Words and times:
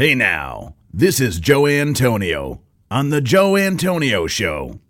Hey 0.00 0.14
now, 0.14 0.76
this 0.94 1.20
is 1.20 1.38
Joe 1.38 1.66
Antonio 1.66 2.62
on 2.90 3.10
The 3.10 3.20
Joe 3.20 3.58
Antonio 3.58 4.26
Show. 4.26 4.80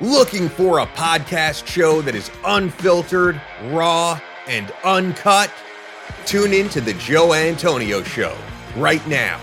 Looking 0.00 0.48
for 0.48 0.80
a 0.80 0.86
podcast 0.88 1.64
show 1.64 2.02
that 2.02 2.16
is 2.16 2.28
unfiltered, 2.44 3.40
raw, 3.66 4.20
and 4.48 4.72
uncut? 4.82 5.52
Tune 6.26 6.52
in 6.52 6.68
to 6.70 6.80
The 6.80 6.94
Joe 6.94 7.34
Antonio 7.34 8.02
Show 8.02 8.36
right 8.74 9.06
now 9.06 9.40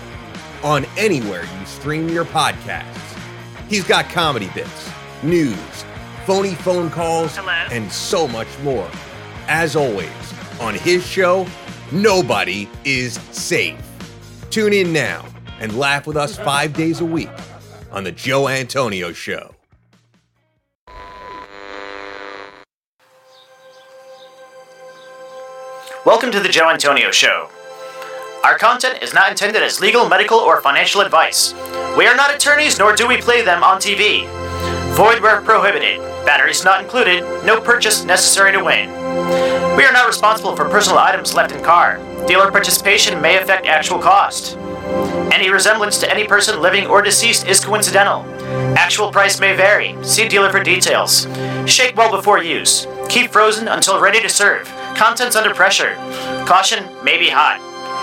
on 0.62 0.84
anywhere 0.98 1.44
you 1.44 1.64
stream 1.64 2.10
your 2.10 2.26
podcasts. 2.26 3.18
He's 3.70 3.84
got 3.84 4.10
comedy 4.10 4.50
bits, 4.54 4.92
news, 5.22 5.86
phony 6.26 6.56
phone 6.56 6.90
calls, 6.90 7.34
Hello? 7.34 7.52
and 7.70 7.90
so 7.90 8.28
much 8.28 8.48
more. 8.62 8.90
As 9.48 9.76
always, 9.76 10.10
on 10.60 10.74
his 10.74 11.06
show, 11.06 11.46
nobody 11.90 12.68
is 12.84 13.14
safe. 13.32 13.80
Tune 14.50 14.72
in 14.72 14.92
now 14.92 15.24
and 15.60 15.76
laugh 15.76 16.06
with 16.06 16.16
us 16.16 16.36
five 16.36 16.72
days 16.72 17.00
a 17.00 17.04
week 17.04 17.30
on 17.90 18.04
The 18.04 18.12
Joe 18.12 18.48
Antonio 18.48 19.12
Show. 19.12 19.54
Welcome 26.04 26.30
to 26.30 26.40
the 26.40 26.48
Joe 26.48 26.70
Antonio 26.70 27.10
Show. 27.10 27.50
Our 28.44 28.56
content 28.56 29.02
is 29.02 29.12
not 29.12 29.30
intended 29.30 29.62
as 29.62 29.80
legal, 29.80 30.08
medical, 30.08 30.38
or 30.38 30.60
financial 30.62 31.00
advice. 31.00 31.52
We 31.98 32.06
are 32.06 32.14
not 32.14 32.32
attorneys, 32.32 32.78
nor 32.78 32.94
do 32.94 33.08
we 33.08 33.16
play 33.16 33.42
them 33.42 33.64
on 33.64 33.78
TV. 33.78 34.28
Void 34.94 35.20
where 35.20 35.40
prohibited. 35.42 35.98
Batteries 36.24 36.64
not 36.64 36.80
included. 36.80 37.22
No 37.44 37.60
purchase 37.60 38.04
necessary 38.04 38.52
to 38.52 38.62
win. 38.62 39.05
We 39.76 39.84
are 39.84 39.92
not 39.92 40.06
responsible 40.06 40.54
for 40.54 40.68
personal 40.68 40.98
items 40.98 41.34
left 41.34 41.52
in 41.52 41.62
car. 41.62 41.98
Dealer 42.26 42.50
participation 42.50 43.20
may 43.20 43.38
affect 43.38 43.66
actual 43.66 43.98
cost. 43.98 44.56
Any 45.32 45.50
resemblance 45.50 45.98
to 45.98 46.10
any 46.10 46.26
person 46.26 46.60
living 46.60 46.86
or 46.86 47.02
deceased 47.02 47.46
is 47.46 47.64
coincidental. 47.64 48.24
Actual 48.76 49.10
price 49.10 49.40
may 49.40 49.56
vary. 49.56 49.96
See 50.04 50.28
dealer 50.28 50.50
for 50.50 50.62
details. 50.62 51.26
Shake 51.66 51.96
well 51.96 52.10
before 52.10 52.42
use. 52.42 52.86
Keep 53.08 53.30
frozen 53.30 53.68
until 53.68 54.00
ready 54.00 54.20
to 54.20 54.28
serve. 54.28 54.66
Contents 54.96 55.36
under 55.36 55.54
pressure. 55.54 55.94
Caution 56.46 56.84
may 57.04 57.18
be 57.18 57.28
hot. 57.28 57.65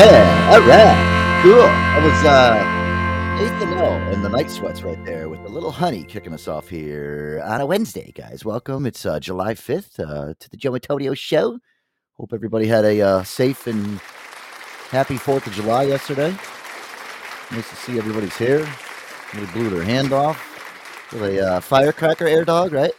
Yeah, 0.00 0.52
all 0.54 0.60
right, 0.62 1.42
cool. 1.42 1.56
That 1.60 2.02
was 2.02 2.24
uh, 2.24 3.44
Nathaniel 3.44 3.92
and 4.14 4.24
the 4.24 4.30
Night 4.30 4.50
Sweats 4.50 4.82
right 4.82 5.04
there 5.04 5.28
with 5.28 5.40
a 5.40 5.48
little 5.50 5.70
honey 5.70 6.04
kicking 6.04 6.32
us 6.32 6.48
off 6.48 6.70
here 6.70 7.42
on 7.44 7.60
a 7.60 7.66
Wednesday, 7.66 8.10
guys. 8.12 8.42
Welcome. 8.42 8.86
It's 8.86 9.04
uh, 9.04 9.20
July 9.20 9.52
5th 9.52 10.00
uh, 10.00 10.32
to 10.40 10.50
the 10.50 10.56
Joe 10.56 10.74
Antonio 10.74 11.12
Show. 11.12 11.58
Hope 12.14 12.32
everybody 12.32 12.66
had 12.66 12.86
a 12.86 12.98
uh, 13.02 13.22
safe 13.24 13.66
and 13.66 13.98
happy 14.88 15.16
4th 15.18 15.46
of 15.46 15.52
July 15.52 15.82
yesterday. 15.82 16.30
Nice 17.50 17.68
to 17.68 17.76
see 17.76 17.98
everybody's 17.98 18.38
here. 18.38 18.66
Somebody 19.32 19.52
blew 19.52 19.68
their 19.68 19.84
hand 19.84 20.14
off 20.14 21.12
with 21.12 21.24
a 21.24 21.46
uh, 21.46 21.60
firecracker 21.60 22.26
air 22.26 22.46
dog, 22.46 22.72
right? 22.72 22.92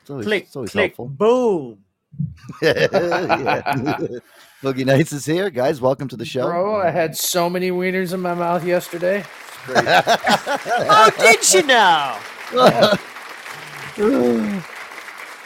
It's 0.00 0.08
always, 0.08 0.24
Click, 0.24 0.44
it's 0.44 0.56
always 0.56 0.70
click, 0.70 0.96
helpful. 0.96 1.08
boom. 1.08 1.84
Yeah. 2.62 4.18
Boogie 4.62 4.86
Nights 4.86 5.12
is 5.12 5.26
here, 5.26 5.50
guys. 5.50 5.80
Welcome 5.80 6.06
to 6.08 6.16
the 6.16 6.24
show. 6.24 6.46
Bro, 6.46 6.76
I 6.80 6.90
had 6.90 7.16
so 7.16 7.50
many 7.50 7.70
wieners 7.70 8.12
in 8.14 8.20
my 8.20 8.34
mouth 8.34 8.64
yesterday. 8.64 9.24
Oh, 9.68 11.10
did 11.18 11.52
you 11.52 11.62
now? 11.66 12.18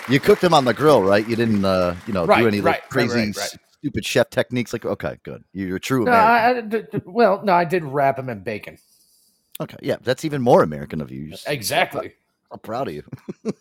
You 0.08 0.20
cooked 0.20 0.40
them 0.40 0.54
on 0.54 0.64
the 0.64 0.72
grill, 0.72 1.02
right? 1.02 1.26
You 1.28 1.34
didn't, 1.34 1.64
uh, 1.64 1.96
you 2.06 2.12
know, 2.12 2.26
Right, 2.26 2.38
do 2.42 2.46
any 2.46 2.60
like 2.60 2.64
right, 2.64 2.80
right, 2.82 2.88
crazy, 2.90 3.18
right, 3.26 3.36
right. 3.36 3.56
stupid 3.80 4.04
chef 4.06 4.30
techniques. 4.30 4.72
Like, 4.72 4.84
okay, 4.84 5.18
good. 5.24 5.42
You're 5.52 5.76
a 5.78 5.80
true 5.80 6.04
No, 6.04 6.12
American. 6.12 6.30
I, 6.30 6.48
I- 6.48 6.60
d- 6.60 6.86
d- 6.98 7.02
well, 7.06 7.40
no, 7.44 7.52
I 7.52 7.64
did 7.64 7.82
wrap 7.82 8.14
them 8.16 8.28
in 8.28 8.38
bacon. 8.38 8.78
okay, 9.60 9.76
yeah, 9.82 9.96
that's 10.00 10.24
even 10.24 10.42
more 10.42 10.62
American 10.62 11.00
of 11.00 11.10
you. 11.10 11.22
You're 11.22 11.30
just- 11.32 11.48
Exactly. 11.48 12.12
I'm 12.52 12.60
proud 12.60 12.86
of 12.86 12.94
you. 12.94 13.02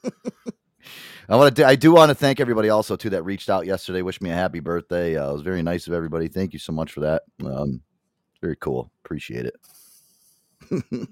I 1.30 1.36
want 1.36 1.56
to. 1.56 1.66
I 1.66 1.76
do 1.76 1.94
want 1.94 2.10
to 2.10 2.16
thank 2.16 2.40
everybody 2.40 2.70
also 2.70 2.96
too 2.96 3.10
that 3.12 3.24
reached 3.24 3.50
out 3.50 3.66
yesterday. 3.66 4.02
Wish 4.02 4.22
me 4.22 4.30
a 4.30 4.36
happy 4.36 4.60
birthday. 4.60 5.18
Uh, 5.18 5.30
it 5.30 5.34
was 5.34 5.42
very 5.42 5.64
nice 5.64 5.88
of 5.88 5.94
everybody. 5.94 6.28
Thank 6.28 6.54
you 6.54 6.60
so 6.60 6.72
much 6.72 6.92
for 6.92 7.02
that. 7.02 7.24
Um, 7.44 7.82
very 8.42 8.56
cool. 8.58 8.92
Appreciate 9.04 9.46
it. 9.46 9.56
you 10.92 11.08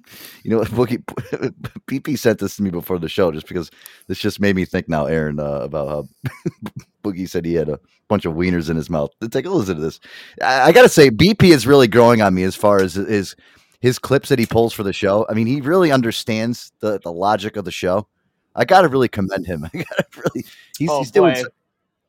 know 0.45 0.57
what, 0.57 0.69
Boogie 0.69 1.03
PP 1.87 2.17
sent 2.17 2.39
this 2.39 2.55
to 2.57 2.63
me 2.63 2.69
before 2.69 2.99
the 2.99 3.09
show, 3.09 3.31
just 3.31 3.47
because 3.47 3.69
this 4.07 4.17
just 4.17 4.39
made 4.39 4.55
me 4.55 4.65
think 4.65 4.89
now, 4.89 5.05
Aaron, 5.05 5.39
uh, 5.39 5.61
about 5.61 5.87
how 5.87 6.07
Boogie 7.03 7.29
said 7.29 7.45
he 7.45 7.53
had 7.53 7.69
a 7.69 7.79
bunch 8.07 8.25
of 8.25 8.33
wieners 8.33 8.69
in 8.69 8.75
his 8.75 8.89
mouth. 8.89 9.11
Take 9.31 9.45
a 9.45 9.49
listen 9.49 9.75
to 9.75 9.81
this. 9.81 9.99
I, 10.41 10.61
I 10.61 10.71
gotta 10.71 10.89
say, 10.89 11.09
BP 11.09 11.43
is 11.51 11.67
really 11.67 11.87
growing 11.87 12.21
on 12.21 12.33
me 12.33 12.43
as 12.43 12.55
far 12.55 12.81
as 12.81 12.95
his 12.95 13.35
his 13.81 13.99
clips 13.99 14.29
that 14.29 14.39
he 14.39 14.45
pulls 14.45 14.73
for 14.73 14.83
the 14.83 14.93
show. 14.93 15.25
I 15.29 15.33
mean, 15.33 15.47
he 15.47 15.61
really 15.61 15.91
understands 15.91 16.71
the 16.79 16.99
the 16.99 17.11
logic 17.11 17.57
of 17.57 17.65
the 17.65 17.71
show. 17.71 18.07
I 18.55 18.65
gotta 18.65 18.87
really 18.87 19.07
commend 19.07 19.45
him. 19.45 19.65
I 19.73 19.77
gotta 19.77 20.05
really. 20.15 20.45
He's, 20.77 20.89
Oh, 20.89 20.99
he's 20.99 21.11
doing. 21.11 21.35
So, 21.35 21.47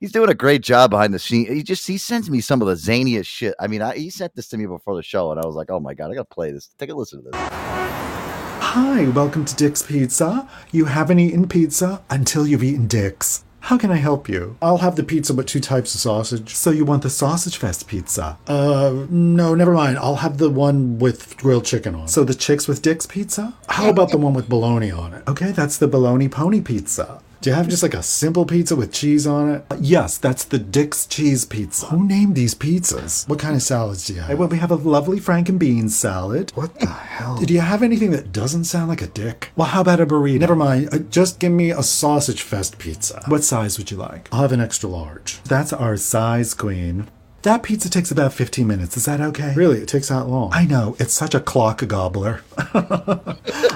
he's 0.01 0.13
doing 0.13 0.31
a 0.31 0.35
great 0.35 0.63
job 0.63 0.91
behind 0.91 1.15
the 1.15 1.19
scene. 1.19 1.47
He 1.53 1.63
just 1.63 1.87
he 1.87 1.99
sends 1.99 2.31
me 2.31 2.41
some 2.41 2.61
of 2.61 2.69
the 2.69 2.75
zaniest 2.75 3.27
shit. 3.27 3.55
I 3.59 3.67
mean, 3.67 3.83
I, 3.83 3.97
he 3.97 4.11
sent 4.11 4.35
this 4.35 4.49
to 4.49 4.57
me 4.57 4.67
before 4.67 4.97
the 4.97 5.03
show, 5.03 5.31
and 5.31 5.41
I 5.41 5.47
was 5.47 5.55
like, 5.55 5.71
"Oh 5.71 5.81
my 5.81 5.95
god, 5.95 6.11
I 6.11 6.15
gotta 6.15 6.25
play 6.27 6.51
this. 6.51 6.69
Take 6.79 6.91
a 6.91 6.95
listen 6.95 7.23
to 7.23 7.31
this." 7.31 7.41
Hi, 7.41 9.09
welcome 9.11 9.45
to 9.45 9.55
Dick's 9.55 9.83
Pizza. 9.83 10.49
You 10.73 10.87
haven't 10.87 11.21
eaten 11.21 11.49
pizza 11.49 12.03
until 12.11 12.47
you've 12.47 12.65
eaten 12.65 12.89
Dick's. 12.89 13.44
How 13.69 13.79
can 13.79 13.91
I 13.91 13.97
help 13.97 14.29
you? 14.29 14.59
I'll 14.61 14.85
have 14.85 14.97
the 14.97 15.03
pizza 15.03 15.33
with 15.33 15.47
two 15.47 15.59
types 15.59 15.95
of 15.95 16.01
sausage. 16.03 16.55
So 16.55 16.71
you 16.71 16.85
want 16.85 17.03
the 17.03 17.09
Sausage 17.09 17.57
Fest 17.57 17.89
pizza? 17.89 18.37
Uh, 18.47 19.07
no, 19.09 19.55
never 19.55 19.73
mind. 19.73 19.97
I'll 19.97 20.17
have 20.17 20.37
the 20.37 20.51
one 20.51 20.99
with 20.99 21.39
grilled 21.39 21.65
chicken 21.65 21.95
on. 21.95 22.07
So 22.07 22.25
the 22.25 22.35
chicks 22.35 22.69
with 22.69 22.83
Dick's 22.83 23.07
pizza? 23.07 23.55
How 23.71 23.89
about 23.89 24.11
the 24.11 24.19
one 24.19 24.35
with 24.35 24.51
bologna 24.51 24.91
on 24.91 25.15
it? 25.15 25.23
Okay, 25.27 25.51
that's 25.51 25.79
the 25.79 25.89
bologna 25.89 26.29
pony 26.29 26.61
pizza. 26.61 27.23
Do 27.45 27.51
you 27.51 27.57
have 27.57 27.69
just 27.69 27.83
like 27.83 27.93
a 27.93 28.03
simple 28.03 28.47
pizza 28.47 28.75
with 28.75 28.91
cheese 28.91 29.27
on 29.27 29.51
it? 29.51 29.67
Uh, 29.71 29.77
yes, 29.79 30.17
that's 30.17 30.45
the 30.45 30.59
Dick's 30.59 31.05
cheese 31.05 31.45
pizza. 31.45 31.85
Who 31.85 32.07
named 32.07 32.37
these 32.37 32.55
pizzas? 32.55 33.29
What 33.29 33.39
kind 33.39 33.55
of 33.55 33.61
salads 33.61 34.07
do 34.07 34.15
you 34.15 34.23
have? 34.23 34.39
Well, 34.39 34.49
we 34.49 34.57
have 34.57 34.71
a 34.71 34.77
lovely 34.77 35.21
Frank 35.21 35.51
and 35.51 35.61
beans 35.61 35.95
salad. 35.95 36.53
What 36.55 36.81
the 36.81 36.87
hell? 36.87 37.37
Did 37.37 37.51
you 37.51 37.61
have 37.61 37.83
anything 37.83 38.13
that 38.13 38.33
doesn't 38.33 38.65
sound 38.65 38.89
like 38.89 39.03
a 39.03 39.09
dick? 39.09 39.51
Well, 39.57 39.69
how 39.69 39.83
about 39.83 40.01
a 40.01 40.07
burrito? 40.07 40.41
Never 40.41 40.57
mind. 40.57 40.89
Uh, 40.91 41.01
just 41.01 41.39
give 41.39 41.53
me 41.53 41.71
a 41.71 41.83
sausage 41.83 42.41
fest 42.41 42.79
pizza. 42.79 43.23
What 43.29 43.45
size 43.45 43.77
would 43.77 43.91
you 43.91 43.99
like? 43.99 44.31
I'll 44.33 44.41
have 44.41 44.53
an 44.53 44.63
extra 44.63 44.89
large. 44.89 45.43
That's 45.43 45.75
our 45.75 45.99
size 45.99 46.55
queen. 46.55 47.11
That 47.45 47.63
pizza 47.63 47.91
takes 47.91 48.11
about 48.11 48.33
15 48.33 48.67
minutes. 48.67 48.97
Is 48.97 49.05
that 49.05 49.21
okay? 49.21 49.53
Really, 49.55 49.81
it 49.81 49.89
takes 49.89 50.09
that 50.09 50.25
long. 50.25 50.51
I 50.55 50.65
know. 50.65 50.97
It's 50.99 51.13
such 51.13 51.35
a 51.35 51.41
clock 51.41 51.87
gobbler. 51.87 52.41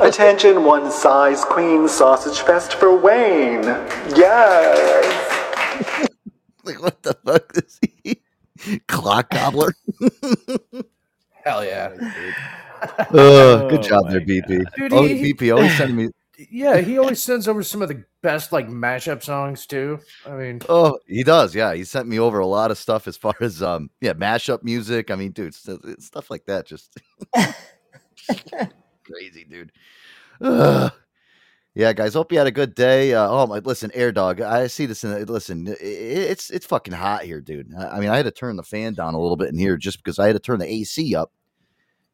Attention, 0.01 0.65
one 0.65 0.91
size 0.91 1.45
queen 1.45 1.87
sausage 1.87 2.41
fest 2.41 2.73
for 2.73 2.97
Wayne. 2.97 3.65
Yes. 4.17 6.09
Like, 6.65 6.83
what 6.83 7.03
the 7.03 7.13
fuck 7.27 7.53
is 7.57 7.79
he? 7.83 8.79
Clock 8.89 9.29
gobbler. 9.29 9.75
Hell 11.45 11.63
yeah. 11.63 11.91
Uh, 12.81 13.69
good 13.69 13.83
job 13.83 14.09
there, 14.09 14.23
BP. 14.23 14.65
Dude, 14.77 14.93
oh, 14.95 15.05
he- 15.05 15.35
BP 15.35 15.55
always 15.55 15.77
sending 15.77 15.97
me. 15.97 16.09
Yeah, 16.51 16.79
he 16.79 16.99
always 16.99 17.21
sends 17.23 17.49
over 17.49 17.65
some 17.65 17.83
of 17.83 17.89
the 17.89 18.05
best 18.23 18.53
like 18.53 18.69
mashup 18.69 19.23
songs 19.25 19.67
too. 19.67 19.99
I 20.25 20.31
mean, 20.37 20.61
Oh, 20.69 20.99
he 21.07 21.25
does. 21.25 21.53
Yeah, 21.55 21.75
he 21.75 21.83
sent 21.85 22.07
me 22.09 22.21
over 22.21 22.39
a 22.39 22.47
lot 22.47 22.71
of 22.71 22.79
stuff 22.79 23.09
as 23.09 23.17
far 23.17 23.35
as 23.41 23.61
um, 23.63 23.91
yeah, 24.01 24.13
mashup 24.13 24.63
music. 24.63 25.11
I 25.11 25.17
mean, 25.17 25.33
dude, 25.33 25.55
st- 25.55 25.83
st- 25.83 26.03
stuff 26.03 26.31
like 26.31 26.45
that. 26.47 26.65
Just 26.67 26.97
crazy, 29.05 29.45
dude. 29.49 29.73
Ugh. 30.41 30.93
Yeah, 31.75 31.93
guys. 31.93 32.15
Hope 32.15 32.33
you 32.33 32.39
had 32.39 32.47
a 32.47 32.53
good 32.53 32.75
day. 32.75 33.15
Uh, 33.15 33.29
oh 33.29 33.47
my, 33.47 33.59
listen, 33.59 33.91
Air 33.95 34.11
Dog. 34.11 34.41
I 34.41 34.67
see 34.67 34.87
this. 34.87 35.05
In, 35.05 35.25
listen, 35.27 35.69
i- 35.69 35.73
i- 35.73 35.77
it's 35.83 36.51
it's 36.51 36.67
fucking 36.67 36.95
hot 36.95 37.23
here, 37.23 37.41
dude. 37.41 37.73
I, 37.77 37.89
I 37.97 38.01
mean, 38.01 38.09
I 38.09 38.17
had 38.17 38.25
to 38.25 38.31
turn 38.33 38.57
the 38.57 38.63
fan 38.63 38.95
down 38.95 39.15
a 39.15 39.21
little 39.21 39.37
bit 39.37 39.49
in 39.49 39.59
here 39.59 39.77
just 39.77 39.99
because 39.99 40.19
I 40.19 40.27
had 40.27 40.33
to 40.35 40.41
turn 40.41 40.59
the 40.59 40.73
AC 40.73 41.15
up. 41.15 41.33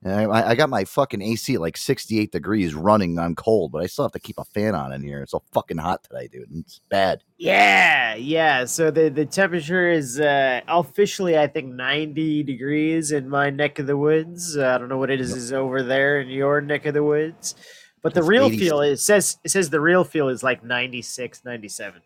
And 0.04 0.12
I, 0.12 0.50
I 0.50 0.54
got 0.54 0.68
my 0.68 0.84
fucking 0.84 1.22
AC 1.22 1.54
at 1.54 1.62
like 1.62 1.78
68 1.78 2.30
degrees 2.30 2.74
running 2.74 3.18
on 3.18 3.34
cold, 3.34 3.72
but 3.72 3.82
I 3.82 3.86
still 3.86 4.04
have 4.04 4.12
to 4.12 4.20
keep 4.20 4.36
a 4.38 4.44
fan 4.44 4.74
on 4.74 4.92
in 4.92 5.02
here. 5.02 5.22
It's 5.22 5.32
so 5.32 5.42
fucking 5.52 5.78
hot 5.78 6.04
today, 6.04 6.28
dude. 6.30 6.46
It's 6.58 6.82
bad. 6.90 7.24
Yeah, 7.38 8.14
yeah. 8.14 8.66
So 8.66 8.90
the 8.90 9.08
the 9.08 9.24
temperature 9.24 9.90
is 9.90 10.20
uh, 10.20 10.60
officially, 10.68 11.38
I 11.38 11.46
think, 11.46 11.72
ninety 11.72 12.42
degrees 12.42 13.12
in 13.12 13.30
my 13.30 13.48
neck 13.48 13.78
of 13.78 13.86
the 13.86 13.96
woods. 13.96 14.58
Uh, 14.58 14.66
I 14.74 14.78
don't 14.78 14.90
know 14.90 14.98
what 14.98 15.10
it 15.10 15.22
is, 15.22 15.32
is 15.32 15.54
over 15.54 15.82
there 15.82 16.20
in 16.20 16.28
your 16.28 16.60
neck 16.60 16.84
of 16.84 16.92
the 16.92 17.02
woods, 17.02 17.54
but 18.02 18.12
the 18.12 18.20
It's 18.20 18.28
real 18.28 18.46
86. 18.46 18.68
feel 18.68 18.80
it 18.82 18.96
says 18.98 19.38
it 19.42 19.48
says 19.52 19.70
the 19.70 19.80
real 19.80 20.04
feel 20.04 20.28
is 20.28 20.42
like 20.42 20.62
96, 20.62 21.46
97. 21.46 22.02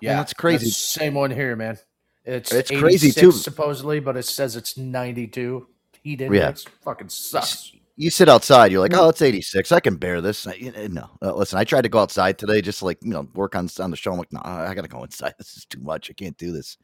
yeah, 0.00 0.16
that's 0.16 0.32
crazy. 0.32 0.70
Same 0.70 1.12
one 1.14 1.30
here, 1.30 1.54
man. 1.54 1.78
It's 2.24 2.50
It's 2.52 2.70
crazy, 2.70 3.10
too. 3.12 3.32
supposedly, 3.32 4.00
but 4.00 4.16
it 4.16 4.24
says 4.24 4.56
it's 4.56 4.78
92 4.78 5.66
heat 6.02 6.20
Yeah. 6.20 6.26
index. 6.26 6.64
Fucking 6.84 7.08
sucks. 7.08 7.72
you 7.96 8.08
sit 8.10 8.26
outside, 8.28 8.72
you're 8.72 8.80
like, 8.80 8.94
oh, 8.96 9.10
it's 9.10 9.20
86. 9.20 9.70
I 9.70 9.78
can 9.78 9.96
bear 9.96 10.20
this. 10.22 10.46
I, 10.46 10.72
no, 10.90 11.10
uh, 11.20 11.34
listen, 11.34 11.58
I 11.58 11.64
tried 11.64 11.82
to 11.82 11.90
go 11.90 11.98
outside 11.98 12.38
today 12.38 12.62
just 12.62 12.78
to 12.80 12.86
like, 12.86 12.98
you 13.02 13.10
know, 13.10 13.28
work 13.34 13.54
on 13.54 13.68
on 13.78 13.90
the 13.90 13.96
show. 13.98 14.10
I'm 14.12 14.18
like, 14.18 14.32
no, 14.32 14.40
I 14.42 14.74
got 14.74 14.82
to 14.82 14.88
go 14.88 15.04
inside. 15.04 15.34
This 15.38 15.56
is 15.58 15.66
too 15.66 15.78
much. 15.80 16.10
I 16.10 16.14
can't 16.14 16.36
do 16.38 16.52
this. 16.52 16.78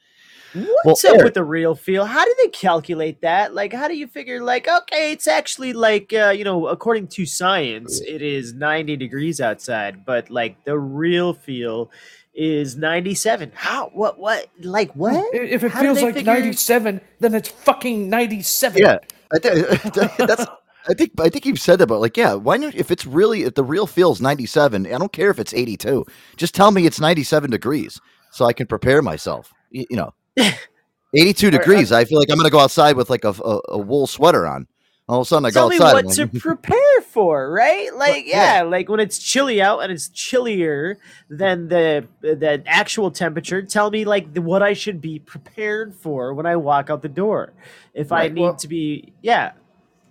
What's 0.84 1.04
up 1.04 1.14
Eric- 1.14 1.24
with 1.24 1.34
the 1.34 1.44
real 1.44 1.74
feel? 1.74 2.04
How 2.04 2.24
do 2.24 2.34
they 2.42 2.48
calculate 2.48 3.22
that? 3.22 3.54
Like, 3.54 3.72
how 3.72 3.88
do 3.88 3.96
you 3.96 4.06
figure, 4.06 4.42
like, 4.42 4.68
okay, 4.68 5.12
it's 5.12 5.26
actually 5.26 5.72
like, 5.72 6.12
uh, 6.12 6.28
you 6.36 6.44
know, 6.44 6.66
according 6.68 7.08
to 7.08 7.24
science, 7.26 8.00
it 8.02 8.20
is 8.22 8.52
90 8.52 8.96
degrees 8.96 9.40
outside, 9.40 10.04
but 10.04 10.28
like 10.30 10.62
the 10.64 10.78
real 10.78 11.32
feel 11.32 11.90
is 12.38 12.76
97. 12.76 13.52
How? 13.54 13.90
What? 13.92 14.18
What? 14.18 14.46
Like, 14.60 14.92
what? 14.94 15.34
If 15.34 15.64
it 15.64 15.72
How 15.72 15.80
feels 15.82 16.00
like 16.00 16.14
figure- 16.14 16.32
97, 16.32 17.00
then 17.20 17.34
it's 17.34 17.48
fucking 17.48 18.08
97. 18.08 18.80
Yeah, 18.80 18.98
I 19.32 19.38
think 19.38 19.94
that's. 20.16 20.46
I 20.88 20.94
think 20.94 21.12
I 21.20 21.28
think 21.28 21.44
you've 21.44 21.60
said 21.60 21.80
that, 21.80 21.88
but 21.88 21.98
like, 21.98 22.16
yeah, 22.16 22.32
why 22.34 22.56
not? 22.56 22.74
If 22.74 22.90
it's 22.90 23.04
really 23.04 23.42
if 23.42 23.54
the 23.54 23.64
real 23.64 23.86
feels 23.86 24.20
97, 24.22 24.86
I 24.86 24.90
don't 24.96 25.12
care 25.12 25.30
if 25.30 25.38
it's 25.38 25.52
82. 25.52 26.06
Just 26.36 26.54
tell 26.54 26.70
me 26.70 26.86
it's 26.86 26.98
97 27.00 27.50
degrees 27.50 28.00
so 28.30 28.46
I 28.46 28.54
can 28.54 28.66
prepare 28.66 29.02
myself. 29.02 29.52
You, 29.70 29.84
you 29.90 29.96
know, 29.96 30.14
82 31.14 31.50
degrees. 31.50 31.92
I 31.92 32.04
feel 32.06 32.18
like 32.18 32.30
I'm 32.30 32.36
gonna 32.38 32.48
go 32.48 32.60
outside 32.60 32.96
with 32.96 33.10
like 33.10 33.24
a, 33.24 33.34
a, 33.44 33.60
a 33.70 33.78
wool 33.78 34.06
sweater 34.06 34.46
on. 34.46 34.66
All 35.08 35.20
of 35.20 35.26
a 35.26 35.28
sudden, 35.28 35.46
I 35.46 35.50
Tell 35.50 35.66
go 35.66 35.70
me 35.70 35.76
outside. 35.76 35.92
what 35.94 36.04
I'm 36.18 36.32
to 36.32 36.38
prepare 36.40 37.00
for, 37.10 37.50
right? 37.50 37.94
Like, 37.94 38.26
yeah. 38.26 38.56
yeah, 38.58 38.62
like 38.62 38.90
when 38.90 39.00
it's 39.00 39.18
chilly 39.18 39.62
out 39.62 39.78
and 39.80 39.90
it's 39.90 40.08
chillier 40.08 40.98
than 41.30 41.68
the 41.68 42.06
the 42.20 42.62
actual 42.66 43.10
temperature. 43.10 43.62
Tell 43.62 43.90
me 43.90 44.04
like 44.04 44.34
the, 44.34 44.42
what 44.42 44.62
I 44.62 44.74
should 44.74 45.00
be 45.00 45.18
prepared 45.18 45.94
for 45.94 46.34
when 46.34 46.44
I 46.44 46.56
walk 46.56 46.90
out 46.90 47.00
the 47.00 47.08
door. 47.08 47.54
If 47.94 48.12
I 48.12 48.28
need 48.28 48.42
well- 48.42 48.56
to 48.56 48.68
be, 48.68 49.14
yeah, 49.22 49.52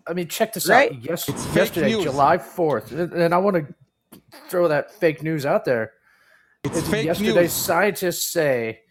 I 0.07 0.13
mean, 0.13 0.27
check 0.29 0.53
this 0.53 0.67
Right? 0.67 0.91
out. 0.91 1.03
Yes, 1.03 1.27
yesterday, 1.53 1.91
July 2.01 2.37
4th, 2.39 2.91
and- 2.91 3.13
and 3.13 3.33
I 3.35 3.37
want 3.37 3.57
to 4.11 4.19
throw 4.49 4.67
that 4.69 4.89
fake 4.91 5.21
news 5.21 5.45
out 5.45 5.63
there. 5.63 5.91
It's 6.63 6.81
fake 6.81 7.05
news. 7.05 7.19
yesterday, 7.19 7.41
news. 7.41 7.53
scientists 7.53 8.25
say 8.25 8.81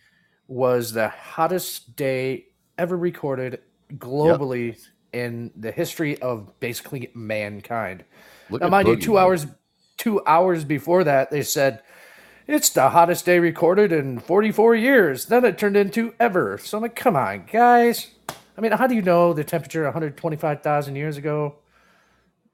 was 0.46 0.92
the 0.92 1.08
hottest 1.08 1.96
day 1.96 2.46
ever 2.78 2.96
recorded 2.96 3.60
globally 3.94 4.78
in 5.16 5.50
the 5.56 5.72
history 5.72 6.20
of 6.20 6.58
basically 6.60 7.10
mankind. 7.14 8.04
Look 8.50 8.60
now, 8.60 8.68
mind 8.68 8.88
you, 8.88 8.96
two 8.96 9.14
man. 9.14 9.24
hours, 9.24 9.46
two 9.96 10.24
hours 10.26 10.64
before 10.64 11.04
that, 11.04 11.30
they 11.30 11.42
said 11.42 11.82
it's 12.46 12.70
the 12.70 12.90
hottest 12.90 13.24
day 13.24 13.38
recorded 13.38 13.92
in 13.92 14.18
44 14.18 14.74
years. 14.74 15.26
Then 15.26 15.44
it 15.44 15.58
turned 15.58 15.76
into 15.76 16.14
ever. 16.20 16.58
So 16.58 16.76
I'm 16.76 16.82
like, 16.82 16.94
come 16.94 17.16
on, 17.16 17.46
guys. 17.50 18.08
I 18.56 18.60
mean, 18.60 18.72
how 18.72 18.86
do 18.86 18.94
you 18.94 19.02
know 19.02 19.32
the 19.32 19.44
temperature 19.44 19.84
125,000 19.84 20.96
years 20.96 21.16
ago? 21.16 21.56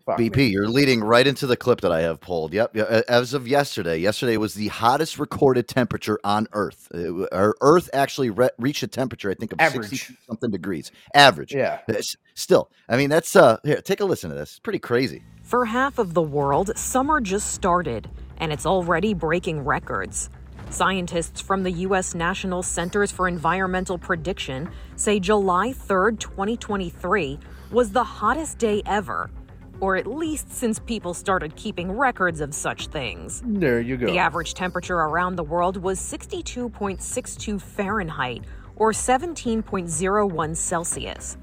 Fuck 0.04 0.18
me. 0.18 0.30
BP, 0.30 0.50
you're 0.52 0.68
leading 0.68 1.00
right 1.02 1.26
into 1.26 1.46
the 1.46 1.56
clip 1.56 1.80
that 1.82 1.92
I 1.92 2.00
have 2.00 2.20
pulled. 2.20 2.52
Yep. 2.52 2.76
As 2.76 3.34
of 3.34 3.46
yesterday, 3.46 3.98
yesterday 3.98 4.36
was 4.36 4.54
the 4.54 4.68
hottest 4.68 5.18
recorded 5.18 5.68
temperature 5.68 6.18
on 6.24 6.48
Earth. 6.52 6.88
It 6.92 7.28
Our 7.32 7.54
Earth 7.60 7.88
actually 7.92 8.30
re- 8.30 8.50
reached 8.58 8.82
a 8.82 8.88
temperature, 8.88 9.30
I 9.30 9.34
think, 9.34 9.52
of 9.52 9.60
Average. 9.60 9.88
60 9.90 10.16
something 10.26 10.50
degrees. 10.50 10.90
Average. 11.14 11.54
Yeah. 11.54 11.80
It's- 11.88 12.16
Still, 12.34 12.70
I 12.88 12.96
mean, 12.96 13.10
that's, 13.10 13.36
uh, 13.36 13.58
here, 13.62 13.82
take 13.82 14.00
a 14.00 14.06
listen 14.06 14.30
to 14.30 14.34
this. 14.36 14.52
It's 14.52 14.58
pretty 14.58 14.78
crazy. 14.78 15.22
For 15.42 15.66
half 15.66 15.98
of 15.98 16.14
the 16.14 16.22
world, 16.22 16.74
summer 16.78 17.20
just 17.20 17.52
started, 17.52 18.08
and 18.38 18.50
it's 18.50 18.64
already 18.64 19.12
breaking 19.12 19.62
records. 19.64 20.30
Scientists 20.70 21.42
from 21.42 21.62
the 21.62 21.70
U.S. 21.86 22.14
National 22.14 22.62
Centers 22.62 23.12
for 23.12 23.28
Environmental 23.28 23.98
Prediction 23.98 24.70
say 24.96 25.20
July 25.20 25.74
3rd, 25.74 26.18
2023, 26.20 27.38
was 27.70 27.90
the 27.92 28.02
hottest 28.04 28.56
day 28.56 28.80
ever, 28.86 29.30
or 29.82 29.96
at 29.96 30.06
least 30.06 30.48
since 30.48 30.78
people 30.78 31.12
started 31.12 31.56
keeping 31.56 31.90
records 31.90 32.40
of 32.40 32.54
such 32.54 32.86
things. 32.86 33.42
There 33.44 33.80
you 33.80 33.96
go. 33.96 34.06
The 34.06 34.16
average 34.16 34.54
temperature 34.54 34.94
around 34.94 35.34
the 35.34 35.42
world 35.42 35.76
was 35.76 35.98
62.62 35.98 37.60
Fahrenheit 37.60 38.44
or 38.76 38.92
17.01 38.92 40.56
Celsius. 40.56 41.36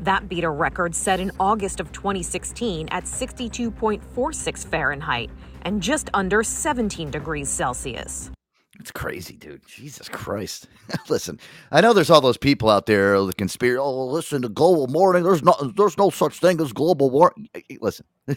That 0.00 0.28
beat 0.28 0.44
a 0.44 0.50
record 0.50 0.94
set 0.94 1.20
in 1.20 1.32
August 1.40 1.80
of 1.80 1.90
2016 1.90 2.86
at 2.90 3.04
62.46 3.04 4.66
Fahrenheit 4.66 5.30
and 5.62 5.82
just 5.82 6.10
under 6.12 6.42
17 6.42 7.10
degrees 7.10 7.48
Celsius. 7.48 8.30
It's 8.86 8.92
crazy, 8.92 9.34
dude. 9.36 9.66
Jesus 9.66 10.08
Christ. 10.08 10.68
listen, 11.08 11.40
I 11.72 11.80
know 11.80 11.92
there's 11.92 12.10
all 12.10 12.20
those 12.20 12.36
people 12.36 12.70
out 12.70 12.86
there, 12.86 13.20
the 13.24 13.32
conspiracy. 13.32 13.80
Oh, 13.80 14.06
listen 14.06 14.42
to 14.42 14.48
global 14.48 14.86
warming. 14.86 15.24
There's 15.24 15.42
no, 15.42 15.54
there's 15.76 15.98
no 15.98 16.10
such 16.10 16.38
thing 16.38 16.60
as 16.60 16.72
global 16.72 17.10
warming. 17.10 17.48
Listen, 17.80 18.06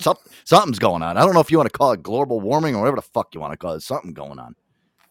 some, 0.00 0.16
something's 0.44 0.78
going 0.78 1.02
on. 1.02 1.18
I 1.18 1.22
don't 1.24 1.34
know 1.34 1.40
if 1.40 1.50
you 1.50 1.58
want 1.58 1.72
to 1.72 1.76
call 1.76 1.92
it 1.94 2.04
global 2.04 2.40
warming 2.40 2.76
or 2.76 2.80
whatever 2.82 2.96
the 2.98 3.02
fuck 3.02 3.34
you 3.34 3.40
want 3.40 3.54
to 3.54 3.58
call 3.58 3.74
it. 3.74 3.82
Something 3.82 4.14
going 4.14 4.38
on. 4.38 4.54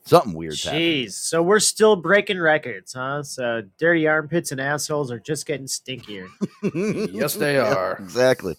Something 0.05 0.33
weird's 0.33 0.63
happening. 0.63 1.03
Jeez, 1.03 1.13
so 1.13 1.43
we're 1.43 1.59
still 1.59 1.95
breaking 1.97 2.39
records, 2.39 2.93
huh? 2.93 3.23
So 3.23 3.63
dirty 3.79 4.07
armpits 4.07 4.51
and 4.51 4.61
assholes 4.61 5.11
are 5.11 5.19
just 5.19 5.45
getting 5.47 5.67
stinkier. 5.67 6.31
yes, 7.11 7.35
they 7.35 7.57
Yeah, 7.57 7.75
are. 7.75 7.99
exactly. 7.99 8.55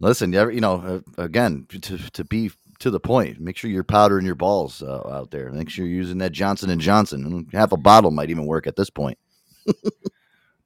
Listen, 0.00 0.32
you, 0.32 0.40
ever, 0.40 0.50
you 0.52 0.60
know, 0.60 1.02
uh, 1.18 1.22
again, 1.22 1.66
to 1.70 1.98
to 2.12 2.24
be 2.24 2.50
to 2.84 2.90
the 2.90 3.00
point, 3.00 3.40
make 3.40 3.56
sure 3.56 3.70
you're 3.70 3.82
powdering 3.82 4.26
your 4.26 4.34
balls 4.34 4.82
uh, 4.82 5.00
out 5.10 5.30
there. 5.30 5.50
Make 5.50 5.70
sure 5.70 5.86
you're 5.86 5.96
using 5.96 6.18
that 6.18 6.32
Johnson 6.32 6.68
and 6.68 6.78
Johnson. 6.78 7.48
Half 7.50 7.72
a 7.72 7.78
bottle 7.78 8.10
might 8.10 8.28
even 8.28 8.44
work 8.44 8.66
at 8.66 8.76
this 8.76 8.90
point. 8.90 9.18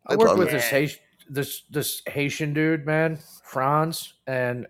I 0.04 0.16
work 0.16 0.30
love 0.30 0.38
with 0.38 0.50
this 0.50 0.64
Haitian, 0.64 0.98
this 1.30 1.62
this 1.70 2.02
Haitian 2.08 2.54
dude, 2.54 2.84
man, 2.84 3.20
Franz, 3.44 4.14
and 4.26 4.66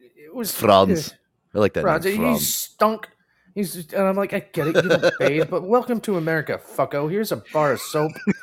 it 0.00 0.34
was 0.34 0.52
Franz. 0.52 1.14
I 1.54 1.58
like 1.60 1.72
that. 1.74 1.82
Franz, 1.82 2.04
name, 2.04 2.14
he 2.14 2.20
Franz. 2.20 2.52
stunk. 2.52 3.08
He's 3.60 3.92
and 3.92 4.06
I'm 4.06 4.16
like, 4.16 4.32
I 4.32 4.38
get 4.38 4.68
it, 4.68 4.82
you 4.82 4.88
don't 4.88 5.14
bathe, 5.18 5.50
but 5.50 5.64
welcome 5.64 6.00
to 6.00 6.16
America, 6.16 6.58
fucko. 6.58 7.10
Here's 7.10 7.30
a 7.30 7.42
bar 7.52 7.72
of 7.72 7.80
soap. 7.80 8.12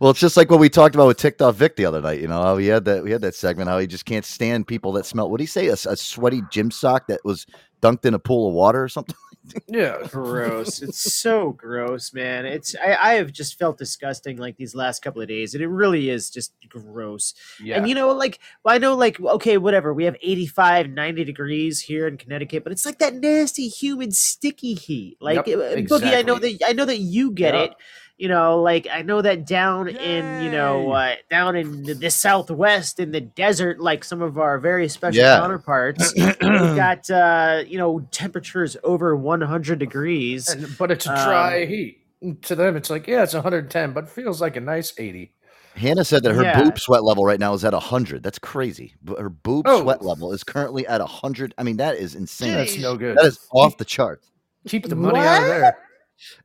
well, 0.00 0.12
it's 0.12 0.20
just 0.20 0.36
like 0.36 0.52
what 0.52 0.60
we 0.60 0.68
talked 0.68 0.94
about 0.94 1.08
with 1.08 1.16
TikTok 1.16 1.56
Vic 1.56 1.74
the 1.74 1.84
other 1.84 2.00
night. 2.00 2.20
You 2.20 2.28
know 2.28 2.40
how 2.40 2.54
we 2.54 2.66
had 2.66 2.84
that 2.84 3.02
we 3.02 3.10
had 3.10 3.22
that 3.22 3.34
segment 3.34 3.68
how 3.68 3.80
he 3.80 3.88
just 3.88 4.04
can't 4.04 4.24
stand 4.24 4.68
people 4.68 4.92
that 4.92 5.04
smell. 5.04 5.28
What 5.28 5.38
do 5.38 5.42
you 5.42 5.48
say? 5.48 5.66
A 5.66 5.76
sweaty 5.76 6.42
gym 6.52 6.70
sock 6.70 7.08
that 7.08 7.24
was 7.24 7.44
dunked 7.80 8.04
in 8.04 8.14
a 8.14 8.20
pool 8.20 8.50
of 8.50 8.54
water 8.54 8.80
or 8.84 8.88
something. 8.88 9.16
Yeah, 9.66 9.98
gross. 10.10 10.82
It's 10.82 11.12
so 11.14 11.50
gross, 11.52 12.12
man. 12.14 12.46
It's 12.46 12.74
I, 12.76 12.94
I 12.94 13.14
have 13.14 13.32
just 13.32 13.58
felt 13.58 13.76
disgusting 13.78 14.36
like 14.36 14.56
these 14.56 14.74
last 14.74 15.02
couple 15.02 15.20
of 15.20 15.28
days, 15.28 15.54
and 15.54 15.62
it 15.62 15.68
really 15.68 16.10
is 16.10 16.30
just 16.30 16.52
gross. 16.68 17.34
yeah. 17.62 17.76
And 17.76 17.88
you 17.88 17.94
know, 17.94 18.12
like 18.12 18.38
well, 18.64 18.74
I 18.74 18.78
know, 18.78 18.94
like 18.94 19.20
okay, 19.20 19.58
whatever. 19.58 19.92
We 19.92 20.04
have 20.04 20.16
85, 20.22 20.90
90 20.90 21.24
degrees 21.24 21.80
here 21.80 22.06
in 22.06 22.16
Connecticut, 22.18 22.62
but 22.62 22.72
it's 22.72 22.86
like 22.86 22.98
that 22.98 23.14
nasty, 23.14 23.68
humid, 23.68 24.14
sticky 24.14 24.74
heat. 24.74 25.16
Like 25.20 25.46
Yep, 25.46 25.58
uh, 25.58 25.60
Boogie, 25.94 26.16
I 26.16 26.22
know 26.22 26.38
that 26.38 26.58
I 26.66 26.72
know 26.72 26.84
that 26.84 26.98
you 26.98 27.32
get 27.32 27.54
Yeah. 27.54 27.62
it. 27.62 27.74
You 28.22 28.28
know, 28.28 28.62
like 28.62 28.86
I 28.88 29.02
know 29.02 29.20
that 29.20 29.48
down 29.48 29.88
in 29.88 30.40
you 30.40 30.48
know 30.48 30.92
uh, 30.92 31.16
down 31.28 31.56
in 31.56 31.82
the, 31.82 31.94
the 31.94 32.08
southwest 32.08 33.00
in 33.00 33.10
the 33.10 33.20
desert, 33.20 33.80
like 33.80 34.04
some 34.04 34.22
of 34.22 34.38
our 34.38 34.60
very 34.60 34.88
special 34.88 35.24
Yeah. 35.24 35.38
counterparts, 35.40 36.14
we've 36.16 36.36
got 36.40 37.10
uh, 37.10 37.64
you 37.66 37.78
know 37.78 38.06
temperatures 38.12 38.76
over 38.84 39.16
one 39.16 39.40
hundred 39.40 39.80
degrees. 39.80 40.48
And, 40.48 40.78
but 40.78 40.92
it's 40.92 41.04
a 41.04 41.10
Um, 41.10 41.24
dry 41.24 41.64
heat. 41.66 41.98
To 42.42 42.54
them, 42.54 42.76
it's 42.76 42.90
like, 42.90 43.08
yeah, 43.08 43.24
it's 43.24 43.34
110, 43.34 43.92
but 43.92 44.08
feels 44.08 44.40
like 44.40 44.54
a 44.54 44.60
nice 44.60 44.92
80. 44.96 45.32
Hannah 45.74 46.04
said 46.04 46.22
that 46.22 46.32
her 46.32 46.44
Yeah. 46.44 46.62
boob 46.62 46.78
sweat 46.78 47.02
level 47.02 47.24
right 47.24 47.40
now 47.40 47.54
is 47.54 47.64
at 47.64 47.74
hundred. 47.74 48.22
That's 48.22 48.38
crazy. 48.38 48.94
But 49.02 49.18
her 49.18 49.30
boob 49.30 49.66
Oh. 49.66 49.82
sweat 49.82 50.00
level 50.00 50.32
is 50.32 50.44
currently 50.44 50.86
at 50.86 51.00
hundred. 51.00 51.54
I 51.58 51.64
mean, 51.64 51.78
that 51.78 51.96
is 51.96 52.14
insane. 52.14 52.54
That's 52.54 52.78
no 52.78 52.96
good. 52.96 53.16
That 53.18 53.24
is 53.24 53.40
off 53.52 53.76
the 53.78 53.84
charts. 53.84 54.30
Keep 54.68 54.88
the 54.88 54.94
money 54.94 55.18
out 55.18 55.40
of 55.42 55.48
there. 55.48 55.76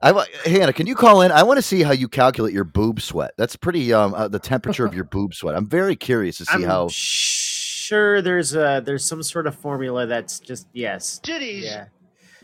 I 0.01 0.11
wa- 0.11 0.25
Hannah, 0.45 0.73
can 0.73 0.87
you 0.87 0.95
call 0.95 1.21
in? 1.21 1.31
I 1.31 1.43
want 1.43 1.57
to 1.57 1.61
see 1.61 1.83
how 1.83 1.91
you 1.91 2.07
calculate 2.07 2.53
your 2.53 2.63
boob 2.63 3.01
sweat. 3.01 3.31
That's 3.37 3.55
pretty 3.55 3.93
um 3.93 4.13
uh, 4.13 4.27
the 4.27 4.39
temperature 4.39 4.85
of 4.85 4.93
your 4.95 5.05
boob 5.05 5.33
sweat. 5.33 5.55
I'm 5.55 5.67
very 5.67 5.95
curious 5.95 6.37
to 6.37 6.45
see 6.45 6.53
I'm 6.55 6.63
how. 6.63 6.87
sure 6.89 8.21
there's 8.21 8.55
a 8.55 8.81
there's 8.85 9.05
some 9.05 9.23
sort 9.23 9.47
of 9.47 9.55
formula 9.55 10.05
that's 10.05 10.39
just 10.39 10.67
yes. 10.73 11.19
Yeah. 11.27 11.85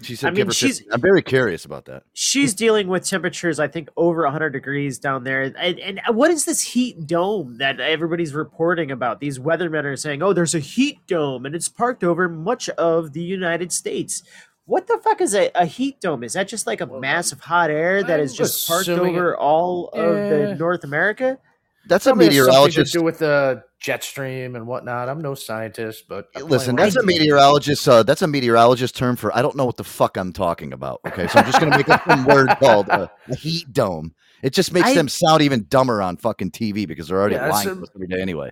She 0.01 0.15
said, 0.15 0.29
I 0.29 0.31
mean, 0.31 0.49
she's, 0.49 0.79
50. 0.79 0.91
I'm 0.91 1.01
very 1.01 1.21
curious 1.21 1.65
about 1.65 1.85
that. 1.85 2.03
She's 2.13 2.53
dealing 2.53 2.87
with 2.87 3.07
temperatures, 3.07 3.59
I 3.59 3.67
think, 3.67 3.89
over 3.95 4.23
100 4.23 4.49
degrees 4.49 4.97
down 4.97 5.23
there. 5.23 5.43
And, 5.43 5.79
and 5.79 6.01
what 6.09 6.31
is 6.31 6.45
this 6.45 6.61
heat 6.61 7.05
dome 7.05 7.57
that 7.59 7.79
everybody's 7.79 8.33
reporting 8.33 8.91
about? 8.91 9.19
These 9.19 9.39
weathermen 9.39 9.85
are 9.85 9.95
saying, 9.95 10.23
oh, 10.23 10.33
there's 10.33 10.55
a 10.55 10.59
heat 10.59 10.97
dome 11.07 11.45
and 11.45 11.53
it's 11.55 11.69
parked 11.69 12.03
over 12.03 12.27
much 12.27 12.69
of 12.69 13.13
the 13.13 13.21
United 13.21 13.71
States. 13.71 14.23
What 14.65 14.87
the 14.87 14.97
fuck 15.03 15.19
is 15.21 15.35
a, 15.35 15.51
a 15.55 15.65
heat 15.65 15.99
dome? 15.99 16.23
Is 16.23 16.33
that 16.33 16.47
just 16.47 16.65
like 16.67 16.79
a 16.81 16.85
mass 16.87 17.31
of 17.31 17.41
hot 17.41 17.69
air 17.69 18.01
that 18.03 18.19
is 18.19 18.31
I'm 18.33 18.37
just 18.37 18.67
parked 18.67 18.87
over 18.89 19.33
it- 19.33 19.37
all 19.37 19.89
of 19.89 20.15
the 20.15 20.55
North 20.57 20.83
America? 20.83 21.37
That's 21.85 22.05
a 22.05 22.11
Probably 22.11 22.27
has 22.27 22.35
something 22.37 22.47
meteorologist. 22.53 22.93
to 22.93 22.99
do 22.99 23.03
with 23.03 23.19
the 23.19 23.63
jet 23.81 24.05
stream 24.05 24.55
and 24.55 24.65
whatnot. 24.65 25.09
I'm 25.09 25.19
no 25.19 25.35
scientist, 25.35 26.05
but 26.07 26.29
I'm 26.33 26.43
Listen, 26.47 26.77
playing 26.77 26.91
that's 26.91 26.95
a 26.95 27.05
meteorologist. 27.05 27.85
Uh, 27.89 28.03
that's 28.03 28.21
a 28.21 28.27
meteorologist 28.27 28.95
term 28.95 29.17
for 29.17 29.35
I 29.35 29.41
don't 29.41 29.57
know 29.57 29.65
what 29.65 29.75
the 29.75 29.83
fuck 29.83 30.15
I'm 30.15 30.31
talking 30.31 30.71
about. 30.71 31.01
Okay, 31.05 31.27
so 31.27 31.39
I'm 31.39 31.45
just 31.45 31.59
gonna 31.59 31.75
make 31.75 31.89
up 31.89 32.05
some 32.07 32.23
word 32.23 32.47
called 32.57 32.89
uh, 32.89 33.09
a 33.27 33.35
heat 33.35 33.73
dome. 33.73 34.13
It 34.41 34.53
just 34.53 34.71
makes 34.71 34.87
I- 34.87 34.93
them 34.93 35.09
sound 35.09 35.41
even 35.41 35.65
dumber 35.67 36.01
on 36.01 36.15
fucking 36.15 36.51
TV 36.51 36.87
because 36.87 37.09
they're 37.09 37.19
already 37.19 37.35
Yeah, 37.35 37.49
lying 37.49 37.67
a- 37.67 37.83
every 37.95 38.07
day 38.07 38.21
anyway. 38.21 38.51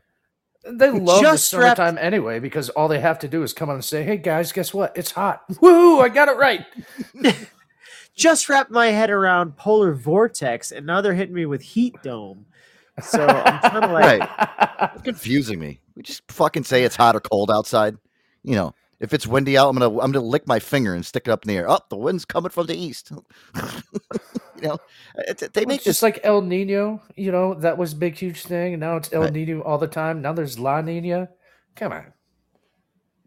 They 0.64 0.92
love 0.92 1.22
Just 1.22 1.52
the 1.52 1.58
wrapped- 1.60 1.78
summertime 1.78 1.98
anyway 1.98 2.40
because 2.40 2.70
all 2.70 2.88
they 2.88 3.00
have 3.00 3.18
to 3.20 3.28
do 3.28 3.42
is 3.44 3.52
come 3.54 3.70
on 3.70 3.76
and 3.76 3.84
say, 3.86 4.04
"Hey 4.04 4.18
guys, 4.18 4.52
guess 4.52 4.74
what? 4.74 4.96
It's 4.96 5.12
hot. 5.12 5.44
Woo! 5.62 6.00
I 6.00 6.10
got 6.10 6.28
it 6.28 6.38
right." 6.38 6.66
Just 8.16 8.50
wrapped 8.50 8.70
my 8.70 8.88
head 8.88 9.10
around 9.10 9.56
polar 9.58 9.94
vortex, 9.94 10.72
and 10.72 10.86
now 10.86 11.02
they're 11.02 11.14
hitting 11.14 11.34
me 11.34 11.46
with 11.46 11.62
heat 11.62 11.96
dome. 12.04 12.46
So 13.02 13.26
I'm 13.26 13.60
kind 13.72 13.86
of 13.86 13.92
like, 13.92 14.20
Right. 14.20 14.90
It's 14.96 15.02
confusing 15.04 15.60
me. 15.60 15.80
We 15.96 16.04
just 16.04 16.22
fucking 16.30 16.66
say 16.66 16.84
it's 16.84 16.96
hot 16.96 17.16
or 17.16 17.22
cold 17.22 17.50
outside. 17.50 17.98
You 18.44 18.56
know, 18.56 18.76
if 19.00 19.14
it's 19.14 19.26
windy 19.26 19.58
out, 19.58 19.70
I'm 19.70 19.78
gonna 19.78 19.98
I'm 20.00 20.12
gonna 20.12 20.26
lick 20.26 20.46
my 20.46 20.60
finger 20.60 20.94
and 20.94 21.06
stick 21.06 21.24
it 21.26 21.32
up 21.32 21.44
in 21.46 21.48
the 21.50 21.58
air. 21.58 21.70
Up, 21.70 21.90
the 21.90 21.96
wind's 21.96 22.26
coming 22.26 22.52
from 22.52 22.68
the 22.68 22.76
east. 22.76 23.12
you 24.64 24.68
know, 24.70 24.74
uh, 24.76 25.24
it, 25.28 25.42
it- 25.42 25.54
they 25.54 25.66
make 25.66 25.78
It's 25.78 25.86
this 25.86 25.96
just 25.96 26.04
like 26.04 26.20
El 26.24 26.42
Nino. 26.42 27.02
You 27.16 27.32
know 27.32 27.54
that 27.56 27.78
was 27.78 27.94
a 27.94 27.96
big, 27.98 28.16
huge 28.16 28.44
thing, 28.44 28.74
and 28.74 28.80
now 28.82 28.98
it's 28.98 29.12
El 29.14 29.24
Right. 29.24 29.34
Nino 29.34 29.62
all 29.62 29.78
the 29.78 29.88
time. 29.88 30.22
Now 30.22 30.34
there's 30.34 30.60
La 30.60 30.82
Nina. 30.82 31.30
Come 31.76 31.92
on. 31.94 32.14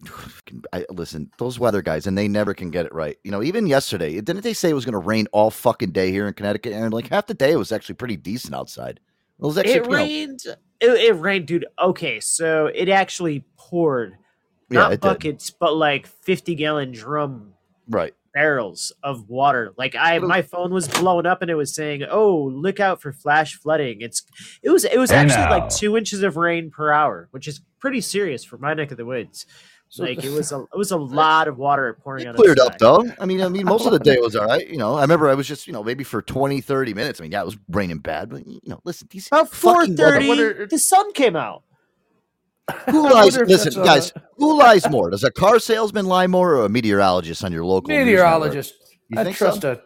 I, 0.72 0.84
listen, 0.90 1.30
those 1.38 1.58
weather 1.58 1.82
guys, 1.82 2.06
and 2.06 2.16
they 2.16 2.28
never 2.28 2.54
can 2.54 2.70
get 2.70 2.86
it 2.86 2.94
right. 2.94 3.16
You 3.24 3.30
know, 3.30 3.42
even 3.42 3.66
yesterday, 3.66 4.14
didn't 4.14 4.42
they 4.42 4.52
say 4.52 4.70
it 4.70 4.74
was 4.74 4.84
going 4.84 4.92
to 4.92 4.98
rain 4.98 5.26
all 5.32 5.50
fucking 5.50 5.92
day 5.92 6.10
here 6.10 6.26
in 6.28 6.34
Connecticut? 6.34 6.72
And 6.72 6.92
like 6.92 7.08
half 7.08 7.26
the 7.26 7.34
day, 7.34 7.52
it 7.52 7.56
was 7.56 7.72
actually 7.72 7.94
pretty 7.96 8.16
decent 8.16 8.54
outside. 8.54 9.00
It 9.40 9.44
was 9.44 9.58
actually, 9.58 9.72
it 9.74 9.84
you 9.84 9.90
know, 9.90 9.96
rained. 9.96 10.40
It, 10.80 10.90
it 10.90 11.12
rained, 11.18 11.46
dude. 11.46 11.66
Okay, 11.82 12.20
so 12.20 12.66
it 12.74 12.88
actually 12.88 13.44
poured, 13.56 14.16
Yeah, 14.70 14.80
not 14.80 14.92
it 14.92 15.00
did. 15.00 15.08
buckets, 15.08 15.50
but 15.50 15.74
like 15.74 16.06
fifty 16.06 16.54
gallon 16.54 16.92
drum 16.92 17.54
right. 17.88 18.14
Barrels 18.34 18.92
of 19.02 19.28
water. 19.28 19.72
Like 19.78 19.94
I, 19.94 20.18
my 20.18 20.42
phone 20.42 20.72
was 20.74 20.86
blowing 20.88 21.24
up, 21.24 21.40
and 21.40 21.50
it 21.50 21.54
was 21.54 21.74
saying, 21.74 22.02
"Oh, 22.10 22.36
look 22.52 22.80
out 22.80 23.00
for 23.00 23.12
flash 23.12 23.54
flooding." 23.54 24.00
It's, 24.00 24.22
it 24.62 24.70
was, 24.70 24.84
it 24.84 24.98
was 24.98 25.10
Hey 25.10 25.16
actually 25.18 25.44
now. 25.44 25.50
like 25.58 25.68
two 25.70 25.96
inches 25.96 26.22
of 26.22 26.36
rain 26.36 26.70
per 26.70 26.92
hour, 26.92 27.28
which 27.30 27.48
is 27.48 27.60
pretty 27.80 28.00
serious 28.02 28.44
for 28.44 28.58
my 28.58 28.74
neck 28.74 28.90
of 28.90 28.96
the 28.98 29.06
woods. 29.06 29.46
So- 29.90 30.02
like 30.02 30.24
it 30.24 30.30
was 30.32 30.50
a, 30.50 30.60
it 30.60 30.76
was 30.76 30.90
a 30.90 30.96
lot 31.22 31.46
of 31.46 31.56
water 31.56 31.96
pouring 32.02 32.24
It 32.26 32.30
out. 32.30 32.36
cleared 32.36 32.58
up 32.58 32.78
though. 32.78 33.04
I 33.20 33.26
mean, 33.26 33.40
I 33.40 33.48
mean, 33.48 33.64
most 33.64 33.86
of 33.86 33.92
the 33.92 34.00
day 34.00 34.16
was 34.20 34.34
all 34.34 34.46
right. 34.46 34.66
You 34.68 34.76
know, 34.78 34.96
I 34.96 35.02
remember 35.02 35.28
I 35.28 35.34
was 35.34 35.46
just, 35.46 35.66
you 35.68 35.72
know, 35.72 35.84
maybe 35.84 36.02
for 36.02 36.20
20, 36.20 36.60
30 36.60 36.94
minutes. 36.94 37.20
I 37.20 37.22
mean, 37.22 37.30
yeah, 37.32 37.42
it 37.42 37.46
was 37.46 37.56
raining 37.70 37.98
bad, 37.98 38.30
but 38.30 38.44
you 38.46 38.60
know, 38.66 38.80
listen, 38.84 39.06
these 39.10 39.28
About 39.28 39.50
four 39.50 39.74
fucking 39.76 39.96
weather- 39.96 40.12
thirty, 40.14 40.28
wonder- 40.28 40.66
the 40.66 40.78
sun 40.78 41.12
came 41.12 41.36
out. 41.36 41.62
Who 42.90 43.02
lies? 43.10 43.36
Listen, 43.36 43.48
that's, 43.48 43.76
uh, 43.76 43.84
guys, 43.84 44.12
who 44.36 44.58
lies 44.58 44.88
more? 44.88 45.10
Does 45.10 45.24
a 45.24 45.30
car 45.30 45.58
salesman 45.58 46.06
lie 46.06 46.26
more, 46.26 46.54
or 46.56 46.64
a 46.64 46.68
meteorologist 46.68 47.44
on 47.44 47.52
your 47.52 47.64
local? 47.64 47.88
Meteorologist. 47.88 48.74
You 49.08 49.18
I 49.20 49.24
think 49.24 49.36
trust 49.36 49.60
so? 49.62 49.72
a 49.72 49.80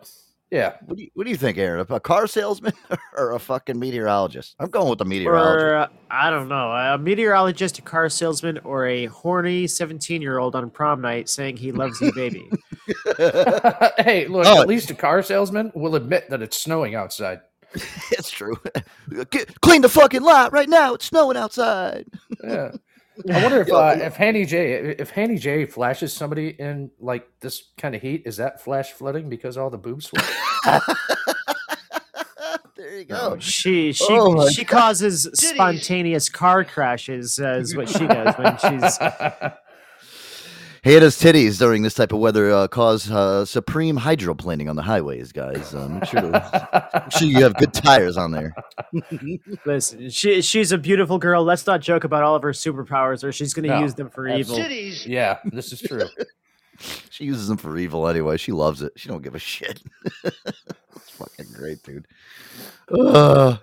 Yeah. 0.51 0.75
What 0.87 0.97
do 0.97 1.03
you 1.03 1.11
What 1.15 1.25
do 1.25 1.31
you 1.31 1.37
think, 1.37 1.59
Aaron? 1.59 1.85
A 1.91 1.99
car 2.01 2.29
salesman 2.29 2.73
or 3.17 3.33
a 3.33 3.39
fucking 3.41 3.79
meteorologist? 3.79 4.55
I'm 4.61 4.71
going 4.71 4.89
with 4.89 5.01
the 5.01 5.05
meteorologist. 5.05 5.65
Or 5.65 5.77
uh, 5.77 5.89
I 6.11 6.31
don't 6.31 6.49
know, 6.49 6.71
a 6.71 6.97
meteorologist, 6.97 7.79
a 7.81 7.83
car 7.83 8.09
salesman, 8.09 8.59
or 8.63 8.87
a 8.87 9.07
horny 9.07 9.67
seventeen-year-old 9.67 10.55
on 10.55 10.71
prom 10.71 11.01
night 11.01 11.29
saying 11.29 11.57
he 11.57 11.73
loves 11.73 12.01
you, 12.01 12.13
baby. 12.13 12.49
hey, 13.19 14.27
look, 14.29 14.47
Oh. 14.47 14.63
at 14.63 14.69
least 14.69 14.91
a 14.91 14.95
car 14.95 15.23
salesman 15.23 15.73
will 15.75 15.97
admit 15.97 16.31
that 16.31 16.43
it's 16.43 16.57
snowing 16.63 16.95
outside. 16.95 17.41
it's 18.13 18.31
true. 18.31 18.57
Get, 19.31 19.61
clean 19.61 19.83
the 19.83 19.89
fucking 19.89 20.23
lot 20.23 20.53
right 20.53 20.69
now. 20.69 20.95
It's 20.95 21.07
snowing 21.07 21.37
outside. 21.37 22.07
Yeah. 22.43 22.73
I 23.33 23.43
wonder 23.43 23.61
if 23.63 23.73
uh, 23.73 23.97
if 24.01 24.15
Hanny 24.15 24.45
J 24.45 24.95
if 24.97 25.11
Hanny 25.11 25.39
J 25.39 25.67
flashes 25.67 26.13
somebody 26.13 26.51
in 26.51 26.89
like 27.01 27.29
this 27.41 27.71
kind 27.77 27.97
of 27.97 28.01
heat, 28.01 28.23
is 28.27 28.37
that 28.37 28.63
flash 28.63 28.93
flooding 28.93 29.29
because 29.29 29.57
all 29.57 29.71
the 29.71 29.77
boobs 29.79 30.07
sweat? 30.07 30.25
there 32.77 32.99
you 32.99 33.07
No, 33.09 33.31
go. 33.31 33.39
she 33.41 33.93
she 33.93 34.07
Oh 34.09 34.33
my 34.33 34.49
she 34.51 34.65
causes 34.65 35.29
spontaneous 35.35 36.29
car 36.29 36.65
crashes. 36.65 37.41
Uh, 37.41 37.59
is 37.59 37.75
what 37.77 37.89
she 37.89 38.07
does 38.07 38.35
when 38.39 38.57
she's. 38.59 38.99
Hannah's 40.89 41.21
titties 41.21 41.59
during 41.59 41.83
this 41.83 41.93
type 41.93 42.13
of 42.13 42.19
weather 42.19 42.51
uh, 42.51 42.67
cause 42.67 43.11
uh, 43.11 43.45
supreme 43.45 43.99
hydroplaning 43.99 44.71
on 44.71 44.77
the 44.77 44.81
highways, 44.81 45.33
guys. 45.33 45.75
Uh, 45.75 45.87
make, 45.87 46.07
sure 46.07 46.23
to, 46.23 46.91
make 46.95 47.13
sure 47.13 47.29
you 47.29 47.43
have 47.43 47.53
good 47.57 47.75
tires 47.75 48.17
on 48.17 48.31
there. 48.31 48.55
Listen, 49.67 50.09
she 50.09 50.41
she's 50.41 50.73
a 50.73 50.79
beautiful 50.79 51.19
girl. 51.19 51.45
Let's 51.45 51.67
not 51.67 51.83
joke 51.83 52.05
about 52.05 52.23
all 52.23 52.37
of 52.37 52.43
her 52.43 52.53
superpowers, 52.53 53.23
or 53.23 53.33
she's 53.33 53.53
going 53.53 53.65
to 53.69 53.75
No, 53.75 53.81
use 53.81 53.93
them 53.97 54.09
for 54.09 54.29
evil. 54.29 54.57
Titties. 54.57 55.07
yeah, 55.07 55.41
this 55.45 55.73
is 55.73 55.83
true. 55.83 56.07
She 57.11 57.25
uses 57.25 57.49
them 57.49 57.57
for 57.57 57.77
evil 57.77 58.07
anyway. 58.07 58.37
She 58.37 58.53
loves 58.53 58.83
it. 58.83 58.93
She 58.95 59.09
don't 59.09 59.21
give 59.21 59.35
a 59.35 59.41
shit. 59.41 59.83
it's 60.25 61.11
fucking 61.11 61.47
great, 61.53 61.83
dude. 61.83 62.07
Uh, 62.89 63.57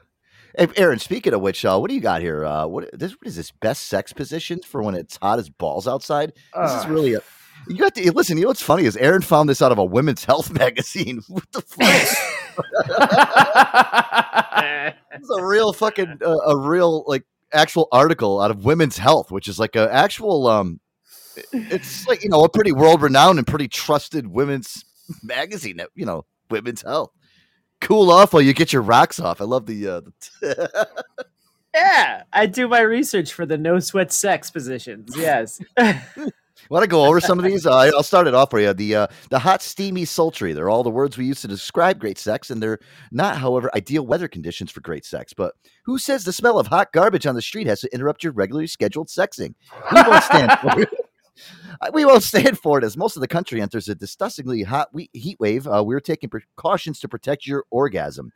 hey, 0.57 0.67
Aaron. 0.77 0.99
Speaking 0.99 1.33
of 1.33 1.41
which, 1.41 1.63
uh, 1.65 1.77
what 1.77 1.89
do 1.89 1.95
you 1.95 2.01
got 2.01 2.21
here? 2.21 2.45
Uh, 2.45 2.65
what 2.67 2.89
this? 2.97 3.11
What 3.13 3.27
is 3.27 3.35
this? 3.35 3.51
Best 3.51 3.87
sex 3.87 4.13
positions 4.13 4.65
for 4.65 4.81
when 4.83 4.95
it's 4.95 5.17
hot 5.17 5.39
as 5.39 5.49
balls 5.49 5.87
outside? 5.87 6.33
This 6.55 6.71
is 6.71 6.85
Uh, 6.85 6.89
really 6.89 7.13
a. 7.13 7.21
You 7.67 7.77
got 7.77 7.95
to 7.95 8.11
listen. 8.11 8.37
You 8.37 8.43
know 8.43 8.49
what's 8.49 8.61
funny 8.61 8.85
is 8.85 8.95
Aaron 8.97 9.21
found 9.21 9.49
this 9.49 9.61
out 9.61 9.71
of 9.71 9.77
a 9.77 9.85
women's 9.85 10.23
health 10.25 10.51
magazine. 10.51 11.21
What 11.27 11.45
the 11.51 11.61
fuck? 11.61 12.55
It's 15.11 15.29
a 15.29 15.45
real 15.45 15.73
fucking 15.73 16.19
uh, 16.23 16.37
a 16.47 16.57
real 16.57 17.03
like 17.07 17.23
actual 17.53 17.87
article 17.91 18.41
out 18.41 18.51
of 18.51 18.65
Women's 18.65 18.97
Health, 18.97 19.31
which 19.31 19.47
is 19.47 19.59
like 19.59 19.75
a 19.75 19.91
actual 19.93 20.47
um, 20.47 20.79
it's 21.51 22.07
like 22.07 22.23
you 22.23 22.29
know 22.29 22.43
a 22.43 22.49
pretty 22.49 22.71
world 22.71 23.01
renowned 23.01 23.37
and 23.39 23.47
pretty 23.47 23.67
trusted 23.67 24.27
women's 24.27 24.83
magazine. 25.23 25.77
That 25.77 25.89
you 25.95 26.05
know 26.05 26.25
Women's 26.49 26.81
Health. 26.81 27.11
Cool 27.81 28.11
off 28.11 28.33
while 28.33 28.41
you 28.41 28.53
get 28.53 28.73
your 28.73 28.81
rocks 28.81 29.19
off. 29.19 29.41
I 29.41 29.43
love 29.45 29.65
the. 29.65 29.87
Uh, 29.87 30.01
the 30.41 31.07
yeah, 31.75 32.23
I 32.33 32.45
do 32.45 32.67
my 32.67 32.81
research 32.81 33.33
for 33.33 33.45
the 33.45 33.57
no 33.57 33.79
sweat 33.79 34.11
sex 34.11 34.49
positions. 34.49 35.15
Yes. 35.17 35.59
Want 36.69 36.81
to 36.83 36.87
go 36.87 37.05
over 37.05 37.19
some 37.19 37.37
of 37.37 37.45
these? 37.45 37.67
Uh, 37.67 37.91
I'll 37.95 38.01
start 38.01 38.27
it 38.27 38.33
off 38.33 38.49
for 38.49 38.59
you. 38.59 38.73
The 38.73 38.95
uh, 38.95 39.07
the 39.29 39.37
hot, 39.37 39.61
steamy, 39.61 40.05
sultry. 40.05 40.53
They're 40.53 40.69
all 40.69 40.83
the 40.83 40.89
words 40.89 41.17
we 41.17 41.25
use 41.25 41.41
to 41.41 41.47
describe 41.47 41.99
great 41.99 42.17
sex, 42.17 42.49
and 42.49 42.63
they're 42.63 42.79
not, 43.11 43.37
however, 43.37 43.69
ideal 43.75 44.05
weather 44.05 44.27
conditions 44.27 44.71
for 44.71 44.81
great 44.81 45.05
sex. 45.05 45.31
But 45.33 45.53
who 45.83 45.99
says 45.99 46.23
the 46.23 46.33
smell 46.33 46.57
of 46.57 46.67
hot 46.67 46.91
garbage 46.91 47.27
on 47.27 47.35
the 47.35 47.41
street 47.41 47.67
has 47.67 47.81
to 47.81 47.93
interrupt 47.93 48.23
your 48.23 48.33
regularly 48.33 48.67
scheduled 48.67 49.09
sexing? 49.09 49.53
We 49.91 50.01
won't 50.01 50.23
stand 50.23 50.57
for 50.59 50.81
it. 50.81 50.89
We 51.93 52.05
won't 52.05 52.23
stand 52.35 52.59
for 52.59 52.77
it 52.77 52.83
as 52.83 52.97
most 52.97 53.15
of 53.15 53.21
the 53.21 53.27
country 53.27 53.61
enters 53.61 53.89
a 53.89 53.95
disgustingly 53.95 54.63
hot 54.63 54.89
heat 55.13 55.39
wave. 55.39 55.67
Uh, 55.67 55.83
we're 55.83 55.99
taking 55.99 56.29
precautions 56.29 56.99
to 57.01 57.07
protect 57.07 57.47
your 57.47 57.65
orgasm. 57.69 58.31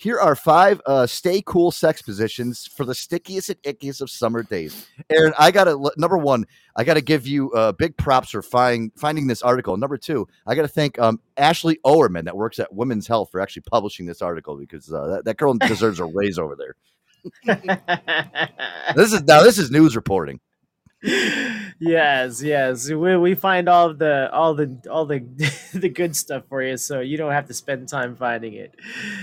Here 0.00 0.18
are 0.18 0.34
five 0.34 0.80
uh, 0.86 1.06
stay 1.06 1.42
cool 1.44 1.70
sex 1.70 2.00
positions 2.00 2.66
for 2.66 2.86
the 2.86 2.94
stickiest 2.94 3.50
and 3.50 3.62
ickiest 3.64 4.00
of 4.00 4.08
summer 4.08 4.42
days. 4.42 4.86
Aaron, 5.10 5.34
I 5.38 5.50
got 5.50 5.64
to 5.64 5.92
number 5.98 6.16
one, 6.16 6.46
I 6.74 6.84
got 6.84 6.94
to 6.94 7.02
give 7.02 7.26
you 7.26 7.52
uh, 7.52 7.72
big 7.72 7.98
props 7.98 8.30
for 8.30 8.40
find, 8.40 8.92
finding 8.96 9.26
this 9.26 9.42
article. 9.42 9.76
Number 9.76 9.98
two, 9.98 10.26
I 10.46 10.54
got 10.54 10.62
to 10.62 10.68
thank 10.68 10.98
um, 10.98 11.20
Ashley 11.36 11.78
Oerman 11.84 12.24
that 12.24 12.34
works 12.34 12.58
at 12.58 12.72
Women's 12.72 13.06
Health 13.06 13.28
for 13.30 13.42
actually 13.42 13.64
publishing 13.70 14.06
this 14.06 14.22
article 14.22 14.56
because 14.56 14.90
uh, 14.90 15.06
that, 15.06 15.26
that 15.26 15.36
girl 15.36 15.52
deserves 15.66 16.00
a 16.00 16.06
raise 16.06 16.38
over 16.38 16.56
there. 16.56 16.76
This 18.96 19.12
is 19.12 19.22
now 19.24 19.42
this 19.42 19.58
is 19.58 19.70
news 19.70 19.94
reporting. 19.94 20.40
Yes, 21.02 22.42
yes. 22.42 22.88
We, 22.90 23.16
we 23.16 23.34
find 23.34 23.68
all 23.68 23.94
the 23.94 24.30
all 24.32 24.54
the 24.54 24.76
all 24.90 25.06
the 25.06 25.20
the 25.74 25.88
good 25.88 26.14
stuff 26.16 26.44
for 26.48 26.62
you, 26.62 26.76
so 26.76 27.00
you 27.00 27.16
don't 27.16 27.32
have 27.32 27.46
to 27.48 27.54
spend 27.54 27.88
time 27.88 28.16
finding 28.16 28.54
it. 28.54 28.74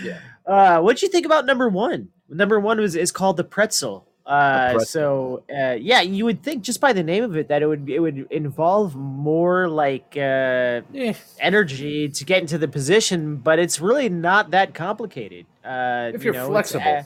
Yeah. 0.04 0.20
Uh, 0.46 0.80
what 0.82 0.98
do 0.98 1.06
you 1.06 1.12
think 1.12 1.26
about 1.26 1.46
number 1.46 1.70
one? 1.70 2.10
Number 2.30 2.60
one 2.60 2.80
was 2.80 2.96
is 2.96 3.12
called 3.12 3.38
the 3.38 3.44
pretzel. 3.44 4.08
Uh, 4.26 4.72
pretzel. 4.74 4.86
so 4.86 5.44
uh, 5.56 5.76
yeah, 5.80 6.02
you 6.02 6.26
would 6.26 6.44
think 6.44 6.62
just 6.64 6.82
by 6.82 6.92
the 6.92 7.04
name 7.04 7.24
of 7.24 7.38
it 7.38 7.48
that 7.48 7.62
it 7.62 7.68
would 7.68 7.90
it 7.90 8.00
would 8.00 8.28
involve 8.32 8.96
more 8.96 9.70
like 9.70 10.16
uh, 10.18 10.82
Eh, 10.94 11.14
energy 11.40 12.10
to 12.10 12.26
get 12.26 12.42
into 12.42 12.58
the 12.58 12.68
position, 12.68 13.38
but 13.38 13.60
it's 13.60 13.80
really 13.80 14.10
not 14.10 14.52
that 14.52 14.74
complicated. 14.74 15.46
Uh, 15.64 16.12
If 16.14 16.24
you 16.26 16.34
you're 16.34 16.42
know, 16.42 16.58
it's, 16.58 16.72
flexible. 16.72 17.06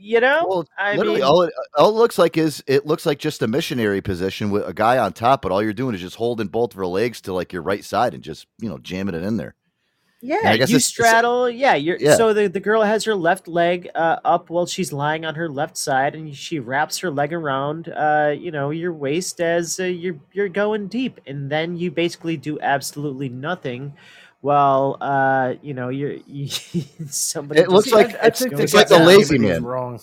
You 0.00 0.20
know, 0.20 0.46
Well, 0.48 0.68
I 0.78 0.96
literally, 0.96 1.20
mean, 1.20 1.24
all 1.28 1.42
it, 1.42 1.52
all 1.76 1.90
it 1.90 1.94
looks 1.98 2.18
like 2.18 2.36
is 2.36 2.62
it 2.66 2.86
looks 2.86 3.04
like 3.06 3.18
just 3.18 3.42
a 3.42 3.46
missionary 3.48 4.00
position 4.00 4.50
with 4.50 4.66
a 4.66 4.72
guy 4.74 4.98
on 4.98 5.12
top, 5.12 5.42
but 5.42 5.52
all 5.52 5.62
you're 5.62 5.72
doing 5.72 5.94
is 5.94 6.00
just 6.00 6.16
holding 6.16 6.48
both 6.48 6.72
of 6.72 6.76
her 6.78 6.86
legs 6.86 7.20
to 7.22 7.32
like 7.32 7.52
your 7.52 7.62
right 7.62 7.84
side 7.84 8.14
and 8.14 8.22
just 8.22 8.46
you 8.58 8.68
know 8.68 8.78
jamming 8.78 9.14
it 9.14 9.22
in 9.22 9.36
there. 9.36 9.54
Yeah, 10.22 10.36
I 10.44 10.58
guess 10.58 10.68
you 10.68 10.76
it's- 10.76 10.90
it's- 10.90 11.08
straddle. 11.08 11.48
yeah, 11.48 11.74
you're 11.76 11.96
Yeah. 11.98 12.14
so 12.16 12.34
the, 12.34 12.46
the 12.46 12.60
girl 12.60 12.82
has 12.82 13.04
her 13.04 13.14
left 13.14 13.48
leg 13.48 13.88
uh, 13.94 14.16
up 14.22 14.50
while 14.50 14.66
she's 14.66 14.92
lying 14.92 15.24
on 15.24 15.34
her 15.36 15.48
left 15.48 15.78
side, 15.78 16.14
and 16.14 16.36
she 16.36 16.58
wraps 16.58 16.98
her 16.98 17.10
leg 17.10 17.32
around, 17.32 17.88
uh, 17.88 18.34
you 18.38 18.50
know, 18.50 18.68
your 18.68 18.92
waist 18.92 19.40
as 19.40 19.80
uh, 19.80 19.84
you're 19.84 20.18
you're 20.34 20.50
going 20.50 20.88
deep, 20.88 21.20
and 21.26 21.48
then 21.50 21.74
you 21.78 21.90
basically 21.90 22.36
do 22.36 22.60
absolutely 22.60 23.30
nothing, 23.30 23.94
while 24.40 24.96
uh, 25.00 25.54
you 25.62 25.74
know 25.74 25.88
you're 25.88 26.12
you, 26.26 26.48
somebody. 27.08 27.60
It 27.60 27.68
looks 27.68 27.92
like- 27.92 28.14
I, 28.22 28.26
I 28.26 28.30
think 28.30 28.52
it's 28.58 28.74
like 28.74 28.88
the 28.88 28.98
lazy 28.98 29.38
man. 29.38 29.64
wrong. 29.64 30.00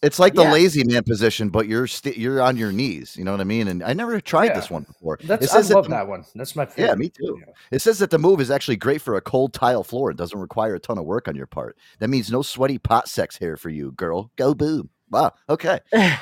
It's 0.00 0.20
like 0.20 0.34
the 0.34 0.42
Yeah. 0.44 0.52
lazy 0.52 0.84
man 0.84 1.02
position, 1.02 1.48
but 1.48 1.66
you're 1.66 1.88
st- 1.88 2.16
you're 2.16 2.40
on 2.40 2.56
your 2.56 2.70
knees. 2.70 3.16
You 3.16 3.24
know 3.24 3.32
what 3.32 3.40
I 3.40 3.44
mean? 3.44 3.66
And 3.66 3.82
I 3.82 3.94
never 3.94 4.20
tried 4.20 4.46
Yeah. 4.50 4.54
this 4.54 4.70
one 4.70 4.84
before. 4.84 5.18
That's 5.24 5.46
it 5.46 5.50
I 5.50 5.54
says 5.54 5.72
love 5.72 5.84
the- 5.86 5.90
that 5.90 6.06
one. 6.06 6.24
That's 6.36 6.54
my 6.54 6.66
favorite. 6.66 6.86
Yeah, 6.90 6.94
me 6.94 7.08
too. 7.08 7.42
It 7.72 7.80
says 7.80 7.98
that 7.98 8.10
the 8.10 8.18
move 8.18 8.40
is 8.40 8.48
actually 8.48 8.76
great 8.76 9.02
for 9.02 9.16
a 9.16 9.20
cold 9.20 9.52
tile 9.54 9.82
floor 9.82 10.10
and 10.10 10.16
doesn't 10.16 10.38
require 10.38 10.76
a 10.76 10.78
ton 10.78 10.98
of 10.98 11.04
work 11.04 11.26
on 11.26 11.34
your 11.34 11.48
part. 11.48 11.76
That 11.98 12.08
means 12.10 12.30
no 12.30 12.42
sweaty 12.42 12.78
pot 12.78 13.08
sex 13.08 13.38
hair 13.38 13.56
for 13.56 13.70
you, 13.70 13.90
girl. 13.90 14.30
Go 14.36 14.54
boom. 14.54 14.90
Wow. 15.10 15.32
Okay. 15.48 15.80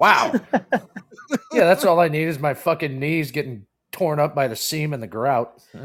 Wow. 0.00 0.32
yeah, 1.52 1.64
that's 1.64 1.84
all 1.84 2.00
I 2.00 2.08
need 2.08 2.24
is 2.26 2.40
my 2.40 2.54
fucking 2.54 2.98
knees 2.98 3.30
getting 3.30 3.66
torn 3.92 4.18
up 4.18 4.34
by 4.34 4.48
the 4.48 4.56
seam 4.56 4.92
and 4.92 5.02
the 5.02 5.06
grout. 5.06 5.62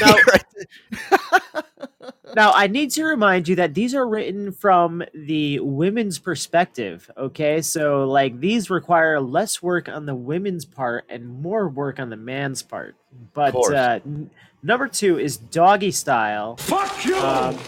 Now, 0.00 1.62
now, 2.34 2.52
I 2.52 2.66
need 2.66 2.90
to 2.92 3.04
remind 3.04 3.48
you 3.48 3.56
that 3.56 3.74
these 3.74 3.94
are 3.94 4.06
written 4.06 4.52
from 4.52 5.02
the 5.14 5.60
women's 5.60 6.18
perspective. 6.18 7.10
Okay, 7.16 7.60
so 7.62 8.04
like 8.08 8.40
these 8.40 8.70
require 8.70 9.20
less 9.20 9.62
work 9.62 9.88
on 9.88 10.06
the 10.06 10.14
women's 10.14 10.64
part 10.64 11.04
and 11.08 11.42
more 11.42 11.68
work 11.68 11.98
on 11.98 12.10
the 12.10 12.16
man's 12.16 12.62
part. 12.62 12.96
But 13.34 13.54
uh, 13.54 14.00
n- 14.04 14.30
number 14.62 14.88
two 14.88 15.18
is 15.18 15.36
doggy 15.36 15.90
style. 15.90 16.56
Fuck 16.56 17.04
you. 17.04 17.16
Um, 17.16 17.58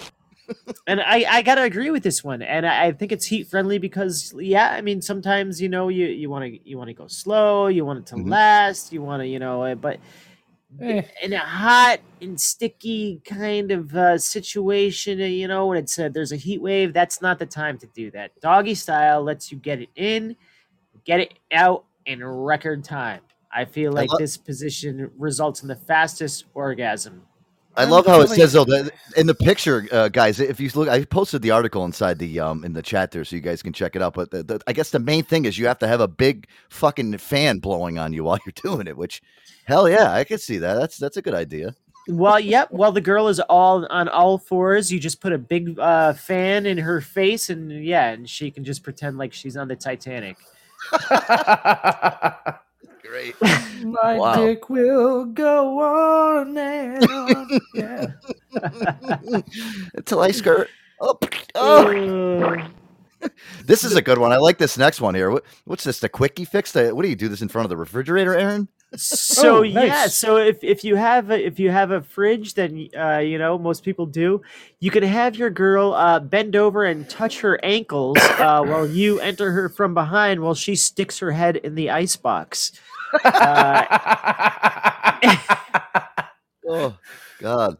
and 0.87 1.01
I, 1.01 1.25
I 1.29 1.43
gotta 1.43 1.63
agree 1.63 1.91
with 1.91 2.03
this 2.03 2.23
one, 2.25 2.43
and 2.43 2.67
I, 2.67 2.87
I 2.87 2.93
think 2.93 3.13
it's 3.13 3.27
heat 3.27 3.49
friendly 3.49 3.79
because 3.79 4.33
yeah, 4.39 4.71
I 4.71 4.81
mean 4.81 5.01
sometimes 5.03 5.61
you 5.61 5.69
know 5.69 5.89
you 5.89 6.07
you 6.07 6.31
want 6.31 6.45
to 6.45 6.69
you 6.69 6.77
want 6.79 6.89
to 6.89 6.95
go 6.95 7.07
slow, 7.07 7.67
you 7.69 7.85
want 7.85 8.01
it 8.01 8.07
to 8.07 8.17
Mhm. 8.17 8.29
last, 8.31 8.93
you 8.93 9.03
want 9.03 9.21
to 9.23 9.27
you 9.27 9.39
know, 9.39 9.63
uh, 9.65 9.75
but 9.75 9.99
Eh. 10.81 11.03
in 11.23 11.33
a 11.33 11.39
hot 11.39 12.01
and 12.21 12.41
sticky 12.41 13.21
kind 13.25 13.71
of 13.71 13.95
uh, 13.95 14.19
situation, 14.19 15.21
uh, 15.21 15.25
you 15.25 15.47
know, 15.47 15.67
when 15.69 15.79
it's 15.79 15.97
uh, 15.99 16.09
there's 16.09 16.33
a 16.33 16.37
heat 16.37 16.61
wave, 16.61 16.93
that's 16.93 17.23
not 17.23 17.39
the 17.39 17.47
time 17.47 17.79
to 17.79 17.87
do 17.95 18.11
that. 18.11 18.33
Doggy 18.41 18.75
style 18.75 19.23
lets 19.23 19.53
you 19.53 19.59
get 19.59 19.81
it 19.81 19.89
in, 19.95 20.35
get 21.05 21.21
it 21.21 21.35
out 21.53 21.85
in 22.07 22.25
record 22.25 22.83
time. 22.83 23.21
I 23.53 23.67
feel 23.67 23.93
I 23.93 24.01
like 24.03 24.11
lo- 24.11 24.19
this 24.19 24.37
position 24.37 25.13
results 25.17 25.63
in 25.63 25.69
the 25.69 25.77
fastest 25.77 26.47
orgasm. 26.55 27.23
I 27.77 27.85
love 27.85 28.07
how 28.07 28.21
it 28.21 28.29
says 28.29 28.53
though 28.53 28.65
that 28.65 28.93
in 29.17 29.27
the 29.27 29.35
picture, 29.35 29.89
uh, 29.91 30.09
guys. 30.09 30.41
If 30.41 30.61
you 30.61 30.71
look, 30.75 30.89
I 30.89 31.05
posted 31.05 31.43
the 31.43 31.51
article 31.51 31.85
inside 31.85 32.19
the 32.19 32.41
um 32.41 32.65
in 32.65 32.73
the 32.73 32.83
chat 32.83 33.11
there, 33.11 33.25
so 33.25 33.37
you 33.37 33.43
guys 33.43 33.63
can 33.63 33.73
check 33.73 33.97
it 33.97 34.03
out. 34.03 34.15
But 34.15 34.31
the, 34.31 34.43
the, 34.43 34.61
I 34.67 34.73
guess 34.73 34.91
the 34.91 34.99
main 34.99 35.25
thing 35.25 35.45
is 35.45 35.59
you 35.59 35.67
have 35.67 35.79
to 35.81 35.89
have 35.89 36.01
a 36.01 36.09
big 36.09 36.47
fucking 36.71 37.19
fan 37.19 37.59
blowing 37.59 37.99
on 37.99 38.13
you 38.13 38.25
while 38.25 38.39
you're 38.45 38.53
doing 38.75 38.87
it. 38.87 38.97
Which, 38.97 39.23
hell 39.65 39.89
yeah, 39.89 40.13
I 40.13 40.25
could 40.25 40.41
see 40.41 40.59
that. 40.59 40.75
That's 40.75 40.97
that's 40.99 41.17
a 41.17 41.23
good 41.23 41.35
idea. 41.35 41.75
Well, 42.07 42.39
yep. 42.39 42.71
Well, 42.71 42.93
the 42.93 43.01
girl 43.01 43.29
is 43.29 43.41
all 43.41 43.87
on 43.91 44.09
all 44.09 44.37
fours, 44.39 44.93
you 44.93 45.01
just 45.01 45.21
put 45.21 45.33
a 45.33 45.39
big 45.39 45.79
uh, 45.79 46.13
fan 46.13 46.67
in 46.67 46.79
her 46.79 47.01
face, 47.01 47.49
and 47.49 47.85
yeah, 47.85 48.11
and 48.11 48.29
she 48.29 48.51
can 48.51 48.65
just 48.65 48.83
pretend 48.83 49.17
like 49.17 49.33
she's 49.33 49.57
on 49.57 49.69
the 49.69 49.77
Titanic. 49.77 50.37
Great. 53.07 53.35
my 53.85 54.17
Wow. 54.19 54.35
dick 54.37 54.71
will 54.71 55.27
go 55.27 55.79
on 55.81 56.57
and 56.57 57.05
on. 57.11 57.61
Yeah. 57.75 58.07
Until 59.95 60.21
I 60.21 60.31
skirt. 60.31 60.69
Oh, 61.01 61.19
oh. 61.55 62.57
this 63.65 63.85
is 63.85 63.95
a 63.97 64.03
good 64.03 64.19
one. 64.19 64.33
I 64.33 64.37
like 64.39 64.59
this 64.59 64.79
next 64.79 65.01
one 65.01 65.15
here. 65.15 65.31
What, 65.31 65.45
what's 65.65 65.85
this? 65.85 66.01
The 66.01 66.09
quickie 66.09 66.45
fix? 66.45 66.73
The, 66.73 66.95
what 66.95 67.03
do 67.03 67.09
you 67.09 67.17
do 67.17 67.29
this 67.29 67.43
in 67.43 67.49
front 67.49 67.67
of 67.67 67.71
the 67.71 67.77
refrigerator, 67.77 68.35
Aaron? 68.37 68.69
So 68.97 69.59
Oh, 69.59 69.63
yeah, 69.63 70.07
so 70.07 70.37
if, 70.37 70.63
if 70.63 70.85
you 70.85 70.95
have 70.95 71.31
a, 71.31 71.45
if 71.45 71.59
you 71.59 71.71
have 71.71 71.91
a 71.91 72.01
fridge, 72.01 72.55
then 72.55 72.89
uh, 72.97 73.19
you 73.19 73.39
know 73.39 73.59
most 73.59 73.83
people 73.83 74.07
do. 74.07 74.41
You 74.79 74.93
can 74.93 75.03
have 75.03 75.35
your 75.35 75.51
girl 75.51 75.95
uh, 75.95 76.21
bend 76.21 76.55
over 76.55 76.85
and 76.85 77.09
touch 77.11 77.41
her 77.41 77.59
ankles 77.65 78.19
uh, 78.21 78.63
while 78.63 78.87
you 78.89 79.19
enter 79.19 79.51
her 79.51 79.69
from 79.69 79.95
behind, 79.95 80.41
while 80.43 80.55
she 80.55 80.77
sticks 80.77 81.19
her 81.19 81.33
head 81.33 81.57
in 81.57 81.75
the 81.75 81.91
ice 81.91 82.15
box. 82.15 82.71
Uh, 83.25 83.85
Oh 86.67 86.97
God. 87.41 87.79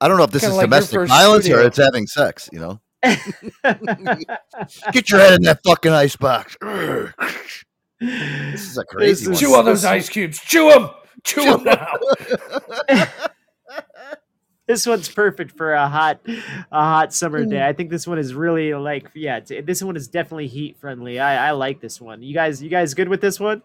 I 0.00 0.08
don't 0.08 0.18
know 0.18 0.24
if 0.24 0.30
this 0.30 0.42
Kinda 0.42 0.54
is 0.54 0.58
like 0.58 0.66
domestic 0.66 0.94
first 0.94 1.10
violence 1.10 1.48
or 1.48 1.62
it's 1.62 1.78
having 1.78 2.06
sex, 2.06 2.50
you 2.52 2.60
know? 2.60 2.80
Get 4.92 5.10
your 5.10 5.20
head 5.20 5.34
in 5.34 5.42
that 5.42 5.60
fucking 5.64 5.92
ice 5.92 6.16
box. 6.16 6.56
this 8.00 8.60
is 8.60 8.78
a 8.78 8.84
crazy 8.84 9.22
is- 9.22 9.28
one. 9.30 9.38
Chew 9.38 9.54
on 9.54 9.64
those 9.64 9.84
ice 9.84 10.08
cubes. 10.08 10.38
Chew 10.38 10.70
them. 10.70 10.90
Chew 11.24 11.44
them 11.44 11.64
now. 11.64 11.92
this 14.68 14.86
one's 14.86 15.08
perfect 15.08 15.56
for 15.56 15.72
a 15.72 15.88
hot 15.88 16.20
a 16.26 16.34
hot 16.70 17.14
summer 17.14 17.44
day. 17.44 17.66
I 17.66 17.72
think 17.72 17.90
this 17.90 18.06
one 18.06 18.18
is 18.18 18.34
really 18.34 18.74
like 18.74 19.10
yeah, 19.14 19.40
this 19.40 19.82
one 19.82 19.96
is 19.96 20.08
definitely 20.08 20.48
heat 20.48 20.76
friendly. 20.78 21.18
I, 21.18 21.48
I 21.48 21.50
like 21.52 21.80
this 21.80 22.00
one. 22.00 22.22
You 22.22 22.34
guys 22.34 22.62
you 22.62 22.68
guys 22.68 22.94
good 22.94 23.08
with 23.08 23.20
this 23.20 23.40
one? 23.40 23.62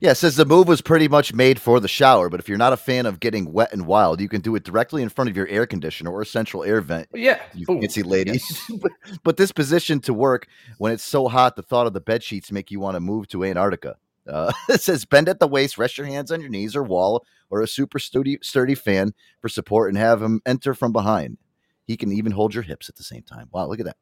Yeah, 0.00 0.12
it 0.12 0.16
says 0.16 0.36
the 0.36 0.44
move 0.44 0.68
was 0.68 0.80
pretty 0.80 1.08
much 1.08 1.34
made 1.34 1.60
for 1.60 1.80
the 1.80 1.88
shower, 1.88 2.28
but 2.28 2.40
if 2.40 2.48
you're 2.48 2.58
not 2.58 2.72
a 2.72 2.76
fan 2.76 3.06
of 3.06 3.20
getting 3.20 3.52
wet 3.52 3.72
and 3.72 3.86
wild, 3.86 4.20
you 4.20 4.28
can 4.28 4.40
do 4.40 4.54
it 4.54 4.64
directly 4.64 5.02
in 5.02 5.08
front 5.08 5.30
of 5.30 5.36
your 5.36 5.48
air 5.48 5.66
conditioner 5.66 6.10
or 6.12 6.24
central 6.24 6.64
air 6.64 6.80
vent. 6.80 7.08
Yeah. 7.12 7.40
You 7.54 7.66
Boom. 7.66 7.80
fancy 7.80 8.02
ladies. 8.02 8.62
but, 8.80 8.92
but 9.22 9.36
this 9.36 9.52
position 9.52 10.00
to 10.00 10.14
work 10.14 10.46
when 10.78 10.92
it's 10.92 11.04
so 11.04 11.28
hot, 11.28 11.56
the 11.56 11.62
thought 11.62 11.86
of 11.86 11.92
the 11.92 12.00
bed 12.00 12.22
sheets 12.22 12.52
make 12.52 12.70
you 12.70 12.80
want 12.80 12.96
to 12.96 13.00
move 13.00 13.28
to 13.28 13.44
Antarctica. 13.44 13.96
Uh, 14.28 14.52
it 14.68 14.80
says 14.80 15.04
bend 15.04 15.28
at 15.28 15.40
the 15.40 15.48
waist, 15.48 15.78
rest 15.78 15.98
your 15.98 16.06
hands 16.06 16.30
on 16.30 16.40
your 16.40 16.50
knees 16.50 16.76
or 16.76 16.82
wall 16.82 17.24
or 17.50 17.60
a 17.60 17.68
super 17.68 17.98
sturdy, 17.98 18.38
sturdy 18.42 18.74
fan 18.74 19.12
for 19.40 19.48
support, 19.48 19.90
and 19.90 19.98
have 19.98 20.22
him 20.22 20.40
enter 20.46 20.74
from 20.74 20.92
behind. 20.92 21.38
He 21.86 21.96
can 21.96 22.12
even 22.12 22.32
hold 22.32 22.54
your 22.54 22.62
hips 22.62 22.88
at 22.88 22.96
the 22.96 23.04
same 23.04 23.22
time. 23.22 23.48
Wow, 23.52 23.66
look 23.68 23.80
at 23.80 23.86
that. 23.86 23.96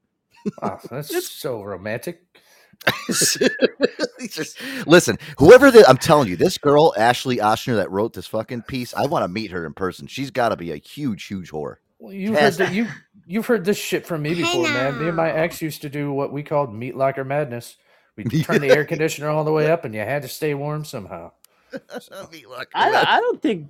Oh, 0.62 0.78
that's 0.90 1.30
so 1.30 1.62
romantic. 1.62 2.22
He's 3.06 3.38
just- 4.34 4.58
listen, 4.86 5.18
whoever 5.38 5.70
the, 5.70 5.88
I'm 5.88 5.98
telling 5.98 6.28
you, 6.28 6.36
this 6.36 6.58
girl 6.58 6.94
Ashley 6.96 7.36
Oshner 7.38 7.76
that 7.76 7.90
wrote 7.90 8.12
this 8.12 8.26
fucking 8.26 8.62
piece, 8.62 8.94
I 8.94 9.06
want 9.06 9.24
to 9.24 9.28
meet 9.28 9.50
her 9.50 9.66
in 9.66 9.74
person. 9.74 10.06
She's 10.06 10.30
got 10.30 10.50
to 10.50 10.56
be 10.56 10.72
a 10.72 10.76
huge, 10.76 11.24
huge 11.24 11.50
whore. 11.50 11.76
Well, 11.98 12.12
you've 12.12 12.32
Yes. 12.34 12.58
heard 12.58 12.66
that 12.66 12.74
you 12.74 12.86
you've 13.26 13.46
heard 13.46 13.64
this 13.64 13.76
shit 13.78 14.06
from 14.06 14.22
me 14.22 14.34
before, 14.34 14.64
man. 14.64 14.98
Me 14.98 15.06
and 15.08 15.16
my 15.16 15.30
ex 15.30 15.62
used 15.62 15.82
to 15.82 15.88
do 15.88 16.12
what 16.12 16.32
we 16.32 16.42
called 16.42 16.74
meat 16.74 16.96
locker 16.96 17.24
madness. 17.24 17.76
We 18.16 18.24
turn 18.42 18.60
the 18.60 18.70
air 18.70 18.84
conditioner 18.84 19.28
all 19.28 19.44
the 19.44 19.52
way 19.52 19.70
up, 19.70 19.84
and 19.84 19.94
you 19.94 20.00
had 20.00 20.22
to 20.22 20.28
stay 20.28 20.52
warm 20.54 20.84
somehow. 20.84 21.30
I, 21.72 22.90
don't- 22.90 23.08
I 23.08 23.20
don't 23.20 23.40
think 23.40 23.68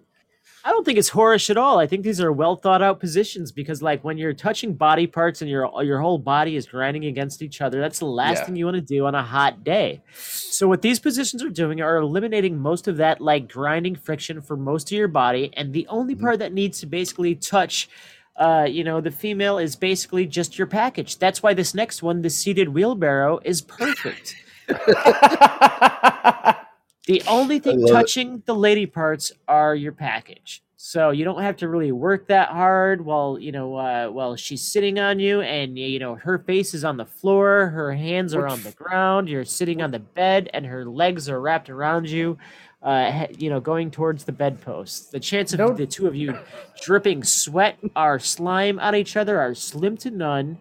I 0.65 0.71
don't 0.71 0.85
think 0.85 0.97
it's 0.99 1.11
whorish 1.11 1.51
at 1.51 1.57
all. 1.57 1.79
I 1.81 1.89
think 1.89 2.05
these 2.05 2.21
are 2.21 2.31
well 2.33 2.55
thought 2.55 2.83
out 2.83 3.01
positions 3.01 3.51
because, 3.51 3.83
like, 3.83 4.05
when 4.05 4.17
you're 4.17 4.33
touching 4.33 4.75
body 4.75 5.09
parts 5.09 5.43
and 5.43 5.51
your 5.51 5.69
your 5.83 6.01
whole 6.01 6.19
body 6.19 6.55
is 6.55 6.67
grinding 6.67 7.05
against 7.07 7.43
each 7.43 7.61
other, 7.61 7.81
that's 7.81 7.99
the 7.99 8.05
last 8.07 8.39
Yeah. 8.39 8.45
thing 8.45 8.57
you 8.57 8.65
want 8.67 8.77
to 8.77 8.81
do 8.81 9.05
on 9.07 9.15
a 9.17 9.23
hot 9.25 9.65
day. 9.65 10.03
So, 10.15 10.69
what 10.69 10.83
these 10.83 11.01
positions 11.01 11.43
are 11.43 11.49
doing 11.51 11.81
are 11.81 11.97
eliminating 11.97 12.59
most 12.59 12.87
of 12.87 12.97
that 12.99 13.21
like 13.21 13.49
grinding 13.49 13.97
friction 13.97 14.41
for 14.41 14.57
most 14.57 14.93
of 14.93 14.97
your 14.97 15.09
body, 15.09 15.51
and 15.57 15.73
the 15.73 15.87
only 15.89 16.15
part 16.15 16.39
that 16.39 16.53
needs 16.53 16.79
to 16.81 16.87
basically 16.87 17.35
touch. 17.35 17.89
Uh, 18.35 18.67
you 18.67 18.83
know, 18.83 18.99
the 19.03 19.11
female 19.11 19.59
is 19.59 19.77
basically 19.77 20.25
just 20.27 20.57
your 20.57 20.67
package. 20.67 21.19
That's 21.19 21.43
why 21.43 21.53
this 21.53 21.75
next 21.75 22.03
one, 22.03 22.23
the 22.23 22.31
seated 22.31 22.71
wheelbarrow, 22.71 23.41
is 23.45 23.61
perfect. 23.61 24.37
The 27.07 27.23
only 27.27 27.59
thing 27.59 27.81
love 27.81 27.91
it. 27.91 27.93
touching 27.93 28.43
the 28.47 28.55
lady 28.55 28.87
parts 28.87 29.33
are 29.49 29.75
your 29.75 29.93
package. 29.93 30.63
So 30.77 31.11
you 31.11 31.25
don't 31.25 31.41
have 31.43 31.57
to 31.59 31.69
really 31.69 31.93
work 31.93 32.27
that 32.27 32.49
hard 32.49 33.05
while 33.05 33.39
you 33.39 33.53
know 33.53 33.77
uh, 33.77 34.09
while 34.09 34.35
she's 34.35 34.63
sitting 34.63 34.99
on 34.99 35.21
you, 35.21 35.41
and 35.41 35.79
you 35.79 35.99
know 36.01 36.17
her 36.17 36.39
face 36.41 36.75
is 36.75 36.85
on 36.85 36.97
the 36.97 37.05
floor, 37.07 37.69
her 37.69 37.93
hands 37.93 38.35
are 38.35 38.49
on 38.49 38.61
the 38.65 38.73
ground. 38.73 39.29
You're 39.29 39.45
sitting 39.45 39.81
on 39.81 39.93
the 39.93 40.01
bed, 40.01 40.51
and 40.53 40.67
her 40.67 40.85
legs 40.85 41.29
are 41.29 41.41
wrapped 41.41 41.71
around 41.71 42.11
you. 42.11 42.37
Uh, 42.83 43.29
you 43.39 43.49
know, 43.49 43.61
going 43.61 43.93
towards 43.93 44.25
the 44.25 44.33
bedpost. 44.33 45.13
The 45.13 45.21
chance 45.21 45.53
of 45.53 45.61
No- 45.61 45.73
the 45.73 45.87
two 45.87 46.09
of 46.09 46.17
you 46.17 46.37
dripping 46.83 47.23
sweat 47.23 47.79
or 47.95 48.19
slime 48.19 48.81
on 48.81 48.97
each 48.97 49.17
other 49.17 49.39
are 49.39 49.55
slim 49.55 49.97
to 49.99 50.11
none. 50.11 50.59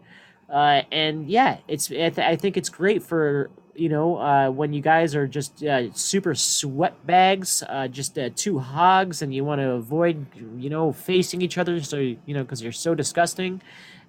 Uh, 0.47 0.83
and 0.91 1.27
yeah, 1.27 1.57
it's 1.67 1.89
I, 1.89 2.09
th- 2.09 2.19
I 2.19 2.35
think 2.35 2.57
it's 2.57 2.69
great 2.69 3.01
for 3.01 3.49
you 3.75 3.89
know 3.89 4.17
uh, 4.17 4.49
when 4.49 4.73
you 4.73 4.81
guys 4.81 5.15
are 5.15 5.27
just 5.27 5.63
uh, 5.63 5.91
super 5.93 6.35
sweat 6.35 7.05
bags, 7.05 7.63
uh, 7.67 7.87
just 7.87 8.17
uh, 8.17 8.29
two 8.35 8.59
hogs, 8.59 9.21
and 9.21 9.33
you 9.33 9.43
want 9.43 9.59
to 9.61 9.71
avoid 9.71 10.25
you 10.57 10.69
know 10.69 10.91
facing 10.91 11.41
each 11.41 11.57
other, 11.57 11.81
so 11.81 11.97
you 11.97 12.17
know 12.27 12.43
because 12.43 12.61
you're 12.61 12.71
so 12.71 12.95
disgusting. 12.95 13.61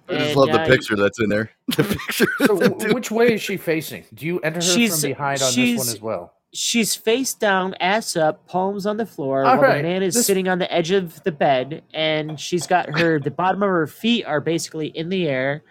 I 0.09 0.13
just 0.15 0.27
And, 0.27 0.35
love 0.35 0.47
the 0.51 0.61
uh, 0.61 0.65
picture 0.67 0.95
that's 0.97 1.19
in 1.21 1.29
there. 1.29 1.51
The 1.77 1.83
picture. 1.83 2.25
So, 2.45 2.57
w- 2.59 2.93
which 2.93 3.09
way 3.09 3.33
is 3.35 3.41
she 3.41 3.55
facing? 3.57 4.03
Do 4.13 4.25
you 4.25 4.39
enter 4.39 4.57
her 4.57 4.61
She's- 4.61 4.99
from 5.01 5.09
behind 5.11 5.41
on 5.41 5.53
this 5.55 5.77
one 5.77 5.87
as 5.87 6.01
well? 6.01 6.33
She's 6.55 6.93
face 6.93 7.33
down, 7.33 7.73
ass 7.79 8.15
up, 8.15 8.45
palms 8.47 8.85
on 8.85 8.97
the 8.97 9.07
floor, 9.07 9.43
All 9.43 9.53
while 9.55 9.61
right, 9.63 9.77
the 9.81 9.87
man 9.87 10.03
is 10.03 10.13
this- 10.13 10.27
sitting 10.27 10.47
on 10.47 10.59
the 10.59 10.71
edge 10.71 10.91
of 10.91 11.23
the 11.23 11.31
bed, 11.31 11.83
and 11.93 12.39
she's 12.39 12.67
got 12.67 12.99
her 12.99 13.17
the 13.19 13.31
bottom 13.31 13.63
of 13.63 13.69
her 13.69 13.87
feet 13.87 14.25
are 14.25 14.39
basically 14.41 14.87
in 14.87 15.09
the 15.09 15.27
air, 15.27 15.63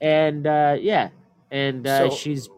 and 0.00 0.46
uh, 0.46 0.76
yeah, 0.78 1.08
and 1.50 1.86
uh, 1.86 2.10
So- 2.10 2.14
she's 2.16 2.48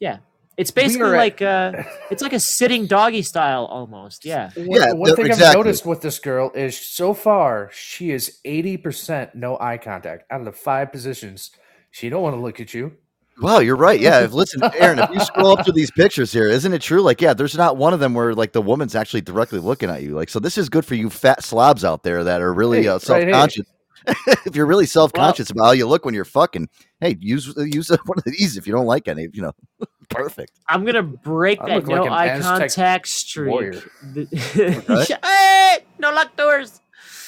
yeah, 0.00 0.18
it's 0.56 0.70
basically 0.70 1.06
are 1.08 1.14
at- 1.14 1.18
like 1.18 1.42
uh, 1.42 1.72
it's 2.10 2.22
like 2.22 2.32
a 2.32 2.40
sitting 2.40 2.86
doggy 2.86 3.22
style 3.22 3.64
almost, 3.66 4.24
yeah. 4.24 4.50
Yeah, 4.56 4.92
one 4.92 5.06
th- 5.06 5.16
thing 5.16 5.26
exactly. 5.26 5.46
I've 5.46 5.54
noticed 5.54 5.86
with 5.86 6.00
this 6.00 6.18
girl 6.18 6.50
is 6.54 6.78
so 6.78 7.14
far 7.14 7.70
she 7.72 8.10
is 8.10 8.38
eighty 8.44 8.76
percent 8.76 9.34
no 9.34 9.58
eye 9.60 9.78
contact 9.78 10.24
out 10.30 10.40
of 10.40 10.46
the 10.46 10.52
five 10.52 10.90
positions. 10.92 11.50
She 11.90 12.08
don't 12.08 12.22
want 12.22 12.36
to 12.36 12.40
look 12.40 12.60
at 12.60 12.74
you. 12.74 12.92
Wow, 13.40 13.60
you're 13.60 13.76
right. 13.76 14.00
Yeah, 14.00 14.24
if, 14.24 14.32
listen, 14.32 14.60
Aaron, 14.78 14.98
if 14.98 15.10
you 15.10 15.20
scroll 15.20 15.56
up 15.56 15.64
to 15.66 15.70
these 15.70 15.92
pictures 15.92 16.32
here, 16.32 16.48
isn't 16.48 16.72
it 16.74 16.82
true? 16.82 17.02
Like, 17.02 17.20
yeah, 17.20 17.34
there's 17.34 17.56
not 17.56 17.76
one 17.76 17.94
of 17.94 18.00
them 18.00 18.12
where 18.12 18.34
like 18.34 18.50
the 18.52 18.60
woman's 18.60 18.96
actually 18.96 19.20
directly 19.20 19.60
looking 19.60 19.88
at 19.90 20.02
you. 20.02 20.16
Like, 20.16 20.28
so 20.28 20.40
this 20.40 20.58
is 20.58 20.68
good 20.68 20.84
for 20.84 20.96
you 20.96 21.08
fat 21.08 21.44
slobs 21.44 21.84
out 21.84 22.02
there 22.02 22.24
that 22.24 22.42
are 22.42 22.52
really 22.52 22.82
Hey, 22.82 22.88
uh, 22.88 22.94
right 22.94 23.02
self 23.02 23.22
here. 23.22 23.30
conscious. 23.30 23.66
if 24.46 24.56
you're 24.56 24.66
really 24.66 24.86
self 24.86 25.12
conscious 25.12 25.50
about 25.50 25.64
how 25.64 25.70
you 25.72 25.86
look 25.86 26.04
when 26.04 26.14
you're 26.14 26.24
fucking, 26.24 26.68
hey, 27.00 27.16
use 27.20 27.54
use 27.56 27.88
one 28.04 28.18
of 28.18 28.24
these 28.24 28.56
if 28.56 28.66
you 28.66 28.72
don't 28.72 28.86
like 28.86 29.08
any. 29.08 29.28
You 29.32 29.42
know, 29.42 29.52
perfect. 30.10 30.52
I'm 30.68 30.84
gonna 30.84 31.02
break 31.02 31.60
I 31.60 31.68
that 31.68 31.74
look 31.76 31.88
like 31.88 31.96
no 31.96 32.06
an 32.06 32.12
eye 32.12 32.26
Aztec 32.26 32.58
contact 32.60 33.08
streak. 33.08 33.50
warrior. 33.52 33.82
The- 34.12 35.18
hey, 35.22 35.84
no 35.98 36.12
locked 36.12 36.36
doors. 36.36 36.80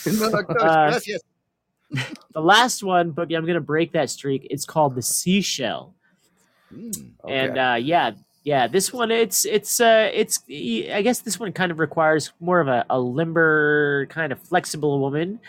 Uh, 0.06 0.98
the 2.32 2.40
last 2.40 2.82
one, 2.82 3.12
Boogie, 3.12 3.36
I'm 3.36 3.46
gonna 3.46 3.60
break 3.60 3.92
that 3.92 4.10
streak. 4.10 4.46
It's 4.50 4.64
called 4.64 4.94
the 4.94 5.02
seashell. 5.02 5.94
And 6.70 7.14
Okay. 7.24 7.58
uh, 7.58 7.74
yeah, 7.74 8.12
yeah, 8.44 8.66
this 8.68 8.92
one 8.92 9.10
it's 9.10 9.44
it's 9.44 9.80
uh 9.80 10.08
it's 10.14 10.42
I 10.48 11.02
guess 11.02 11.20
this 11.20 11.38
one 11.38 11.52
kind 11.52 11.70
of 11.72 11.78
requires 11.78 12.32
more 12.40 12.60
of 12.60 12.68
a, 12.68 12.86
a 12.88 12.98
limber 12.98 14.06
kind 14.06 14.32
of 14.32 14.40
flexible 14.40 15.00
woman. 15.00 15.40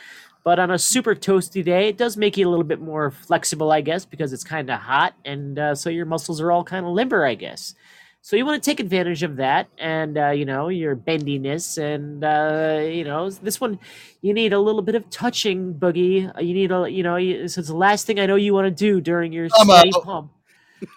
But 0.43 0.57
on 0.59 0.71
a 0.71 0.79
super 0.79 1.13
toasty 1.13 1.63
day, 1.63 1.87
it 1.89 1.97
does 1.97 2.17
make 2.17 2.35
you 2.35 2.47
a 2.47 2.49
little 2.49 2.63
bit 2.65 2.81
more 2.81 3.11
flexible, 3.11 3.71
I 3.71 3.81
guess, 3.81 4.05
because 4.05 4.33
it's 4.33 4.43
kind 4.43 4.69
of 4.71 4.79
hot, 4.79 5.13
and 5.23 5.59
uh, 5.59 5.75
so 5.75 5.89
your 5.89 6.05
muscles 6.05 6.41
are 6.41 6.51
all 6.51 6.63
kind 6.63 6.85
of 6.85 6.91
limber, 6.93 7.25
I 7.25 7.35
guess. 7.35 7.75
So 8.23 8.35
you 8.35 8.45
want 8.45 8.61
to 8.61 8.69
take 8.69 8.79
advantage 8.79 9.23
of 9.23 9.37
that, 9.37 9.67
and 9.77 10.17
uh, 10.17 10.29
you 10.29 10.45
know 10.45 10.69
your 10.69 10.95
bendiness, 10.95 11.77
and 11.77 12.23
uh, 12.23 12.81
you 12.87 13.03
know 13.03 13.29
this 13.29 13.59
one, 13.61 13.79
you 14.21 14.33
need 14.33 14.53
a 14.53 14.59
little 14.59 14.81
bit 14.81 14.95
of 14.95 15.09
touching, 15.09 15.73
boogie. 15.75 16.35
Uh, 16.35 16.41
You 16.41 16.53
need 16.53 16.71
a, 16.71 16.87
you 16.89 17.03
know, 17.03 17.15
you, 17.17 17.47
so 17.47 17.59
it's 17.59 17.69
the 17.69 17.75
last 17.75 18.05
thing 18.07 18.19
I 18.19 18.25
know 18.25 18.35
you 18.35 18.53
want 18.53 18.65
to 18.65 18.71
do 18.71 19.01
during 19.01 19.33
your 19.33 19.47
I'm 19.59 19.67
steady 19.67 19.91
out. 19.95 20.03
pump. 20.03 20.31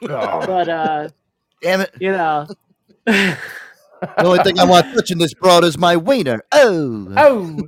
Oh, 0.02 0.46
But 0.46 0.68
uh, 0.68 1.08
Damn 1.62 1.80
it! 1.82 1.94
you 1.98 2.12
know, 2.12 2.46
The 4.16 4.24
only 4.24 4.42
thing 4.42 4.58
I 4.58 4.64
want 4.64 4.92
touching 4.94 5.18
this 5.18 5.34
broad 5.34 5.64
is 5.64 5.76
my 5.78 5.96
wiener. 5.96 6.42
Oh, 6.52 7.08
oh, 7.16 7.60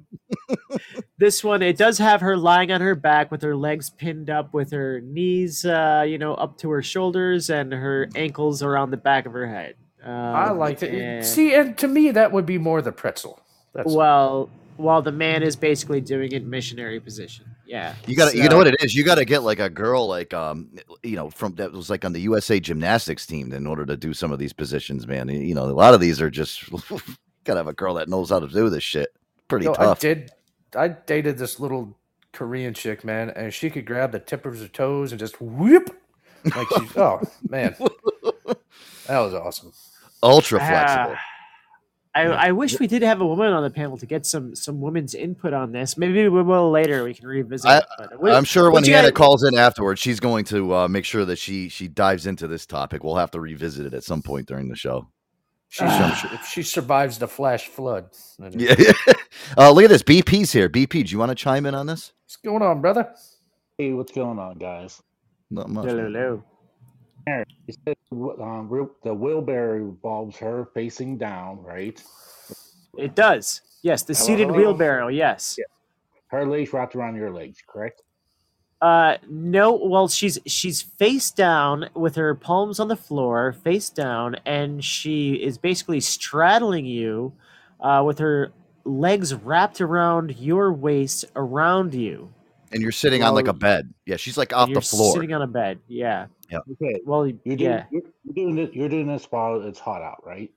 this 1.18 1.42
one 1.42 1.62
it 1.62 1.77
does 1.77 1.99
have 1.99 2.20
her 2.20 2.37
lying 2.37 2.70
on 2.72 2.81
her 2.81 2.94
back 2.94 3.31
with 3.31 3.42
her 3.42 3.57
legs 3.57 3.90
pinned 3.90 4.31
up, 4.31 4.53
with 4.55 4.70
her 4.72 5.01
knees, 5.01 5.64
uh, 5.64 6.05
you 6.07 6.18
know, 6.18 6.35
up 6.35 6.59
to 6.59 6.70
her 6.70 6.83
shoulders, 6.83 7.51
and 7.51 7.72
her 7.72 8.09
ankles 8.14 8.62
around 8.62 8.90
the 8.90 8.96
back 8.96 9.27
of 9.27 9.33
her 9.33 9.46
head. 9.46 9.75
Um, 10.05 10.12
I 10.12 10.51
like 10.51 10.83
it. 10.83 10.94
and- 10.94 11.25
See, 11.27 11.55
and 11.55 11.77
to 11.79 11.88
me, 11.88 12.11
that 12.12 12.33
would 12.33 12.46
be 12.46 12.59
more 12.59 12.81
the 12.83 12.92
pretzel. 12.92 13.40
That's 13.75 13.92
Well, 13.92 14.51
while 14.77 15.03
the 15.03 15.12
man 15.12 15.42
is 15.42 15.57
basically 15.57 16.01
doing 16.01 16.33
it 16.33 16.44
missionary 16.46 17.01
position. 17.01 17.46
Yeah, 17.66 17.94
You 18.07 18.14
got 18.16 18.31
to, 18.31 18.37
you 18.38 18.48
know 18.48 18.57
what 18.59 18.68
it 18.68 18.76
is. 18.81 18.94
You 18.94 19.05
got 19.05 19.16
to 19.16 19.24
get 19.24 19.42
like 19.42 19.59
a 19.59 19.68
girl, 19.68 20.07
like 20.07 20.33
um, 20.33 20.70
you 21.02 21.16
know, 21.16 21.31
from 21.31 21.55
that 21.57 21.72
was 21.72 21.90
like 21.90 22.05
on 22.05 22.12
the 22.12 22.20
USA 22.20 22.61
gymnastics 22.61 23.26
team 23.26 23.52
in 23.52 23.66
order 23.66 23.85
to 23.85 23.96
do 23.96 24.14
some 24.14 24.31
of 24.31 24.38
these 24.38 24.52
positions, 24.52 25.07
man. 25.07 25.29
You 25.29 25.55
know, 25.55 25.64
a 25.64 25.72
lot 25.72 25.92
of 25.92 26.00
these 26.00 26.20
are 26.20 26.31
just 26.31 26.70
got 27.44 27.55
to 27.55 27.57
have 27.57 27.66
a 27.66 27.72
girl 27.72 27.94
that 27.94 28.09
knows 28.09 28.31
how 28.31 28.38
to 28.38 28.46
do 28.48 28.70
this 28.70 28.85
shit. 28.85 29.09
Pretty 29.48 29.66
No, 29.66 29.72
I 29.72 29.76
tough. 29.87 30.00
did. 30.00 30.31
I 30.76 30.88
dated 30.88 31.38
this 31.38 31.59
little 31.59 31.96
Korean 32.33 32.72
chick, 32.74 33.05
man, 33.05 33.31
and 33.31 33.52
she 33.52 33.70
could 33.70 33.85
grab 33.87 34.12
the 34.12 34.20
tip 34.20 34.46
of 34.46 34.59
her 34.61 34.68
toes 34.68 35.11
and 35.12 35.18
just 35.18 35.40
whoop. 35.40 35.96
Like 36.44 36.68
she's 36.79 36.96
oh 36.96 37.20
man, 37.48 37.74
that 39.07 39.18
was 39.18 39.35
awesome. 39.35 39.72
Ultra 40.22 40.59
flexible. 40.61 41.14
Ah, 41.16 41.20
I, 42.16 42.48
I 42.48 42.52
wish 42.52 42.81
we 42.81 42.87
did 42.87 43.02
have 43.02 43.20
a 43.20 43.26
woman 43.26 43.52
on 43.52 43.62
the 43.62 43.70
panel 43.70 43.98
to 43.98 44.07
get 44.07 44.24
some 44.24 44.55
some 44.55 44.81
women's 44.81 45.14
input 45.14 45.52
on 45.52 45.72
this. 45.72 45.98
Maybe 45.98 46.29
we 46.29 46.42
will 46.42 46.70
later. 46.70 47.05
We 47.05 47.12
can 47.14 47.26
revisit. 47.26 47.68
I, 47.68 47.79
it. 47.79 47.85
But 48.20 48.33
I'm 48.35 48.44
sure 48.44 48.64
when 48.64 48.83
what 48.83 48.87
you 48.87 48.94
Hannah 48.94 49.09
guys- 49.09 49.16
calls 49.16 49.44
in 49.44 49.57
afterwards, 49.57 50.00
she's 50.00 50.18
going 50.18 50.44
to 50.46 50.74
uh, 50.74 50.88
make 50.88 51.05
sure 51.05 51.24
that 51.26 51.37
she 51.37 51.68
she 51.68 51.88
dives 51.88 52.26
into 52.26 52.46
this 52.46 52.64
topic. 52.64 53.05
We'll 53.05 53.16
have 53.16 53.31
to 53.33 53.40
revisit 53.40 53.85
it 53.87 53.94
at 53.94 54.02
some 54.02 54.22
point 54.22 54.46
during 54.48 54.68
the 54.68 54.76
show. 54.76 55.09
She, 55.68 55.85
if 55.85 56.46
she 56.46 56.62
survives 56.62 57.18
the 57.18 57.29
flash 57.29 57.68
flood, 57.68 58.07
then 58.38 58.52
Yeah. 58.59 58.74
uh, 59.59 59.70
look 59.70 59.85
at 59.85 59.90
this. 59.90 60.02
BP's 60.02 60.52
here. 60.52 60.68
BP, 60.68 61.07
do 61.07 61.12
you 61.12 61.18
want 61.18 61.31
to 61.31 61.35
chime 61.35 61.66
in 61.66 61.74
on 61.74 61.87
this? 61.87 62.12
what's 62.24 62.37
going 62.37 62.62
on, 62.62 62.81
brother? 62.81 63.12
Hey, 63.76 63.92
what's 63.92 64.12
going 64.12 64.38
on, 64.38 64.59
guys? 64.59 65.02
Not 65.50 65.68
much. 65.68 65.85
Hello, 65.87 66.05
hello. 66.05 66.44
Aaron, 67.26 67.46
you 67.66 67.74
said 67.84 67.96
um, 68.12 68.90
the 69.02 69.12
wheelbarrow 69.12 69.76
involves 69.76 70.36
her 70.36 70.68
facing 70.74 71.18
down, 71.18 71.60
right? 71.62 72.00
It 72.96 73.14
does. 73.16 73.62
Yes, 73.82 74.02
the 74.02 74.14
seated 74.14 74.50
wheelbarrow. 74.50 75.08
Yes. 75.08 75.58
Her 76.28 76.46
legs 76.46 76.72
wrapped 76.72 76.94
around 76.94 77.16
your 77.16 77.32
legs, 77.32 77.58
correct? 77.66 78.02
Uh, 78.80 79.16
no. 79.28 79.72
Well, 79.74 80.08
she's 80.08 80.38
she's 80.46 80.82
face 80.82 81.30
down 81.30 81.88
with 81.94 82.14
her 82.16 82.34
palms 82.34 82.78
on 82.78 82.88
the 82.88 82.96
floor, 82.96 83.52
face 83.64 83.90
down, 83.90 84.36
and 84.44 84.84
she 84.84 85.34
is 85.34 85.56
basically 85.56 86.00
straddling 86.00 86.84
you, 86.84 87.32
uh, 87.80 88.02
with 88.04 88.18
her 88.18 88.52
legs 88.84 89.34
wrapped 89.34 89.80
around 89.80 90.36
your 90.36 90.72
waist, 90.72 91.24
around 91.34 91.94
you. 91.94 92.32
And 92.72 92.82
you're 92.82 92.92
sitting 92.92 93.22
on 93.22 93.34
like 93.34 93.48
a 93.48 93.52
bed. 93.52 93.92
Yeah, 94.04 94.16
she's 94.16 94.36
like 94.36 94.52
off 94.52 94.68
You're 94.68 94.80
the 94.80 94.86
floor. 94.86 95.14
sitting 95.14 95.32
on 95.32 95.42
a 95.42 95.46
bed. 95.46 95.78
Yeah. 95.88 96.26
Okay. 96.52 97.00
Well, 97.04 97.26
You're 97.26 97.56
doing, 97.56 97.61
yeah. 97.61 97.85
you're, 97.90 98.02
you're 98.24 98.35
doing 98.35 98.56
this. 98.56 98.74
You're 98.74 98.88
doing 98.88 99.06
this 99.06 99.26
while 99.30 99.61
it's 99.62 99.78
hot 99.78 100.02
out, 100.02 100.24
right? 100.26 100.50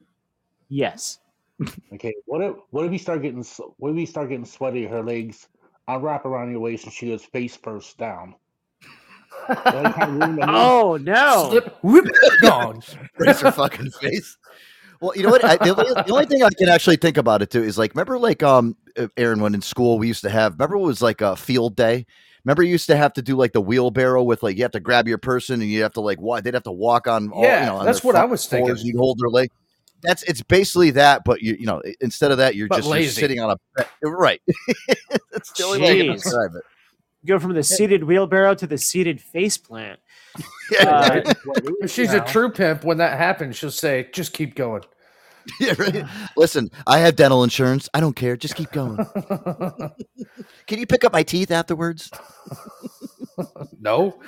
Yes. 0.69 1.19
Okay. 1.93 2.13
What 2.25 2.41
if 2.41 2.55
what 2.69 2.85
if 2.85 2.91
we 2.91 2.97
start 2.97 3.21
getting 3.21 3.41
s- 3.41 3.59
what 3.77 3.89
if 3.89 3.95
we 3.95 4.05
start 4.05 4.29
getting 4.29 4.45
sweaty? 4.45 4.85
Her 4.85 5.03
legs 5.03 5.49
unwrap 5.89 6.25
around 6.25 6.51
your 6.51 6.61
waist, 6.61 6.85
and 6.85 6.93
she 6.93 7.07
goes 7.09 7.25
face 7.25 7.57
first 7.57 7.97
down. 7.97 8.35
That 9.49 9.63
kind 9.65 9.87
of 9.87 10.09
ruin 10.15 10.35
the 10.37 10.45
mood. 10.47 10.55
Oh 10.55 10.97
no. 11.01 11.47
Slip, 11.49 11.75
whoop, 11.83 12.07
gone. 12.41 12.81
Brace 13.17 13.41
her 13.41 13.51
fucking 13.51 13.91
face. 13.91 14.37
Well, 15.01 15.13
you 15.15 15.23
know 15.23 15.29
what? 15.29 15.43
I, 15.43 15.57
the, 15.57 15.75
only, 15.75 15.93
the 15.93 16.11
only 16.11 16.25
thing 16.25 16.43
I 16.43 16.49
can 16.57 16.69
actually 16.69 16.97
think 16.97 17.17
about 17.17 17.41
it 17.41 17.49
too 17.49 17.63
is 17.63 17.77
like, 17.77 17.93
remember, 17.93 18.19
like, 18.19 18.43
um, 18.43 18.75
uh, 18.97 19.07
Aaron, 19.17 19.39
when 19.41 19.53
in 19.53 19.61
school 19.61 19.97
we 19.97 20.07
used 20.07 20.23
to 20.23 20.29
have, 20.29 20.53
remember, 20.53 20.75
it 20.75 20.79
was 20.79 21.01
like 21.01 21.21
a 21.21 21.35
field 21.37 21.75
day. 21.75 22.05
Remember, 22.45 22.63
you 22.63 22.71
used 22.71 22.87
to 22.87 22.95
have 22.95 23.13
to 23.13 23.21
do 23.21 23.35
like 23.35 23.51
the 23.53 23.61
wheelbarrow 23.61 24.23
with 24.23 24.43
like 24.43 24.57
you 24.57 24.63
have 24.63 24.71
to 24.71 24.79
grab 24.79 25.07
your 25.07 25.17
person 25.17 25.61
and 25.61 25.69
you 25.69 25.81
have 25.83 25.93
to 25.93 26.01
like 26.01 26.19
walk. 26.21 26.43
They'd 26.43 26.53
have 26.53 26.63
to 26.63 26.71
walk 26.71 27.07
on. 27.07 27.31
All, 27.31 27.43
Yeah, 27.43 27.61
you 27.61 27.65
know, 27.67 27.75
on 27.77 27.85
that's 27.85 28.03
what 28.03 28.15
I 28.15 28.25
was 28.25 28.45
thinking. 28.45 28.75
You'd 28.79 28.97
hold 28.97 29.19
their 29.19 29.29
leg. 29.29 29.51
That's 30.01 30.23
it's 30.23 30.41
basically 30.41 30.91
that, 30.91 31.23
but 31.25 31.41
you 31.41 31.57
you 31.59 31.65
know 31.65 31.81
instead 31.99 32.31
of 32.31 32.37
that 32.37 32.55
you're 32.55 32.69
But 32.69 32.77
just 32.77 32.89
you're 32.89 33.03
sitting 33.03 33.39
on 33.41 33.51
a 33.51 34.07
right. 34.07 34.41
that's 35.31 35.51
the 35.51 35.63
only 35.65 35.81
way 35.81 36.01
I 36.01 36.05
can 36.05 36.13
describe 36.13 36.51
it. 36.55 36.63
Go 37.25 37.37
from 37.37 37.53
the 37.53 37.63
seated 37.63 38.05
wheelbarrow 38.05 38.55
to 38.55 38.67
the 38.67 38.77
seated 38.77 39.21
face 39.21 39.57
plant. 39.57 39.99
Yeah, 40.71 40.87
Uh, 40.87 41.09
right. 41.09 41.37
If 41.81 41.89
she's 41.91 42.13
a 42.13 42.19
true 42.21 42.51
pimp, 42.51 42.83
when 42.83 42.99
that 42.99 43.17
happens, 43.17 43.55
she'll 43.55 43.71
say, 43.71 44.07
"Just 44.13 44.33
keep 44.33 44.53
going." 44.53 44.83
Yeah, 45.59 45.73
right. 45.77 46.05
Listen, 46.37 46.69
I 46.87 46.99
have 46.99 47.15
dental 47.15 47.43
insurance. 47.43 47.89
I 47.93 47.99
don't 47.99 48.15
care. 48.15 48.37
Just 48.37 48.55
keep 48.55 48.71
going. 48.71 48.97
Can 50.67 50.79
you 50.79 50.85
pick 50.87 51.03
up 51.03 51.13
my 51.13 51.23
teeth 51.23 51.51
afterwards? 51.51 52.09
no, 53.79 54.19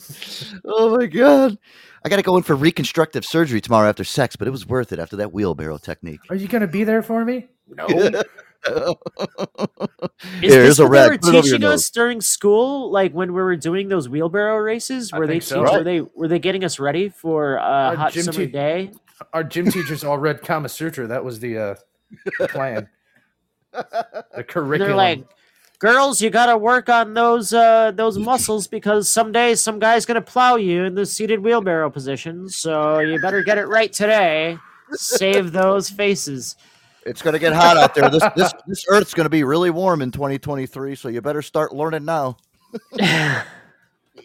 Oh 0.64 0.96
my 0.96 1.06
god. 1.06 1.58
I 2.04 2.08
got 2.08 2.16
to 2.16 2.22
go 2.22 2.36
in 2.36 2.42
for 2.42 2.56
reconstructive 2.56 3.24
surgery 3.24 3.60
tomorrow 3.60 3.88
after 3.88 4.04
sex, 4.04 4.36
but 4.36 4.48
it 4.48 4.50
was 4.50 4.66
worth 4.66 4.92
it 4.92 4.98
after 4.98 5.16
that 5.16 5.32
wheelbarrow 5.32 5.78
technique. 5.78 6.20
are 6.30 6.36
you 6.36 6.48
gonna 6.48 6.66
be 6.66 6.84
there 6.84 7.02
for 7.02 7.24
me? 7.24 7.48
No. 7.68 7.86
Is 7.86 8.12
Here's 10.40 10.76
this 10.76 10.78
what 10.78 10.92
they 10.92 11.08
were 11.08 11.18
Put 11.18 11.28
it 11.28 11.28
over 11.28 11.34
your 11.34 11.42
teaching 11.42 11.64
us 11.64 11.90
during 11.90 12.20
school, 12.20 12.90
like 12.92 13.12
when 13.12 13.32
we 13.32 13.42
were 13.42 13.56
doing 13.56 13.88
those 13.88 14.08
wheelbarrow 14.08 14.56
races? 14.58 15.12
Were 15.12 15.26
they 15.26 15.34
think 15.34 15.42
so. 15.44 15.64
teach- 15.64 15.72
were 15.72 15.84
they 15.84 16.00
were 16.00 16.28
they 16.28 16.38
getting 16.38 16.64
us 16.64 16.78
ready 16.78 17.08
for 17.08 17.56
a 17.56 17.62
uh, 17.62 17.96
hot 17.96 18.12
summer 18.12 18.32
te- 18.32 18.46
day? 18.46 18.92
Our 19.32 19.44
gym 19.44 19.70
teachers 19.70 20.04
all 20.04 20.18
read 20.18 20.42
Kama 20.42 20.68
Sutra. 20.68 21.06
That 21.06 21.24
was 21.24 21.40
the, 21.40 21.58
uh, 21.58 21.74
the 22.38 22.48
plan. 22.48 22.88
The 23.72 24.44
curriculum. 24.44 24.88
they're 24.88 24.94
like, 24.94 25.24
"Girls, 25.78 26.20
you 26.20 26.28
got 26.28 26.46
to 26.46 26.58
work 26.58 26.90
on 26.90 27.14
those 27.14 27.54
uh, 27.54 27.90
those 27.92 28.18
muscles 28.18 28.66
because 28.66 29.08
someday 29.08 29.54
some 29.54 29.78
guy's 29.78 30.04
gonna 30.04 30.20
plow 30.20 30.56
you 30.56 30.84
in 30.84 30.94
the 30.94 31.06
seated 31.06 31.40
wheelbarrow 31.40 31.88
position. 31.88 32.50
So 32.50 32.98
you 32.98 33.18
better 33.18 33.42
get 33.42 33.56
it 33.56 33.68
right 33.68 33.90
today. 33.90 34.58
Save 34.90 35.52
those 35.52 35.88
faces." 35.88 36.56
It's 37.04 37.20
going 37.22 37.32
to 37.32 37.38
get 37.38 37.52
hot 37.52 37.76
out 37.76 37.94
there. 37.94 38.08
This 38.10 38.22
this 38.36 38.52
this 38.66 38.84
earth's 38.88 39.14
going 39.14 39.24
to 39.24 39.30
be 39.30 39.42
really 39.42 39.70
warm 39.70 40.02
in 40.02 40.10
2023, 40.12 40.94
so 40.94 41.08
you 41.08 41.20
better 41.20 41.42
start 41.42 41.74
learning 41.74 42.04
now. 42.04 42.36
you 42.92 43.02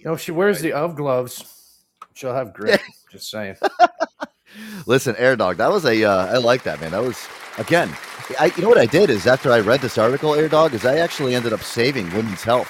know, 0.03 0.13
if 0.13 0.21
she 0.21 0.31
wears 0.31 0.62
the 0.62 0.73
of 0.73 0.95
gloves, 0.95 1.83
she'll 2.13 2.33
have 2.33 2.53
grip. 2.53 2.81
Just 3.12 3.31
saying. 3.31 3.55
Listen, 4.85 5.15
Air 5.17 5.35
Dog, 5.35 5.57
that 5.57 5.71
was 5.71 5.85
a 5.85 6.03
uh, 6.03 6.27
I 6.27 6.37
like 6.37 6.63
that, 6.63 6.79
man. 6.81 6.91
That 6.91 7.03
was 7.03 7.27
again. 7.57 7.95
I, 8.39 8.51
you 8.57 8.63
know 8.63 8.69
what 8.69 8.77
I 8.77 8.85
did 8.85 9.09
is 9.09 9.25
after 9.25 9.51
I 9.51 9.59
read 9.61 9.79
this 9.79 9.97
article, 9.97 10.33
Air 10.35 10.49
Dog, 10.49 10.73
is 10.73 10.85
I 10.85 10.97
actually 10.97 11.33
ended 11.33 11.53
up 11.53 11.61
saving 11.61 12.11
Women's 12.13 12.43
Health 12.43 12.69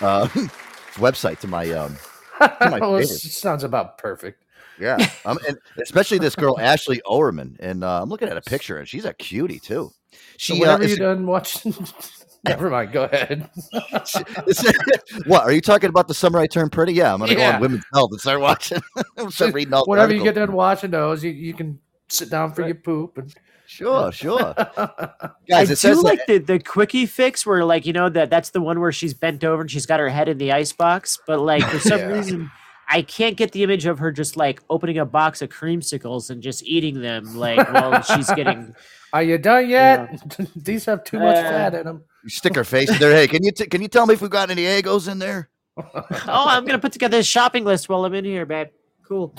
uh, 0.00 0.26
website 0.94 1.38
to 1.40 1.46
my 1.48 1.70
um 1.72 1.96
to 2.38 2.70
my 2.70 2.78
well, 2.80 3.02
sounds 3.04 3.64
about 3.64 3.98
perfect. 3.98 4.44
Yeah, 4.80 4.96
um, 5.24 5.38
and 5.48 5.58
especially 5.82 6.18
this 6.18 6.36
girl 6.36 6.58
Ashley 6.60 7.02
Oerman, 7.04 7.56
and 7.58 7.82
uh, 7.82 8.00
I'm 8.00 8.08
looking 8.08 8.28
at 8.28 8.36
a 8.36 8.40
picture, 8.42 8.78
and 8.78 8.88
she's 8.88 9.04
a 9.04 9.12
cutie 9.12 9.58
too. 9.58 9.90
So 10.12 10.18
She 10.36 10.52
uh, 10.54 10.60
whenever 10.60 10.82
is- 10.84 10.90
you 10.92 10.96
done 10.98 11.26
watching, 11.26 11.72
never 12.44 12.70
mind. 12.70 12.92
Go 12.92 13.04
ahead. 13.04 13.48
what 15.26 15.42
are 15.42 15.52
you 15.52 15.60
talking 15.60 15.88
about? 15.88 16.08
The 16.08 16.14
summer 16.14 16.38
I 16.38 16.46
turned 16.46 16.72
pretty? 16.72 16.92
Yeah, 16.92 17.12
I'm 17.12 17.20
gonna 17.20 17.34
go 17.34 17.42
on 17.44 17.60
Women's 17.60 17.84
Health 17.92 18.10
and 18.12 18.20
start 18.20 18.40
watching. 18.40 18.80
start 19.28 19.54
reading 19.54 19.74
all 19.74 19.84
the 19.84 19.90
Whenever 19.90 20.14
you 20.14 20.22
get 20.22 20.34
done 20.34 20.52
watching 20.52 20.90
those, 20.90 21.24
you, 21.24 21.30
you 21.30 21.54
can 21.54 21.78
sit 22.08 22.30
down 22.30 22.52
for 22.52 22.64
your 22.64 22.74
poop 22.74 23.18
and 23.18 23.34
Sure, 23.66 24.10
sure. 24.10 24.54
I 24.56 25.30
Guys, 25.46 25.68
do 25.68 25.74
says 25.74 26.02
like 26.02 26.20
that, 26.20 26.46
the 26.46 26.54
the 26.54 26.58
quickie 26.58 27.04
fix 27.04 27.44
where 27.44 27.66
like 27.66 27.84
you 27.84 27.92
know 27.92 28.08
that 28.08 28.30
that's 28.30 28.48
the 28.50 28.62
one 28.62 28.80
where 28.80 28.92
she's 28.92 29.12
bent 29.12 29.44
over 29.44 29.60
and 29.60 29.70
she's 29.70 29.84
got 29.84 30.00
her 30.00 30.08
head 30.08 30.26
in 30.26 30.38
the 30.38 30.52
ice 30.52 30.72
box, 30.72 31.18
but 31.26 31.38
like 31.38 31.62
for 31.64 31.78
some 31.78 31.98
Yeah. 32.00 32.06
reason 32.06 32.50
I 32.88 33.02
can't 33.02 33.36
get 33.36 33.52
the 33.52 33.62
image 33.62 33.84
of 33.84 33.98
her 33.98 34.10
just 34.10 34.38
like 34.38 34.62
opening 34.70 34.96
a 34.96 35.04
box 35.04 35.42
of 35.42 35.50
creamsicles 35.50 36.30
and 36.30 36.42
just 36.42 36.64
eating 36.64 37.02
them 37.02 37.36
like 37.36 37.70
while 37.70 38.00
she's 38.00 38.30
getting. 38.32 38.74
Are 39.12 39.22
you 39.22 39.38
done 39.38 39.68
yet? 39.68 40.22
These 40.56 40.84
have 40.86 41.04
too 41.04 41.18
much 41.18 41.36
Uh, 41.36 41.42
fat 41.50 41.74
in 41.74 41.84
them. 41.84 42.02
you 42.24 42.30
stick 42.30 42.54
her 42.54 42.64
face 42.64 42.90
in 42.90 42.98
there. 42.98 43.12
Hey, 43.12 43.26
can 43.26 43.42
you 43.42 43.52
t- 43.52 43.66
can 43.66 43.80
you 43.82 43.88
tell 43.88 44.06
me 44.06 44.14
if 44.14 44.20
we've 44.20 44.30
got 44.30 44.50
any 44.50 44.66
egos 44.66 45.08
in 45.08 45.18
there? 45.18 45.48
Oh, 46.26 46.44
I'm 46.48 46.64
gonna 46.66 46.78
put 46.78 46.92
together 46.92 47.18
a 47.18 47.22
shopping 47.22 47.64
list 47.64 47.88
while 47.88 48.04
I'm 48.04 48.12
in 48.14 48.24
here, 48.24 48.44
babe. 48.44 48.68
Cool. 49.06 49.32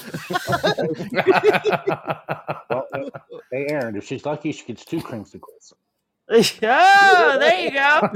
Well, 2.69 2.87
hey, 3.51 3.67
Aaron, 3.69 3.95
if 3.95 4.05
she's 4.05 4.25
lucky, 4.25 4.51
she 4.51 4.65
gets 4.65 4.85
two 4.85 4.99
creamsicles. 4.99 5.73
oh, 6.31 7.37
there 7.39 7.59
you 7.59 7.71
go. 7.71 8.09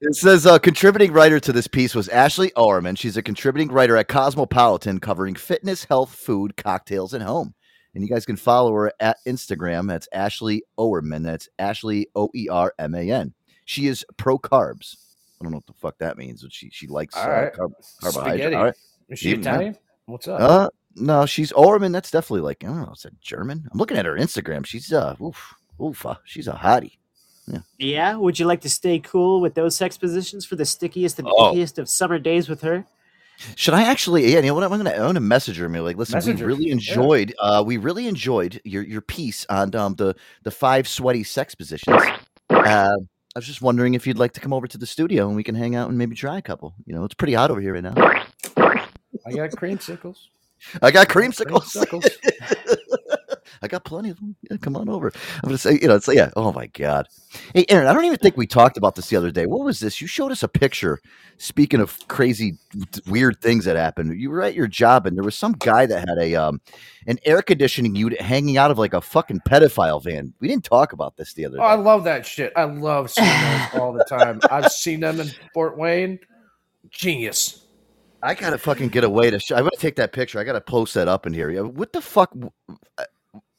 It 0.00 0.14
says 0.14 0.46
uh, 0.46 0.58
contributing 0.58 1.12
writer 1.12 1.38
to 1.40 1.52
this 1.52 1.66
piece 1.66 1.94
was 1.94 2.08
Ashley 2.08 2.50
Oerman. 2.56 2.96
She's 2.98 3.16
a 3.16 3.22
contributing 3.22 3.68
writer 3.72 3.96
at 3.96 4.08
Cosmopolitan, 4.08 5.00
covering 5.00 5.34
fitness, 5.34 5.84
health, 5.84 6.14
food, 6.14 6.56
cocktails, 6.56 7.12
and 7.12 7.22
home. 7.22 7.54
And 7.94 8.04
you 8.04 8.08
guys 8.08 8.24
can 8.24 8.36
follow 8.36 8.72
her 8.74 8.92
at 9.00 9.18
Instagram. 9.26 9.88
That's 9.88 10.08
Ashley 10.12 10.62
Oerman. 10.78 11.24
That's 11.24 11.48
Ashley 11.58 12.06
O 12.14 12.30
E 12.34 12.48
R 12.48 12.72
M 12.78 12.94
A 12.94 13.10
N. 13.10 13.34
She 13.64 13.86
is 13.88 14.04
pro 14.16 14.38
carbs. 14.38 14.96
I 15.40 15.44
don't 15.44 15.52
know 15.52 15.56
what 15.58 15.66
the 15.66 15.72
fuck 15.74 15.98
that 15.98 16.16
means, 16.18 16.42
but 16.42 16.52
she 16.52 16.70
she 16.70 16.86
likes 16.86 17.16
All 17.16 17.24
uh, 17.24 17.28
right. 17.28 17.52
carb- 17.52 17.72
carbohydrate. 18.00 18.34
Spaghetti. 18.40 18.54
All 18.56 18.64
right. 18.64 18.74
Is 19.08 19.18
she 19.18 19.30
Even 19.30 19.40
that. 19.42 19.54
Italian? 19.54 19.78
What's 20.06 20.28
up? 20.28 20.40
Uh, 20.40 20.68
no, 20.96 21.26
she's 21.26 21.52
Oerman. 21.52 21.92
That's 21.92 22.10
definitely 22.10 22.42
like 22.42 22.62
I 22.62 22.68
don't 22.68 22.82
know. 22.82 22.90
It's 22.92 23.04
a 23.04 23.10
German. 23.20 23.68
I'm 23.72 23.78
looking 23.78 23.96
at 23.96 24.04
her 24.06 24.14
Instagram. 24.16 24.64
She's 24.66 24.92
uh, 24.92 25.16
oof, 25.22 25.54
oof, 25.82 26.04
uh, 26.06 26.16
she's 26.24 26.46
a 26.48 26.52
hottie. 26.52 26.98
Yeah. 27.78 28.14
Would 28.16 28.38
you 28.38 28.46
like 28.46 28.60
to 28.60 28.70
stay 28.70 29.00
cool 29.00 29.40
with 29.40 29.54
those 29.54 29.74
sex 29.74 29.98
positions 29.98 30.44
for 30.46 30.54
the 30.54 30.64
stickiest 30.64 31.18
and 31.18 31.26
Oh. 31.28 31.52
ickiest 31.52 31.78
of 31.78 31.88
summer 31.88 32.18
days 32.20 32.48
with 32.48 32.60
her? 32.60 32.86
Should 33.56 33.74
I 33.74 33.84
actually? 33.84 34.32
Yeah, 34.32 34.40
you 34.40 34.46
know 34.46 34.54
what? 34.54 34.64
I'm 34.64 34.70
gonna, 34.70 34.90
own 34.92 34.96
a 34.96 35.06
gonna 35.06 35.20
message 35.20 35.58
her 35.58 35.64
and 35.64 35.74
be 35.74 35.80
like, 35.80 35.96
listen, 35.96 36.16
Message 36.16 36.40
we 36.40 36.46
really 36.46 36.66
yeah. 36.66 36.72
enjoyed, 36.72 37.34
uh, 37.40 37.62
we 37.66 37.76
really 37.76 38.06
enjoyed 38.06 38.60
your 38.64 38.82
your 38.82 39.00
piece 39.00 39.46
on 39.48 39.74
um 39.74 39.94
the 39.94 40.14
the 40.42 40.50
five 40.50 40.86
sweaty 40.86 41.24
sex 41.24 41.54
positions. 41.54 42.02
Uh, 42.50 42.96
I 43.34 43.38
was 43.38 43.46
just 43.46 43.62
wondering 43.62 43.94
if 43.94 44.06
you'd 44.06 44.18
like 44.18 44.32
to 44.32 44.40
come 44.40 44.52
over 44.52 44.66
to 44.66 44.76
the 44.76 44.86
studio 44.86 45.28
and 45.28 45.36
we 45.36 45.44
can 45.44 45.54
hang 45.54 45.76
out 45.76 45.88
and 45.88 45.96
maybe 45.96 46.16
try 46.16 46.36
a 46.36 46.42
couple. 46.42 46.74
You 46.84 46.94
know, 46.94 47.04
it's 47.04 47.14
pretty 47.14 47.34
hot 47.34 47.50
over 47.50 47.60
here 47.60 47.74
right 47.74 47.82
now. 47.82 47.94
I 47.96 49.32
got 49.32 49.50
creamsicles. 49.50 50.16
I 50.82 50.90
got 50.90 51.08
creamsicles. 51.08 51.76
Creamsicles. 51.76 52.56
I 53.62 53.68
got 53.68 53.84
plenty 53.84 54.08
of 54.08 54.16
them. 54.16 54.36
Yeah, 54.50 54.56
come 54.56 54.74
on 54.74 54.88
over. 54.88 55.12
I'm 55.36 55.40
gonna 55.48 55.58
say, 55.58 55.78
you 55.80 55.86
know, 55.88 55.94
it's 55.94 56.08
like, 56.08 56.16
yeah. 56.16 56.30
Oh 56.34 56.50
my 56.52 56.66
god. 56.68 57.06
Hey, 57.54 57.66
Aaron, 57.68 57.88
I 57.88 57.92
don't 57.92 58.06
even 58.06 58.16
think 58.18 58.36
we 58.36 58.46
talked 58.46 58.78
about 58.78 58.94
this 58.94 59.08
the 59.08 59.16
other 59.16 59.30
day. 59.30 59.44
What 59.46 59.64
was 59.64 59.80
this? 59.80 60.00
You 60.00 60.06
showed 60.06 60.32
us 60.32 60.42
a 60.42 60.48
picture. 60.48 60.98
Speaking 61.36 61.80
of 61.80 61.98
crazy, 62.08 62.58
weird 63.06 63.40
things 63.40 63.66
that 63.66 63.76
happened, 63.76 64.18
you 64.18 64.30
were 64.30 64.42
at 64.42 64.54
your 64.54 64.66
job, 64.66 65.06
and 65.06 65.16
there 65.16 65.24
was 65.24 65.36
some 65.36 65.52
guy 65.52 65.84
that 65.86 66.08
had 66.08 66.18
a 66.18 66.34
um 66.36 66.60
an 67.06 67.18
air 67.26 67.42
conditioning 67.42 67.94
unit 67.94 68.20
hanging 68.20 68.56
out 68.56 68.70
of 68.70 68.78
like 68.78 68.94
a 68.94 69.00
fucking 69.00 69.40
pedophile 69.40 70.02
van. 70.02 70.32
We 70.40 70.48
didn't 70.48 70.64
talk 70.64 70.92
about 70.94 71.16
this 71.16 71.34
the 71.34 71.44
other 71.44 71.60
Oh, 71.60 71.64
I 71.64 71.74
love 71.74 72.04
that 72.04 72.24
shit. 72.24 72.52
I 72.56 72.64
love 72.64 73.10
seeing 73.10 73.28
those 73.28 73.68
all 73.80 73.92
the 73.92 74.04
time. 74.04 74.40
I've 74.50 74.72
seen 74.72 75.00
them 75.00 75.20
in 75.20 75.30
Fort 75.52 75.76
Wayne. 75.76 76.18
Genius. 76.90 77.66
I 78.22 78.34
gotta 78.34 78.58
fucking 78.58 78.88
get 78.88 79.04
away 79.04 79.30
to. 79.30 79.38
Sh- 79.38 79.52
I 79.52 79.60
gotta 79.62 79.76
take 79.78 79.96
that 79.96 80.12
picture. 80.12 80.38
I 80.38 80.44
gotta 80.44 80.60
post 80.60 80.94
that 80.94 81.08
up 81.08 81.26
in 81.26 81.32
here. 81.32 81.50
Yeah, 81.50 81.60
What 81.60 81.92
the 81.92 82.00
fuck? 82.02 82.34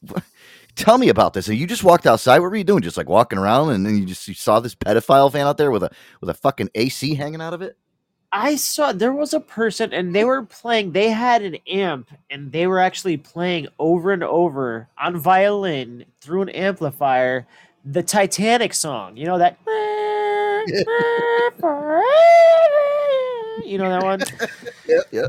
Tell 0.74 0.96
me 0.96 1.10
about 1.10 1.34
this. 1.34 1.48
And 1.48 1.58
You 1.58 1.66
just 1.66 1.84
walked 1.84 2.06
outside. 2.06 2.38
What 2.38 2.50
were 2.50 2.56
you 2.56 2.64
doing? 2.64 2.82
Just 2.82 2.96
like 2.96 3.08
walking 3.08 3.38
around, 3.38 3.70
and 3.70 3.84
then 3.84 3.98
you 3.98 4.06
just 4.06 4.26
you 4.26 4.34
saw 4.34 4.58
this 4.60 4.74
pedophile 4.74 5.30
van 5.30 5.46
out 5.46 5.58
there 5.58 5.70
with 5.70 5.82
a 5.82 5.90
with 6.20 6.30
a 6.30 6.34
fucking 6.34 6.70
AC 6.74 7.14
hanging 7.14 7.42
out 7.42 7.52
of 7.52 7.60
it. 7.60 7.76
I 8.32 8.56
saw 8.56 8.92
there 8.92 9.12
was 9.12 9.34
a 9.34 9.40
person 9.40 9.92
and 9.92 10.14
they 10.14 10.24
were 10.24 10.42
playing, 10.42 10.92
they 10.92 11.10
had 11.10 11.42
an 11.42 11.56
amp 11.68 12.10
and 12.30 12.50
they 12.50 12.66
were 12.66 12.78
actually 12.78 13.18
playing 13.18 13.68
over 13.78 14.10
and 14.10 14.24
over 14.24 14.88
on 14.96 15.18
violin 15.18 16.06
through 16.22 16.40
an 16.42 16.48
amplifier 16.48 17.46
the 17.84 18.02
Titanic 18.02 18.72
song. 18.72 19.18
You 19.18 19.26
know 19.26 19.38
that? 19.38 19.58
You 23.64 23.78
know 23.78 23.88
that 23.88 24.02
one? 24.02 24.20
Yeah, 24.86 25.00
yeah. 25.12 25.28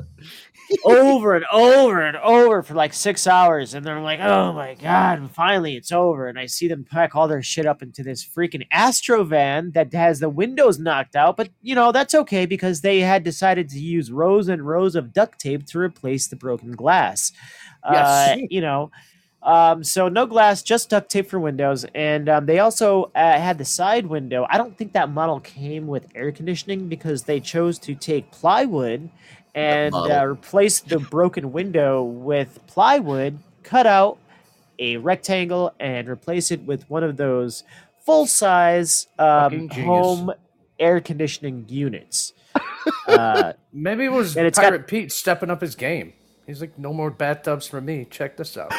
Over 0.86 1.36
and 1.36 1.46
over 1.52 2.02
and 2.02 2.18
over 2.18 2.64
for 2.64 2.74
like 2.74 2.94
six 2.94 3.28
hours. 3.28 3.74
And 3.74 3.86
they're 3.86 4.00
like, 4.00 4.20
oh 4.20 4.54
my 4.54 4.76
God, 4.76 5.20
and 5.20 5.32
finally 5.32 5.76
it's 5.76 5.92
over. 5.92 6.28
And 6.28 6.40
I 6.40 6.46
see 6.46 6.68
them 6.68 6.86
pack 6.90 7.16
all 7.16 7.28
their 7.28 7.44
shit 7.44 7.66
up 7.66 7.82
into 7.82 8.04
this 8.04 8.26
freaking 8.26 8.68
Astro 8.72 9.24
van 9.24 9.72
that 9.72 9.94
has 9.94 10.20
the 10.20 10.30
windows 10.30 10.80
knocked 10.80 11.16
out. 11.16 11.38
But, 11.38 11.50
you 11.62 11.76
know, 11.76 11.92
that's 11.92 12.16
okay 12.16 12.46
because 12.46 12.82
they 12.82 13.00
had 13.00 13.24
decided 13.24 13.70
to 13.70 13.80
use 13.80 14.12
rows 14.12 14.48
and 14.48 14.66
rows 14.66 14.96
of 14.96 15.14
duct 15.14 15.40
tape 15.40 15.66
to 15.68 15.80
replace 15.80 16.28
the 16.28 16.36
broken 16.36 16.72
glass. 16.72 17.32
Yes. 17.90 18.38
Uh, 18.38 18.42
you 18.50 18.62
know, 18.62 18.92
um, 19.44 19.84
so 19.84 20.08
no 20.08 20.26
glass, 20.26 20.64
just 20.64 20.90
duct 20.90 21.12
tape 21.12 21.30
for 21.30 21.38
windows, 21.38 21.86
and 21.94 22.30
um, 22.30 22.46
they 22.46 22.60
also 22.60 23.12
uh, 23.14 23.38
had 23.40 23.58
the 23.58 23.66
side 23.66 24.06
window. 24.06 24.48
I 24.50 24.58
don't 24.58 24.78
think 24.78 24.94
that 24.94 25.10
model 25.10 25.42
came 25.42 25.86
with 25.86 26.08
air 26.16 26.32
conditioning 26.32 26.88
because 26.88 27.24
they 27.24 27.42
chose 27.42 27.78
to 27.80 27.94
take 27.94 28.32
plywood 28.32 29.10
and 29.56 29.94
uh, 29.94 30.26
replace 30.26 30.80
the 30.80 31.00
broken 31.00 31.52
window 31.52 32.04
with 32.04 32.60
plywood, 32.68 33.38
cut 33.64 33.86
out 33.86 34.18
a 34.80 34.98
rectangle, 34.98 35.74
and 35.80 36.10
replace 36.10 36.52
it 36.52 36.62
with 36.64 36.90
one 36.90 37.04
of 37.04 37.18
those 37.18 37.64
full 38.06 38.26
size 38.26 39.08
um, 39.20 39.70
home 39.70 40.32
air 40.80 41.00
conditioning 41.00 41.66
units. 41.70 42.34
uh, 43.08 43.54
Maybe 43.72 44.06
it 44.06 44.12
was 44.12 44.36
And 44.36 44.46
it's 44.48 44.58
got- 44.58 44.70
Pirate 44.70 44.88
Pete 44.88 45.12
stepping 45.12 45.50
up 45.50 45.62
his 45.62 45.76
game. 45.76 46.14
He's 46.46 46.60
like, 46.60 46.78
no 46.78 46.92
more 46.92 47.10
bathtubs 47.10 47.68
for 47.68 47.80
me. 47.80 48.06
Check 48.10 48.36
this 48.36 48.58
out. 48.58 48.74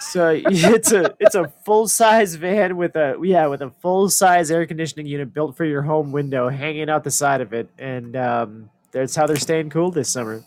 So 0.00 0.30
it's 0.44 0.92
a 0.92 1.14
it's 1.18 1.34
a 1.34 1.48
full 1.64 1.88
size 1.88 2.34
van 2.36 2.76
with 2.76 2.94
a 2.96 3.18
yeah 3.22 3.46
with 3.46 3.62
a 3.62 3.70
full 3.82 4.08
size 4.08 4.50
air 4.50 4.64
conditioning 4.64 5.06
unit 5.06 5.34
built 5.34 5.56
for 5.56 5.64
your 5.64 5.82
home 5.82 6.12
window 6.12 6.48
hanging 6.48 6.88
out 6.88 7.04
the 7.04 7.10
side 7.10 7.40
of 7.40 7.52
it, 7.52 7.68
and 7.78 8.16
um, 8.16 8.70
that's 8.92 9.14
how 9.14 9.26
they're 9.26 9.36
staying 9.36 9.70
cool 9.70 9.90
this 9.90 10.10
summer. 10.10 10.44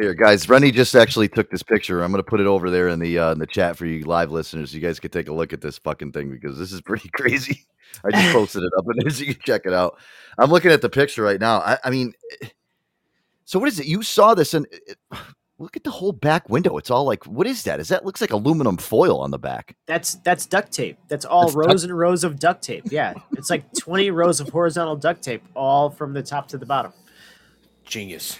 Here, 0.00 0.14
guys, 0.14 0.48
Rennie 0.48 0.70
just 0.70 0.94
actually 0.94 1.28
took 1.28 1.50
this 1.50 1.62
picture. 1.62 2.02
I'm 2.02 2.10
gonna 2.10 2.22
put 2.22 2.40
it 2.40 2.46
over 2.46 2.70
there 2.70 2.88
in 2.88 2.98
the 2.98 3.18
uh, 3.18 3.32
in 3.32 3.38
the 3.38 3.46
chat 3.46 3.76
for 3.76 3.84
you 3.84 4.04
live 4.04 4.30
listeners. 4.30 4.74
You 4.74 4.80
guys 4.80 4.98
can 4.98 5.10
take 5.10 5.28
a 5.28 5.32
look 5.32 5.52
at 5.52 5.60
this 5.60 5.78
fucking 5.78 6.12
thing 6.12 6.30
because 6.30 6.58
this 6.58 6.72
is 6.72 6.80
pretty 6.80 7.08
crazy. 7.14 7.66
I 8.04 8.10
just 8.10 8.32
posted 8.32 8.62
it 8.62 8.72
up 8.76 8.84
in 8.90 8.98
there 9.00 9.10
so 9.10 9.24
you 9.24 9.34
can 9.34 9.42
check 9.44 9.62
it 9.66 9.74
out. 9.74 9.98
I'm 10.38 10.50
looking 10.50 10.70
at 10.70 10.80
the 10.80 10.88
picture 10.88 11.22
right 11.22 11.38
now. 11.38 11.58
I, 11.58 11.78
I 11.84 11.90
mean, 11.90 12.14
eh, 12.40 12.48
so 13.44 13.58
what 13.58 13.68
is 13.68 13.80
it? 13.80 13.86
You 13.86 14.02
saw 14.02 14.34
this 14.34 14.54
and 14.54 14.66
it, 14.72 14.96
look 15.58 15.76
at 15.76 15.84
the 15.84 15.90
whole 15.90 16.12
back 16.12 16.48
window. 16.48 16.76
It's 16.78 16.90
all 16.90 17.04
like, 17.04 17.24
what 17.26 17.46
is 17.46 17.62
that? 17.64 17.78
Is 17.78 17.88
that 17.88 18.04
looks 18.04 18.20
like 18.20 18.32
aluminum 18.32 18.78
foil 18.78 19.20
on 19.20 19.30
the 19.30 19.38
back? 19.38 19.76
That's 19.86 20.14
that's 20.16 20.46
duct 20.46 20.72
tape. 20.72 20.98
That's 21.08 21.24
all 21.24 21.42
That's 21.42 21.54
duct- 21.54 21.68
rows 21.68 21.84
and 21.84 21.98
rows 21.98 22.24
of 22.24 22.38
duct 22.38 22.62
tape. 22.62 22.84
Yeah, 22.90 23.14
it's 23.32 23.50
like 23.50 23.70
20 23.74 24.10
rows 24.10 24.40
of 24.40 24.48
horizontal 24.48 24.96
duct 24.96 25.22
tape, 25.22 25.42
all 25.54 25.90
from 25.90 26.14
the 26.14 26.22
top 26.22 26.48
to 26.48 26.58
the 26.58 26.66
bottom. 26.66 26.92
Genius. 27.92 28.38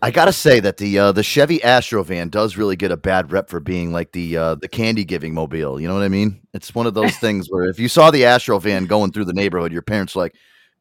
I 0.00 0.12
gotta 0.12 0.32
say 0.32 0.60
that 0.60 0.76
the 0.76 0.96
uh, 0.96 1.12
the 1.12 1.24
Chevy 1.24 1.62
Astro 1.62 2.04
van 2.04 2.28
does 2.28 2.56
really 2.56 2.76
get 2.76 2.92
a 2.92 2.96
bad 2.96 3.32
rep 3.32 3.50
for 3.50 3.58
being 3.58 3.92
like 3.92 4.12
the 4.12 4.36
uh, 4.36 4.54
the 4.54 4.68
candy 4.68 5.04
giving 5.04 5.34
mobile. 5.34 5.80
You 5.80 5.88
know 5.88 5.94
what 5.94 6.04
I 6.04 6.08
mean? 6.08 6.40
It's 6.54 6.72
one 6.72 6.86
of 6.86 6.94
those 6.94 7.16
things 7.18 7.48
where 7.48 7.64
if 7.64 7.80
you 7.80 7.88
saw 7.88 8.12
the 8.12 8.24
Astro 8.24 8.60
van 8.60 8.86
going 8.86 9.10
through 9.10 9.24
the 9.24 9.32
neighborhood, 9.32 9.72
your 9.72 9.82
parents 9.82 10.14
were 10.14 10.22
like, 10.22 10.36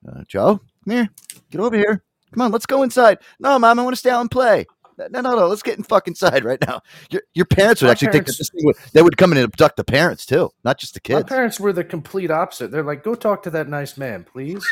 uh, 0.08 0.24
"Joe, 0.28 0.60
come 0.86 0.94
here, 0.94 1.10
get 1.50 1.62
over 1.62 1.76
here, 1.76 2.04
come 2.32 2.42
on, 2.42 2.52
let's 2.52 2.68
go 2.68 2.84
inside." 2.84 3.18
No, 3.40 3.58
mom, 3.58 3.80
I 3.80 3.84
want 3.84 3.96
to 3.96 4.00
stay 4.00 4.12
out 4.12 4.22
and 4.22 4.30
play. 4.30 4.68
No, 5.10 5.22
no, 5.22 5.36
no, 5.36 5.48
let's 5.48 5.64
get 5.64 5.80
in 5.80 5.84
fucking 5.84 6.12
inside 6.12 6.46
right 6.52 6.62
now. 6.62 6.82
Your 7.10 7.24
your 7.34 7.48
parents 7.48 7.82
would 7.82 7.88
My 7.88 7.94
actually 7.94 8.12
think 8.12 8.28
that 8.28 8.38
this 8.38 8.52
thing 8.52 8.66
would, 8.66 8.76
they 8.94 9.02
would 9.02 9.18
come 9.18 9.32
in 9.32 9.40
and 9.40 9.46
abduct 9.46 9.78
the 9.78 9.84
parents 9.84 10.28
too, 10.28 10.52
not 10.64 10.78
just 10.78 10.94
the 10.94 11.00
kids. 11.00 11.24
My 11.24 11.28
parents 11.28 11.60
were 11.60 11.74
the 11.74 11.84
complete 11.84 12.30
opposite. 12.30 12.70
They're 12.70 12.84
like, 12.84 13.04
go 13.04 13.16
talk 13.16 13.42
to 13.44 13.50
that 13.50 13.68
nice 13.68 13.98
man, 13.98 14.26
please. 14.26 14.64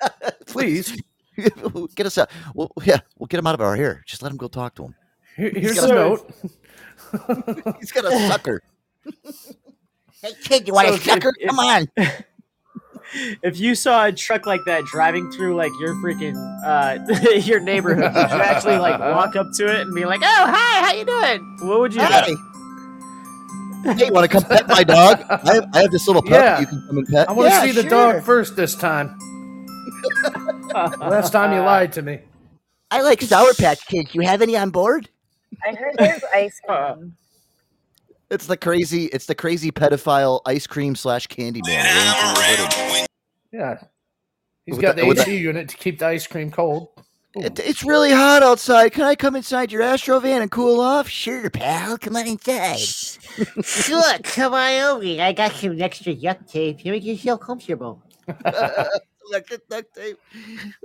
please. 0.46 0.96
get 1.94 2.06
us 2.06 2.18
out. 2.18 2.30
Well, 2.54 2.70
yeah, 2.84 2.98
we'll 3.18 3.26
get 3.26 3.38
him 3.38 3.46
out 3.46 3.54
of 3.54 3.60
our 3.60 3.76
hair. 3.76 4.02
Just 4.06 4.22
let 4.22 4.30
him 4.32 4.38
go 4.38 4.48
talk 4.48 4.74
to 4.76 4.84
him. 4.86 4.94
Here- 5.36 5.50
He's 5.54 5.62
here's 5.62 5.80
got 5.80 5.90
a 5.90 5.92
a- 5.92 5.96
note. 5.96 7.76
He's 7.80 7.92
got 7.92 8.04
a 8.06 8.10
sucker. 8.28 8.62
hey 10.22 10.32
kid, 10.44 10.66
you 10.66 10.72
want 10.74 10.88
So 10.88 10.94
a 10.94 10.98
sucker? 10.98 11.32
if- 11.38 11.48
Come 11.48 11.58
on. 11.58 11.86
If 13.42 13.60
you 13.60 13.76
saw 13.76 14.06
a 14.06 14.12
truck 14.12 14.46
like 14.46 14.62
that 14.66 14.84
driving 14.84 15.30
through 15.30 15.54
like 15.54 15.70
your 15.80 15.94
freaking 15.94 16.34
uh, 16.66 16.98
your 17.44 17.60
neighborhood, 17.60 18.12
would 18.12 18.30
you 18.30 18.42
actually 18.42 18.78
like 18.78 18.98
walk 18.98 19.36
up 19.36 19.46
to 19.54 19.66
it 19.72 19.82
and 19.82 19.94
be 19.94 20.04
like, 20.04 20.20
"Oh, 20.24 20.26
hi, 20.48 20.84
how 20.84 20.92
you 20.92 21.04
doing?" 21.04 21.56
What 21.70 21.78
would 21.78 21.94
you 21.94 22.00
do? 22.00 22.06
Hey. 22.06 22.34
Hey, 23.94 24.06
you 24.06 24.12
want 24.12 24.28
to 24.28 24.28
come 24.28 24.42
pet 24.42 24.66
my 24.66 24.82
dog? 24.82 25.22
I 25.30 25.54
have, 25.54 25.68
I 25.72 25.82
have 25.82 25.92
this 25.92 26.08
little 26.08 26.20
puppy 26.22 26.34
Yeah. 26.34 26.58
you 26.58 26.66
can 26.66 26.84
come 26.88 26.98
and 26.98 27.06
pet. 27.06 27.28
I 27.28 27.32
want 27.32 27.48
to 27.48 27.54
Yeah, 27.54 27.62
see 27.62 27.70
the 27.70 27.82
sure. 27.82 27.90
dog 27.90 28.24
first 28.24 28.56
this 28.56 28.74
time. 28.74 29.16
Last 30.98 31.30
time 31.32 31.52
you 31.52 31.60
lied 31.64 31.92
to 31.92 32.02
me. 32.02 32.20
I 32.90 33.02
like 33.02 33.20
Sour 33.22 33.52
Patch 33.54 33.86
Kids. 33.86 34.14
You 34.14 34.20
have 34.22 34.42
any 34.42 34.56
on 34.56 34.70
board? 34.70 35.08
I 35.66 35.74
heard 35.74 35.94
there's 35.98 36.22
ice 36.34 36.60
uh, 36.68 36.94
cream. 36.94 37.16
It's 38.30 38.46
the 38.46 38.56
crazy. 38.56 39.04
It's 39.06 39.26
the 39.26 39.34
crazy 39.34 39.70
pedophile 39.70 40.40
ice 40.46 40.66
cream 40.66 40.94
slash 40.96 41.26
candy 41.28 41.62
man. 41.66 41.84
Yeah. 43.52 43.78
He's 44.64 44.74
With 44.76 44.82
got 44.82 44.96
the- 44.96 45.02
the 45.02 45.08
with 45.08 45.20
AC 45.20 45.36
unit 45.36 45.68
to 45.68 45.76
keep 45.76 45.98
the 46.00 46.06
ice 46.06 46.26
cream 46.26 46.50
cold. 46.50 46.88
It, 47.38 47.58
it's 47.60 47.84
really 47.84 48.10
hot 48.12 48.42
outside. 48.42 48.92
Can 48.92 49.04
I 49.04 49.14
come 49.14 49.36
inside 49.36 49.70
your 49.70 49.82
Astro 49.82 50.18
van 50.20 50.40
and 50.40 50.50
cool 50.50 50.80
off? 50.80 51.06
Sure, 51.06 51.50
pal. 51.50 51.98
Come 51.98 52.16
on 52.16 52.26
inside. 52.26 52.78
Sure, 52.78 54.02
come 54.22 54.54
on 54.54 54.80
over. 54.80 55.22
I 55.22 55.32
got 55.32 55.52
some 55.52 55.78
extra 55.80 56.14
duct 56.14 56.48
tape. 56.48 56.82
You 56.84 56.92
make 56.92 57.04
yourself 57.04 57.40
comfortable. 57.40 58.02
Look 59.30 59.50
at 59.52 59.68
duct 59.68 59.94
tape. 59.94 60.18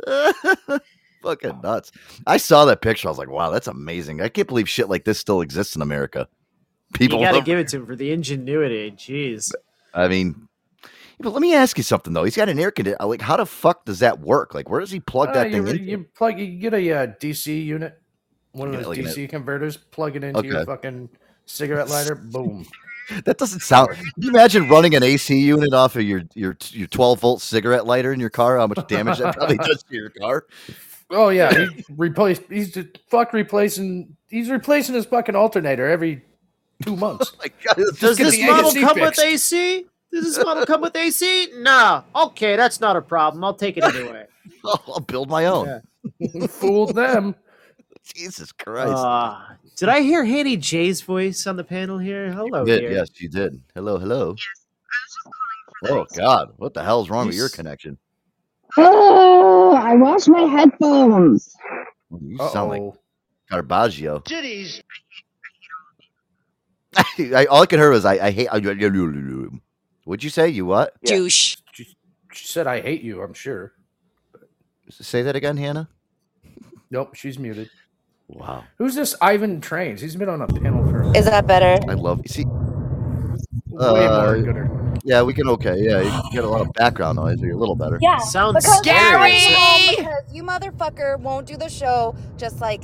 Fucking 1.21 1.59
nuts. 1.61 1.91
I 2.25 2.37
saw 2.37 2.65
that 2.65 2.81
picture. 2.81 3.07
I 3.07 3.11
was 3.11 3.17
like, 3.19 3.29
wow, 3.29 3.51
that's 3.51 3.67
amazing. 3.67 4.21
I 4.21 4.29
can't 4.29 4.47
believe 4.47 4.67
shit 4.67 4.89
like 4.89 5.05
this 5.05 5.19
still 5.19 5.41
exists 5.41 5.75
in 5.75 5.81
America. 5.83 6.27
People, 6.93 7.19
you 7.19 7.25
gotta 7.25 7.37
love- 7.37 7.45
give 7.45 7.59
it 7.59 7.67
to 7.69 7.77
him 7.77 7.85
for 7.85 7.95
the 7.95 8.11
ingenuity. 8.11 8.91
Jeez. 8.91 9.51
I 9.93 10.07
mean, 10.07 10.47
but 11.19 11.31
let 11.31 11.41
me 11.41 11.53
ask 11.53 11.77
you 11.77 11.83
something 11.83 12.13
though. 12.13 12.23
He's 12.23 12.35
got 12.35 12.49
an 12.49 12.59
air 12.59 12.71
conditioner. 12.71 13.05
Like, 13.07 13.21
how 13.21 13.37
the 13.37 13.45
fuck 13.45 13.85
does 13.85 13.99
that 13.99 14.19
work? 14.19 14.53
Like, 14.55 14.67
where 14.69 14.79
does 14.79 14.89
he 14.91 14.99
plug 14.99 15.29
Uh, 15.29 15.33
that 15.33 15.51
you, 15.51 15.63
thing 15.65 15.77
in? 15.79 15.87
you 15.87 16.05
plug 16.15 16.39
you 16.39 16.47
get 16.59 16.73
a 16.73 16.91
uh, 16.91 17.07
DC 17.19 17.63
unit, 17.65 18.01
one 18.53 18.69
of 18.69 18.75
those 18.75 18.87
like 18.87 18.97
an- 18.97 19.05
DC 19.05 19.29
converters, 19.29 19.77
plug 19.77 20.15
it 20.15 20.23
into 20.23 20.43
your 20.43 20.65
fucking 20.65 21.07
cigarette 21.45 21.89
lighter, 21.89 22.15
boom. 22.15 22.65
That 23.25 23.37
doesn't 23.37 23.61
sound. 23.61 23.89
Can 23.91 24.05
you 24.17 24.29
imagine 24.29 24.69
running 24.69 24.95
an 24.95 25.03
AC 25.03 25.37
unit 25.37 25.73
off 25.73 25.95
of 25.95 26.03
your 26.03 26.23
your 26.33 26.57
your 26.69 26.87
12 26.87 27.19
volt 27.19 27.41
cigarette 27.41 27.85
lighter 27.85 28.13
in 28.13 28.19
your 28.19 28.29
car? 28.29 28.57
How 28.57 28.67
much 28.67 28.87
damage 28.87 29.19
that 29.19 29.35
probably 29.35 29.57
does 29.63 29.83
to 29.83 29.95
your 29.95 30.09
car? 30.11 30.45
Oh 31.09 31.29
yeah, 31.29 31.53
he 31.53 31.83
replaced. 31.97 32.43
He's 32.49 32.71
just 32.73 32.99
fuck 33.09 33.33
replacing. 33.33 34.15
He's 34.27 34.49
replacing 34.49 34.95
his 34.95 35.05
fucking 35.05 35.35
alternator 35.35 35.89
every 35.89 36.23
two 36.83 36.95
months. 36.97 37.31
Does 37.75 37.97
Just 37.99 38.17
get 38.17 38.23
this 38.25 38.35
the 38.37 38.47
model 38.47 38.69
AC 38.69 38.81
come 38.81 38.95
fixed. 38.95 39.17
with 39.17 39.25
AC? 39.25 39.85
Does 40.11 40.23
this 40.35 40.43
model 40.45 40.65
come 40.65 40.81
with 40.81 40.95
AC? 40.95 41.49
Nah. 41.57 42.03
Okay, 42.15 42.55
that's 42.55 42.79
not 42.79 42.95
a 42.95 43.01
problem. 43.01 43.43
I'll 43.43 43.53
take 43.53 43.77
it 43.77 43.83
anyway. 43.83 44.25
I'll 44.65 44.99
build 44.99 45.29
my 45.29 45.45
own. 45.45 45.81
Fooled 46.49 46.95
them. 46.95 47.35
Jesus 48.03 48.51
Christ. 48.51 48.91
Uh, 48.93 49.39
did 49.75 49.89
I 49.89 50.01
hear 50.01 50.23
Hanny 50.23 50.57
J's 50.57 51.01
voice 51.01 51.47
on 51.47 51.55
the 51.55 51.63
panel 51.63 51.97
here? 51.97 52.31
Hello, 52.31 52.59
you 52.61 52.65
did, 52.65 52.79
dear. 52.81 52.91
yes, 52.91 53.09
you 53.19 53.29
did. 53.29 53.61
Hello, 53.73 53.97
hello. 53.97 54.35
Oh 55.87 56.05
God, 56.15 56.53
what 56.57 56.73
the 56.73 56.83
hell's 56.83 57.09
wrong 57.09 57.27
with 57.27 57.35
your 57.35 57.49
connection? 57.49 57.97
Oh, 58.77 59.73
I 59.75 59.95
lost 59.95 60.29
my 60.29 60.43
headphones. 60.43 61.55
You 62.21 62.37
sound 62.37 62.69
like 62.69 62.81
Garbaggio. 63.51 64.23
Titties. 64.23 64.81
I, 67.35 67.45
all 67.45 67.63
I 67.63 67.65
could 67.65 67.79
hear 67.79 67.89
was 67.89 68.05
I, 68.05 68.27
I 68.27 68.31
hate. 68.31 68.49
What'd 68.51 70.23
you 70.23 70.29
say? 70.29 70.49
You 70.49 70.65
what? 70.65 70.93
Douche. 71.03 71.57
She, 71.71 71.87
she 72.33 72.47
said, 72.47 72.67
"I 72.67 72.81
hate 72.81 73.01
you." 73.01 73.21
I'm 73.21 73.33
sure. 73.33 73.73
Say 74.89 75.21
that 75.21 75.35
again, 75.35 75.57
Hannah. 75.57 75.89
Nope, 76.89 77.15
she's 77.15 77.39
muted. 77.39 77.69
Wow. 78.33 78.63
Who's 78.77 78.95
this 78.95 79.15
Ivan 79.21 79.61
Trains? 79.61 80.01
He's 80.01 80.15
been 80.15 80.29
on 80.29 80.41
a 80.41 80.47
panel 80.47 80.89
for 80.89 81.15
Is 81.15 81.25
that 81.25 81.47
better? 81.47 81.77
I 81.89 81.93
love. 81.93 82.21
See, 82.27 82.45
way 82.45 84.05
uh, 84.05 84.25
more 84.25 84.41
gooder. 84.41 84.93
yeah, 85.03 85.21
we 85.21 85.33
can. 85.33 85.47
Okay, 85.49 85.83
yeah, 85.83 86.01
you 86.01 86.31
get 86.31 86.43
a 86.43 86.49
lot 86.49 86.61
of 86.61 86.71
background 86.73 87.17
noise. 87.17 87.39
You're 87.41 87.53
a 87.53 87.57
little 87.57 87.75
better. 87.75 87.97
Yeah. 88.01 88.17
Sounds 88.19 88.55
because 88.55 88.77
scary. 88.77 89.31
Because 89.97 90.33
you 90.33 90.43
motherfucker 90.43 91.19
won't 91.19 91.45
do 91.45 91.57
the 91.57 91.69
show 91.69 92.15
just 92.37 92.61
like 92.61 92.83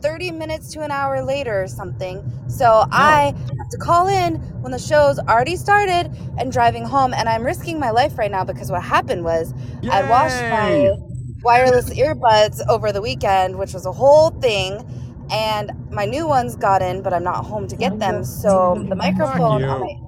30 0.00 0.30
minutes 0.30 0.72
to 0.72 0.82
an 0.82 0.90
hour 0.90 1.22
later 1.22 1.62
or 1.62 1.68
something. 1.68 2.22
So 2.48 2.86
I 2.90 3.34
have 3.58 3.68
to 3.70 3.78
call 3.78 4.08
in 4.08 4.36
when 4.62 4.72
the 4.72 4.78
show's 4.78 5.18
already 5.18 5.56
started 5.56 6.10
and 6.38 6.52
driving 6.52 6.84
home. 6.84 7.14
And 7.14 7.28
I'm 7.28 7.44
risking 7.44 7.78
my 7.78 7.90
life 7.90 8.18
right 8.18 8.30
now 8.30 8.44
because 8.44 8.70
what 8.70 8.82
happened 8.82 9.24
was 9.24 9.52
I'd 9.90 10.08
washed 10.08 10.40
my 10.42 10.96
wireless 11.42 11.90
earbuds 11.90 12.60
over 12.68 12.92
the 12.92 13.00
weekend, 13.02 13.58
which 13.58 13.72
was 13.74 13.86
a 13.86 13.92
whole 13.92 14.30
thing. 14.40 14.84
And 15.30 15.72
my 15.90 16.04
new 16.04 16.26
ones 16.26 16.54
got 16.56 16.82
in, 16.82 17.02
but 17.02 17.12
I'm 17.12 17.24
not 17.24 17.44
home 17.44 17.66
to 17.68 17.76
get 17.76 17.98
them. 17.98 18.24
So 18.24 18.84
the 18.88 18.94
microphone. 18.96 19.64
on 19.64 19.80
my- 19.80 20.00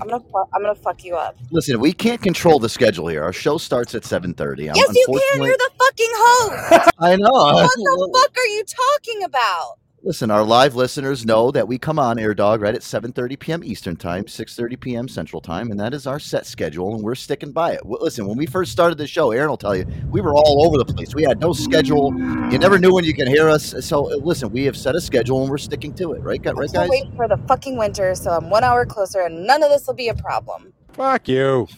I'm 0.00 0.08
gonna, 0.08 0.20
fu- 0.20 0.48
I'm 0.54 0.62
gonna 0.62 0.74
fuck 0.74 1.04
you 1.04 1.14
up. 1.16 1.36
Listen, 1.52 1.78
we 1.80 1.92
can't 1.92 2.20
control 2.20 2.58
the 2.58 2.68
schedule 2.68 3.06
here. 3.06 3.22
Our 3.22 3.32
show 3.32 3.56
starts 3.56 3.94
at 3.94 4.04
seven 4.04 4.34
thirty. 4.34 4.64
Yes, 4.64 4.76
you 4.94 5.06
can. 5.06 5.42
You're 5.42 5.56
the 5.56 5.70
fucking 5.78 6.10
host. 6.12 6.90
I 6.98 7.16
know. 7.16 7.30
What 7.30 7.70
the 7.76 8.18
fuck 8.20 8.36
are 8.36 8.46
you 8.46 8.64
talking 8.64 9.22
about? 9.24 9.78
Listen, 10.04 10.32
our 10.32 10.42
live 10.42 10.74
listeners 10.74 11.24
know 11.24 11.52
that 11.52 11.68
we 11.68 11.78
come 11.78 11.96
on 11.96 12.18
Air 12.18 12.34
Dog 12.34 12.60
right 12.60 12.74
at 12.74 12.80
7:30 12.80 13.38
p.m. 13.38 13.62
Eastern 13.62 13.94
Time, 13.94 14.24
6:30 14.24 14.80
p.m. 14.80 15.06
Central 15.06 15.40
Time, 15.40 15.70
and 15.70 15.78
that 15.78 15.94
is 15.94 16.08
our 16.08 16.18
set 16.18 16.44
schedule, 16.44 16.96
and 16.96 17.04
we're 17.04 17.14
sticking 17.14 17.52
by 17.52 17.70
it. 17.74 17.86
Listen, 17.86 18.26
when 18.26 18.36
we 18.36 18.44
first 18.44 18.72
started 18.72 18.98
the 18.98 19.06
show, 19.06 19.30
Aaron 19.30 19.50
will 19.50 19.56
tell 19.56 19.76
you 19.76 19.86
we 20.10 20.20
were 20.20 20.34
all 20.34 20.66
over 20.66 20.76
the 20.76 20.84
place. 20.92 21.14
We 21.14 21.22
had 21.22 21.38
no 21.38 21.52
schedule. 21.52 22.12
You 22.50 22.58
never 22.58 22.80
knew 22.80 22.92
when 22.92 23.04
you 23.04 23.14
can 23.14 23.28
hear 23.28 23.48
us. 23.48 23.76
So 23.86 24.12
uh, 24.12 24.16
listen, 24.16 24.50
we 24.50 24.64
have 24.64 24.76
set 24.76 24.96
a 24.96 25.00
schedule, 25.00 25.42
and 25.42 25.48
we're 25.48 25.58
sticking 25.58 25.94
to 25.94 26.14
it. 26.14 26.22
Right, 26.22 26.42
gu- 26.42 26.50
I'm 26.50 26.56
right, 26.56 26.72
gonna 26.72 26.88
guys? 26.88 27.00
wait 27.04 27.14
for 27.14 27.28
the 27.28 27.36
fucking 27.46 27.76
winter, 27.76 28.16
so 28.16 28.32
I'm 28.32 28.50
one 28.50 28.64
hour 28.64 28.84
closer, 28.84 29.20
and 29.20 29.46
none 29.46 29.62
of 29.62 29.70
this 29.70 29.86
will 29.86 29.94
be 29.94 30.08
a 30.08 30.14
problem. 30.14 30.72
Fuck 30.94 31.28
you. 31.28 31.68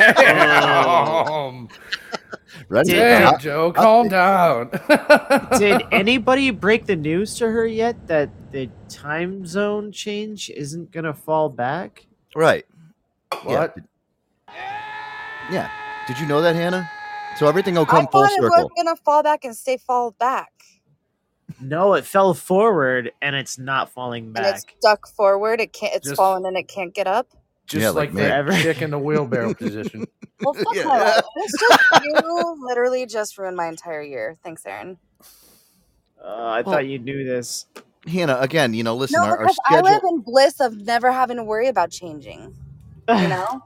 Damn. 0.00 1.68
Ready? 2.68 2.92
Damn, 2.92 3.34
Uh, 3.34 3.38
Joe, 3.38 3.72
calm 3.72 4.08
down. 4.08 4.70
Did 5.58 5.82
anybody 5.92 6.50
break 6.50 6.86
the 6.86 6.96
news 6.96 7.36
to 7.38 7.48
her 7.50 7.66
yet 7.66 8.06
that 8.08 8.30
the 8.52 8.68
time 8.88 9.46
zone 9.46 9.92
change 9.92 10.50
isn't 10.50 10.90
gonna 10.90 11.14
fall 11.14 11.48
back? 11.48 12.06
Right. 12.34 12.66
What? 13.44 13.76
Yeah. 15.50 15.70
Did 16.06 16.18
you 16.18 16.26
know 16.26 16.40
that, 16.42 16.54
Hannah? 16.54 16.88
So 17.38 17.46
everything 17.46 17.74
will 17.74 17.82
I 17.82 17.86
come 17.86 18.08
full 18.08 18.22
thought 18.22 18.32
it 18.32 18.42
was 18.42 18.52
circle. 18.52 18.70
gonna 18.76 18.96
fall 18.96 19.22
back 19.22 19.44
and 19.44 19.56
stay 19.56 19.78
fall 19.78 20.10
back, 20.12 20.52
No, 21.60 21.94
it 21.94 22.04
fell 22.04 22.34
forward 22.34 23.12
and 23.22 23.34
it's 23.34 23.58
not 23.58 23.90
falling 23.90 24.24
and 24.26 24.34
back. 24.34 24.54
it's 24.56 24.66
stuck 24.80 25.08
forward. 25.08 25.60
It 25.60 25.72
can't. 25.72 25.94
It's 25.94 26.08
Just- 26.08 26.16
fallen 26.16 26.44
and 26.46 26.56
it 26.56 26.68
can't 26.68 26.92
get 26.94 27.06
up. 27.06 27.28
Just 27.66 27.82
Yeah, 27.82 27.90
like, 27.90 28.10
like 28.10 28.14
that 28.14 28.32
me. 28.46 28.56
chick 28.62 28.82
in 28.82 28.90
the 28.90 28.98
wheelbarrow 28.98 29.54
position. 29.54 30.06
Well, 30.42 30.54
fuck 30.54 30.76
Yeah. 30.76 30.84
my 30.84 30.98
life. 30.98 31.24
Just 31.60 31.84
you 32.02 32.56
literally 32.60 33.06
just 33.06 33.38
ruined 33.38 33.56
my 33.56 33.68
entire 33.68 34.02
year. 34.02 34.36
Thanks, 34.44 34.66
Aaron. 34.66 34.98
Uh, 36.22 36.46
I 36.48 36.62
Well, 36.64 36.74
thought 36.74 36.86
you 36.86 36.98
knew 36.98 37.24
this. 37.24 37.66
Hannah, 38.06 38.38
again, 38.40 38.74
you 38.74 38.82
know, 38.84 38.96
listen, 38.96 39.16
No, 39.18 39.24
our, 39.24 39.38
our 39.38 39.48
because 39.48 39.56
I 39.66 39.80
live 39.80 40.02
in 40.10 40.20
bliss 40.20 40.60
of 40.60 40.76
never 40.76 41.12
having 41.12 41.36
to 41.38 41.44
worry 41.44 41.68
about 41.68 41.90
changing. 41.90 42.56
You 43.14 43.28
know, 43.28 43.62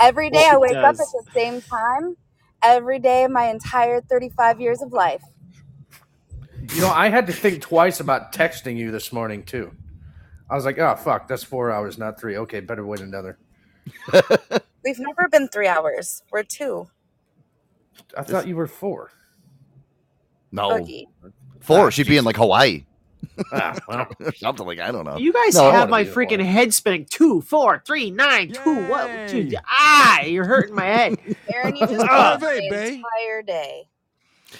every 0.00 0.30
day 0.30 0.38
Well, 0.38 0.44
I 0.50 0.56
she 0.56 0.58
wake 0.58 0.72
up 0.84 0.96
at 1.00 1.08
the 1.12 1.24
same 1.34 1.62
time. 1.62 2.16
Every 2.62 2.98
day, 2.98 3.24
of 3.24 3.30
my 3.32 3.44
entire 3.46 4.00
35 4.02 4.60
years 4.60 4.82
of 4.82 4.92
life. 4.92 5.22
You 6.72 6.82
know, 6.82 6.90
I 6.90 7.08
had 7.10 7.26
to 7.28 7.32
think 7.32 7.62
twice 7.62 8.00
about 8.00 8.32
texting 8.32 8.76
you 8.76 8.90
this 8.90 9.12
morning 9.12 9.44
too. 9.44 9.72
I 10.50 10.54
was 10.54 10.64
like, 10.64 10.78
"Oh 10.78 10.94
fuck, 10.96 11.26
that's 11.28 11.42
four 11.42 11.70
hours, 11.70 11.98
not 11.98 12.20
three. 12.20 12.36
Okay, 12.36 12.60
better 12.60 12.84
wait 12.86 13.00
another." 13.00 13.38
We've 14.84 14.98
never 14.98 15.28
been 15.30 15.48
three 15.48 15.66
hours. 15.68 16.22
We're 16.30 16.42
two. 16.42 16.88
I 18.16 18.22
thought 18.22 18.46
you 18.46 18.56
were 18.56 18.66
four. 18.66 19.10
no, 20.52 20.70
Boogie. 20.70 21.06
four. 21.60 21.90
She'd 21.90 22.06
be 22.06 22.16
in 22.16 22.24
like 22.24 22.36
Hawaii. 22.36 22.84
Ah, 23.52 23.76
well, 23.88 24.06
something 24.36 24.66
like 24.66 24.78
I 24.80 24.92
don't 24.92 25.04
know. 25.04 25.16
You 25.16 25.32
guys 25.32 25.54
No, 25.54 25.70
have 25.70 25.88
my 25.88 26.04
freaking 26.04 26.38
boy. 26.38 26.44
head 26.44 26.74
spinning. 26.74 27.06
Two, 27.10 27.40
four, 27.40 27.82
three, 27.86 28.10
nine, 28.10 28.52
two. 28.52 28.86
What? 28.86 29.28
Two, 29.28 29.50
ah, 29.66 30.20
you're 30.22 30.44
hurting 30.44 30.74
my 30.74 30.84
head. 30.84 31.18
Aaron, 31.52 31.74
you 31.74 31.86
just 31.86 32.06
Ah. 32.10 32.36
the 32.38 32.58
entire 32.58 33.42
day. 33.42 33.88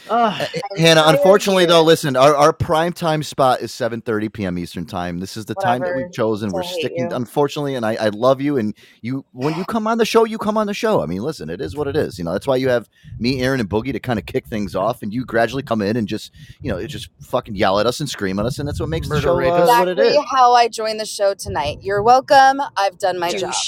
Ugh. 0.09 0.49
Hannah, 0.77 1.05
unfortunately 1.07 1.65
though, 1.67 1.83
listen, 1.83 2.17
our, 2.17 2.35
our 2.35 2.53
prime 2.53 2.93
time 2.93 3.23
spot 3.23 3.61
is 3.61 3.73
7:30 3.73 4.33
p.m. 4.33 4.59
Eastern 4.59 4.85
time. 4.87 5.19
This 5.19 5.37
is 5.37 5.45
the 5.47 5.55
time 5.55 5.81
that 5.83 5.95
we've 5.97 6.13
chosen. 6.13 6.51
I 6.51 6.53
We're 6.53 6.63
sticking 6.63 7.11
you. 7.11 7.17
unfortunately, 7.17 7.75
and 7.75 7.87
I, 7.87 7.95
I 7.95 8.09
love 8.09 8.41
you. 8.41 8.57
And 8.59 8.75
you 9.03 9.25
when 9.33 9.57
you 9.57 9.65
come 9.65 9.87
on 9.87 9.99
the 9.99 10.05
show, 10.05 10.25
you 10.25 10.39
come 10.39 10.57
on 10.57 10.67
the 10.67 10.75
show. 10.75 11.03
I 11.03 11.07
mean, 11.07 11.23
listen, 11.23 11.49
it 11.51 11.61
is 11.61 11.77
what 11.77 11.89
it 11.89 11.97
is. 11.97 12.19
You 12.19 12.25
know, 12.25 12.33
that's 12.33 12.47
why 12.47 12.57
you 12.57 12.69
have 12.69 12.89
me, 13.19 13.43
Aaron, 13.43 13.61
and 13.61 13.69
Boogie 13.69 13.93
to 13.93 14.01
kind 14.01 14.19
of 14.19 14.27
kick 14.27 14.47
things 14.47 14.75
off, 14.75 15.03
and 15.03 15.13
you 15.13 15.25
gradually 15.25 15.63
come 15.63 15.83
in 15.83 15.97
and 15.97 16.07
just, 16.07 16.33
you 16.61 16.71
know, 16.71 16.85
just 16.87 17.09
fucking 17.21 17.55
yell 17.55 17.81
at 17.81 17.87
us 17.87 18.01
and 18.01 18.09
scream 18.09 18.39
at 18.39 18.47
us, 18.47 18.59
and 18.59 18.69
that's 18.69 18.81
what 18.81 18.89
makes 18.89 19.09
the 19.09 19.15
Murder 19.15 19.27
show 19.27 19.35
uh, 19.35 19.37
rapist. 19.37 19.79
what 19.79 19.89
it 19.89 19.99
Exactly 19.99 20.27
how 20.33 20.53
I 20.53 20.69
joined 20.69 21.01
the 21.01 21.07
show 21.07 21.35
tonight. 21.35 21.79
You're 21.83 22.03
welcome. 22.03 22.61
I've 22.77 22.99
done 22.99 23.19
my 23.19 23.33
job. 23.33 23.55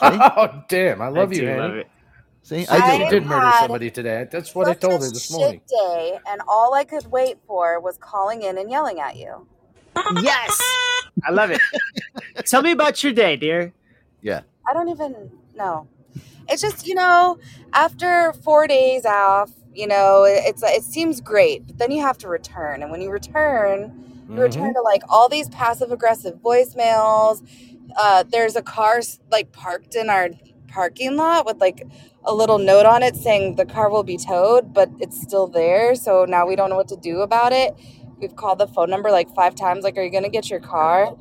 Oh 0.00 0.62
damn, 0.68 1.02
I 1.02 1.08
love 1.08 1.32
I 1.32 1.34
you, 1.34 1.40
do 1.40 1.48
Annie. 1.48 1.60
love 1.60 1.74
it. 1.74 1.88
See, 2.52 2.66
I 2.68 2.76
I 2.76 2.98
did. 2.98 3.06
I 3.06 3.10
did 3.10 3.26
murder 3.26 3.50
somebody 3.60 3.90
today. 3.90 4.26
That's 4.30 4.54
what 4.54 4.68
I 4.68 4.72
Such 4.72 4.80
told 4.82 5.00
a 5.00 5.04
her 5.06 5.10
this 5.10 5.26
shit 5.26 5.36
morning. 5.38 5.60
day, 5.68 6.18
and 6.28 6.42
all 6.46 6.74
I 6.74 6.84
could 6.84 7.06
wait 7.10 7.38
for 7.46 7.80
was 7.80 7.96
calling 7.98 8.42
in 8.42 8.58
and 8.58 8.70
yelling 8.70 9.00
at 9.00 9.16
you. 9.16 9.46
Yes, 10.20 10.60
I 11.26 11.30
love 11.30 11.50
it. 11.50 11.60
Tell 12.46 12.60
me 12.62 12.72
about 12.72 13.02
your 13.02 13.12
day, 13.12 13.36
dear. 13.36 13.72
Yeah. 14.20 14.42
I 14.68 14.72
don't 14.74 14.88
even 14.90 15.30
know. 15.54 15.88
It's 16.48 16.60
just 16.60 16.86
you 16.86 16.94
know, 16.94 17.38
after 17.72 18.32
four 18.44 18.66
days 18.66 19.06
off, 19.06 19.50
you 19.74 19.86
know, 19.86 20.24
it- 20.24 20.42
it's 20.44 20.62
it 20.62 20.82
seems 20.82 21.20
great, 21.22 21.66
but 21.66 21.78
then 21.78 21.90
you 21.90 22.02
have 22.02 22.18
to 22.18 22.28
return, 22.28 22.82
and 22.82 22.90
when 22.90 23.00
you 23.00 23.10
return, 23.10 24.24
you 24.28 24.34
return 24.42 24.74
to 24.74 24.80
like 24.82 25.02
all 25.08 25.28
these 25.30 25.48
passive 25.48 25.90
aggressive 25.90 26.34
voicemails. 26.42 27.46
Uh, 27.96 28.24
there's 28.28 28.56
a 28.56 28.62
car 28.62 29.00
like 29.30 29.52
parked 29.52 29.94
in 29.94 30.10
our 30.10 30.28
parking 30.68 31.16
lot 31.16 31.44
with 31.46 31.60
like 31.60 31.86
a 32.24 32.34
little 32.34 32.58
note 32.58 32.86
on 32.86 33.02
it 33.02 33.16
saying 33.16 33.56
the 33.56 33.66
car 33.66 33.90
will 33.90 34.04
be 34.04 34.16
towed, 34.18 34.74
but 34.74 34.90
it's 35.00 35.20
still 35.20 35.48
there. 35.48 35.94
So 35.96 36.24
now 36.26 36.46
we 36.46 36.56
don't 36.56 36.70
know 36.70 36.76
what 36.76 36.88
to 36.88 36.96
do 36.96 37.20
about 37.20 37.52
it. 37.52 37.74
We've 38.20 38.36
called 38.36 38.58
the 38.58 38.68
phone 38.68 38.90
number 38.90 39.10
like 39.10 39.34
five 39.34 39.54
times. 39.56 39.84
Like, 39.84 39.98
are 39.98 40.02
you 40.04 40.12
gonna 40.12 40.30
get 40.30 40.50
your 40.50 40.60
car? 40.60 41.16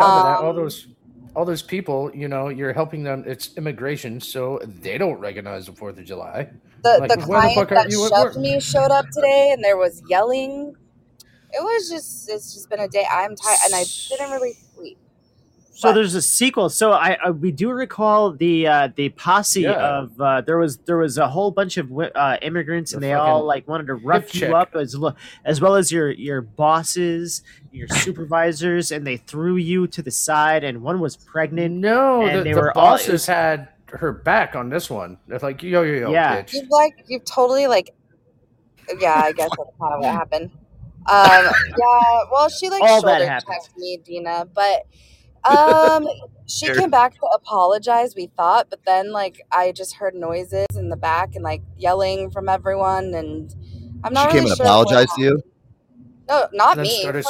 Me 0.00 0.22
that 0.22 0.38
all 0.40 0.52
Um, 0.52 0.54
those 0.54 0.88
all 1.34 1.44
those 1.44 1.62
people, 1.62 2.10
you 2.14 2.28
know, 2.28 2.48
you're 2.48 2.72
helping 2.74 3.04
them. 3.04 3.24
It's 3.26 3.56
immigration, 3.56 4.20
so 4.20 4.60
they 4.64 4.98
don't 4.98 5.18
recognize 5.20 5.66
the 5.66 5.72
Fourth 5.72 5.98
of 5.98 6.04
July. 6.06 6.50
The 6.82 7.02
Like, 7.02 7.08
the 7.08 7.16
where 7.16 7.40
the 7.42 7.50
client 7.50 7.70
that 7.74 7.92
shoved 7.92 8.36
me 8.36 8.60
showed 8.60 8.92
up 8.92 9.10
today, 9.10 9.50
and 9.52 9.64
there 9.64 9.76
was 9.76 10.02
yelling. 10.08 10.76
It 11.52 11.62
was 11.62 11.90
just 11.90 12.30
it's 12.30 12.54
just 12.54 12.70
been 12.70 12.80
a 12.80 12.88
day. 12.88 13.06
I'm 13.10 13.36
tired, 13.36 13.58
and 13.66 13.74
I 13.74 13.84
didn't 14.10 14.30
really. 14.32 14.56
So 15.80 15.88
What? 15.88 15.94
there's 15.94 16.14
a 16.14 16.20
sequel. 16.20 16.68
So 16.68 16.92
I, 16.92 17.16
I 17.24 17.30
we 17.30 17.50
do 17.52 17.70
recall 17.70 18.32
the 18.32 18.66
uh, 18.66 18.88
the 18.94 19.08
posse 19.08 19.62
Yeah. 19.62 19.98
of 20.00 20.20
uh, 20.20 20.42
there 20.42 20.58
was 20.58 20.76
there 20.78 20.98
was 20.98 21.16
a 21.16 21.26
whole 21.26 21.50
bunch 21.50 21.78
of 21.78 21.90
uh, 21.98 22.36
immigrants 22.42 22.92
and 22.92 23.02
they 23.02 23.14
all 23.14 23.44
like 23.46 23.66
wanted 23.66 23.86
to 23.86 23.94
rough 23.94 24.34
you 24.34 24.40
check. 24.42 24.50
up 24.52 24.74
as 24.76 24.94
as 25.46 25.60
well 25.62 25.76
as 25.76 25.90
your 25.90 26.10
your 26.10 26.42
bosses, 26.42 27.42
your 27.72 27.88
supervisors, 27.88 28.92
and 28.92 29.06
they 29.06 29.16
threw 29.16 29.56
you 29.56 29.86
to 29.86 30.02
the 30.02 30.10
side. 30.10 30.64
And 30.64 30.82
one 30.82 31.00
was 31.00 31.16
pregnant. 31.16 31.74
No, 31.76 32.26
And 32.26 32.40
the, 32.40 32.44
they 32.44 32.52
the 32.52 32.60
were 32.60 32.76
all- 32.76 32.90
bosses 32.92 33.24
had 33.24 33.68
her 33.86 34.12
back 34.12 34.54
on 34.54 34.68
this 34.68 34.90
one. 34.90 35.16
They're 35.28 35.38
like, 35.38 35.62
yo, 35.62 35.80
yo, 35.82 35.94
yo, 35.94 36.12
Yeah. 36.12 36.42
bitch. 36.42 36.52
You've 36.52 36.68
like 36.68 36.92
you've 37.08 37.24
totally 37.24 37.66
like 37.68 37.94
yeah, 38.98 39.22
I 39.24 39.32
guess 39.32 39.48
that's 39.56 39.70
kind 39.80 39.94
of 39.94 40.00
what 40.00 40.12
happened. 40.12 40.50
Um 41.08 41.44
yeah, 41.78 42.20
well 42.30 42.50
she 42.50 42.68
like 42.68 42.82
All 42.82 43.00
that 43.00 43.18
shoulder 43.18 43.26
happened. 43.30 43.54
checked 43.64 43.78
me, 43.78 43.98
Dina, 44.04 44.46
but 44.54 44.82
um 45.44 46.06
she 46.46 46.66
Sure. 46.66 46.74
came 46.74 46.90
back 46.90 47.14
to 47.14 47.20
apologize, 47.34 48.14
we 48.16 48.26
thought, 48.36 48.68
but 48.70 48.80
then 48.84 49.12
like 49.12 49.40
I 49.52 49.72
just 49.72 49.94
heard 49.94 50.14
noises 50.14 50.66
in 50.74 50.88
the 50.88 50.96
back 50.96 51.34
and 51.34 51.44
like 51.44 51.62
yelling 51.78 52.30
from 52.30 52.48
everyone 52.48 53.14
and 53.14 53.54
I'm 54.02 54.12
not. 54.12 54.20
She 54.20 54.24
not 54.26 54.30
came 54.32 54.38
really 54.40 54.50
and 54.50 54.56
sure 54.56 54.66
apologized 54.66 55.10
to 55.16 55.22
you. 55.22 55.42
No, 56.28 56.46
not 56.52 56.78
me. 56.78 57.00
started- 57.02 57.24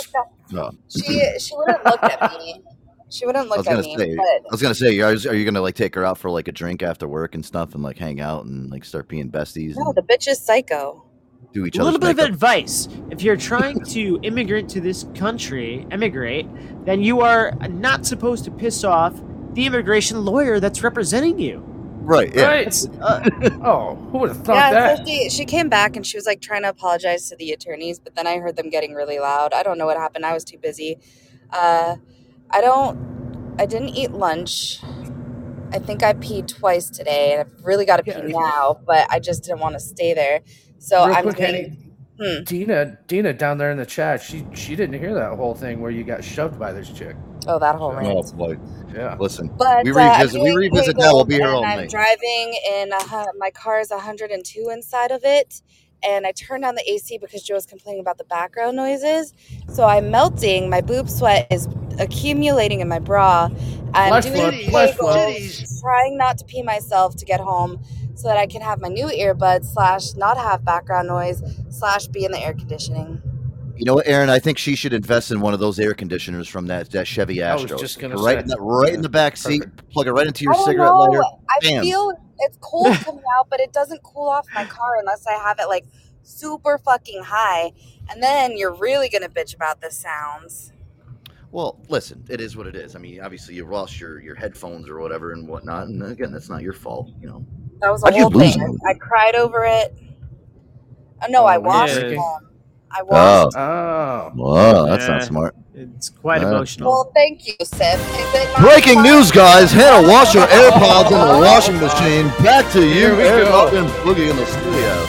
No. 0.51 0.71
She 0.89 1.21
she 1.39 1.55
wouldn't 1.57 1.85
look 1.85 2.03
at 2.03 2.33
me. 2.39 2.63
She 3.09 3.27
wouldn't 3.27 3.47
I 3.47 3.49
look 3.49 3.59
was 3.59 3.67
at 3.67 3.71
gonna 3.73 3.83
me. 3.83 3.97
say. 3.97 4.15
But 4.17 4.25
I 4.25 4.51
was 4.53 4.63
gonna 4.63 4.75
say. 4.75 4.99
Are, 5.01 5.09
are 5.11 5.35
you 5.35 5.45
gonna 5.45 5.61
like 5.61 5.75
take 5.75 5.95
her 5.97 6.05
out 6.05 6.17
for 6.19 6.31
like 6.31 6.47
a 6.49 6.53
drink 6.53 6.83
after 6.83 7.09
work 7.09 7.35
and 7.35 7.45
stuff, 7.45 7.75
and 7.75 7.83
like 7.83 7.99
hang 7.99 8.21
out 8.21 8.45
and 8.45 8.71
like 8.71 8.85
start 8.85 9.09
being 9.09 9.31
besties? 9.31 9.75
no, 9.77 9.87
And, 9.87 9.95
the 9.97 10.03
bitch 10.03 10.29
is 10.29 10.39
psycho. 10.41 11.05
Do 11.53 11.67
each 11.67 11.79
a 11.79 11.85
little 11.85 11.99
bit 11.99 12.17
makeup. 12.17 12.25
of 12.29 12.35
advice. 12.35 12.89
If 13.11 13.23
you're 13.23 13.37
trying 13.37 13.81
to 13.87 14.21
immigrate 14.23 14.69
to 14.71 14.81
this 14.81 15.05
country, 15.15 15.87
emigrate, 15.91 16.47
then 16.85 17.03
you 17.03 17.21
are 17.21 17.53
not 17.69 18.07
supposed 18.07 18.45
to 18.45 18.51
piss 18.51 18.85
off 18.85 19.15
the 19.55 19.67
immigration 19.67 20.25
lawyer 20.25 20.61
that's 20.61 20.83
representing 20.83 21.39
you. 21.39 21.63
Right. 22.03 22.35
Yeah. 22.35 22.47
Right. 22.47 22.87
Uh, 23.01 23.29
Oh, 23.63 23.95
who 24.11 24.19
would 24.19 24.29
have 24.31 24.45
thought 24.45 24.55
Yeah, 24.57 24.71
that? 24.73 24.99
so 24.99 25.05
she, 25.05 25.29
she 25.29 25.45
came 25.45 25.69
back 25.69 25.97
and 25.97 26.07
she 26.07 26.17
was 26.17 26.25
like 26.27 26.41
trying 26.41 26.63
to 26.63 26.69
apologize 26.71 27.29
to 27.29 27.37
the 27.37 27.51
attorneys, 27.53 27.99
but 27.99 28.15
then 28.15 28.27
I 28.27 28.39
heard 28.39 28.57
them 28.57 28.71
getting 28.71 28.95
really 28.95 29.19
loud. 29.19 29.53
I 29.53 29.63
don't 29.63 29.77
know 29.77 29.87
what 29.87 29.97
happened. 29.97 30.25
I 30.25 30.33
was 30.33 30.45
too 30.45 30.59
busy. 30.59 30.99
Uh, 31.51 31.97
I 32.51 32.61
don't, 32.61 33.55
I 33.59 33.67
didn't 33.67 33.91
eat 33.91 34.13
lunch. 34.13 34.79
I 35.73 35.79
think 35.79 36.03
I 36.03 36.15
peed 36.15 36.49
twice 36.49 36.91
today, 36.91 37.33
and 37.33 37.41
I've 37.43 37.65
really 37.65 37.85
got 37.85 37.99
to 37.99 38.03
pee 38.03 38.11
Yeah. 38.13 38.39
now, 38.39 38.81
but 38.87 39.09
I 39.11 39.21
just 39.21 39.45
didn't 39.45 39.61
want 39.61 39.75
to 39.75 39.81
stay 39.81 40.15
there. 40.15 40.41
So 40.81 41.07
Real 41.07 41.15
I'm 41.17 41.23
quick, 41.25 41.37
doing- 41.37 41.55
Henny, 41.55 41.77
Hmm. 42.21 42.43
Dina, 42.45 42.99
Dina 43.07 43.33
down 43.33 43.57
there 43.57 43.71
in 43.71 43.79
the 43.79 43.87
chat, 43.87 44.21
she 44.21 44.45
she 44.53 44.77
didn't 44.77 44.99
hear 44.99 45.15
that 45.15 45.37
whole 45.37 45.55
thing 45.55 45.81
where 45.81 45.91
you 45.91 46.05
got 46.05 46.23
shoved 46.23 46.59
by 46.59 46.71
this 46.73 46.91
chick. 46.91 47.17
Oh, 47.47 47.59
that 47.59 47.77
whole 47.77 47.93
So- 47.93 47.97
rant. 47.97 48.09
Oh 48.13 48.33
boy. 48.37 48.59
Yeah. 48.95 49.17
Listen. 49.19 49.49
But 49.57 49.85
we 49.85 49.93
uh, 49.93 49.99
I'm 50.01 50.19
revisit. 50.21 50.43
we 50.43 50.51
revisit 50.55 50.97
that. 50.99 51.13
We'll 51.15 51.25
be 51.25 51.37
here 51.37 51.49
all 51.49 51.63
and 51.65 51.73
I'm 51.73 51.79
night. 51.81 51.91
driving 51.91 52.59
and 52.75 52.93
a, 52.93 52.97
hu- 53.03 53.39
my 53.39 53.51
car 53.51 53.81
is 53.81 53.91
102 53.91 54.69
inside 54.71 55.13
of 55.13 55.23
it, 55.25 55.63
and 56.03 56.27
I 56.27 56.33
turned 56.33 56.65
on 56.67 56.75
the 56.75 56.83
AC 56.91 57.17
because 57.17 57.43
Joe 57.43 57.55
was 57.55 57.65
complaining 57.65 58.01
about 58.01 58.19
the 58.19 58.25
background 58.25 58.77
noises. 58.77 59.33
So 59.73 59.85
I'm 59.87 60.11
melting. 60.11 60.69
My 60.69 60.83
boob 60.83 61.09
sweat 61.09 61.47
is 61.51 61.69
accumulating 61.99 62.81
in 62.81 62.89
my 62.89 62.99
bra. 62.99 63.49
I'm 63.95 64.11
Flesh 64.11 64.25
doing 64.27 64.69
flood, 64.69 64.95
flesh 64.95 64.95
flood. 64.97 65.37
Trying 65.81 66.17
not 66.19 66.37
to 66.39 66.45
pee 66.45 66.63
myself 66.63 67.17
to 67.17 67.25
get 67.25 67.41
home, 67.41 67.81
so 68.21 68.29
that 68.29 68.37
I 68.37 68.47
can 68.47 68.61
have 68.61 68.81
my 68.81 68.89
new 68.89 69.07
earbuds 69.07 69.73
slash 69.73 70.15
not 70.15 70.37
have 70.37 70.65
background 70.65 71.09
noise 71.09 71.43
slash 71.71 72.07
be 72.07 72.25
in 72.25 72.33
the 72.33 72.39
air 72.39 72.53
conditioning. 72.53 73.23
You 73.77 73.87
know 73.87 73.95
what, 73.95 74.07
Aaron? 74.07 74.29
I 74.29 74.39
think 74.39 74.59
she 74.59 74.77
should 74.77 74.93
invest 74.93 75.31
in 75.31 75.41
one 75.41 75.55
of 75.55 75.61
those 75.61 75.81
air 75.81 75.95
conditioners 75.95 76.47
from 76.49 76.67
that, 76.67 76.91
that 76.91 77.07
Chevy 77.07 77.43
I 77.43 77.55
was 77.55 77.65
Astro. 77.65 77.79
just 77.79 77.99
gonna 77.99 78.17
right 78.17 78.37
say. 78.37 78.41
in 78.43 78.49
the, 78.49 78.61
right 78.61 78.93
in 78.93 79.01
the 79.01 79.09
back 79.09 79.39
seat. 79.39 79.63
Plug 79.91 80.07
it 80.07 80.13
right 80.13 80.27
into 80.27 80.45
your 80.45 80.53
I 80.53 80.57
don't 80.57 80.67
cigarette 80.67 80.91
know. 80.91 80.99
lighter. 80.99 81.23
I 81.49 81.59
Bam. 81.63 81.83
feel 81.83 82.13
it's 82.41 82.59
cold 82.61 82.95
coming 83.05 83.25
out, 83.39 83.49
but 83.49 83.59
it 83.61 83.73
doesn't 83.73 84.03
cool 84.03 84.29
off 84.29 84.47
my 84.55 84.65
car 84.67 84.99
unless 84.99 85.27
I 85.27 85.33
have 85.33 85.59
it 85.59 85.69
like 85.69 85.87
super 86.23 86.77
fucking 86.77 87.23
high. 87.23 87.73
And 88.11 88.23
then 88.23 88.59
you're 88.59 88.75
really 88.75 89.09
gonna 89.09 89.31
bitch 89.31 89.55
about 89.55 89.81
the 89.81 89.91
sounds. 89.91 90.73
Well, 91.51 91.81
listen, 91.89 92.23
it 92.29 92.43
is 92.43 92.59
what 92.59 92.67
it 92.67 92.77
is. 92.77 92.95
I 92.95 92.99
mean, 92.99 93.23
obviously 93.23 93.55
you 93.55 93.65
lost 93.65 93.99
your 93.99 94.21
your 94.21 94.35
headphones 94.35 94.91
or 94.91 95.01
whatever 95.01 95.33
and 95.33 95.49
whatnot, 95.49 95.89
and 95.89 96.03
again, 96.03 96.33
that's 96.33 96.51
not 96.51 96.61
your 96.61 96.75
fault. 96.75 97.11
You 97.19 97.29
know. 97.29 97.47
That 97.81 97.91
was 97.91 98.03
a 98.03 98.07
How'd 98.07 98.17
you 98.17 98.23
whole 98.23 98.31
thing. 98.31 98.59
them? 98.59 98.79
I, 98.87 98.91
I 98.91 98.95
cried 98.95 99.35
over 99.35 99.65
it. 99.65 99.95
Oh, 101.23 101.27
no, 101.29 101.43
Oh, 101.43 101.47
I 101.47 101.59
washed 101.59 101.95
drinking? 101.95 102.19
them. 102.21 102.51
I 102.93 103.03
washed. 103.03 103.57
Oh. 103.57 104.33
Wow, 104.35 104.87
that's 104.87 105.07
not 105.07 105.23
smart. 105.23 105.55
it's 105.75 106.09
quite 106.09 106.43
Uh, 106.43 106.49
emotional. 106.49 106.91
Well, 106.91 107.13
thank 107.15 107.47
you, 107.47 107.55
Sip. 107.63 107.81
Is 107.81 108.35
it 108.35 108.49
not 108.53 108.61
Breaking 108.61 108.95
fun? 108.95 109.05
news, 109.05 109.31
guys! 109.31 109.71
Hannah, 109.71 110.07
wash 110.09 110.35
your 110.35 110.47
AirPods 110.59 111.07
in 111.07 111.19
the 111.41 111.47
washing 111.47 111.79
machine. 111.79 112.27
Back 112.45 112.71
to 112.73 112.81
you, 112.85 112.93
Here 112.93 113.17
we 113.17 113.23
Aaron 113.23 113.47
go. 113.47 113.67
Up 113.67 113.73
and 113.73 113.87
Boogie 114.05 114.29
in 114.29 114.37
the 114.37 114.45
studio. 114.47 115.07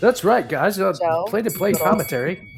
That's 0.00 0.22
right, 0.24 0.48
guys. 0.48 0.78
Uh, 0.78 0.92
Joe? 0.92 1.24
play 1.28 1.42
to 1.42 1.50
play 1.50 1.72
commentary. 1.72 2.48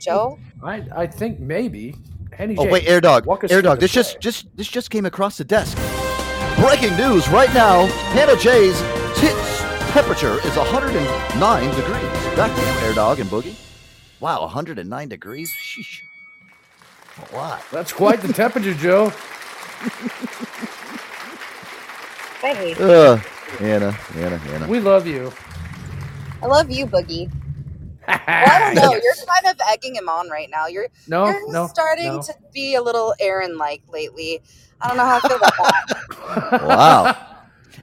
Joe? 0.00 0.38
I 0.62 0.82
I 0.94 1.06
think 1.06 1.38
maybe 1.40 1.94
Henny 2.32 2.56
Oh 2.58 2.64
J, 2.64 2.70
wait, 2.70 2.88
Air 2.88 3.00
Dog, 3.02 3.26
walk 3.26 3.44
Air 3.50 3.60
Dog. 3.62 3.80
This 3.80 3.92
just 3.92 4.18
just 4.20 4.46
this 4.56 4.68
just 4.68 4.90
came 4.90 5.04
across 5.04 5.36
the 5.36 5.44
desk. 5.44 5.76
Breaking 6.60 6.94
news 6.96 7.28
right 7.30 7.52
now. 7.54 7.86
Hannah 8.12 8.36
J's 8.36 8.78
tits 9.18 9.60
temperature 9.92 10.38
is 10.46 10.56
109 10.56 11.74
degrees. 11.74 12.36
Back 12.36 12.54
to 12.54 12.60
you, 12.60 12.86
Air 12.86 12.94
Dog 12.94 13.18
and 13.18 13.30
Boogie. 13.30 13.54
Wow, 14.20 14.42
109 14.42 15.08
degrees. 15.08 15.52
Sheesh. 15.52 16.02
A 17.32 17.34
lot. 17.36 17.62
That's 17.72 17.92
quite 17.92 18.20
the 18.20 18.32
temperature, 18.32 18.74
Joe. 18.74 19.10
Hey, 22.40 22.74
Uh, 22.78 23.16
Hannah, 23.58 23.90
Hannah, 23.92 24.38
Hannah. 24.38 24.68
We 24.68 24.80
love 24.80 25.06
you. 25.06 25.32
I 26.42 26.46
love 26.46 26.70
you, 26.70 26.86
Boogie. 26.86 27.30
Well, 28.06 28.18
I 28.26 28.58
don't 28.58 28.74
know. 28.74 28.92
You're 28.92 29.14
kind 29.26 29.46
of 29.54 29.60
egging 29.70 29.94
him 29.94 30.08
on 30.08 30.28
right 30.30 30.48
now. 30.50 30.66
You're 30.66 30.88
No, 31.06 31.26
you're 31.26 31.52
no, 31.52 31.66
starting 31.68 32.16
no. 32.16 32.22
to 32.22 32.34
be 32.52 32.74
a 32.74 32.82
little 32.82 33.14
Aaron 33.20 33.56
like 33.56 33.82
lately. 33.92 34.42
I 34.82 34.88
don't 34.88 34.96
know 34.96 35.04
how 35.04 35.16
I 35.16 35.20
feel 35.28 35.36
about 35.36 35.52
that. 35.56 36.62
Wow. 36.66 37.16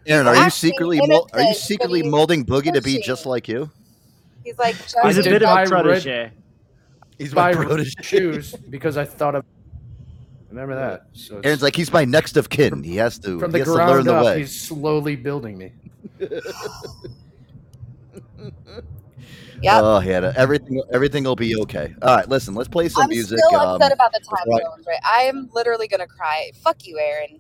Aaron, 0.05 0.27
are 0.27 0.35
you 0.43 0.49
secretly 0.49 0.99
mol- 1.05 1.29
are 1.33 1.41
you 1.41 1.53
secretly 1.53 2.01
molding 2.03 2.45
Boogie 2.45 2.71
to 2.73 2.81
be 2.81 3.01
just 3.01 3.25
like 3.25 3.47
you? 3.47 3.69
He's 4.43 4.57
like, 4.57 4.75
I 5.03 5.07
He's 5.07 5.17
a 5.17 5.23
did 5.23 5.29
bit 5.31 5.41
of 5.43 5.47
buy 5.47 5.63
a 5.63 5.67
red- 5.67 5.83
protege. 5.83 6.31
He's 7.17 7.33
my 7.35 7.53
buy 7.53 7.63
protege. 7.65 7.91
shoes 8.03 8.53
because 8.69 8.95
I 8.95 9.03
thought 9.05 9.35
of. 9.35 9.43
Remember 10.49 10.75
that. 10.75 11.07
So 11.13 11.33
it's- 11.39 11.45
Aaron's 11.45 11.61
like 11.63 11.75
he's 11.75 11.91
my 11.91 12.05
next 12.05 12.37
of 12.37 12.47
kin. 12.49 12.83
He 12.83 12.95
has 12.95 13.19
to 13.19 13.37
from 13.39 13.51
he 13.53 13.59
the 13.59 13.65
has 13.65 13.67
to 13.67 13.73
learn 13.73 13.87
ground 14.03 14.07
the 14.07 14.15
up, 14.15 14.25
way. 14.25 14.39
he's 14.39 14.57
slowly 14.59 15.15
building 15.17 15.57
me. 15.57 15.71
Yep. 19.61 19.81
Oh, 19.83 19.99
Hannah, 19.99 20.33
everything 20.37 20.81
everything 20.91 21.23
will 21.23 21.35
be 21.35 21.55
okay. 21.61 21.95
All 22.01 22.15
right, 22.15 22.29
listen, 22.29 22.53
let's 22.53 22.69
play 22.69 22.89
some 22.89 23.09
music. 23.09 23.39
I'm 23.43 23.49
still 23.49 23.59
um, 23.59 23.75
upset 23.75 23.91
about 23.93 24.11
the 24.13 24.19
time 24.19 24.43
before 24.45 24.61
I- 24.61 24.75
zones, 24.75 24.85
right? 24.87 24.99
I 25.03 25.21
am 25.23 25.49
literally 25.53 25.87
gonna 25.87 26.07
cry. 26.07 26.51
Fuck 26.63 26.85
you, 26.85 26.99
Aaron. 26.99 27.39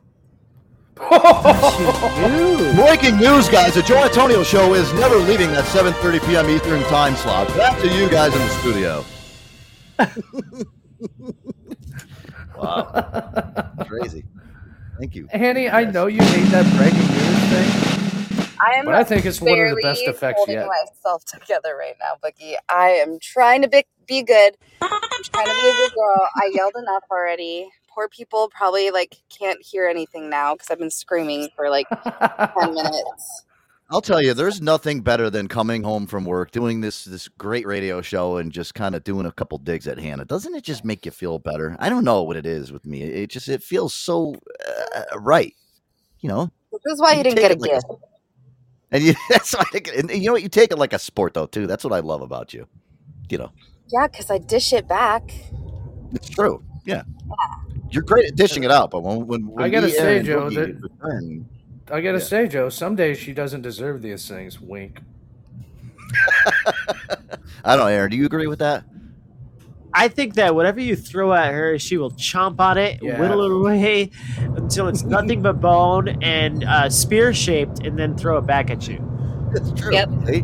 Breaking 2.75 3.17
news, 3.17 3.47
guys! 3.49 3.75
The 3.75 3.83
Joe 3.85 4.03
Antonio 4.03 4.41
Show 4.43 4.73
is 4.73 4.91
never 4.93 5.17
leaving 5.17 5.51
that 5.51 5.65
7:30 5.65 6.25
p.m. 6.25 6.49
Eastern 6.49 6.81
time 6.85 7.15
slot. 7.15 7.47
Back 7.49 7.79
to 7.81 7.87
you 7.87 8.09
guys 8.09 8.33
in 8.33 8.39
the 8.39 8.49
studio. 8.49 9.05
wow, 12.57 13.71
crazy. 13.87 14.25
Thank 14.99 15.13
you. 15.15 15.27
Henny, 15.31 15.69
I 15.69 15.83
know 15.85 16.07
you 16.07 16.21
hate 16.23 16.49
that 16.49 16.65
breaking 16.77 16.99
news 16.99 17.39
thing, 17.51 17.69
I 18.59 18.71
am 18.75 18.85
but 18.85 18.95
I 18.95 19.03
think 19.03 19.25
it's 19.25 19.41
one 19.41 19.59
of 19.59 19.69
the 19.69 19.81
best 19.81 20.01
barely 20.01 20.13
effects 20.15 20.37
holding 20.37 20.55
yet. 20.55 20.67
myself 20.67 21.23
together 21.25 21.75
right 21.77 21.95
now, 21.99 22.13
Boogie. 22.23 22.55
I 22.69 22.89
am 22.89 23.19
trying 23.21 23.61
to 23.61 23.67
be, 23.67 23.83
be 24.07 24.23
good. 24.23 24.57
I'm 24.81 24.89
trying 25.23 25.45
to 25.47 25.53
be 25.61 25.69
a 25.69 25.73
good 25.73 25.91
girl. 25.93 26.27
I 26.35 26.51
yelled 26.53 26.75
enough 26.77 27.03
already. 27.11 27.69
Poor 27.93 28.07
people 28.09 28.49
probably 28.55 28.91
like 28.91 29.15
can't 29.29 29.59
hear 29.63 29.87
anything 29.87 30.29
now 30.29 30.53
because 30.53 30.69
I've 30.69 30.79
been 30.79 30.91
screaming 30.91 31.49
for 31.55 31.69
like 31.69 31.87
ten 31.89 32.73
minutes. 32.73 33.43
I'll 33.89 34.01
tell 34.01 34.21
you, 34.21 34.33
there's 34.33 34.61
nothing 34.61 34.99
better 34.99 35.29
than 35.29 35.47
coming 35.47 35.81
home 35.83 36.07
from 36.07 36.25
work, 36.25 36.51
doing 36.51 36.81
this 36.81 37.05
this 37.05 37.27
great 37.27 37.65
radio 37.65 38.01
show, 38.01 38.37
and 38.37 38.51
just 38.51 38.75
kind 38.75 38.95
of 38.95 39.03
doing 39.03 39.25
a 39.25 39.31
couple 39.31 39.57
digs 39.59 39.87
at 39.87 39.97
Hannah. 39.97 40.25
Doesn't 40.25 40.53
it 40.55 40.63
just 40.63 40.83
make 40.83 41.05
you 41.05 41.11
feel 41.11 41.39
better? 41.39 41.75
I 41.79 41.89
don't 41.89 42.03
know 42.03 42.21
what 42.23 42.35
it 42.35 42.45
is 42.45 42.71
with 42.71 42.85
me. 42.85 43.01
It 43.03 43.29
just 43.29 43.47
it 43.49 43.63
feels 43.63 43.93
so 43.93 44.35
uh, 44.95 45.17
right. 45.19 45.53
You 46.19 46.29
know, 46.29 46.51
This 46.71 46.93
is 46.93 46.99
why 47.01 47.13
you 47.13 47.23
didn't 47.23 47.37
get 47.39 47.51
a 47.51 47.53
it 47.53 47.61
like 47.61 47.71
a- 47.71 47.73
gift. 47.75 47.85
And 48.91 49.03
you 49.03 49.13
that's 49.29 49.53
why 49.53 49.61
I 49.61 49.69
think, 49.71 49.89
and 49.95 50.09
you 50.11 50.25
know 50.27 50.33
what? 50.33 50.43
You 50.43 50.49
take 50.49 50.71
it 50.71 50.77
like 50.77 50.93
a 50.93 50.99
sport 50.99 51.33
though 51.33 51.45
too. 51.47 51.67
That's 51.67 51.83
what 51.83 51.93
I 51.93 51.99
love 51.99 52.21
about 52.21 52.53
you. 52.53 52.67
You 53.29 53.37
know, 53.39 53.51
Yeah, 53.91 54.07
because 54.07 54.29
I 54.31 54.37
dish 54.37 54.73
it 54.73 54.87
back. 54.87 55.31
it's 56.13 56.29
true. 56.29 56.63
Yeah, 56.85 57.03
you're 57.91 58.03
great 58.03 58.25
at 58.25 58.35
dishing 58.35 58.63
it 58.63 58.71
out, 58.71 58.91
but 58.91 59.01
when 59.03 59.27
when, 59.27 59.47
when 59.47 59.65
I 59.65 59.69
gotta 59.69 59.89
say, 59.89 60.21
Joe, 60.23 60.49
that- 60.49 60.81
return, 60.81 61.47
I 61.91 62.01
gotta 62.01 62.17
Yeah. 62.19 62.23
say, 62.23 62.47
Joe, 62.47 62.69
some 62.69 62.95
days 62.95 63.17
she 63.17 63.33
doesn't 63.33 63.61
deserve 63.61 64.01
these 64.01 64.27
things. 64.27 64.59
Wink. 64.61 65.01
I 67.65 67.75
don't 67.75 67.79
know, 67.79 67.87
Aaron. 67.87 68.09
Do 68.11 68.17
you 68.17 68.25
agree 68.25 68.47
with 68.47 68.59
that? 68.59 68.83
I 69.99 70.07
think 70.09 70.35
that 70.35 70.53
whatever 70.53 70.79
you 70.79 70.95
throw 70.95 71.33
at 71.33 71.51
her, 71.53 71.79
she 71.79 71.97
will 71.97 72.11
chomp 72.11 72.59
on 72.59 72.77
it, 72.77 72.99
Yeah. 73.01 73.19
whittle 73.19 73.41
it 73.43 73.51
away 73.51 74.11
until 74.55 74.87
it's 74.89 75.03
nothing 75.03 75.41
but 75.41 75.59
bone 75.59 76.21
and 76.21 76.63
uh, 76.63 76.87
spear 76.91 77.33
shaped, 77.33 77.79
and 77.79 77.97
then 77.97 78.15
throw 78.15 78.37
it 78.37 78.45
back 78.45 78.69
at 78.69 78.87
you. 78.87 78.99
It's 79.55 79.71
true. 79.79 79.91
Yep. 79.93 80.09
See? 80.27 80.43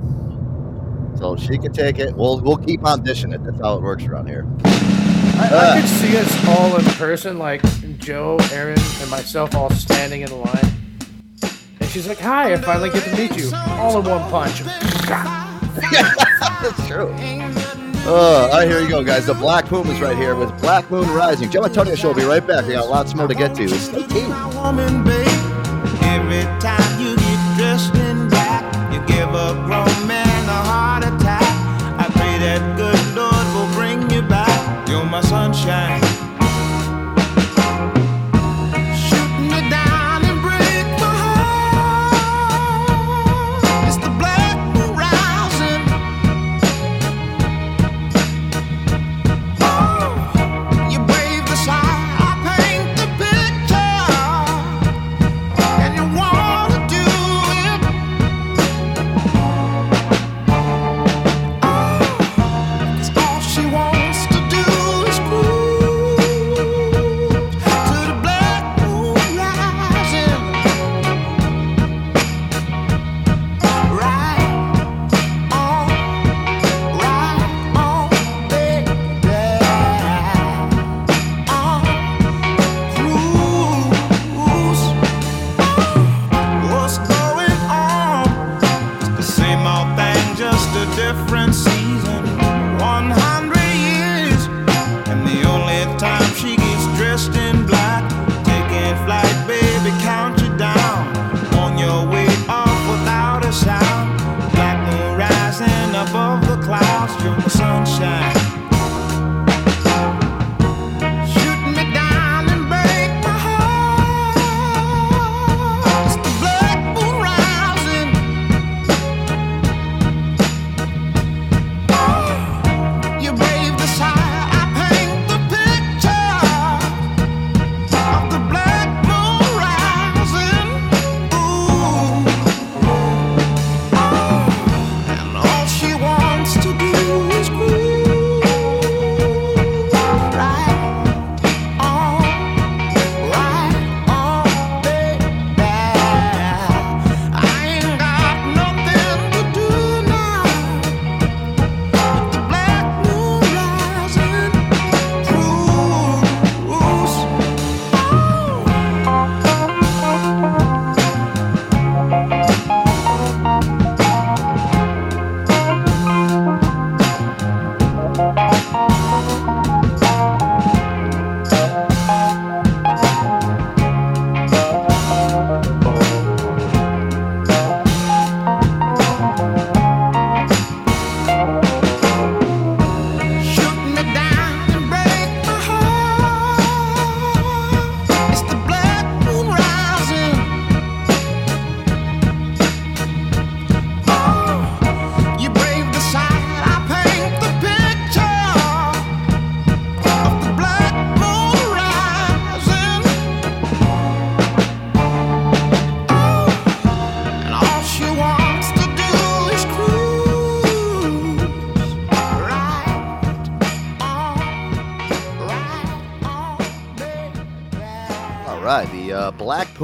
So 1.20 1.36
she 1.36 1.60
can 1.60 1.72
take 1.72 2.00
it. 2.00 2.16
We'll 2.16 2.40
we'll 2.42 2.58
keep 2.58 2.84
on 2.84 3.04
dishing 3.04 3.32
it. 3.32 3.44
That's 3.44 3.60
how 3.62 3.76
it 3.78 3.84
works 3.84 4.04
around 4.06 4.28
here. 4.28 4.48
I, 4.66 5.50
Ah. 5.52 5.74
I 5.76 5.82
could 5.82 5.90
see 5.90 6.18
us 6.18 6.48
all 6.48 6.76
in 6.78 6.86
person, 6.98 7.38
like 7.38 7.62
Joe, 8.00 8.38
Aaron, 8.52 8.80
and 9.02 9.10
myself, 9.12 9.54
all 9.56 9.70
standing 9.70 10.22
in 10.22 10.32
line. 10.42 10.72
And 11.80 11.90
she's 11.90 12.08
like, 12.08 12.20
"Hi, 12.20 12.54
I 12.54 12.58
finally 12.58 12.90
get 12.90 13.04
to 13.04 13.16
meet 13.16 13.38
you, 13.38 13.52
all 13.56 14.00
in 14.00 14.06
one 14.10 14.30
punch." 14.32 14.64
That's 16.64 16.88
true. 16.88 17.14
Uh, 18.06 18.12
all 18.12 18.50
right, 18.52 18.68
here 18.68 18.82
you 18.82 18.90
go, 18.90 19.02
guys. 19.04 19.26
The 19.28 19.34
Black 19.34 19.66
Pumas 19.66 20.02
right 20.02 20.18
here 20.18 20.36
with 20.36 20.50
Black 20.62 20.90
Moon 20.92 21.10
Rising. 21.10 21.50
Joe 21.50 21.64
Antonio 21.64 21.96
Show 21.96 22.10
will 22.10 22.16
be 22.16 22.24
right 22.24 22.46
back. 22.46 22.66
We 22.68 22.74
got 22.74 22.90
lots 22.90 23.16
more 23.16 23.28
to 23.28 23.34
get 23.34 23.56
to. 23.56 23.70
Stay 23.70 24.06
tuned. 24.08 24.34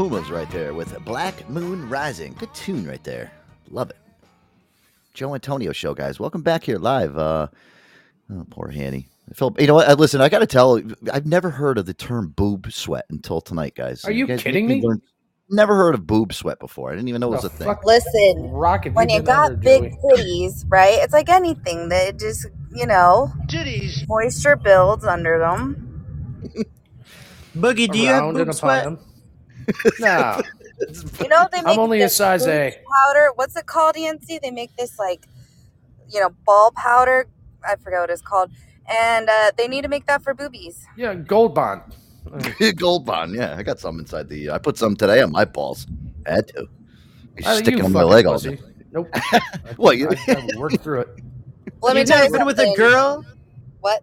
Pumas 0.09 0.31
right 0.31 0.49
there 0.49 0.73
with 0.73 0.97
Black 1.05 1.47
Moon 1.51 1.87
Rising. 1.87 2.33
Good 2.39 2.51
tune 2.55 2.87
right 2.87 3.03
there. 3.03 3.31
Love 3.69 3.91
it. 3.91 3.97
Joe 5.13 5.35
Antonio 5.35 5.71
show, 5.71 5.93
guys. 5.93 6.19
Welcome 6.19 6.41
back 6.41 6.63
here 6.63 6.79
live. 6.79 7.15
Uh, 7.15 7.45
oh, 8.33 8.43
poor 8.49 8.69
Hanny. 8.69 9.07
I 9.29 9.35
feel, 9.35 9.55
you 9.59 9.67
know 9.67 9.75
what? 9.75 9.99
Listen, 9.99 10.19
I 10.19 10.27
got 10.27 10.39
to 10.39 10.47
tell, 10.47 10.81
I've 11.13 11.27
never 11.27 11.51
heard 11.51 11.77
of 11.77 11.85
the 11.85 11.93
term 11.93 12.29
boob 12.29 12.71
sweat 12.71 13.05
until 13.11 13.39
tonight, 13.39 13.75
guys. 13.75 14.03
Are 14.03 14.11
you 14.11 14.25
guys 14.25 14.41
kidding 14.41 14.65
me? 14.65 14.81
learn- 14.81 15.03
Never 15.51 15.75
heard 15.75 15.93
of 15.93 16.07
boob 16.07 16.33
sweat 16.33 16.59
before. 16.59 16.91
I 16.91 16.95
didn't 16.95 17.09
even 17.09 17.21
know 17.21 17.27
it 17.27 17.35
was 17.35 17.45
a 17.45 17.49
thing. 17.49 17.71
Listen, 17.83 18.49
Rocket, 18.49 18.93
when 18.93 19.09
you 19.09 19.21
got 19.21 19.59
big 19.59 19.93
titties, 19.93 20.65
right? 20.69 20.97
It's 21.03 21.13
like 21.13 21.29
anything 21.29 21.89
that 21.89 22.17
just, 22.17 22.47
you 22.73 22.87
know, 22.87 23.31
titties. 23.45 24.07
Moisture 24.07 24.55
builds 24.55 25.05
under 25.05 25.37
them. 25.37 26.41
Boogie, 27.55 27.91
do 27.91 27.99
you 27.99 28.07
have 28.07 28.33
boob 28.33 28.53
sweat? 28.55 28.85
them. 28.85 28.99
No. 29.99 30.41
You 31.21 31.27
know 31.27 31.45
they 31.51 31.57
I'm 31.59 31.77
only 31.77 32.01
a 32.03 32.09
size 32.09 32.47
A. 32.47 32.71
powder. 32.71 33.31
What's 33.35 33.53
it 33.57 33.65
called, 33.65 33.95
ENC? 33.95 34.39
They 34.41 34.49
make 34.49 34.73
this 34.77 34.97
like, 34.97 35.27
you 36.09 36.21
know, 36.21 36.29
ball 36.45 36.71
powder. 36.71 37.27
I 37.67 37.75
forget 37.75 37.99
what 37.99 38.09
it's 38.09 38.21
called. 38.21 38.49
And 38.89 39.27
uh, 39.29 39.51
they 39.57 39.67
need 39.67 39.81
to 39.81 39.89
make 39.89 40.05
that 40.05 40.23
for 40.23 40.33
boobies. 40.33 40.85
Yeah, 40.95 41.15
Gold 41.15 41.53
Bond. 41.53 41.81
Gold 42.77 43.05
Bond, 43.05 43.35
yeah. 43.35 43.55
I 43.57 43.63
got 43.63 43.77
some 43.79 43.99
inside 43.99 44.29
the. 44.29 44.51
I 44.51 44.57
put 44.57 44.77
some 44.77 44.95
today 44.95 45.21
on 45.21 45.33
my 45.33 45.43
balls. 45.43 45.85
had 46.25 46.47
to. 46.49 46.67
Uh, 47.45 47.55
Sticking 47.55 47.73
you 47.73 47.77
them 47.79 47.87
in 47.87 47.91
my 47.91 48.03
leg 48.03 48.25
all 48.25 48.33
pussy. 48.35 48.55
day. 48.55 48.61
Nope. 48.93 49.09
What, 49.75 49.97
you- 49.97 50.09
I, 50.09 50.15
I 50.55 50.57
worked 50.57 50.79
through 50.81 51.01
it. 51.01 51.09
Let 51.81 51.93
me 51.95 52.01
you 52.01 52.05
tell 52.07 52.19
never 52.19 52.27
you 52.27 52.37
been 52.37 52.45
with 52.47 52.59
a 52.59 52.73
girl? 52.77 53.25
What? 53.81 54.01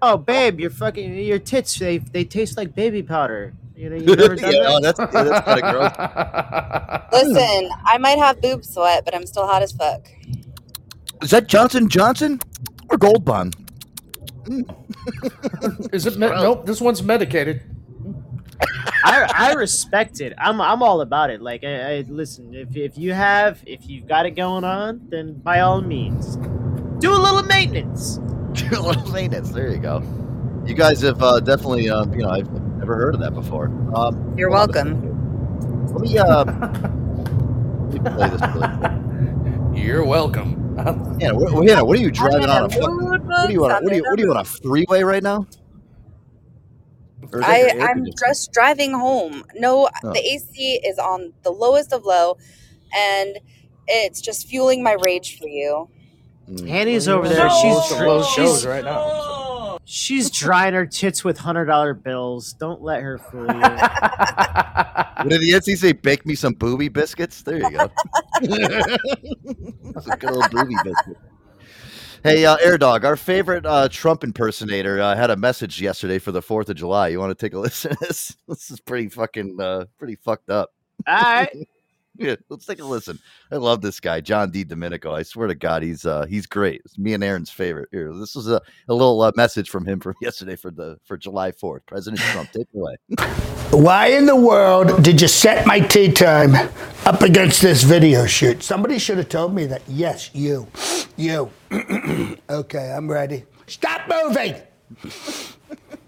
Oh, 0.00 0.16
babe, 0.16 0.60
your 0.60 0.70
fucking 0.70 1.14
your 1.18 1.38
tits 1.38 1.78
they 1.78 1.98
they 1.98 2.24
taste 2.24 2.56
like 2.56 2.74
baby 2.74 3.02
powder. 3.02 3.52
You 3.76 3.90
know, 3.90 3.96
you 3.96 4.16
never 4.16 4.36
done 4.36 4.52
Yeah, 4.52 4.60
that? 4.60 4.66
oh, 4.68 4.80
that's- 4.80 5.10
yeah, 5.14 5.22
that's 5.24 5.46
kinda 5.46 5.72
gross. 7.12 7.34
Listen, 7.36 7.70
I 7.84 7.98
might 7.98 8.18
have 8.18 8.40
boob 8.40 8.64
sweat, 8.64 9.04
but 9.04 9.14
I'm 9.14 9.26
still 9.26 9.46
hot 9.46 9.62
as 9.62 9.72
fuck. 9.72 10.06
Is 11.22 11.30
that 11.30 11.46
Johnson 11.48 11.88
Johnson 11.88 12.40
or 12.90 12.98
Gold 12.98 13.24
Bond? 13.24 13.56
Is 15.92 16.06
it? 16.06 16.16
Me- 16.18 16.26
nope. 16.28 16.66
This 16.66 16.80
one's 16.80 17.02
medicated. 17.02 17.62
I, 19.04 19.26
I 19.34 19.52
respect 19.54 20.20
it. 20.20 20.32
I'm 20.38 20.60
I'm 20.60 20.82
all 20.82 21.00
about 21.00 21.30
it. 21.30 21.40
Like 21.42 21.64
I, 21.64 21.98
I 21.98 22.04
listen, 22.08 22.54
if 22.54 22.76
if 22.76 22.96
you 22.98 23.12
have 23.12 23.62
if 23.66 23.88
you've 23.88 24.06
got 24.06 24.26
it 24.26 24.32
going 24.32 24.64
on, 24.64 25.00
then 25.08 25.34
by 25.34 25.60
all 25.60 25.80
means, 25.80 26.36
do 27.00 27.12
a 27.12 27.16
little 27.16 27.42
maintenance. 27.42 28.16
Do 28.52 28.78
a 28.78 28.80
little 28.80 29.10
maintenance. 29.10 29.50
There 29.50 29.70
you 29.70 29.78
go. 29.78 30.02
You 30.66 30.74
guys 30.74 31.00
have 31.02 31.22
uh, 31.22 31.40
definitely, 31.40 31.88
um, 31.90 32.12
you 32.12 32.20
know, 32.20 32.30
I've 32.30 32.48
never 32.84 32.96
heard 32.96 33.14
of 33.14 33.20
that 33.20 33.32
before. 33.32 33.66
Um, 33.94 34.34
You're 34.36 34.50
hold 34.50 34.76
on 34.76 34.88
a 34.88 34.94
welcome. 34.94 35.86
Let 35.94 36.00
me, 36.02 36.18
uh, 36.18 36.44
let 36.44 37.94
me 37.94 38.10
play 38.10 38.28
this 38.28 38.40
really 38.54 38.68
quick. 38.78 39.84
You're 39.84 40.04
welcome. 40.04 40.60
Yeah, 41.18 41.32
what, 41.32 41.64
yeah, 41.66 41.80
what 41.80 41.96
are 41.96 42.00
you 42.02 42.10
driving 42.10 42.50
on 42.50 42.62
a 42.64 42.66
a 42.66 42.68
fucking? 42.68 43.08
What 43.08 43.30
are 43.30 43.50
you 43.50 43.64
on? 43.64 43.84
What 43.84 43.92
are 43.92 43.96
you? 43.96 44.02
in 44.02 44.06
a 44.06 44.10
What 44.10 44.20
are 44.20 44.22
you 44.22 44.30
on 44.32 44.36
a 44.36 44.44
freeway 44.44 45.02
right 45.02 45.22
now? 45.22 45.46
Or 47.32 47.40
is 47.40 47.46
that 47.46 47.48
I, 47.48 47.58
your 47.60 47.68
air 47.82 47.88
I'm 47.90 48.04
just 48.04 48.52
driving 48.52 48.92
home. 48.92 49.44
No, 49.54 49.88
Oh. 50.02 50.12
the 50.12 50.18
AC 50.20 50.80
is 50.84 50.98
on 50.98 51.32
the 51.42 51.50
lowest 51.50 51.92
of 51.92 52.04
low, 52.04 52.36
and 52.94 53.38
it's 53.86 54.20
just 54.20 54.46
fueling 54.46 54.82
my 54.82 54.96
rage 55.04 55.38
for 55.38 55.48
you. 55.48 55.88
Hanny's 56.66 57.08
over 57.08 57.28
there. 57.28 57.38
you're 57.38 57.50
She's 57.50 57.92
on 57.92 58.06
the 58.18 58.22
she's 58.24 58.34
shows 58.34 58.66
right 58.66 58.84
now. 58.84 59.53
She's 59.84 60.30
drying 60.30 60.74
her 60.74 60.86
tits 60.86 61.24
with 61.24 61.38
hundred 61.38 61.66
dollar 61.66 61.94
bills. 61.94 62.52
Don't 62.54 62.82
let 62.82 63.02
her 63.02 63.18
fool 63.18 63.46
you. 63.46 63.60
What 65.24 65.28
did 65.28 65.40
the 65.40 65.52
NC 65.52 65.78
say? 65.78 65.92
Bake 65.92 66.26
me 66.26 66.34
some 66.34 66.54
booby 66.54 66.88
biscuits. 66.88 67.42
There 67.42 67.58
you 67.58 67.70
go. 67.70 67.90
That's 68.42 70.06
a 70.06 70.16
good 70.16 70.30
old 70.30 70.50
booby 70.50 70.74
biscuit. 70.84 71.16
Hey, 72.24 72.46
uh, 72.46 72.56
Air 72.56 72.78
Dog, 72.78 73.04
our 73.04 73.16
favorite 73.16 73.66
uh, 73.66 73.86
Trump 73.90 74.24
impersonator, 74.24 74.98
uh, 74.98 75.14
had 75.14 75.30
a 75.30 75.36
message 75.36 75.80
yesterday 75.80 76.18
for 76.18 76.32
the 76.32 76.40
Fourth 76.40 76.70
of 76.70 76.76
July. 76.76 77.08
You 77.08 77.20
want 77.20 77.38
to 77.38 77.46
take 77.46 77.52
a 77.52 77.58
listen 77.60 77.94
this? 78.00 78.34
This 78.48 78.70
is 78.70 78.80
pretty 78.80 79.08
fucking, 79.08 79.60
uh, 79.60 79.84
pretty 79.98 80.16
fucked 80.16 80.48
up. 80.48 80.70
All 81.06 81.20
right. 81.20 81.68
Yeah, 82.16 82.36
let's 82.48 82.64
take 82.64 82.80
a 82.80 82.84
listen. 82.84 83.18
I 83.50 83.56
love 83.56 83.80
this 83.80 83.98
guy, 83.98 84.20
John 84.20 84.50
Di 84.50 84.62
Domenico. 84.62 85.12
I 85.12 85.24
swear 85.24 85.48
to 85.48 85.54
God, 85.54 85.82
he's 85.82 86.06
uh, 86.06 86.26
he's 86.26 86.46
great. 86.46 86.82
It's 86.84 86.96
me 86.96 87.12
and 87.12 87.24
Aaron's 87.24 87.50
favorite. 87.50 87.88
Here, 87.90 88.12
this 88.12 88.36
is 88.36 88.48
a, 88.48 88.60
a 88.88 88.94
little 88.94 89.20
uh, 89.20 89.32
message 89.34 89.68
from 89.68 89.84
him 89.84 89.98
from 89.98 90.14
yesterday 90.20 90.54
for 90.54 90.70
the 90.70 90.98
for 91.04 91.16
July 91.16 91.50
Fourth. 91.50 91.84
President 91.86 92.22
Trump, 92.22 92.50
take 92.52 92.68
it 92.72 92.78
away. 92.78 92.96
Why 93.70 94.08
in 94.08 94.26
the 94.26 94.36
world 94.36 95.02
did 95.02 95.20
you 95.20 95.26
set 95.26 95.66
my 95.66 95.80
tea 95.80 96.12
time 96.12 96.54
up 97.04 97.22
against 97.22 97.60
this 97.60 97.82
video 97.82 98.26
shoot? 98.26 98.62
Somebody 98.62 98.98
should 98.98 99.18
have 99.18 99.28
told 99.28 99.52
me 99.52 99.66
that. 99.66 99.82
Yes, 99.88 100.30
you. 100.34 100.68
You. 101.16 101.50
okay, 102.48 102.92
I'm 102.92 103.10
ready. 103.10 103.44
Stop 103.66 104.02
moving! 104.08 104.54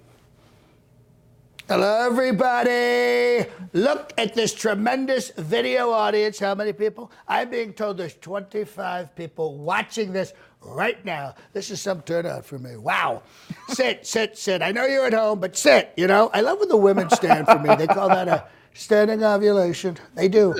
Hello, 1.68 2.06
everybody. 2.06 3.44
Look 3.72 4.12
at 4.16 4.34
this 4.36 4.54
tremendous 4.54 5.30
video 5.30 5.90
audience. 5.90 6.38
How 6.38 6.54
many 6.54 6.72
people? 6.72 7.10
I'm 7.26 7.50
being 7.50 7.72
told 7.72 7.96
there's 7.96 8.14
25 8.14 9.16
people 9.16 9.58
watching 9.58 10.12
this 10.12 10.32
right 10.60 11.04
now. 11.04 11.34
This 11.52 11.72
is 11.72 11.82
some 11.82 12.02
turnout 12.02 12.46
for 12.46 12.60
me. 12.60 12.76
Wow. 12.76 13.24
sit, 13.70 14.06
sit, 14.06 14.38
sit. 14.38 14.62
I 14.62 14.70
know 14.70 14.86
you're 14.86 15.06
at 15.06 15.12
home, 15.12 15.40
but 15.40 15.56
sit. 15.56 15.92
You 15.96 16.06
know, 16.06 16.30
I 16.32 16.40
love 16.40 16.60
when 16.60 16.68
the 16.68 16.76
women 16.76 17.10
stand 17.10 17.48
for 17.48 17.58
me. 17.58 17.74
They 17.74 17.88
call 17.88 18.10
that 18.10 18.28
a 18.28 18.46
standing 18.72 19.24
ovulation. 19.24 19.96
They 20.14 20.28
do. 20.28 20.54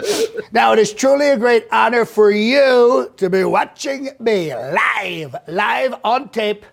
Now, 0.51 0.73
it 0.73 0.81
is 0.81 0.93
truly 0.93 1.29
a 1.29 1.37
great 1.37 1.69
honor 1.71 2.05
for 2.05 2.33
you 2.33 3.13
to 3.17 3.31
be 3.31 3.45
watching 3.45 4.09
me 4.19 4.53
live, 4.53 5.37
live 5.47 5.95
on 6.03 6.31
tape 6.31 6.67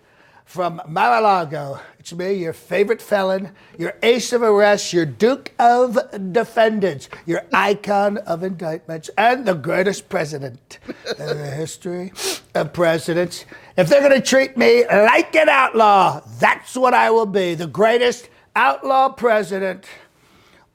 from 0.45 0.81
Mar-a-Lago. 0.87 1.79
It's 2.03 2.11
me, 2.11 2.33
your 2.33 2.51
favorite 2.51 3.01
felon, 3.01 3.51
your 3.79 3.93
ace 4.03 4.33
of 4.33 4.41
arrests, 4.41 4.91
your 4.91 5.05
duke 5.05 5.53
of 5.57 5.97
defendants, 6.33 7.07
your 7.25 7.43
icon 7.53 8.17
of 8.17 8.43
indictments, 8.43 9.09
and 9.17 9.45
the 9.45 9.53
greatest 9.53 10.09
president 10.09 10.79
in 11.07 11.15
the 11.15 11.49
history 11.55 12.11
of 12.55 12.73
presidents. 12.73 13.45
If 13.77 13.87
they're 13.87 14.01
going 14.01 14.11
to 14.11 14.27
treat 14.27 14.57
me 14.57 14.85
like 14.85 15.33
an 15.33 15.47
outlaw, 15.47 16.19
that's 16.41 16.75
what 16.75 16.93
I 16.93 17.09
will 17.09 17.25
be 17.25 17.55
the 17.55 17.67
greatest 17.67 18.27
outlaw 18.53 19.07
president. 19.07 19.85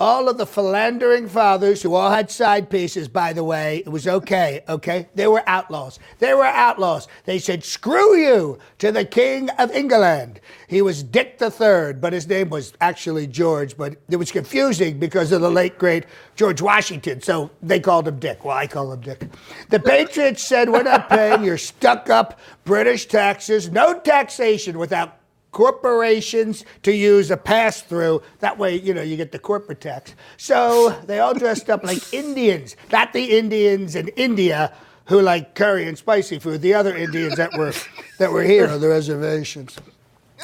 All 0.00 0.28
of 0.28 0.38
the 0.38 0.46
philandering 0.46 1.28
fathers 1.28 1.82
who 1.82 1.94
all 1.94 2.12
had 2.12 2.30
side 2.30 2.70
pieces, 2.70 3.08
by 3.08 3.32
the 3.32 3.42
way, 3.42 3.78
it 3.78 3.88
was 3.88 4.06
okay, 4.06 4.62
okay? 4.68 5.08
They 5.16 5.26
were 5.26 5.42
outlaws. 5.44 5.98
They 6.20 6.34
were 6.34 6.44
outlaws. 6.44 7.08
They 7.24 7.40
said, 7.40 7.64
screw 7.64 8.16
you 8.16 8.60
to 8.78 8.92
the 8.92 9.04
King 9.04 9.50
of 9.58 9.72
England. 9.72 10.38
He 10.68 10.82
was 10.82 11.02
Dick 11.02 11.38
the 11.38 11.50
Third, 11.50 12.00
but 12.00 12.12
his 12.12 12.28
name 12.28 12.48
was 12.48 12.74
actually 12.80 13.26
George, 13.26 13.76
but 13.76 13.96
it 14.08 14.16
was 14.16 14.30
confusing 14.30 15.00
because 15.00 15.32
of 15.32 15.40
the 15.40 15.50
late, 15.50 15.78
great 15.78 16.04
George 16.36 16.62
Washington, 16.62 17.20
so 17.20 17.50
they 17.60 17.80
called 17.80 18.06
him 18.06 18.20
Dick. 18.20 18.44
Well, 18.44 18.56
I 18.56 18.68
call 18.68 18.92
him 18.92 19.00
Dick. 19.00 19.24
The 19.70 19.80
Patriots 19.80 20.44
said, 20.44 20.70
we're 20.70 20.84
not 20.84 21.08
paying 21.08 21.42
your 21.42 21.58
stuck 21.58 22.08
up 22.08 22.38
British 22.64 23.06
taxes, 23.06 23.68
no 23.72 23.98
taxation 23.98 24.78
without 24.78 25.17
corporations 25.52 26.64
to 26.82 26.92
use 26.92 27.30
a 27.30 27.36
pass 27.36 27.82
through. 27.82 28.22
That 28.40 28.58
way, 28.58 28.76
you 28.76 28.94
know, 28.94 29.02
you 29.02 29.16
get 29.16 29.32
the 29.32 29.38
corporate 29.38 29.80
tax. 29.80 30.14
So 30.36 30.90
they 31.06 31.20
all 31.20 31.34
dressed 31.34 31.70
up 31.70 31.84
like 31.84 32.12
Indians, 32.14 32.76
not 32.92 33.12
the 33.12 33.38
Indians 33.38 33.94
in 33.94 34.08
India 34.08 34.72
who 35.08 35.22
like 35.22 35.54
curry 35.54 35.88
and 35.88 35.96
spicy 35.96 36.38
food, 36.38 36.60
the 36.60 36.74
other 36.74 36.94
Indians 36.94 37.36
that 37.36 37.56
were 37.56 37.72
that 38.18 38.30
were 38.30 38.42
here 38.42 38.68
on 38.68 38.80
the 38.80 38.88
reservations. 38.88 39.78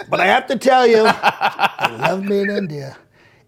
But 0.09 0.21
I 0.21 0.27
have 0.27 0.47
to 0.49 0.57
tell 0.57 0.87
you, 0.87 1.05
they 1.05 1.99
love 1.99 2.25
me 2.25 2.41
in 2.41 2.51
India. 2.51 2.97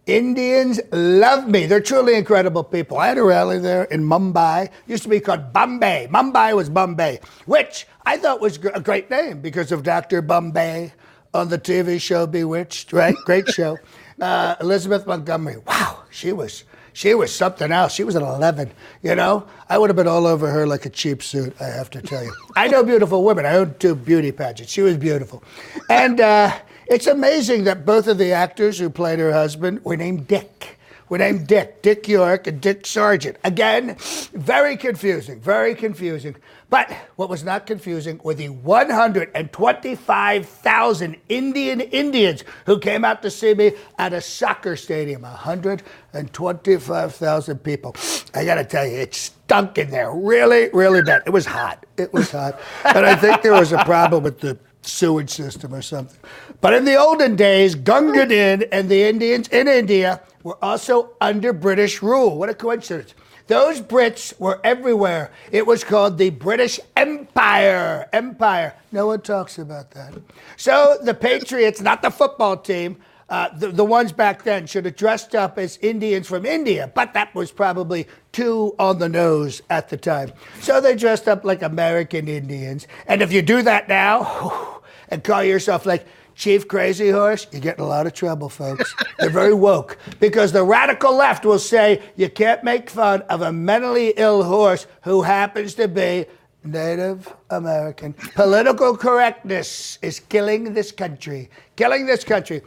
Indians 0.07 0.81
love 0.93 1.49
me. 1.49 1.67
They're 1.67 1.81
truly 1.81 2.15
incredible 2.15 2.63
people. 2.63 2.99
I 2.99 3.09
had 3.09 3.19
a 3.19 3.25
rally 3.25 3.59
there 3.59 3.85
in 3.85 4.05
Mumbai. 4.05 4.71
Used 4.87 5.03
to 5.03 5.09
be 5.09 5.19
called 5.19 5.53
Bombay. 5.53 6.07
Mumbai 6.13 6.55
was 6.55 6.71
Bombay, 6.71 7.19
which 7.47 7.89
I 8.05 8.17
thought 8.17 8.41
was 8.41 8.59
a 8.73 8.81
great 8.81 9.11
name 9.11 9.41
because 9.41 9.73
of 9.73 9.83
Dr. 9.83 10.23
Bombay 10.23 10.93
on 11.37 11.49
the 11.49 11.59
TV 11.59 12.01
show 12.01 12.27
Bewitched, 12.27 12.93
right? 12.93 13.15
Great 13.25 13.49
show. 13.49 13.79
Uh, 14.19 14.57
Elizabeth 14.63 15.07
Montgomery. 15.07 15.59
Wow, 15.67 16.03
she 16.11 16.33
was 16.33 16.65
she 16.95 17.13
was 17.13 17.31
something 17.35 17.71
else. 17.71 17.93
She 17.93 18.03
was 18.03 18.15
an 18.15 18.23
11, 18.23 18.71
you 19.03 19.15
know? 19.15 19.47
I 19.69 19.77
would 19.77 19.91
have 19.91 19.97
been 19.97 20.09
all 20.09 20.27
over 20.27 20.51
her 20.51 20.67
like 20.67 20.87
a 20.87 20.89
cheap 20.89 21.23
suit, 21.23 21.55
I 21.61 21.65
have 21.65 21.91
to 21.91 22.01
tell 22.01 22.25
you. 22.25 22.33
I 22.57 22.69
know 22.69 22.83
beautiful 22.83 23.23
women. 23.23 23.45
I 23.45 23.57
owned 23.57 23.79
two 23.79 23.95
beauty 23.95 24.33
pageants. 24.33 24.73
She 24.73 24.81
was 24.81 24.97
beautiful. 24.97 25.45
And 25.91 26.19
uh, 26.23 26.59
it's 26.87 27.07
amazing 27.07 27.65
that 27.65 27.85
both 27.85 28.07
of 28.07 28.17
the 28.17 28.33
actors 28.33 28.79
who 28.79 28.89
played 28.89 29.19
her 29.19 29.31
husband 29.31 29.85
were 29.85 29.99
named 29.99 30.27
Dick. 30.27 30.79
were 31.11 31.19
named 31.19 31.47
Dick, 31.47 31.83
Dick 31.83 32.09
York, 32.09 32.47
and 32.47 32.63
Dick 32.63 32.87
Sargent. 32.87 33.37
Again, 33.45 33.97
very 34.33 34.79
confusing, 34.79 35.39
very 35.39 35.75
confusing. 35.75 36.35
But 36.69 36.91
what 37.15 37.29
was 37.29 37.45
not 37.45 37.65
confusing 37.65 38.21
were 38.25 38.35
the 38.35 38.49
125,000 38.49 41.17
Indian 41.29 41.81
Indians 41.81 42.43
who 42.65 42.81
came 42.81 43.05
out 43.05 43.23
to 43.23 43.31
see 43.31 43.55
me 43.55 43.75
at 43.99 44.13
a 44.13 44.21
soccer 44.21 44.75
stadium. 44.75 45.23
125,000 45.23 47.59
people. 47.59 47.95
I 48.35 48.45
got 48.45 48.57
to 48.57 48.65
tell 48.65 48.85
you, 48.85 48.99
it 48.99 49.15
stunk 49.15 49.79
in 49.79 49.91
there 49.91 50.13
really, 50.13 50.69
really 50.73 51.03
bad. 51.03 51.23
It 51.25 51.31
was 51.31 51.47
hot. 51.47 51.87
It 51.97 52.13
was 52.13 52.33
hot. 52.33 52.61
and 52.85 53.07
I 53.07 53.15
think 53.15 53.43
there 53.43 53.53
was 53.53 53.71
a 53.71 53.85
problem 53.85 54.25
with 54.25 54.41
the 54.41 54.59
sewage 54.83 55.31
system 55.31 55.73
or 55.73 55.83
something. 55.83 56.19
But 56.61 56.75
in 56.75 56.85
the 56.85 56.97
olden 56.97 57.37
days, 57.37 57.77
Gunga 57.77 58.27
Din 58.27 58.65
and 58.73 58.89
the 58.89 59.05
Indians 59.05 59.47
in 59.49 59.69
India 59.69 60.21
were 60.43 60.59
also 60.65 61.11
under 61.21 61.53
British 61.53 62.03
rule. 62.03 62.37
What 62.37 62.49
a 62.49 62.55
coincidence. 62.55 63.15
Those 63.47 63.81
Brits 63.81 64.39
were 64.41 64.61
everywhere. 64.65 65.31
It 65.53 65.67
was 65.67 65.85
called 65.85 66.19
the 66.19 66.31
British 66.31 66.81
Empire. 66.97 68.09
Empire. 68.13 68.75
No 68.91 69.07
one 69.07 69.21
talks 69.21 69.59
about 69.59 69.93
that. 69.93 70.15
So 70.57 70.99
the 71.03 71.15
Patriots, 71.15 71.81
not 71.81 72.03
the 72.03 72.11
football 72.11 72.57
team, 72.57 72.97
uh, 73.29 73.49
the, 73.57 73.69
the 73.69 73.85
ones 73.85 74.13
back 74.13 74.45
then 74.45 74.67
should 74.67 74.85
have 74.85 74.97
dressed 74.97 75.35
up 75.35 75.59
as 75.59 75.79
Indians 75.79 76.29
from 76.29 76.47
India, 76.47 76.91
but 76.95 77.13
that 77.15 77.35
was 77.35 77.51
probably 77.51 78.07
too 78.31 78.75
on 78.79 78.99
the 78.99 79.09
nose 79.09 79.63
at 79.69 79.89
the 79.89 79.97
time. 79.97 80.33
So 80.61 80.81
they 80.81 80.95
dressed 80.95 81.27
up 81.27 81.45
like 81.45 81.63
American 81.63 82.29
Indians. 82.29 82.87
And 83.09 83.23
if 83.23 83.33
you 83.33 83.43
do 83.43 83.63
that 83.63 83.89
now 83.89 84.81
and 85.09 85.25
call 85.25 85.43
yourself 85.43 85.87
like 85.87 86.07
Chief 86.37 86.69
Crazy 86.69 87.09
Horse, 87.09 87.47
you 87.51 87.61
get 87.61 87.79
in 87.79 87.85
a 87.85 87.89
lot 87.89 88.07
of 88.07 88.13
trouble, 88.13 88.51
folks. 88.51 88.95
They're 89.19 89.31
very 89.31 89.55
woke 89.55 89.97
because 90.21 90.53
the 90.53 90.63
radical 90.63 91.17
left 91.17 91.47
will 91.47 91.59
say 91.59 92.03
you 92.15 92.29
can't 92.29 92.63
make 92.63 92.91
fun 92.91 93.23
of 93.23 93.41
a 93.41 93.51
mentally 93.51 94.13
ill 94.19 94.45
horse 94.45 94.87
who 95.03 95.23
happens 95.23 95.75
to 95.75 95.89
be 95.89 96.27
Native 96.63 97.33
American. 97.49 98.13
Political 98.35 98.99
correctness 98.99 99.99
is 100.03 100.21
killing 100.21 100.75
this 100.75 100.93
country. 100.93 101.49
Killing 101.75 102.05
this 102.05 102.23
country. 102.23 102.61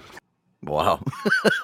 Wow, 0.64 1.02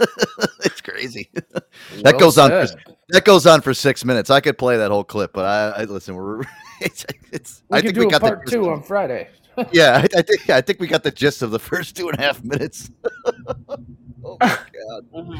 it's 0.64 0.80
crazy. 0.82 1.30
that 1.34 1.66
Well 2.04 2.20
goes 2.20 2.38
on. 2.38 2.50
For, 2.50 2.68
that 3.10 3.26
goes 3.26 3.46
on 3.46 3.60
for 3.62 3.74
six 3.74 4.06
minutes. 4.06 4.30
I 4.30 4.40
could 4.40 4.58
play 4.58 4.78
that 4.78 4.90
whole 4.90 5.04
clip, 5.04 5.34
but 5.34 5.44
I, 5.44 5.82
I 5.82 5.84
listen. 5.84 6.16
We're 6.16 6.44
it's. 6.82 7.06
it's 7.34 7.64
We 7.70 7.78
I 7.78 7.82
can 7.82 7.88
think 7.88 7.96
do 7.96 8.00
we 8.02 8.08
a 8.08 8.10
got 8.12 8.22
part 8.22 8.46
the, 8.46 8.52
two 8.52 8.70
on 8.70 8.84
Friday. 8.84 9.28
Yeah, 9.72 9.98
I, 9.98 10.20
I 10.20 10.22
think 10.22 10.50
I 10.50 10.62
think 10.62 10.80
we 10.80 10.88
got 10.88 11.04
the 11.04 11.12
gist 11.12 11.42
of 11.42 11.52
the 11.52 11.60
first 11.60 11.96
two 11.96 12.10
and 12.10 12.20
a 12.20 12.22
half 12.22 12.44
minutes. 12.44 12.92
oh 14.24 14.38
my 14.40 14.60
god, 15.14 15.40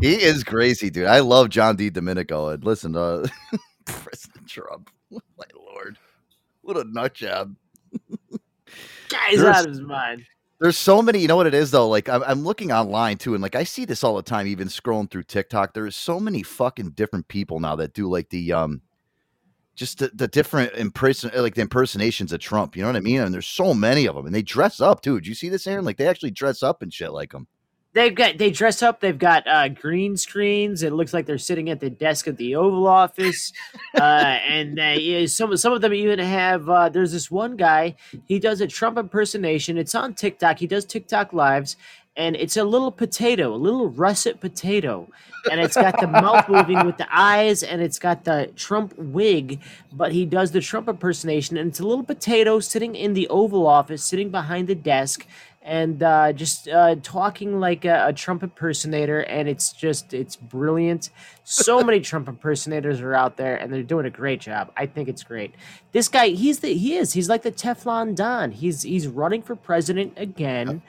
he 0.00 0.14
is 0.14 0.44
crazy, 0.44 0.90
dude. 0.90 1.06
I 1.06 1.20
love 1.20 1.48
John 1.50 1.76
Di 1.76 1.90
Domenico. 1.90 2.48
And 2.50 2.64
listen, 2.64 2.96
uh, 2.96 3.26
President 3.84 4.46
Trump. 4.48 4.90
My 5.10 5.44
lord, 5.56 5.98
what 6.62 6.76
a 6.76 6.84
nut 6.84 7.14
job. 7.14 7.54
Guy's 9.08 9.38
There's- 9.38 9.56
out 9.56 9.64
of 9.64 9.70
his 9.70 9.80
mind. 9.80 10.24
There's 10.60 10.76
so 10.76 11.00
many. 11.00 11.20
You 11.20 11.28
know 11.28 11.36
what 11.36 11.46
it 11.46 11.54
is 11.54 11.70
though. 11.70 11.88
Like 11.88 12.08
I'm, 12.08 12.22
I'm 12.24 12.42
looking 12.42 12.72
online 12.72 13.16
too, 13.16 13.34
and 13.34 13.40
like 13.40 13.54
I 13.54 13.62
see 13.62 13.84
this 13.84 14.02
all 14.02 14.16
the 14.16 14.22
time, 14.22 14.48
even 14.48 14.66
scrolling 14.66 15.08
through 15.08 15.22
TikTok. 15.22 15.72
There's 15.72 15.94
so 15.94 16.18
many 16.18 16.42
fucking 16.42 16.90
different 16.90 17.28
people 17.28 17.60
now 17.60 17.76
that 17.76 17.94
do 17.94 18.08
like 18.08 18.28
the 18.30 18.52
um, 18.52 18.82
just 19.78 19.98
the, 19.98 20.10
the 20.12 20.28
different 20.28 20.72
imperson 20.74 21.34
like 21.36 21.54
the 21.54 21.62
impersonations 21.62 22.32
of 22.32 22.40
Trump. 22.40 22.76
You 22.76 22.82
know 22.82 22.88
what 22.88 22.96
I 22.96 23.00
mean? 23.00 23.20
And 23.20 23.32
there's 23.32 23.46
so 23.46 23.72
many 23.72 24.06
of 24.06 24.16
them, 24.16 24.26
and 24.26 24.34
they 24.34 24.42
dress 24.42 24.80
up 24.80 25.00
too. 25.00 25.14
Did 25.20 25.28
you 25.28 25.34
see 25.34 25.48
this, 25.48 25.66
Aaron? 25.66 25.84
Like 25.84 25.96
they 25.96 26.08
actually 26.08 26.32
dress 26.32 26.62
up 26.62 26.82
and 26.82 26.92
shit 26.92 27.12
like 27.12 27.30
them. 27.30 27.46
They've 27.94 28.14
got 28.14 28.36
they 28.38 28.50
dress 28.50 28.82
up. 28.82 29.00
They've 29.00 29.18
got 29.18 29.46
uh, 29.48 29.68
green 29.70 30.16
screens. 30.16 30.82
It 30.82 30.92
looks 30.92 31.14
like 31.14 31.24
they're 31.24 31.38
sitting 31.38 31.70
at 31.70 31.80
the 31.80 31.88
desk 31.88 32.28
at 32.28 32.36
the 32.36 32.54
Oval 32.54 32.86
Office, 32.86 33.52
uh, 33.94 34.38
and 34.46 34.76
they, 34.76 35.26
some 35.26 35.56
some 35.56 35.72
of 35.72 35.80
them 35.80 35.94
even 35.94 36.18
have. 36.18 36.68
Uh, 36.68 36.90
there's 36.90 37.12
this 37.12 37.30
one 37.30 37.56
guy. 37.56 37.96
He 38.26 38.38
does 38.38 38.60
a 38.60 38.66
Trump 38.66 38.98
impersonation. 38.98 39.78
It's 39.78 39.94
on 39.94 40.14
TikTok. 40.14 40.58
He 40.58 40.66
does 40.66 40.84
TikTok 40.84 41.32
lives, 41.32 41.76
and 42.18 42.34
it's 42.36 42.56
a 42.56 42.64
little 42.64 42.90
potato, 42.90 43.54
a 43.54 43.56
little 43.56 43.88
russet 43.88 44.40
potato, 44.40 45.08
and 45.50 45.60
it's 45.60 45.76
got 45.76 46.00
the 46.00 46.08
mouth 46.08 46.48
moving 46.48 46.84
with 46.84 46.98
the 46.98 47.06
eyes, 47.10 47.62
and 47.62 47.80
it's 47.80 47.98
got 47.98 48.24
the 48.24 48.50
Trump 48.56 48.92
wig. 48.98 49.60
But 49.92 50.12
he 50.12 50.26
does 50.26 50.50
the 50.50 50.60
Trump 50.60 50.88
impersonation, 50.88 51.56
and 51.56 51.70
it's 51.70 51.80
a 51.80 51.86
little 51.86 52.04
potato 52.04 52.58
sitting 52.58 52.96
in 52.96 53.14
the 53.14 53.28
Oval 53.28 53.66
Office, 53.66 54.04
sitting 54.04 54.30
behind 54.30 54.66
the 54.66 54.74
desk 54.74 55.26
and 55.62 56.02
uh, 56.02 56.32
just 56.32 56.66
uh, 56.66 56.96
talking 57.02 57.60
like 57.60 57.84
a, 57.84 58.06
a 58.08 58.12
Trump 58.12 58.42
impersonator, 58.42 59.20
and 59.20 59.48
it's 59.48 59.70
just 59.72 60.14
it's 60.14 60.34
brilliant. 60.34 61.10
So 61.44 61.82
many 61.84 62.00
Trump 62.00 62.26
impersonators 62.26 63.00
are 63.00 63.14
out 63.14 63.36
there, 63.36 63.56
and 63.56 63.72
they're 63.72 63.82
doing 63.82 64.06
a 64.06 64.10
great 64.10 64.40
job. 64.40 64.72
I 64.76 64.86
think 64.86 65.08
it's 65.08 65.22
great. 65.22 65.54
This 65.92 66.08
guy, 66.08 66.28
he's 66.28 66.60
the 66.60 66.74
he 66.74 66.96
is 66.96 67.12
he's 67.12 67.28
like 67.28 67.42
the 67.42 67.52
Teflon 67.52 68.16
Don. 68.16 68.50
He's 68.50 68.82
he's 68.82 69.06
running 69.06 69.42
for 69.42 69.54
president 69.54 70.14
again. 70.16 70.82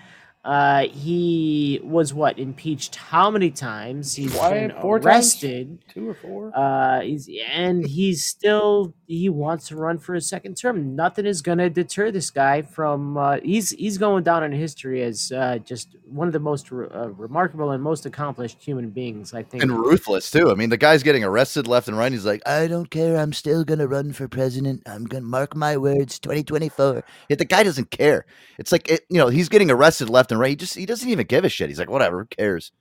Uh, 0.46 0.88
he 0.88 1.82
was 1.84 2.14
what 2.14 2.40
impeached 2.40 2.96
how 2.96 3.30
many 3.30 3.52
times? 3.52 4.16
He's 4.16 4.34
Why, 4.34 4.54
been 4.54 4.72
four 4.82 4.98
times? 4.98 5.06
arrested. 5.06 5.80
Two 5.90 6.10
or 6.10 6.14
four? 6.14 6.52
Uh, 6.58 7.02
he's 7.02 7.30
and 7.52 7.86
he's 7.86 8.26
still 8.26 8.94
he 9.06 9.28
wants 9.28 9.68
to 9.68 9.76
run 9.76 9.98
for 10.00 10.16
a 10.16 10.22
second 10.22 10.56
term. 10.56 10.96
Nothing 10.96 11.26
is 11.26 11.42
going 11.42 11.58
to 11.58 11.70
deter 11.70 12.10
this 12.10 12.32
guy 12.32 12.62
from. 12.62 13.18
Uh, 13.18 13.40
he's 13.44 13.72
he's 13.72 13.98
going 13.98 14.24
down 14.24 14.46
in 14.46 14.54
history 14.54 15.04
as 15.04 15.30
uh, 15.36 15.58
just 15.58 15.98
one 16.06 16.28
of 16.28 16.34
the 16.34 16.40
most 16.40 16.72
re- 16.72 16.88
uh, 16.90 17.10
remarkable 17.10 17.72
and 17.72 17.84
most 17.84 18.06
accomplished 18.06 18.64
human 18.64 18.92
beings. 18.92 19.34
I 19.34 19.44
think. 19.44 19.62
And 19.62 19.78
ruthless 19.78 20.32
too. 20.32 20.50
I 20.52 20.54
mean, 20.54 20.70
the 20.70 20.78
guy's 20.78 21.04
getting 21.04 21.24
arrested 21.26 21.68
left 21.68 21.90
and 21.90 21.98
right. 21.98 22.14
He's 22.14 22.26
like, 22.26 22.48
I 22.48 22.68
don't 22.68 22.90
care. 22.90 23.18
I'm 23.18 23.34
still 23.34 23.66
gonna 23.66 23.88
run 23.88 24.14
for 24.14 24.30
president. 24.30 24.84
I'm 24.86 25.04
gonna 25.04 25.26
mark 25.26 25.54
my 25.54 25.76
words. 25.76 26.18
2024. 26.18 27.04
Yet 27.28 27.40
the 27.40 27.46
guy 27.46 27.64
doesn't 27.64 27.92
care. 27.92 28.26
It's 28.58 28.72
like 28.72 28.90
it, 28.90 29.06
you 29.10 29.18
know 29.18 29.28
he's 29.28 29.50
getting 29.50 29.70
arrested 29.70 30.10
left 30.10 30.29
and 30.32 30.40
right. 30.40 30.50
He 30.50 30.56
just 30.56 30.76
he 30.76 30.86
doesn't 30.86 31.10
even 31.10 31.26
give 31.28 31.44
a 31.46 31.50
shit. 31.50 31.70
He's 31.70 31.80
like, 31.80 31.90
whatever. 31.90 32.20
Who 32.20 32.26
cares? 32.28 32.72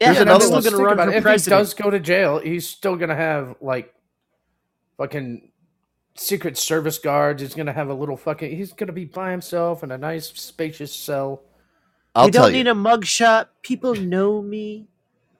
Yeah, 0.00 0.08
Here's 0.08 0.20
and 0.20 0.28
another 0.30 0.50
one. 0.50 0.62
still 0.62 0.72
going 0.72 0.82
to 0.82 0.96
run 0.96 1.08
for 1.08 1.12
it. 1.14 1.16
If 1.18 1.22
president. 1.22 1.58
he 1.58 1.62
does 1.62 1.74
go 1.74 1.90
to 1.90 2.00
jail, 2.00 2.38
he's 2.40 2.68
still 2.68 2.96
gonna 2.96 3.14
have 3.14 3.54
like 3.60 3.94
fucking 4.98 5.50
secret 6.16 6.56
service 6.58 6.98
guards. 6.98 7.42
He's 7.42 7.54
gonna 7.54 7.72
have 7.72 7.88
a 7.88 7.94
little 7.94 8.16
fucking. 8.16 8.56
He's 8.56 8.72
gonna 8.72 8.92
be 8.92 9.04
by 9.04 9.30
himself 9.30 9.82
in 9.82 9.90
a 9.90 9.98
nice 9.98 10.26
spacious 10.28 10.94
cell. 10.94 11.42
I'll 12.14 12.26
you 12.26 12.32
tell 12.32 12.44
don't 12.44 12.52
you. 12.54 12.64
need 12.64 12.70
a 12.70 12.74
mugshot. 12.74 13.46
People 13.62 13.94
know 13.94 14.40
me. 14.42 14.86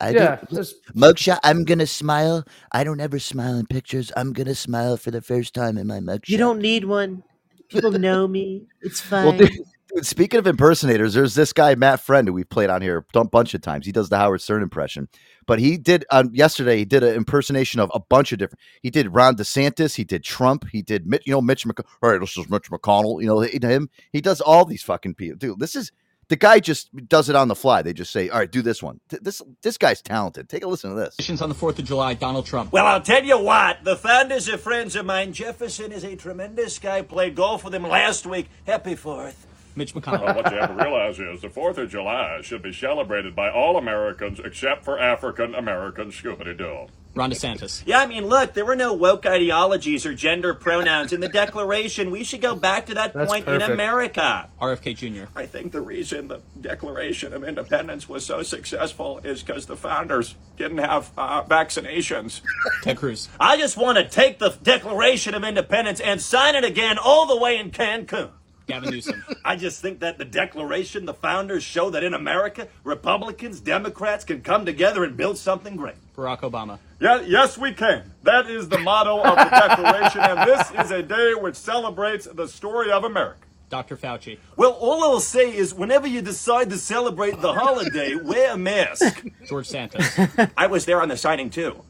I 0.00 0.10
Yeah, 0.10 0.36
don't- 0.36 0.50
just- 0.50 0.84
mugshot. 0.94 1.38
I'm 1.44 1.64
gonna 1.64 1.86
smile. 1.86 2.44
I 2.72 2.82
don't 2.84 3.00
ever 3.00 3.18
smile 3.18 3.56
in 3.58 3.66
pictures. 3.66 4.10
I'm 4.16 4.32
gonna 4.32 4.54
smile 4.54 4.96
for 4.96 5.10
the 5.10 5.20
first 5.22 5.54
time 5.54 5.78
in 5.78 5.86
my 5.86 6.00
mugshot. 6.00 6.28
You 6.28 6.38
don't 6.38 6.58
need 6.60 6.84
one. 6.84 7.22
People 7.68 7.90
know 7.98 8.26
me. 8.28 8.66
It's 8.82 9.00
fine. 9.00 9.24
Well, 9.26 9.36
dude, 9.38 9.50
dude, 9.94 10.06
speaking 10.06 10.38
of 10.38 10.46
impersonators, 10.46 11.14
there's 11.14 11.34
this 11.34 11.52
guy 11.52 11.74
Matt 11.74 12.00
Friend 12.00 12.26
who 12.26 12.34
we've 12.34 12.48
played 12.48 12.70
on 12.70 12.82
here 12.82 13.04
a 13.14 13.24
bunch 13.24 13.54
of 13.54 13.62
times. 13.62 13.86
He 13.86 13.92
does 13.92 14.08
the 14.08 14.18
Howard 14.18 14.40
Stern 14.40 14.62
impression, 14.62 15.08
but 15.46 15.58
he 15.58 15.76
did 15.76 16.04
um, 16.10 16.30
yesterday. 16.32 16.78
He 16.78 16.84
did 16.84 17.02
an 17.02 17.14
impersonation 17.14 17.80
of 17.80 17.90
a 17.94 18.00
bunch 18.00 18.32
of 18.32 18.38
different. 18.38 18.60
He 18.82 18.90
did 18.90 19.14
Ron 19.14 19.36
DeSantis. 19.36 19.94
He 19.94 20.04
did 20.04 20.24
Trump. 20.24 20.66
He 20.70 20.82
did 20.82 21.06
Mitch. 21.06 21.22
You 21.26 21.32
know 21.32 21.40
Mitch. 21.40 21.66
Mc, 21.66 21.78
all 22.02 22.10
right, 22.10 22.20
this 22.20 22.36
is 22.36 22.48
Mitch 22.48 22.70
McConnell. 22.70 23.20
You 23.22 23.28
know 23.28 23.40
him. 23.40 23.88
He 24.12 24.20
does 24.20 24.40
all 24.40 24.64
these 24.64 24.82
fucking 24.82 25.14
people. 25.14 25.38
Dude, 25.38 25.58
this 25.58 25.76
is 25.76 25.92
the 26.28 26.36
guy. 26.36 26.60
Just 26.60 26.90
does 27.08 27.28
it 27.28 27.36
on 27.36 27.48
the 27.48 27.54
fly. 27.54 27.82
They 27.82 27.92
just 27.92 28.12
say, 28.12 28.28
"All 28.28 28.38
right, 28.38 28.50
do 28.50 28.62
this 28.62 28.82
one." 28.82 29.00
This 29.08 29.42
this 29.62 29.78
guy's 29.78 30.02
talented. 30.02 30.48
Take 30.48 30.64
a 30.64 30.68
listen 30.68 30.90
to 30.90 30.96
this. 30.96 31.40
on 31.40 31.48
the 31.48 31.54
4th 31.54 31.78
of 31.78 31.84
July, 31.84 32.14
Donald 32.14 32.46
Trump. 32.46 32.72
Well, 32.72 32.86
I'll 32.86 33.00
tell 33.00 33.22
you 33.22 33.38
what, 33.38 33.84
the 33.84 33.96
founders 33.96 34.48
are 34.48 34.58
friends 34.58 34.96
of 34.96 35.06
mine. 35.06 35.32
Jefferson 35.32 35.92
is 35.92 36.04
a 36.04 36.16
tremendous 36.16 36.78
guy. 36.78 37.02
Played 37.02 37.34
golf 37.34 37.64
with 37.64 37.74
him 37.74 37.82
last 37.84 38.26
week. 38.26 38.48
Happy 38.66 38.94
Fourth. 38.94 39.46
Mitch 39.76 39.94
Well, 39.94 40.02
McConnell. 40.02 40.36
what 40.36 40.50
you 40.52 40.58
have 40.58 40.76
to 40.76 40.82
realize 40.84 41.18
is 41.18 41.40
the 41.42 41.48
4th 41.48 41.78
of 41.78 41.90
July 41.90 42.40
should 42.42 42.62
be 42.62 42.72
celebrated 42.72 43.34
by 43.34 43.50
all 43.50 43.76
Americans 43.76 44.40
except 44.44 44.84
for 44.84 44.98
African 44.98 45.54
Americans. 45.54 46.14
Scoopity 46.14 46.56
doo. 46.56 46.86
Ron 47.16 47.30
DeSantis. 47.30 47.82
Yeah, 47.86 48.00
I 48.00 48.06
mean, 48.06 48.26
look, 48.26 48.54
there 48.54 48.64
were 48.64 48.74
no 48.74 48.92
woke 48.92 49.24
ideologies 49.24 50.04
or 50.04 50.14
gender 50.14 50.52
pronouns 50.52 51.12
in 51.12 51.20
the 51.20 51.28
Declaration. 51.28 52.10
We 52.10 52.24
should 52.24 52.40
go 52.40 52.56
back 52.56 52.86
to 52.86 52.94
that 52.94 53.12
That's 53.12 53.30
point 53.30 53.46
in. 53.46 53.62
America. 53.62 54.48
RFK 54.60 54.96
Jr. 54.96 55.24
I 55.36 55.46
think 55.46 55.70
the 55.70 55.80
reason 55.80 56.26
the 56.26 56.40
Declaration 56.60 57.32
of 57.32 57.44
Independence 57.44 58.08
was 58.08 58.26
so 58.26 58.42
successful 58.42 59.20
is 59.22 59.44
because 59.44 59.66
the 59.66 59.76
founders 59.76 60.34
didn't 60.56 60.78
have 60.78 61.12
uh, 61.16 61.44
vaccinations. 61.44 62.40
Ted 62.82 62.96
Cruz. 62.96 63.28
I 63.38 63.58
just 63.58 63.76
want 63.76 63.96
to 63.98 64.08
take 64.08 64.40
the 64.40 64.50
Declaration 64.64 65.34
of 65.34 65.44
Independence 65.44 66.00
and 66.00 66.20
sign 66.20 66.56
it 66.56 66.64
again 66.64 66.98
all 66.98 67.26
the 67.26 67.36
way 67.36 67.58
in 67.58 67.70
Cancun. 67.70 68.30
Gavin 68.66 68.90
Newsom. 68.90 69.24
I 69.44 69.56
just 69.56 69.80
think 69.80 70.00
that 70.00 70.18
the 70.18 70.24
Declaration, 70.24 71.04
the 71.04 71.14
founders 71.14 71.62
show 71.62 71.90
that 71.90 72.02
in 72.02 72.14
America, 72.14 72.68
Republicans, 72.82 73.60
Democrats 73.60 74.24
can 74.24 74.42
come 74.42 74.64
together 74.64 75.04
and 75.04 75.16
build 75.16 75.38
something 75.38 75.76
great. 75.76 75.96
Barack 76.16 76.40
Obama. 76.40 76.78
Yeah, 77.00 77.20
yes, 77.20 77.58
we 77.58 77.72
can. 77.72 78.12
That 78.22 78.48
is 78.48 78.68
the 78.68 78.78
motto 78.78 79.20
of 79.20 79.36
the 79.36 79.50
Declaration, 79.50 80.20
and 80.22 80.48
this 80.48 80.70
is 80.84 80.90
a 80.90 81.02
day 81.02 81.34
which 81.34 81.56
celebrates 81.56 82.26
the 82.26 82.46
story 82.46 82.90
of 82.90 83.04
America. 83.04 83.38
Dr. 83.68 83.96
Fauci. 83.96 84.38
Well, 84.56 84.72
all 84.72 85.02
I'll 85.02 85.20
say 85.20 85.54
is 85.54 85.74
whenever 85.74 86.06
you 86.06 86.22
decide 86.22 86.70
to 86.70 86.78
celebrate 86.78 87.40
the 87.40 87.52
holiday, 87.52 88.14
wear 88.14 88.52
a 88.52 88.56
mask. 88.56 89.24
George 89.48 89.66
Santos. 89.66 90.08
I 90.56 90.68
was 90.68 90.84
there 90.84 91.02
on 91.02 91.08
the 91.08 91.16
signing 91.16 91.50
too. 91.50 91.82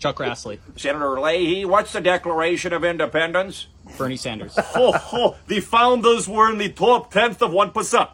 Chuck 0.00 0.16
Grassley. 0.16 0.58
Senator 0.76 1.20
Leahy, 1.20 1.64
what's 1.66 1.92
the 1.92 2.00
Declaration 2.00 2.72
of 2.72 2.84
Independence? 2.84 3.68
Bernie 3.98 4.16
Sanders. 4.16 4.54
Ho, 4.58 4.92
ho, 4.92 5.36
the 5.46 5.60
founders 5.60 6.26
were 6.26 6.50
in 6.50 6.58
the 6.58 6.70
top 6.70 7.12
tenth 7.12 7.42
of 7.42 7.50
1%. 7.50 8.10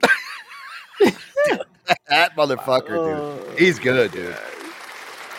that 2.08 2.36
motherfucker, 2.36 3.46
dude. 3.48 3.58
He's 3.58 3.78
good, 3.78 4.12
dude. 4.12 4.36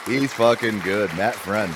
He's 0.07 0.33
fucking 0.33 0.79
good. 0.79 1.13
Matt 1.15 1.35
Friend. 1.35 1.71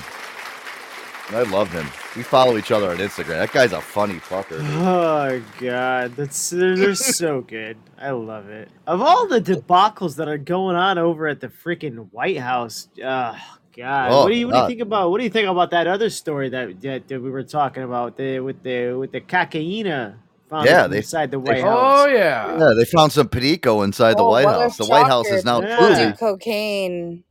I 1.30 1.42
love 1.42 1.70
him. 1.70 1.86
We 2.16 2.22
follow 2.22 2.56
each 2.56 2.72
other 2.72 2.90
on 2.90 2.96
Instagram. 2.96 3.38
That 3.38 3.52
guy's 3.52 3.72
a 3.72 3.80
funny 3.80 4.14
fucker. 4.14 4.58
dude. 4.58 4.66
Oh 4.66 5.42
god, 5.60 6.16
that's 6.16 6.50
they're, 6.50 6.74
they're 6.74 6.94
so 6.94 7.42
good. 7.42 7.76
I 7.98 8.10
love 8.12 8.48
it. 8.48 8.70
Of 8.86 9.02
all 9.02 9.28
the 9.28 9.40
debacles 9.40 10.16
that 10.16 10.26
are 10.26 10.38
going 10.38 10.74
on 10.74 10.96
over 10.96 11.28
at 11.28 11.40
the 11.40 11.48
freaking 11.48 12.10
White 12.12 12.38
House, 12.38 12.88
oh 13.04 13.58
god, 13.76 14.10
Oh, 14.12 14.22
what 14.24 14.28
do 14.28 14.34
you 14.34 14.46
what 14.48 14.54
do 14.54 14.60
you 14.62 14.66
think 14.68 14.80
about 14.80 15.10
what 15.10 15.18
do 15.18 15.24
you 15.24 15.30
think 15.30 15.48
about 15.48 15.70
that 15.70 15.86
other 15.86 16.10
story 16.10 16.48
that 16.50 16.80
that, 16.82 17.08
that 17.08 17.20
we 17.22 17.30
were 17.30 17.42
talking 17.44 17.82
about 17.82 18.16
the 18.16 18.40
with 18.40 18.62
the 18.62 18.92
with 18.92 19.12
the 19.12 19.20
cocaina 19.20 20.16
found 20.48 20.66
Yeah, 20.66 20.86
they- 20.86 20.98
inside 20.98 21.30
the 21.30 21.40
they- 21.40 21.52
White 21.52 21.62
House? 21.64 21.78
Oh 21.80 22.06
yeah. 22.08 22.58
Yeah, 22.58 22.74
they 22.76 22.84
found 22.84 23.12
some 23.12 23.28
perico 23.28 23.82
inside 23.82 24.16
the 24.16 24.22
Oh, 24.24 24.30
White 24.30 24.46
House. 24.46 24.76
The 24.76 24.86
White 24.86 25.06
House 25.06 25.26
is 25.28 25.44
now 25.44 25.60
People 25.60 25.76
truly 25.76 26.06
do 26.06 26.12
cocaine. 26.14 27.24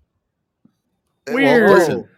Eh, 1.27 1.33
well, 1.33 1.35
Weird. 1.35 1.69
listen, 1.71 2.09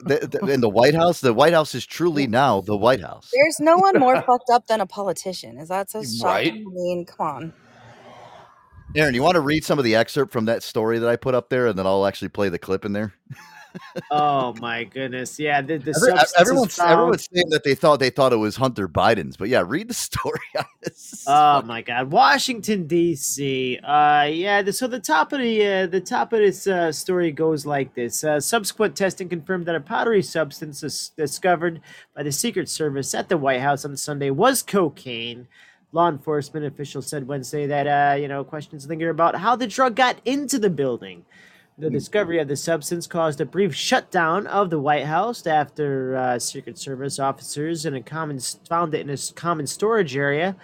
the, 0.00 0.28
the, 0.40 0.46
in 0.52 0.60
the 0.60 0.68
White 0.68 0.94
House, 0.94 1.20
the 1.20 1.34
White 1.34 1.52
House 1.52 1.74
is 1.74 1.84
truly 1.84 2.26
now 2.40 2.60
the 2.60 2.76
White 2.76 3.00
House. 3.00 3.30
There's 3.34 3.60
no 3.60 3.76
one 3.76 3.98
more 3.98 4.20
fucked 4.26 4.50
up 4.50 4.66
than 4.66 4.80
a 4.80 4.86
politician. 4.86 5.58
Is 5.58 5.68
that 5.68 5.90
so 5.90 5.98
Right. 6.22 6.46
shocking? 6.46 6.64
I 6.66 6.72
mean, 6.72 7.04
come 7.06 7.26
on. 7.26 7.52
Aaron, 8.94 9.14
you 9.14 9.22
want 9.22 9.34
to 9.34 9.40
read 9.40 9.62
some 9.64 9.78
of 9.78 9.84
the 9.84 9.94
excerpt 9.94 10.32
from 10.32 10.46
that 10.46 10.62
story 10.62 10.98
that 11.00 11.08
I 11.08 11.16
put 11.16 11.34
up 11.34 11.50
there, 11.50 11.66
and 11.66 11.78
then 11.78 11.86
I'll 11.86 12.06
actually 12.06 12.28
play 12.28 12.48
the 12.48 12.58
clip 12.58 12.84
in 12.84 12.92
there. 12.92 13.12
Oh 14.10 14.54
my 14.60 14.84
goodness, 14.84 15.38
yeah. 15.38 15.60
The, 15.62 15.78
the 15.78 15.94
Every- 15.96 16.18
everyone's 16.38 16.76
found- 16.76 16.90
everyone's 16.92 17.28
saying 17.32 17.48
that 17.50 17.64
they 17.64 17.74
thought 17.74 17.98
they 18.00 18.10
thought 18.10 18.32
it 18.32 18.36
was 18.36 18.56
Hunter 18.56 18.88
Biden's, 18.88 19.36
but 19.36 19.48
yeah, 19.48 19.62
read 19.66 19.88
the 19.88 19.94
story. 20.08 20.40
Oh 21.26 21.62
my 21.62 21.82
God, 21.82 22.12
Washington 22.12 22.86
D.C. 22.86 23.78
Uh, 23.78 24.22
yeah. 24.24 24.62
The, 24.62 24.72
so 24.72 24.86
the 24.86 25.00
top 25.00 25.32
of 25.32 25.40
the 25.40 25.66
uh, 25.66 25.86
the 25.86 26.00
top 26.00 26.32
of 26.32 26.38
this 26.38 26.66
uh, 26.66 26.92
story 26.92 27.32
goes 27.32 27.66
like 27.66 27.94
this: 27.94 28.22
uh, 28.22 28.38
Subsequent 28.40 28.96
testing 28.96 29.28
confirmed 29.28 29.66
that 29.66 29.74
a 29.74 29.80
powdery 29.80 30.22
substance 30.22 30.80
dis- 30.80 31.08
discovered 31.10 31.80
by 32.14 32.22
the 32.22 32.30
Secret 32.32 32.68
Service 32.68 33.14
at 33.14 33.28
the 33.28 33.36
White 33.36 33.60
House 33.62 33.84
on 33.84 33.96
Sunday 33.96 34.30
was 34.30 34.62
cocaine. 34.62 35.48
Law 35.92 36.08
enforcement 36.08 36.64
officials 36.66 37.06
said 37.08 37.26
Wednesday 37.26 37.66
that 37.66 37.86
uh, 37.86 38.14
you 38.16 38.28
know 38.28 38.44
questions 38.44 38.86
linger 38.86 39.10
about 39.10 39.36
how 39.36 39.56
the 39.56 39.66
drug 39.66 39.96
got 39.96 40.20
into 40.24 40.58
the 40.58 40.70
building. 40.70 41.24
The 41.78 41.90
discovery 41.90 42.38
of 42.38 42.48
the 42.48 42.56
substance 42.56 43.06
caused 43.06 43.38
a 43.42 43.44
brief 43.44 43.74
shutdown 43.74 44.46
of 44.46 44.70
the 44.70 44.80
White 44.80 45.04
House 45.04 45.46
after 45.46 46.16
uh, 46.16 46.38
Secret 46.38 46.78
Service 46.78 47.18
officers 47.18 47.84
in 47.84 47.94
a 47.94 48.02
common 48.02 48.38
found 48.66 48.94
it 48.94 49.02
in 49.02 49.10
a 49.10 49.18
common 49.34 49.66
storage 49.66 50.16
area 50.16 50.56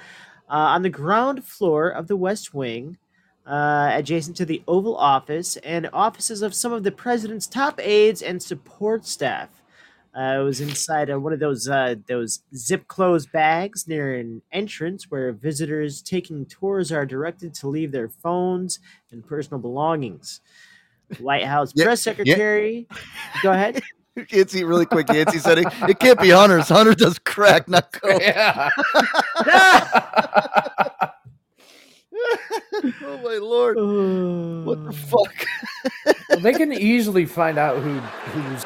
uh, 0.48 0.72
on 0.72 0.80
the 0.80 0.88
ground 0.88 1.44
floor 1.44 1.90
of 1.90 2.08
the 2.08 2.16
West 2.16 2.54
Wing, 2.54 2.96
uh, 3.46 3.90
adjacent 3.92 4.38
to 4.38 4.46
the 4.46 4.62
Oval 4.66 4.96
Office 4.96 5.58
and 5.58 5.90
offices 5.92 6.40
of 6.40 6.54
some 6.54 6.72
of 6.72 6.82
the 6.82 6.90
president's 6.90 7.46
top 7.46 7.78
aides 7.82 8.22
and 8.22 8.42
support 8.42 9.04
staff. 9.04 9.50
Uh, 10.16 10.38
it 10.40 10.44
was 10.44 10.62
inside 10.62 11.14
one 11.14 11.34
of 11.34 11.40
those 11.40 11.68
uh, 11.68 11.94
those 12.06 12.40
zip 12.56 12.88
closed 12.88 13.30
bags 13.32 13.86
near 13.86 14.14
an 14.14 14.40
entrance 14.50 15.10
where 15.10 15.30
visitors 15.32 16.00
taking 16.00 16.46
tours 16.46 16.90
are 16.90 17.04
directed 17.04 17.52
to 17.52 17.68
leave 17.68 17.92
their 17.92 18.08
phones 18.08 18.78
and 19.10 19.26
personal 19.26 19.60
belongings. 19.60 20.40
White 21.18 21.44
House 21.44 21.72
Yeah, 21.74 21.84
press 21.86 22.04
yeah. 22.06 22.12
secretary. 22.12 22.86
Go 23.42 23.52
ahead. 23.52 23.82
Yancey, 24.30 24.62
really 24.64 24.84
quick, 24.84 25.08
Yancey 25.08 25.38
said 25.38 25.56
it, 25.58 25.66
it 25.88 25.98
can't 25.98 26.20
be 26.20 26.28
Hunter's. 26.30 26.68
Hunter 26.68 26.94
does 26.94 27.18
crack, 27.18 27.66
not 27.66 27.92
coke. 28.00 28.20
Yeah. 28.20 28.68
oh 33.02 33.20
my 33.24 33.38
lord! 33.40 33.76
what 34.66 34.84
the 34.84 34.92
fuck? 35.08 35.34
Well, 36.28 36.40
they 36.40 36.52
can 36.52 36.72
easily 36.72 37.24
find 37.26 37.58
out 37.58 37.78
who 37.82 37.98
who's 38.00 38.64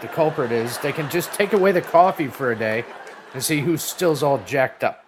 the 0.00 0.08
culprit 0.08 0.52
is. 0.52 0.78
They 0.78 0.92
can 0.92 1.10
just 1.10 1.32
take 1.32 1.52
away 1.52 1.72
the 1.72 1.82
coffee 1.82 2.28
for 2.28 2.52
a 2.52 2.56
day 2.56 2.84
and 3.32 3.42
see 3.42 3.60
who 3.60 3.76
still's 3.76 4.22
all 4.22 4.38
jacked 4.46 4.84
up. 4.84 5.03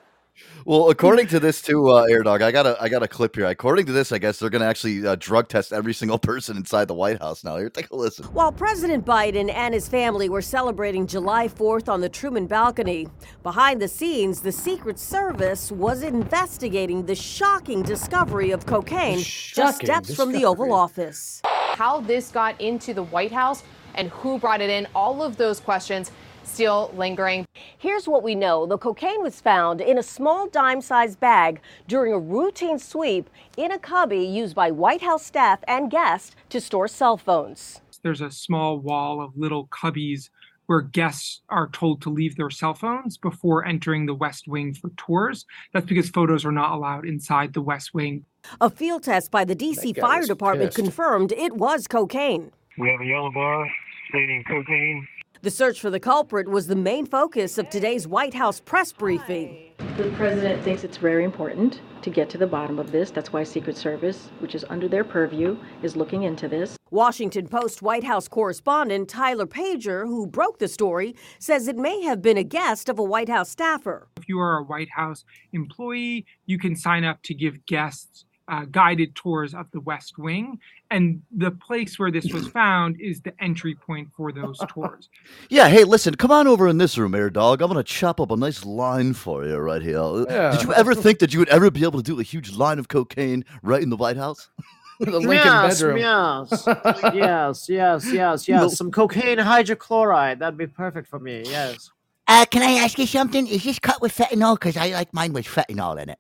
Well, 0.67 0.91
according 0.91 1.29
to 1.29 1.39
this 1.39 1.63
too, 1.63 1.93
uh, 1.93 2.07
Air 2.11 2.25
Dog, 2.25 2.43
I 2.43 2.51
got 2.51 2.67
a 2.67 2.77
I 2.83 2.89
got 2.89 3.01
a 3.01 3.07
clip 3.07 3.37
here. 3.37 3.47
According 3.47 3.87
to 3.87 3.93
this, 3.93 4.11
I 4.11 4.19
guess 4.19 4.41
they're 4.41 4.51
gonna 4.51 4.65
actually 4.65 5.07
uh, 5.07 5.15
drug 5.15 5.47
test 5.47 5.73
every 5.73 5.95
single 5.95 6.19
person 6.33 6.57
inside 6.57 6.89
the 6.89 6.95
White 6.95 7.21
House 7.21 7.45
now. 7.45 7.57
Here, 7.57 7.71
take 7.71 7.89
a 7.91 7.95
listen. 7.95 8.25
While 8.33 8.51
President 8.51 9.07
Biden 9.07 9.49
and 9.49 9.73
his 9.73 9.87
family 9.87 10.29
were 10.29 10.43
celebrating 10.43 11.07
July 11.07 11.47
4th 11.47 11.89
on 11.89 12.01
the 12.01 12.09
Truman 12.09 12.49
balcony, 12.49 13.07
behind 13.45 13.81
the 13.81 13.87
scenes, 13.87 14.41
the 14.41 14.51
Secret 14.51 14.99
Service 14.99 15.71
was 15.71 16.03
investigating 16.03 17.07
the 17.07 17.15
shocking 17.15 17.83
discovery 17.85 18.51
of 18.51 18.67
cocaine 18.67 19.19
just 19.19 19.31
shocking 19.31 19.87
steps 19.87 20.17
from 20.17 20.33
the 20.33 20.45
Oval 20.45 20.73
Office. 20.73 21.43
How 21.45 22.01
this 22.01 22.33
got 22.33 22.61
into 22.61 22.93
the 22.93 23.05
White 23.05 23.31
House 23.31 23.63
and 23.95 24.09
who 24.09 24.37
brought 24.37 24.61
it 24.61 24.71
in, 24.71 24.89
all 24.97 25.23
of 25.23 25.37
those 25.37 25.61
questions 25.61 26.11
still 26.47 26.93
lingering. 26.97 27.45
Here's 27.77 28.09
what 28.09 28.23
we 28.23 28.35
know 28.35 28.67
the 28.67 28.79
cocaine 28.79 29.23
was 29.23 29.41
found 29.41 29.81
in 29.81 29.99
a 29.99 30.03
small 30.03 30.49
dime 30.49 30.81
sized 30.81 31.21
bag 31.21 31.61
during 31.89 32.13
a 32.13 32.19
routine 32.19 32.79
sweep 32.79 33.29
in 33.57 33.73
a 33.73 33.79
cubby 33.79 34.25
used 34.25 34.55
by 34.55 34.71
White 34.71 35.03
House 35.03 35.25
staff 35.25 35.61
and 35.69 35.91
guests 35.91 36.35
to 36.51 36.61
store 36.61 36.89
cell 36.89 37.17
phones. 37.17 37.81
There's 38.03 38.21
a 38.21 38.31
small 38.31 38.79
wall 38.79 39.21
of 39.21 39.37
little 39.37 39.67
cubbies 39.69 40.31
where 40.67 40.81
guests 40.81 41.43
are 41.49 41.69
told 41.69 42.03
to 42.03 42.11
leave 42.11 42.37
their 42.37 42.51
cell 42.51 42.75
phones 42.75 43.17
before 43.17 43.65
entering 43.67 44.07
the 44.07 44.15
West 44.15 44.49
Wing 44.49 44.75
for 44.75 44.91
tours. 44.97 45.45
That's 45.73 45.87
because 45.87 46.09
photos 46.11 46.45
are 46.45 46.53
not 46.53 46.73
allowed 46.73 47.07
inside 47.07 47.53
the 47.53 47.63
West 47.63 47.95
Wing. 47.95 48.25
A 48.61 48.71
field 48.71 49.05
test 49.05 49.31
by 49.31 49.45
the 49.45 49.57
DC 49.57 49.99
Fire 49.99 50.25
Department 50.25 50.71
pissed. 50.71 50.79
confirmed 50.79 51.33
it 51.33 51.57
was 51.57 51.87
cocaine. 51.87 52.53
We 52.79 52.89
have 52.91 53.01
a 53.01 53.07
yellow 53.07 53.31
bar 53.33 53.69
stating 54.09 54.45
cocaine. 54.45 55.07
The 55.43 55.51
search 55.51 55.83
for 55.83 55.91
the 55.91 56.01
culprit 56.01 56.49
was 56.49 56.67
the 56.67 56.77
main 56.77 57.05
focus 57.05 57.59
of 57.59 57.69
today's 57.69 58.09
White 58.09 58.33
House 58.33 58.59
press 58.59 58.91
briefing. 58.91 59.75
The 59.99 60.11
president 60.17 60.63
thinks 60.65 60.83
it's 60.83 60.97
very 60.97 61.25
important 61.25 61.83
to 62.01 62.09
get 62.09 62.31
to 62.31 62.39
the 62.39 62.47
bottom 62.47 62.79
of 62.79 62.91
this. 62.91 63.11
That's 63.11 63.35
why 63.35 63.45
Secret 63.45 63.77
Service, 63.77 64.31
which 64.39 64.55
is 64.55 64.65
under 64.71 64.89
their 64.89 65.05
purview, 65.05 65.59
is 65.83 65.95
looking 65.95 66.23
into 66.23 66.49
this. 66.49 66.79
Washington 66.91 67.49
Post 67.49 67.83
White 67.83 68.05
House 68.05 68.29
correspondent 68.29 69.11
Tyler 69.11 69.47
Pager, 69.47 70.07
who 70.07 70.27
broke 70.27 70.59
the 70.59 70.69
story, 70.69 71.15
says 71.39 71.69
it 71.69 71.77
may 71.77 72.01
have 72.03 72.23
been 72.23 72.39
a 72.39 72.45
guest 72.45 72.89
of 72.89 72.99
a 72.99 73.05
White 73.05 73.29
House 73.29 73.51
staffer. 73.51 74.09
If 74.17 74.29
you 74.29 74.41
are 74.41 74.59
a 74.59 74.65
White 74.65 74.91
House 74.91 75.25
employee, 75.53 76.25
you 76.47 76.59
can 76.59 76.77
sign 76.77 77.05
up 77.05 77.23
to 77.25 77.35
give 77.35 77.67
guests 77.67 78.25
uh, 78.49 78.65
guided 78.71 79.15
tours 79.15 79.55
of 79.55 79.71
the 79.73 79.81
West 79.81 80.19
Wing. 80.19 80.59
And 80.91 81.23
the 81.37 81.51
place 81.51 81.99
where 81.99 82.11
this 82.11 82.33
was 82.33 82.47
found 82.63 83.01
is 83.01 83.21
the 83.21 83.33
entry 83.43 83.75
point 83.75 84.09
for 84.17 84.33
those 84.33 84.59
tours. 84.69 85.09
Yeah, 85.51 85.69
hey, 85.69 85.85
listen, 85.85 86.15
come 86.15 86.31
on 86.31 86.47
over 86.47 86.69
in 86.69 86.79
this 86.79 86.97
room, 86.97 87.15
Air 87.15 87.31
Dog. 87.31 87.61
I'm 87.61 87.69
gonna 87.69 87.83
chop 87.83 88.21
up 88.21 88.31
a 88.31 88.37
nice 88.37 88.65
line 88.65 89.15
for 89.15 89.45
you 89.45 89.57
right 89.57 89.83
here. 89.83 89.99
Uh, 89.99 90.25
Yeah. 90.29 90.51
Did 90.53 90.63
you 90.63 90.73
ever 90.75 90.95
think 90.95 91.19
that 91.19 91.33
you 91.33 91.41
would 91.41 91.49
ever 91.49 91.71
be 91.71 91.83
able 91.83 92.03
to 92.03 92.05
do 92.05 92.21
a 92.21 92.23
huge 92.23 92.53
line 92.53 92.79
of 92.79 92.89
cocaine 92.89 93.45
right 93.63 93.83
in 93.83 93.91
the 93.91 93.97
White 93.97 94.17
House? 94.17 94.49
the 95.01 95.21
yes, 95.21 95.81
Yes, 95.83 97.15
yes, 97.15 97.69
yes, 97.69 98.13
yes, 98.13 98.49
yes. 98.49 98.77
Some 98.77 98.91
cocaine 98.91 99.39
hydrochloride. 99.39 100.39
That'd 100.39 100.57
be 100.59 100.67
perfect 100.67 101.09
for 101.09 101.19
me. 101.19 101.43
Yes. 101.45 101.91
Uh, 102.29 102.45
can 102.47 102.63
I 102.63 102.83
ask 102.83 102.99
you 102.99 103.07
something? 103.07 103.47
Is 103.47 103.63
this 103.63 103.79
cut 103.79 104.01
with 104.01 104.17
fentanyl? 104.17 104.55
Because 104.55 104.77
I 104.77 104.89
like 104.89 105.13
mine 105.15 105.33
with 105.33 105.47
fentanyl 105.47 106.01
in 106.03 106.09
it. 106.09 106.19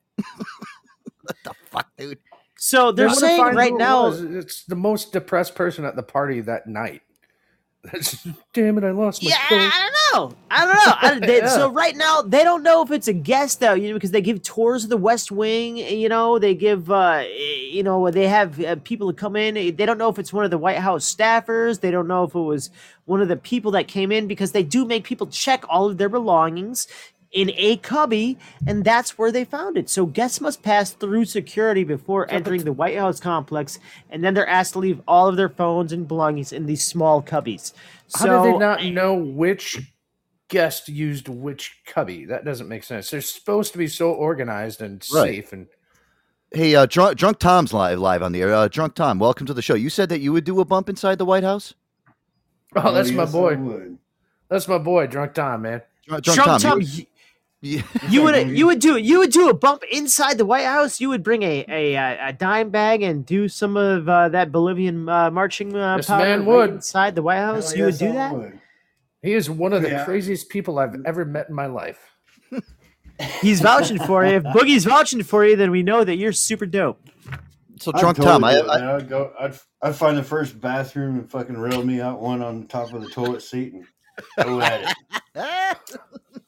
What 1.26 1.36
the 1.44 1.54
fuck, 1.70 1.88
dude? 1.98 2.18
So 2.58 2.92
they're 2.92 3.08
They 3.08 3.14
saying 3.14 3.42
right 3.54 3.70
who 3.70 3.76
it 3.76 3.78
now. 3.78 4.04
was. 4.06 4.22
it's 4.22 4.64
the 4.64 4.76
most 4.76 5.12
depressed 5.12 5.54
person 5.54 5.84
at 5.84 5.96
the 5.96 6.02
party 6.02 6.40
that 6.42 6.66
night. 6.66 7.02
Damn 8.52 8.78
it! 8.78 8.84
I 8.84 8.90
lost 8.90 9.22
my. 9.22 9.30
Yeah, 9.30 9.36
coat. 9.48 9.72
I 9.72 9.90
don't 10.12 10.32
know. 10.32 10.36
I 10.50 10.64
don't 10.64 10.74
know. 10.74 10.94
I, 11.02 11.18
they, 11.26 11.38
Yeah. 11.38 11.48
So 11.48 11.70
right 11.70 11.94
now 11.96 12.20
they 12.22 12.42
don't 12.42 12.64
know 12.64 12.82
if 12.82 12.90
it's 12.90 13.06
a 13.08 13.12
guest 13.12 13.60
though, 13.60 13.74
you 13.74 13.88
know, 13.88 13.94
because 13.94 14.10
they 14.10 14.20
give 14.20 14.42
tours 14.42 14.84
of 14.84 14.90
the 14.90 14.96
West 14.96 15.30
Wing. 15.30 15.76
You 15.76 16.08
know, 16.08 16.38
they 16.40 16.54
give, 16.54 16.90
uh, 16.90 17.22
you 17.28 17.84
know, 17.84 18.10
they 18.10 18.26
have 18.26 18.58
uh, 18.64 18.76
people 18.82 19.12
to 19.12 19.16
come 19.16 19.36
in. 19.36 19.54
They 19.54 19.70
don't 19.86 19.98
know 19.98 20.08
if 20.08 20.18
it's 20.18 20.32
one 20.32 20.44
of 20.44 20.50
the 20.50 20.58
White 20.58 20.78
House 20.78 21.14
staffers. 21.14 21.80
They 21.80 21.92
don't 21.92 22.08
know 22.08 22.24
if 22.24 22.34
it 22.34 22.40
was 22.40 22.70
one 23.04 23.22
of 23.22 23.28
the 23.28 23.36
people 23.36 23.70
that 23.72 23.86
came 23.86 24.10
in 24.10 24.26
because 24.26 24.50
they 24.52 24.64
do 24.64 24.84
make 24.84 25.04
people 25.04 25.28
check 25.28 25.64
all 25.68 25.86
of 25.88 25.96
their 25.98 26.08
belongings 26.08 26.88
in 27.36 27.52
a 27.54 27.76
cubby, 27.76 28.38
and 28.66 28.82
that's 28.82 29.18
where 29.18 29.30
they 29.30 29.44
found 29.44 29.76
it. 29.76 29.90
So 29.90 30.06
guests 30.06 30.40
must 30.40 30.62
pass 30.62 30.90
through 30.90 31.26
security 31.26 31.84
before 31.84 32.28
entering 32.30 32.64
the 32.64 32.72
White 32.72 32.96
House 32.96 33.20
complex, 33.20 33.78
and 34.08 34.24
then 34.24 34.32
they're 34.32 34.48
asked 34.48 34.72
to 34.72 34.78
leave 34.78 35.02
all 35.06 35.28
of 35.28 35.36
their 35.36 35.50
phones 35.50 35.92
and 35.92 36.08
belongings 36.08 36.50
in 36.52 36.64
these 36.64 36.82
small 36.82 37.22
cubbies. 37.22 37.74
How 38.14 38.24
so 38.24 38.42
did 38.44 38.54
they 38.54 38.58
not 38.58 38.82
know 38.86 39.14
which 39.14 39.78
guest 40.48 40.88
used 40.88 41.28
which 41.28 41.82
cubby? 41.86 42.24
That 42.24 42.46
doesn't 42.46 42.68
make 42.68 42.84
sense. 42.84 43.10
They're 43.10 43.20
supposed 43.20 43.72
to 43.72 43.78
be 43.78 43.86
so 43.88 44.12
organized 44.12 44.80
and 44.80 45.04
Right. 45.12 45.34
safe 45.34 45.52
and 45.52 45.66
Hey, 46.52 46.74
uh, 46.74 46.86
drunk, 46.86 47.18
drunk 47.18 47.38
Tom's 47.38 47.74
live 47.74 47.98
live 47.98 48.22
on 48.22 48.32
the 48.32 48.40
air. 48.40 48.54
Uh, 48.54 48.68
drunk 48.68 48.94
Tom, 48.94 49.18
welcome 49.18 49.46
to 49.46 49.52
the 49.52 49.60
show. 49.60 49.74
You 49.74 49.90
said 49.90 50.08
that 50.08 50.20
you 50.20 50.32
would 50.32 50.44
do 50.44 50.60
a 50.60 50.64
bump 50.64 50.88
inside 50.88 51.18
the 51.18 51.26
White 51.26 51.42
House. 51.44 51.74
Oh, 52.76 52.92
that's 52.92 53.10
my 53.10 53.24
yes, 53.24 53.34
I 53.34 53.38
boy. 53.56 53.90
That's 54.48 54.68
my 54.68 54.78
boy, 54.78 55.06
Drunk 55.08 55.34
Tom, 55.34 55.62
man. 55.62 55.82
Drunk, 56.06 56.22
Drunk 56.24 56.62
Tom, 56.62 56.80
you- 56.80 57.04
you, 57.66 57.82
you 58.08 58.22
would 58.22 58.50
you 58.50 58.66
would 58.66 58.78
do 58.80 58.96
you 58.96 59.18
would 59.18 59.30
do 59.32 59.48
a 59.48 59.54
bump 59.54 59.82
inside 59.90 60.38
the 60.38 60.44
White 60.46 60.64
House. 60.66 61.00
You 61.00 61.08
would 61.08 61.22
bring 61.22 61.42
a 61.42 61.64
a, 61.68 61.96
uh, 61.96 62.28
a 62.28 62.32
dime 62.32 62.70
bag 62.70 63.02
and 63.02 63.24
do 63.26 63.48
some 63.48 63.76
of 63.76 64.08
uh, 64.08 64.28
that 64.30 64.52
Bolivian 64.52 65.08
uh, 65.08 65.30
marching 65.30 65.74
uh, 65.76 65.96
This 65.96 66.06
powder 66.06 66.24
man 66.24 66.38
right 66.40 66.46
would. 66.48 66.70
inside 66.70 67.14
the 67.14 67.22
White 67.22 67.38
House. 67.38 67.74
you 67.74 67.84
would 67.84 67.98
do 67.98 68.12
that. 68.12 68.52
He 69.22 69.32
is 69.34 69.50
one 69.50 69.72
of 69.72 69.82
the 69.82 69.88
Yeah. 69.90 70.04
craziest 70.04 70.48
people 70.48 70.78
I've 70.78 70.94
ever 71.04 71.24
met 71.24 71.48
in 71.48 71.54
my 71.54 71.66
life. 71.66 71.98
He's 73.40 73.60
vouching 73.60 73.98
for 73.98 74.24
you. 74.24 74.32
If 74.34 74.42
Boogie's 74.44 74.84
vouching 74.84 75.22
for 75.22 75.44
you, 75.44 75.56
then 75.56 75.70
we 75.70 75.82
know 75.82 76.04
that 76.04 76.16
you're 76.16 76.32
super 76.32 76.66
dope. 76.66 77.00
So 77.80 77.90
I'd 77.94 78.00
drunk 78.00 78.16
totally 78.18 78.32
Tom, 78.54 78.70
I, 78.70 78.74
I. 78.74 78.96
I'd 78.96 79.08
go. 79.08 79.32
I'd 79.38 79.54
I'd 79.82 79.94
find 79.96 80.16
the 80.16 80.22
first 80.22 80.60
bathroom 80.60 81.18
and 81.18 81.30
fucking 81.30 81.56
rail 81.58 81.82
me 81.82 82.00
out 82.00 82.20
one 82.20 82.42
on 82.42 82.66
top 82.66 82.92
of 82.94 83.02
the 83.02 83.08
toilet 83.10 83.42
seat 83.42 83.72
and 83.74 83.86
go 84.44 84.60
at 84.60 84.94
it. 85.34 85.78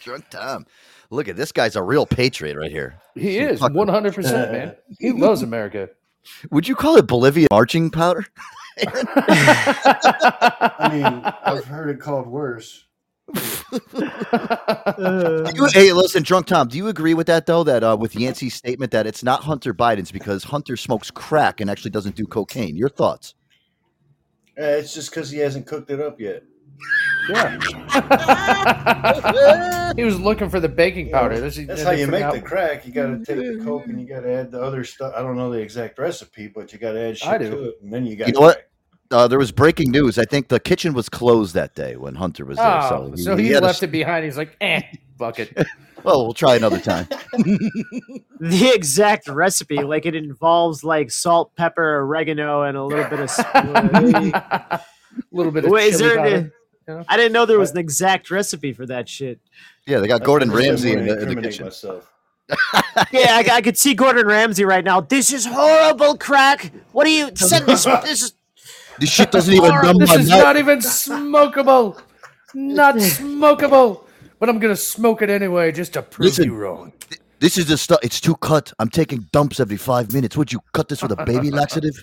drunk 0.00 0.24
Tom. 0.30 0.66
Look 1.10 1.28
at 1.28 1.36
this 1.36 1.52
guy's 1.52 1.76
a 1.76 1.82
real 1.82 2.06
patriot 2.06 2.56
right 2.56 2.70
here. 2.70 2.98
He 3.14 3.38
is 3.38 3.60
one 3.60 3.88
hundred 3.88 4.14
percent, 4.14 4.52
man. 4.52 4.74
He 4.98 5.12
loves 5.12 5.42
America. 5.42 5.90
Would 6.50 6.66
you 6.66 6.74
call 6.74 6.96
it 6.96 7.06
Bolivia 7.06 7.46
marching 7.52 7.90
powder? 7.90 8.26
I 8.78 8.88
mean, 10.92 11.22
I've 11.44 11.64
heard 11.64 11.88
it 11.90 12.00
called 12.00 12.26
worse. 12.26 12.84
Uh, 14.98 15.50
You- 15.54 15.68
hey, 15.72 15.92
listen, 15.92 16.22
drunk 16.22 16.46
Tom. 16.46 16.68
Do 16.68 16.76
you 16.78 16.88
agree 16.88 17.12
with 17.14 17.26
that 17.26 17.46
though? 17.46 17.64
That 17.64 17.82
uh, 17.82 17.96
with 17.98 18.14
Yancey's 18.14 18.54
statement 18.54 18.92
that 18.92 19.06
it's 19.06 19.22
not 19.24 19.42
Hunter 19.42 19.74
Biden's 19.74 20.12
because 20.12 20.44
Hunter 20.44 20.76
smokes 20.76 21.10
crack 21.10 21.60
and 21.60 21.68
actually 21.68 21.90
doesn't 21.90 22.14
do 22.16 22.24
cocaine. 22.26 22.76
Your 22.76 22.88
thoughts? 22.88 23.34
Eh, 24.56 24.76
it's 24.78 24.94
just 24.94 25.10
because 25.10 25.30
he 25.30 25.38
hasn't 25.38 25.66
cooked 25.66 25.90
it 25.90 26.00
up 26.00 26.20
yet. 26.20 26.44
Yeah. 27.28 27.58
he 29.96 30.04
was 30.04 30.18
looking 30.20 30.48
for 30.48 30.60
the 30.60 30.68
baking 30.68 31.10
powder. 31.10 31.40
That's, 31.40 31.56
That's 31.66 31.82
how 31.82 31.90
you 31.92 32.06
make 32.06 32.30
the 32.32 32.40
crack. 32.40 32.86
You 32.86 32.92
got 32.92 33.06
to 33.06 33.18
take 33.24 33.36
the 33.36 33.64
coke 33.64 33.86
and 33.86 34.00
you 34.00 34.06
got 34.06 34.20
to 34.20 34.32
add 34.32 34.50
the 34.50 34.60
other 34.60 34.84
stuff. 34.84 35.12
I 35.16 35.22
don't 35.22 35.36
know 35.36 35.50
the 35.50 35.58
exact 35.58 35.98
recipe, 35.98 36.48
but 36.48 36.72
you 36.72 36.78
got 36.78 36.92
to 36.92 37.00
add 37.00 37.18
shit 37.18 37.28
I 37.28 37.38
do. 37.38 37.50
to 37.50 37.64
it, 37.68 37.78
and 37.82 37.92
then 37.92 38.06
you 38.06 38.16
got. 38.16 38.28
You 38.28 38.34
know 38.34 38.40
what? 38.40 38.68
Uh, 39.10 39.28
there 39.28 39.38
was 39.38 39.52
breaking 39.52 39.90
news. 39.92 40.18
I 40.18 40.24
think 40.24 40.48
the 40.48 40.58
kitchen 40.58 40.92
was 40.92 41.08
closed 41.08 41.54
that 41.54 41.74
day 41.74 41.96
when 41.96 42.16
Hunter 42.16 42.44
was 42.44 42.56
there. 42.56 42.80
Oh, 42.82 43.14
so 43.14 43.22
so 43.22 43.36
he, 43.36 43.48
had 43.48 43.62
a 43.62 43.66
left 43.66 43.78
s- 43.78 43.82
it 43.84 43.92
behind. 43.92 44.24
He's 44.24 44.36
like, 44.36 44.56
eh, 44.60 44.82
fuck 45.18 45.38
it. 45.38 45.56
Well, 46.04 46.22
we'll 46.24 46.34
try 46.34 46.54
another 46.54 46.78
time. 46.78 47.08
the 47.32 48.72
exact 48.72 49.26
recipe, 49.26 49.82
like 49.82 50.06
it 50.06 50.14
involves 50.14 50.84
like 50.84 51.10
salt, 51.10 51.56
pepper, 51.56 51.98
oregano, 51.98 52.62
and 52.62 52.76
a 52.76 52.84
little 52.84 53.10
bit 53.10 53.18
of. 53.18 53.30
A 55.16 55.32
little 55.32 55.50
bit 55.50 55.64
of 55.64 55.70
Wait, 55.70 55.94
is 55.94 56.00
chili 56.00 56.14
there? 56.14 56.52
Powder, 56.86 56.98
you 56.98 56.98
know? 56.98 57.04
I 57.08 57.16
didn't 57.16 57.32
know 57.32 57.46
there 57.46 57.58
was 57.58 57.72
an 57.72 57.78
exact 57.78 58.30
recipe 58.30 58.72
for 58.72 58.86
that 58.86 59.08
shit. 59.08 59.40
Yeah, 59.86 59.98
they 59.98 60.08
got 60.08 60.18
That's 60.18 60.26
Gordon 60.26 60.50
what 60.50 60.62
Ramsay 60.62 60.92
in 60.92 61.06
the, 61.06 61.22
in 61.22 61.34
the 61.34 61.42
kitchen. 61.42 61.66
Myself. 61.66 62.12
Yeah, 63.12 63.42
I, 63.42 63.48
I 63.54 63.60
could 63.60 63.76
see 63.76 63.92
Gordon 63.94 64.26
Ramsay 64.26 64.64
right 64.64 64.84
now. 64.84 65.00
This 65.00 65.32
is 65.32 65.44
horrible 65.46 66.16
crack. 66.16 66.72
What 66.92 67.04
do 67.04 67.10
you 67.10 67.30
send 67.34 67.66
this? 67.66 67.84
This 68.02 68.22
is 68.22 68.32
This 68.98 69.10
shit 69.10 69.30
doesn't 69.32 69.52
even 69.52 69.68
numb 69.82 69.98
This 69.98 70.10
my 70.10 70.16
is 70.16 70.28
mouth. 70.30 70.42
not 70.44 70.56
even 70.56 70.78
smokable. 70.78 72.00
Not 72.54 72.94
smokable. 72.96 74.04
But 74.38 74.48
I'm 74.48 74.58
gonna 74.58 74.76
smoke 74.76 75.22
it 75.22 75.30
anyway 75.30 75.72
just 75.72 75.92
to 75.94 76.02
prove 76.02 76.26
Listen, 76.26 76.44
you 76.44 76.54
wrong. 76.56 76.92
This 77.40 77.58
is 77.58 77.66
the 77.66 77.76
stuff. 77.76 77.98
It's 78.02 78.20
too 78.20 78.36
cut. 78.36 78.72
I'm 78.78 78.88
taking 78.88 79.26
dumps 79.32 79.60
every 79.60 79.76
five 79.76 80.12
minutes. 80.12 80.36
Would 80.36 80.52
you 80.52 80.60
cut 80.72 80.88
this 80.88 81.02
with 81.02 81.12
a 81.12 81.24
baby 81.24 81.50
laxative? 81.60 82.02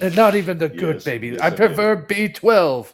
And 0.00 0.14
not 0.16 0.34
even 0.34 0.58
the 0.58 0.68
good 0.68 0.96
Yes, 0.96 1.04
baby. 1.04 1.28
yes, 1.28 1.40
I 1.40 1.46
I 1.46 1.50
prefer 1.50 1.96
B12. 1.96 2.92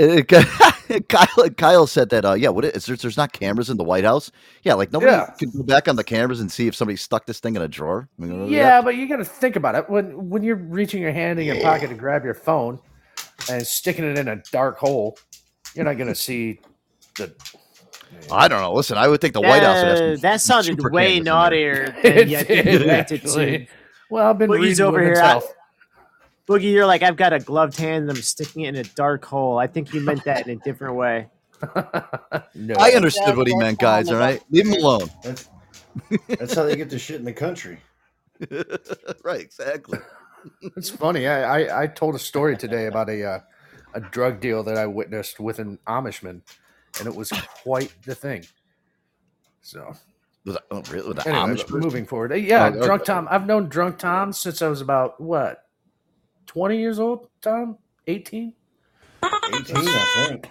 Uh, 0.00 0.22
Kyle, 1.08 1.50
Kyle 1.50 1.86
said 1.86 2.08
that. 2.10 2.24
Uh, 2.24 2.32
yeah, 2.32 2.48
what 2.48 2.64
is 2.64 2.86
there, 2.86 2.96
there's 2.96 3.16
not 3.18 3.32
cameras 3.32 3.68
in 3.70 3.76
the 3.76 3.84
White 3.84 4.04
House? 4.04 4.32
Yeah, 4.62 4.74
like 4.74 4.92
nobody 4.92 5.12
Yeah. 5.12 5.26
can 5.38 5.50
go 5.50 5.62
back 5.62 5.88
on 5.88 5.96
the 5.96 6.04
cameras 6.04 6.40
and 6.40 6.50
see 6.50 6.66
if 6.66 6.74
somebody 6.74 6.96
stuck 6.96 7.26
this 7.26 7.38
thing 7.40 7.54
in 7.56 7.62
a 7.62 7.68
drawer. 7.68 8.08
I 8.18 8.22
mean, 8.24 8.42
uh, 8.42 8.46
Yeah, 8.46 8.80
but 8.80 8.96
you 8.96 9.06
got 9.08 9.16
to 9.16 9.24
think 9.24 9.56
about 9.56 9.74
it. 9.74 9.88
When 9.90 10.30
when 10.30 10.42
you're 10.42 10.56
reaching 10.56 11.02
your 11.02 11.12
hand 11.12 11.38
in 11.38 11.46
your 11.46 11.60
pocket 11.60 11.88
to 11.88 11.94
grab 11.94 12.24
your 12.24 12.34
phone 12.34 12.78
and 13.50 13.66
sticking 13.66 14.04
it 14.04 14.18
in 14.18 14.28
a 14.28 14.36
dark 14.50 14.78
hole, 14.78 15.18
you're 15.74 15.84
not 15.84 15.98
gonna 15.98 16.14
see 16.14 16.60
the. 17.18 17.32
I 18.30 18.48
don't 18.48 18.60
know. 18.60 18.72
Listen, 18.72 18.96
I 18.98 19.08
would 19.08 19.20
think 19.20 19.34
the 19.34 19.40
White 19.40 19.62
House 19.62 19.76
would 19.82 19.88
have 19.88 19.98
Uh, 19.98 20.14
some 20.16 20.20
that 20.22 20.40
sounded 20.40 20.80
way 20.90 20.90
cameras 20.90 21.18
in 21.18 21.24
there. 21.24 21.34
naughtier 21.34 21.96
than 22.02 22.28
you 22.30 22.38
I 22.38 22.42
think 22.44 22.64
you 22.66 22.78
did, 22.78 22.86
meant 22.86 23.12
it 23.12 23.24
actually. 23.24 23.58
to. 23.58 23.66
Well, 24.10 24.26
I've 24.30 24.38
been 24.38 24.50
Boogie's 24.50 24.60
reading 24.62 24.84
over 24.86 24.98
Women's 24.98 25.18
here. 25.18 25.24
I- 25.26 25.28
Health. 25.30 25.54
Boogie, 26.52 26.72
you're 26.72 26.86
like, 26.86 27.02
I've 27.02 27.16
got 27.16 27.32
a 27.32 27.38
gloved 27.38 27.76
hand 27.76 28.02
and 28.08 28.10
I'm 28.10 28.22
sticking 28.22 28.62
it 28.62 28.74
in 28.74 28.76
a 28.76 28.84
dark 28.84 29.24
hole. 29.24 29.58
I 29.58 29.66
think 29.66 29.94
you 29.94 30.00
meant 30.00 30.24
that 30.24 30.46
in 30.46 30.58
a 30.58 30.62
different 30.62 30.96
way. 30.96 31.28
No. 32.54 32.74
I 32.78 32.90
understood 32.90 33.36
what 33.36 33.46
he 33.46 33.56
meant, 33.56 33.78
guys. 33.78 34.10
All 34.10 34.18
right, 34.18 34.42
leave 34.50 34.66
him 34.66 34.74
alone. 34.74 35.08
That's, 35.22 35.48
that's 36.28 36.54
how 36.54 36.64
they 36.64 36.76
get 36.76 36.90
the 36.90 36.98
shit 36.98 37.16
in 37.16 37.24
the 37.24 37.32
country. 37.32 37.78
right, 39.24 39.40
exactly. 39.40 39.98
It's 40.76 40.90
funny. 40.90 41.28
I, 41.28 41.60
I, 41.60 41.82
I 41.82 41.86
told 41.86 42.16
a 42.16 42.18
story 42.18 42.56
today 42.56 42.86
about 42.86 43.08
a 43.08 43.24
uh, 43.24 43.38
a 43.94 44.00
drug 44.00 44.40
deal 44.40 44.64
that 44.64 44.76
I 44.76 44.86
witnessed 44.86 45.38
with 45.38 45.60
an 45.60 45.78
Amishman, 45.86 46.40
and 46.98 47.06
it 47.06 47.14
was 47.14 47.30
quite 47.62 47.92
the 48.02 48.16
thing. 48.16 48.44
So 49.60 49.94
Was 50.44 50.54
that, 50.54 50.64
oh, 50.72 50.82
really? 50.90 51.06
With 51.06 51.18
the 51.18 51.28
anyway, 51.28 51.54
Amish 51.54 51.70
moving 51.70 52.06
forward, 52.06 52.32
Uh, 52.32 52.34
yeah, 52.34 52.72
Oh, 52.74 52.84
drunk 52.84 53.02
okay. 53.02 53.12
Tom. 53.12 53.28
I've 53.30 53.46
known 53.46 53.68
drunk 53.68 53.98
Tom 53.98 54.32
since 54.32 54.60
I 54.62 54.66
was 54.68 54.80
about 54.80 55.20
what 55.20 55.62
twenty 56.46 56.78
years 56.78 56.98
old. 56.98 57.28
Tom, 57.40 57.78
eighteen. 58.06 58.54
18, 59.24 59.76
I 59.76 60.26
think. 60.28 60.50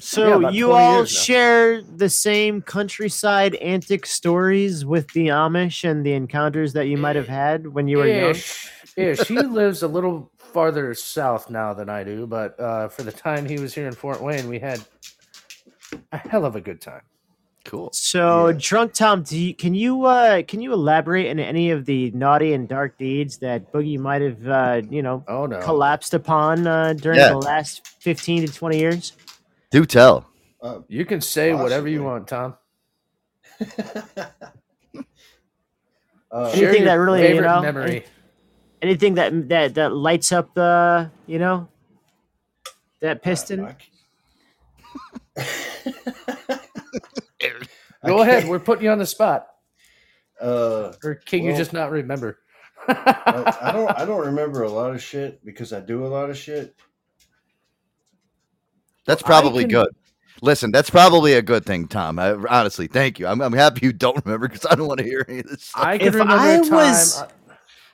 So 0.00 0.40
Yeah, 0.40 0.50
you 0.50 0.72
all 0.72 1.04
share 1.04 1.82
the 1.82 2.08
same 2.08 2.62
countryside 2.62 3.56
antic 3.56 4.06
stories 4.06 4.84
with 4.84 5.08
the 5.12 5.28
Amish 5.28 5.88
and 5.88 6.06
the 6.06 6.12
encounters 6.12 6.72
that 6.74 6.86
you 6.86 6.96
might 6.96 7.16
have 7.16 7.26
had 7.26 7.66
when 7.66 7.88
you 7.88 7.98
were 7.98 8.06
young. 8.06 8.30
Ish, 8.30 8.70
ish. 8.96 9.26
He 9.26 9.34
lives 9.42 9.82
a 9.82 9.88
little 9.88 10.30
farther 10.38 10.94
south 10.94 11.50
now 11.50 11.74
than 11.74 11.88
I 11.88 12.04
do, 12.04 12.26
but 12.26 12.58
uh, 12.60 12.88
for 12.88 13.02
the 13.02 13.12
time 13.12 13.44
he 13.46 13.58
was 13.58 13.74
here 13.74 13.88
in 13.88 13.92
Fort 13.92 14.22
Wayne, 14.22 14.48
we 14.48 14.60
had 14.60 14.84
a 16.12 16.16
hell 16.16 16.44
of 16.44 16.54
a 16.54 16.60
good 16.60 16.80
time. 16.80 17.02
Cool. 17.64 17.90
So, 17.92 18.52
drunk 18.56 18.94
Tom, 18.94 19.22
do 19.22 19.38
you, 19.38 19.54
can 19.54 19.74
you 19.74 20.04
uh, 20.06 20.42
can 20.42 20.62
you 20.62 20.72
elaborate 20.72 21.28
on 21.28 21.38
any 21.38 21.70
of 21.70 21.84
the 21.84 22.10
naughty 22.12 22.54
and 22.54 22.66
dark 22.66 22.96
deeds 22.96 23.36
that 23.38 23.70
Boogie 23.72 23.98
might 23.98 24.22
have 24.22 24.48
uh, 24.48 24.80
you 24.88 25.02
know 25.02 25.22
Oh 25.28 25.44
no. 25.44 25.60
collapsed 25.60 26.14
upon 26.14 26.66
uh, 26.66 26.94
during 26.94 27.18
Yeah. 27.18 27.28
the 27.28 27.36
last 27.38 27.86
fifteen 28.00 28.46
to 28.46 28.52
twenty 28.52 28.78
years? 28.78 29.12
Do 29.70 29.84
tell. 29.84 30.26
Uh, 30.62 30.80
You 30.88 31.04
can 31.04 31.20
say 31.20 31.52
whatever 31.52 31.88
you 31.88 32.02
want, 32.02 32.26
Tom. 32.28 32.54
uh, 36.30 36.50
Anything 36.54 36.84
that 36.84 36.94
really, 36.94 37.34
you 37.34 37.40
know, 37.42 37.60
memory. 37.60 38.04
Anything 38.80 39.14
that 39.16 39.48
that 39.50 39.74
that 39.74 39.92
lights 39.94 40.32
up 40.32 40.54
the 40.54 41.10
you 41.26 41.38
know 41.38 41.68
that 43.00 43.22
piston. 43.22 43.74
Go 48.06 48.22
ahead. 48.22 48.46
We're 48.48 48.58
putting 48.58 48.84
you 48.84 48.90
on 48.90 48.98
the 48.98 49.06
spot. 49.06 49.46
Uh, 50.40 50.92
Or 51.02 51.16
can 51.16 51.42
you 51.42 51.56
just 51.56 51.72
not 51.72 51.90
remember? 51.90 52.38
I, 52.86 53.54
I 53.60 53.72
don't. 53.72 53.90
I 54.00 54.04
don't 54.06 54.26
remember 54.26 54.62
a 54.62 54.70
lot 54.70 54.94
of 54.94 55.02
shit 55.02 55.44
because 55.44 55.72
I 55.72 55.80
do 55.80 56.06
a 56.06 56.08
lot 56.08 56.30
of 56.30 56.36
shit. 56.38 56.74
That's 59.04 59.22
probably 59.22 59.64
can- 59.64 59.70
good. 59.70 59.88
Listen, 60.40 60.70
that's 60.70 60.88
probably 60.88 61.32
a 61.32 61.42
good 61.42 61.66
thing, 61.66 61.88
Tom. 61.88 62.16
I, 62.20 62.30
honestly, 62.34 62.86
thank 62.86 63.18
you. 63.18 63.26
I'm, 63.26 63.40
I'm 63.40 63.52
happy 63.52 63.84
you 63.84 63.92
don't 63.92 64.24
remember 64.24 64.46
because 64.46 64.64
I 64.70 64.76
don't 64.76 64.86
want 64.86 64.98
to 64.98 65.04
hear 65.04 65.24
any 65.28 65.40
of 65.40 65.46
this. 65.48 65.64
Stuff. 65.64 65.84
I 65.84 65.98
can 65.98 66.06
If 66.06 66.14
remember 66.14 66.34
I 66.34 66.48
a 66.52 66.60
time. 66.62 66.70
was- 66.70 67.24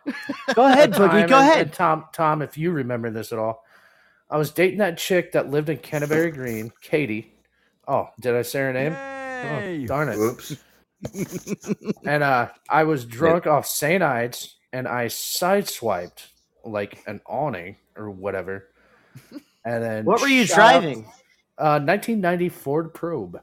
Go 0.54 0.66
ahead, 0.66 0.90
a 0.94 0.98
Boogie. 0.98 1.08
Go 1.08 1.16
and- 1.16 1.32
ahead. 1.32 1.58
and 1.68 1.72
Tom, 1.72 2.04
Tom, 2.12 2.42
if 2.42 2.58
you 2.58 2.70
remember 2.72 3.10
this 3.10 3.32
at 3.32 3.38
all, 3.38 3.64
I 4.28 4.36
was 4.36 4.50
dating 4.50 4.80
that 4.80 4.98
chick 4.98 5.32
that 5.32 5.48
lived 5.50 5.70
in 5.70 5.78
Canterbury 5.78 6.30
Green, 6.32 6.70
Katie. 6.82 7.32
Oh, 7.88 8.10
did 8.20 8.34
I 8.34 8.42
say 8.42 8.58
her 8.60 8.72
name? 8.74 8.94
Oh, 9.44 9.86
darn 9.86 10.08
it. 10.08 10.18
Whoops. 10.18 10.56
and 12.06 12.22
uh, 12.22 12.48
I 12.68 12.84
was 12.84 13.04
drunk 13.04 13.46
off 13.46 13.66
St. 13.66 14.02
Ides, 14.02 14.56
and 14.72 14.88
I 14.88 15.06
sideswiped 15.06 16.26
like 16.64 17.02
an 17.06 17.20
awning 17.26 17.76
or 17.96 18.10
whatever. 18.10 18.68
And 19.64 19.82
then 19.82 20.04
What 20.04 20.20
were 20.20 20.28
you 20.28 20.46
shot 20.46 20.76
up- 20.76 20.82
driving? 20.82 21.04
Uh, 21.56 21.78
1990 21.78 22.48
Ford 22.48 22.94
Probe. 22.94 23.40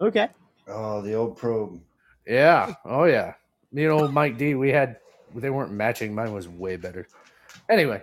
Okay. 0.00 0.28
Oh, 0.68 1.00
the 1.02 1.14
old 1.14 1.36
probe. 1.36 1.80
Yeah. 2.26 2.74
Oh 2.84 3.04
yeah. 3.04 3.34
You 3.72 3.88
know, 3.88 4.08
Mike 4.08 4.36
D. 4.38 4.54
We 4.54 4.70
had 4.70 4.96
they 5.34 5.50
weren't 5.50 5.72
matching. 5.72 6.14
Mine 6.14 6.32
was 6.32 6.48
way 6.48 6.76
better. 6.76 7.08
Anyway, 7.68 8.02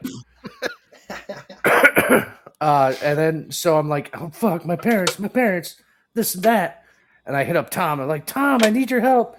Uh, 2.62 2.96
and 3.04 3.18
then 3.18 3.52
so 3.52 3.78
I'm 3.78 3.90
like, 3.90 4.10
oh 4.20 4.30
fuck, 4.30 4.66
my 4.66 4.78
parents, 4.78 5.20
my 5.20 5.28
parents, 5.28 5.82
this 6.14 6.36
and 6.36 6.44
that. 6.44 6.84
And 7.26 7.36
I 7.36 7.44
hit 7.44 7.56
up 7.56 7.70
Tom. 7.70 8.00
I'm 8.00 8.08
like, 8.08 8.26
Tom, 8.26 8.62
I 8.64 8.70
need 8.70 8.92
your 8.92 9.02
help. 9.02 9.38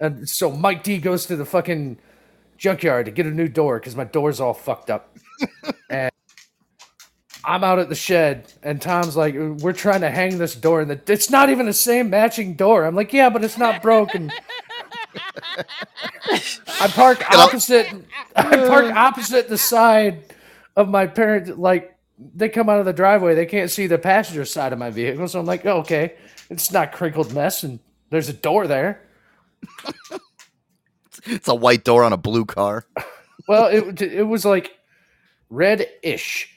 And 0.00 0.28
so 0.28 0.50
Mike 0.50 0.82
D 0.82 0.98
goes 0.98 1.26
to 1.26 1.36
the 1.36 1.44
fucking 1.44 1.98
junkyard 2.56 3.06
to 3.06 3.12
get 3.12 3.26
a 3.26 3.30
new 3.30 3.48
door 3.48 3.78
because 3.78 3.94
my 3.94 4.04
door's 4.04 4.40
all 4.40 4.54
fucked 4.54 4.90
up. 4.90 5.16
and 5.90 6.10
I'm 7.44 7.64
out 7.64 7.78
at 7.78 7.88
the 7.88 7.94
shed, 7.94 8.52
and 8.62 8.80
Tom's 8.80 9.16
like, 9.16 9.34
"We're 9.34 9.72
trying 9.72 10.02
to 10.02 10.10
hang 10.10 10.38
this 10.38 10.54
door, 10.54 10.80
and 10.80 10.90
the, 10.90 11.12
it's 11.12 11.28
not 11.28 11.50
even 11.50 11.66
the 11.66 11.72
same 11.72 12.08
matching 12.10 12.54
door." 12.54 12.84
I'm 12.84 12.94
like, 12.94 13.12
"Yeah, 13.12 13.30
but 13.30 13.42
it's 13.44 13.58
not 13.58 13.82
broken." 13.82 14.32
I 16.80 16.88
park 16.88 17.28
opposite. 17.30 17.88
I 18.36 18.56
park 18.56 18.94
opposite 18.94 19.48
the 19.48 19.58
side 19.58 20.34
of 20.76 20.88
my 20.88 21.06
parent. 21.06 21.58
Like 21.58 21.91
they 22.34 22.48
come 22.48 22.68
out 22.68 22.78
of 22.78 22.84
the 22.86 22.92
driveway, 22.92 23.34
they 23.34 23.46
can't 23.46 23.70
see 23.70 23.86
the 23.86 23.98
passenger 23.98 24.44
side 24.44 24.72
of 24.72 24.78
my 24.78 24.90
vehicle, 24.90 25.26
so 25.28 25.40
I'm 25.40 25.46
like, 25.46 25.64
oh, 25.66 25.78
"Okay, 25.78 26.14
it's 26.50 26.70
not 26.72 26.92
crinkled 26.92 27.32
mess, 27.34 27.62
and 27.62 27.78
there's 28.10 28.28
a 28.28 28.32
door 28.34 28.66
there." 28.66 29.00
It's 31.26 31.46
a 31.46 31.54
white 31.54 31.84
door 31.84 32.02
on 32.04 32.12
a 32.12 32.16
blue 32.16 32.44
car. 32.44 32.84
Well, 33.48 33.66
it 33.66 34.00
it 34.00 34.22
was 34.22 34.44
like 34.44 34.70
red-ish. 35.50 36.48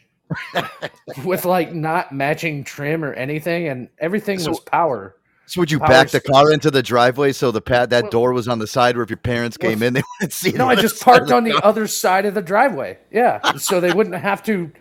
with 1.25 1.43
like 1.43 1.73
not 1.73 2.11
matching 2.11 2.63
trim 2.63 3.03
or 3.03 3.11
anything, 3.13 3.67
and 3.67 3.89
everything 3.97 4.37
So- 4.37 4.51
was 4.51 4.59
power. 4.59 5.15
So 5.47 5.61
would 5.61 5.71
you 5.71 5.79
Power 5.79 5.87
back 5.89 6.09
the 6.09 6.19
steering. 6.19 6.33
car 6.33 6.51
into 6.51 6.69
the 6.71 6.81
driveway 6.83 7.31
so 7.31 7.51
the 7.51 7.61
pad 7.61 7.89
that 7.91 8.09
door 8.11 8.33
was 8.33 8.47
on 8.47 8.57
the 8.59 8.67
side 8.67 8.95
where 8.95 9.03
if 9.03 9.09
your 9.11 9.17
parents 9.17 9.57
came 9.57 9.81
in, 9.83 9.93
they 9.93 10.01
wouldn't 10.19 10.33
see? 10.33 10.49
It? 10.49 10.55
No, 10.55 10.67
I 10.67 10.75
just 10.75 11.03
parked 11.03 11.31
on 11.31 11.43
the 11.43 11.51
car? 11.53 11.61
other 11.65 11.85
side 11.87 12.25
of 12.25 12.33
the 12.35 12.41
driveway. 12.41 12.97
Yeah, 13.11 13.53
so 13.57 13.79
they 13.79 13.91
wouldn't 13.93 14.15
have 14.15 14.43
to 14.43 14.71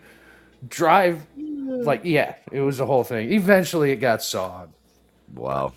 drive. 0.68 1.26
Like, 1.36 2.02
yeah, 2.04 2.34
it 2.52 2.60
was 2.60 2.80
a 2.80 2.86
whole 2.86 3.04
thing. 3.04 3.32
Eventually, 3.32 3.90
it 3.90 3.96
got 3.96 4.22
sawed. 4.22 4.72
Wow, 5.34 5.72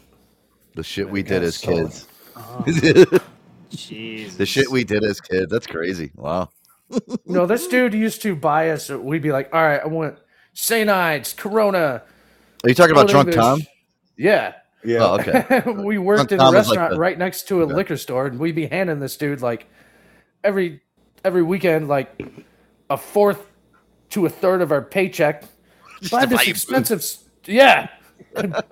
the 0.76 0.84
shit 0.84 1.10
we 1.10 1.24
did 1.24 1.44
as 1.44 1.56
sawed. 1.58 1.74
kids. 1.76 2.08
Oh, 2.36 2.64
Jesus. 3.70 4.36
the 4.38 4.46
shit 4.46 4.70
we 4.70 4.84
did 4.84 5.04
as 5.04 5.20
kids. 5.20 5.52
That's 5.52 5.68
crazy. 5.68 6.12
Wow. 6.16 6.50
No, 7.26 7.46
this 7.46 7.68
dude 7.68 7.94
used 7.94 8.22
to 8.22 8.34
buy 8.36 8.70
us. 8.70 8.90
We'd 8.90 9.22
be 9.22 9.34
like, 9.34 9.54
"All 9.54 9.62
right, 9.62 9.82
I 9.84 9.88
want 9.88 10.18
St. 10.54 10.90
Ides, 10.90 11.34
Corona." 11.34 12.02
Are 12.64 12.70
you 12.70 12.74
talking 12.74 12.92
about 12.94 13.02
Old 13.02 13.10
Drunk 13.10 13.28
English." 13.28 13.44
Tom? 13.44 13.62
Yeah. 14.16 14.54
Yeah. 14.86 15.00
Oh, 15.02 15.20
okay. 15.20 15.64
we 15.84 15.98
worked 15.98 16.30
Drunk 16.30 16.32
in 16.32 16.38
Tom 16.40 16.56
a 16.56 16.60
is 16.60 16.68
like 16.70 16.78
restaurant 16.78 16.94
the- 16.94 17.00
right 17.00 17.18
next 17.18 17.50
to 17.50 17.62
a 17.62 17.66
liquor 17.66 17.98
store, 17.98 18.28
and 18.28 18.40
we'd 18.40 18.56
be 18.56 18.68
handing 18.68 19.00
this 19.02 19.18
dude 19.18 19.42
like 19.42 19.68
every 20.46 20.80
every 21.26 21.44
weekend, 21.44 21.90
like 21.90 22.10
a 22.90 22.96
fourth 22.96 23.46
to 24.12 24.26
a 24.26 24.30
third 24.30 24.62
of 24.62 24.72
our 24.72 24.82
paycheck. 24.82 25.44
Buy 26.12 26.26
this 26.26 26.46
buy 26.46 26.50
expensive, 26.50 27.00
s- 27.00 27.24
yeah. 27.46 27.90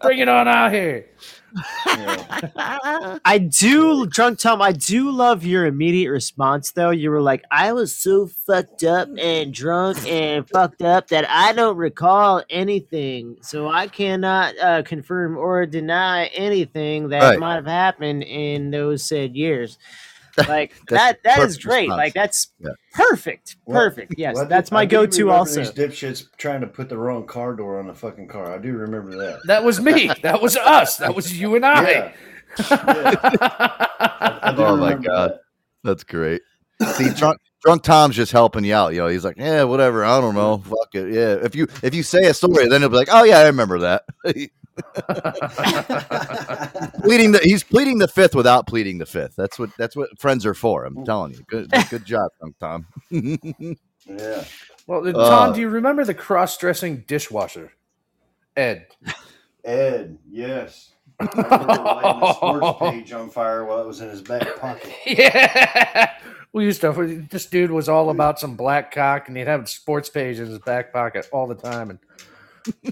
Bring 0.01 0.19
it 0.19 0.27
on 0.27 0.47
out 0.47 0.71
here. 0.71 1.07
I 1.87 3.37
do, 3.49 4.05
drunk 4.07 4.39
Tom. 4.39 4.61
I 4.61 4.71
do 4.73 5.09
love 5.11 5.45
your 5.45 5.65
immediate 5.65 6.11
response, 6.11 6.71
though. 6.71 6.89
You 6.89 7.09
were 7.11 7.21
like, 7.21 7.43
"I 7.49 7.71
was 7.73 7.95
so 7.95 8.27
fucked 8.27 8.83
up 8.83 9.07
and 9.17 9.53
drunk 9.53 10.05
and 10.07 10.47
fucked 10.49 10.81
up 10.81 11.07
that 11.07 11.29
I 11.29 11.53
don't 11.53 11.77
recall 11.77 12.43
anything, 12.49 13.37
so 13.41 13.69
I 13.69 13.87
cannot 13.87 14.57
uh, 14.59 14.83
confirm 14.83 15.37
or 15.37 15.65
deny 15.65 16.25
anything 16.27 17.09
that 17.09 17.23
Right. 17.23 17.39
might 17.39 17.55
have 17.55 17.65
happened 17.67 18.23
in 18.23 18.71
those 18.71 19.03
said 19.03 19.35
years." 19.35 19.77
Like 20.49 20.73
that. 20.89 21.23
That 21.23 21.39
is 21.39 21.57
great. 21.57 21.83
response. 21.83 21.97
Like 21.97 22.13
that's 22.13 22.47
Yeah. 22.59 22.69
perfect. 22.93 23.55
Well, 23.65 23.79
Perfect. 23.79 24.15
Yes, 24.17 24.35
well, 24.35 24.43
I 24.43 24.45
do- 24.45 24.49
that's 24.49 24.71
my 24.71 24.85
go-to. 24.85 25.23
remember 25.25 25.39
Also, 25.39 25.61
these 25.61 25.71
dipshits 25.71 26.25
trying 26.37 26.61
to 26.61 26.67
put 26.67 26.89
the 26.89 26.97
wrong 26.97 27.25
car 27.25 27.53
door 27.55 27.79
on 27.79 27.87
the 27.87 27.93
fucking 27.93 28.27
car. 28.27 28.53
I 28.53 28.57
do 28.57 28.73
remember 28.73 29.15
that. 29.17 29.39
That 29.45 29.63
was 29.63 29.79
me. 29.79 30.09
That 30.23 30.41
was 30.41 30.57
us. 30.57 30.97
That 30.97 31.15
was 31.15 31.39
you 31.39 31.55
and 31.55 31.65
I. 31.65 31.89
Yeah. 31.91 32.11
I 32.59 34.53
do 34.55 34.63
Oh 34.63 34.77
my 34.77 34.93
god, 34.93 35.31
that. 35.31 35.39
that's 35.83 36.03
great. 36.03 36.41
See, 36.95 37.09
drunk, 37.13 37.37
drunk 37.63 37.83
Tom's 37.83 38.15
just 38.15 38.31
helping 38.31 38.63
you 38.65 38.73
out. 38.73 38.93
You 38.93 38.99
know, 39.01 39.07
he's 39.07 39.23
like, 39.25 39.37
yeah, 39.37 39.63
whatever. 39.63 40.03
I 40.03 40.19
don't 40.19 40.35
know. 40.35 40.57
Fuck 40.59 40.93
it. 40.93 41.13
Yeah. 41.13 41.35
If 41.45 41.55
you 41.55 41.67
if 41.83 41.95
you 41.95 42.03
say 42.03 42.25
a 42.27 42.33
story, 42.33 42.67
then 42.67 42.81
he'll 42.81 42.89
be 42.89 42.97
like, 42.97 43.07
oh 43.11 43.23
yeah, 43.23 43.39
I 43.39 43.45
remember 43.47 43.79
that. 43.79 44.03
pleading 47.03 47.31
the 47.31 47.39
he's 47.43 47.63
pleading 47.63 47.97
the 47.97 48.07
fifth 48.07 48.35
without 48.35 48.67
pleading 48.67 48.97
the 48.97 49.05
fifth. 49.05 49.35
That's 49.35 49.57
what 49.57 49.69
that's 49.77 49.95
what 49.95 50.09
friends 50.19 50.45
are 50.45 50.53
for. 50.53 50.85
I'm 50.85 51.03
telling 51.05 51.33
you. 51.33 51.43
Good 51.47 51.71
good 51.89 52.05
job, 52.05 52.29
Tom. 52.59 52.85
Yeah. 54.07 54.43
Well, 54.87 55.07
uh, 55.07 55.11
Uh, 55.11 55.29
Tom, 55.29 55.53
do 55.53 55.61
you 55.61 55.69
remember 55.69 56.03
the 56.05 56.13
cross-dressing 56.13 57.05
dishwasher? 57.07 57.71
Ed. 58.55 58.87
Ed, 59.63 60.17
yes. 60.29 60.91
I 61.19 61.25
remember 61.25 61.83
lighting 61.83 62.19
the 62.19 62.33
sports 62.33 62.79
page 62.79 63.13
on 63.13 63.29
fire 63.29 63.65
while 63.65 63.81
it 63.81 63.87
was 63.87 64.01
in 64.01 64.09
his 64.09 64.21
back 64.21 64.59
pocket. 64.59 64.93
Yeah. 65.05 66.11
We 66.53 66.65
used 66.65 66.81
to. 66.81 67.25
This 67.29 67.47
dude 67.47 67.71
was 67.71 67.89
all 67.89 68.11
about 68.11 68.39
some 68.39 68.55
black 68.55 68.93
cock, 68.93 69.27
and 69.27 69.35
he'd 69.35 69.47
have 69.47 69.63
a 69.63 69.67
sports 69.67 70.07
page 70.07 70.39
in 70.39 70.45
his 70.47 70.59
back 70.59 70.93
pocket 70.93 71.27
all 71.33 71.47
the 71.47 71.55
time, 71.55 71.89
and 71.89 71.99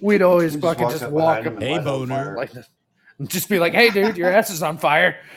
we'd 0.01 0.21
always 0.21 0.55
We 0.55 0.61
just 0.61 0.79
fucking 0.79 0.89
just 0.99 1.11
walk 1.11 1.43
behind 1.43 1.47
up, 1.47 1.53
him 1.53 1.61
Hey, 1.61 1.71
light 1.77 1.81
it 1.81 1.87
on 1.87 2.07
boner. 2.07 2.35
like, 2.37 2.51
and 3.19 3.29
just 3.29 3.47
be 3.49 3.59
like, 3.59 3.73
"Hey, 3.73 3.89
dude, 3.89 4.17
your 4.17 4.29
ass 4.31 4.49
is 4.49 4.63
on 4.63 4.77
fire." 4.77 5.17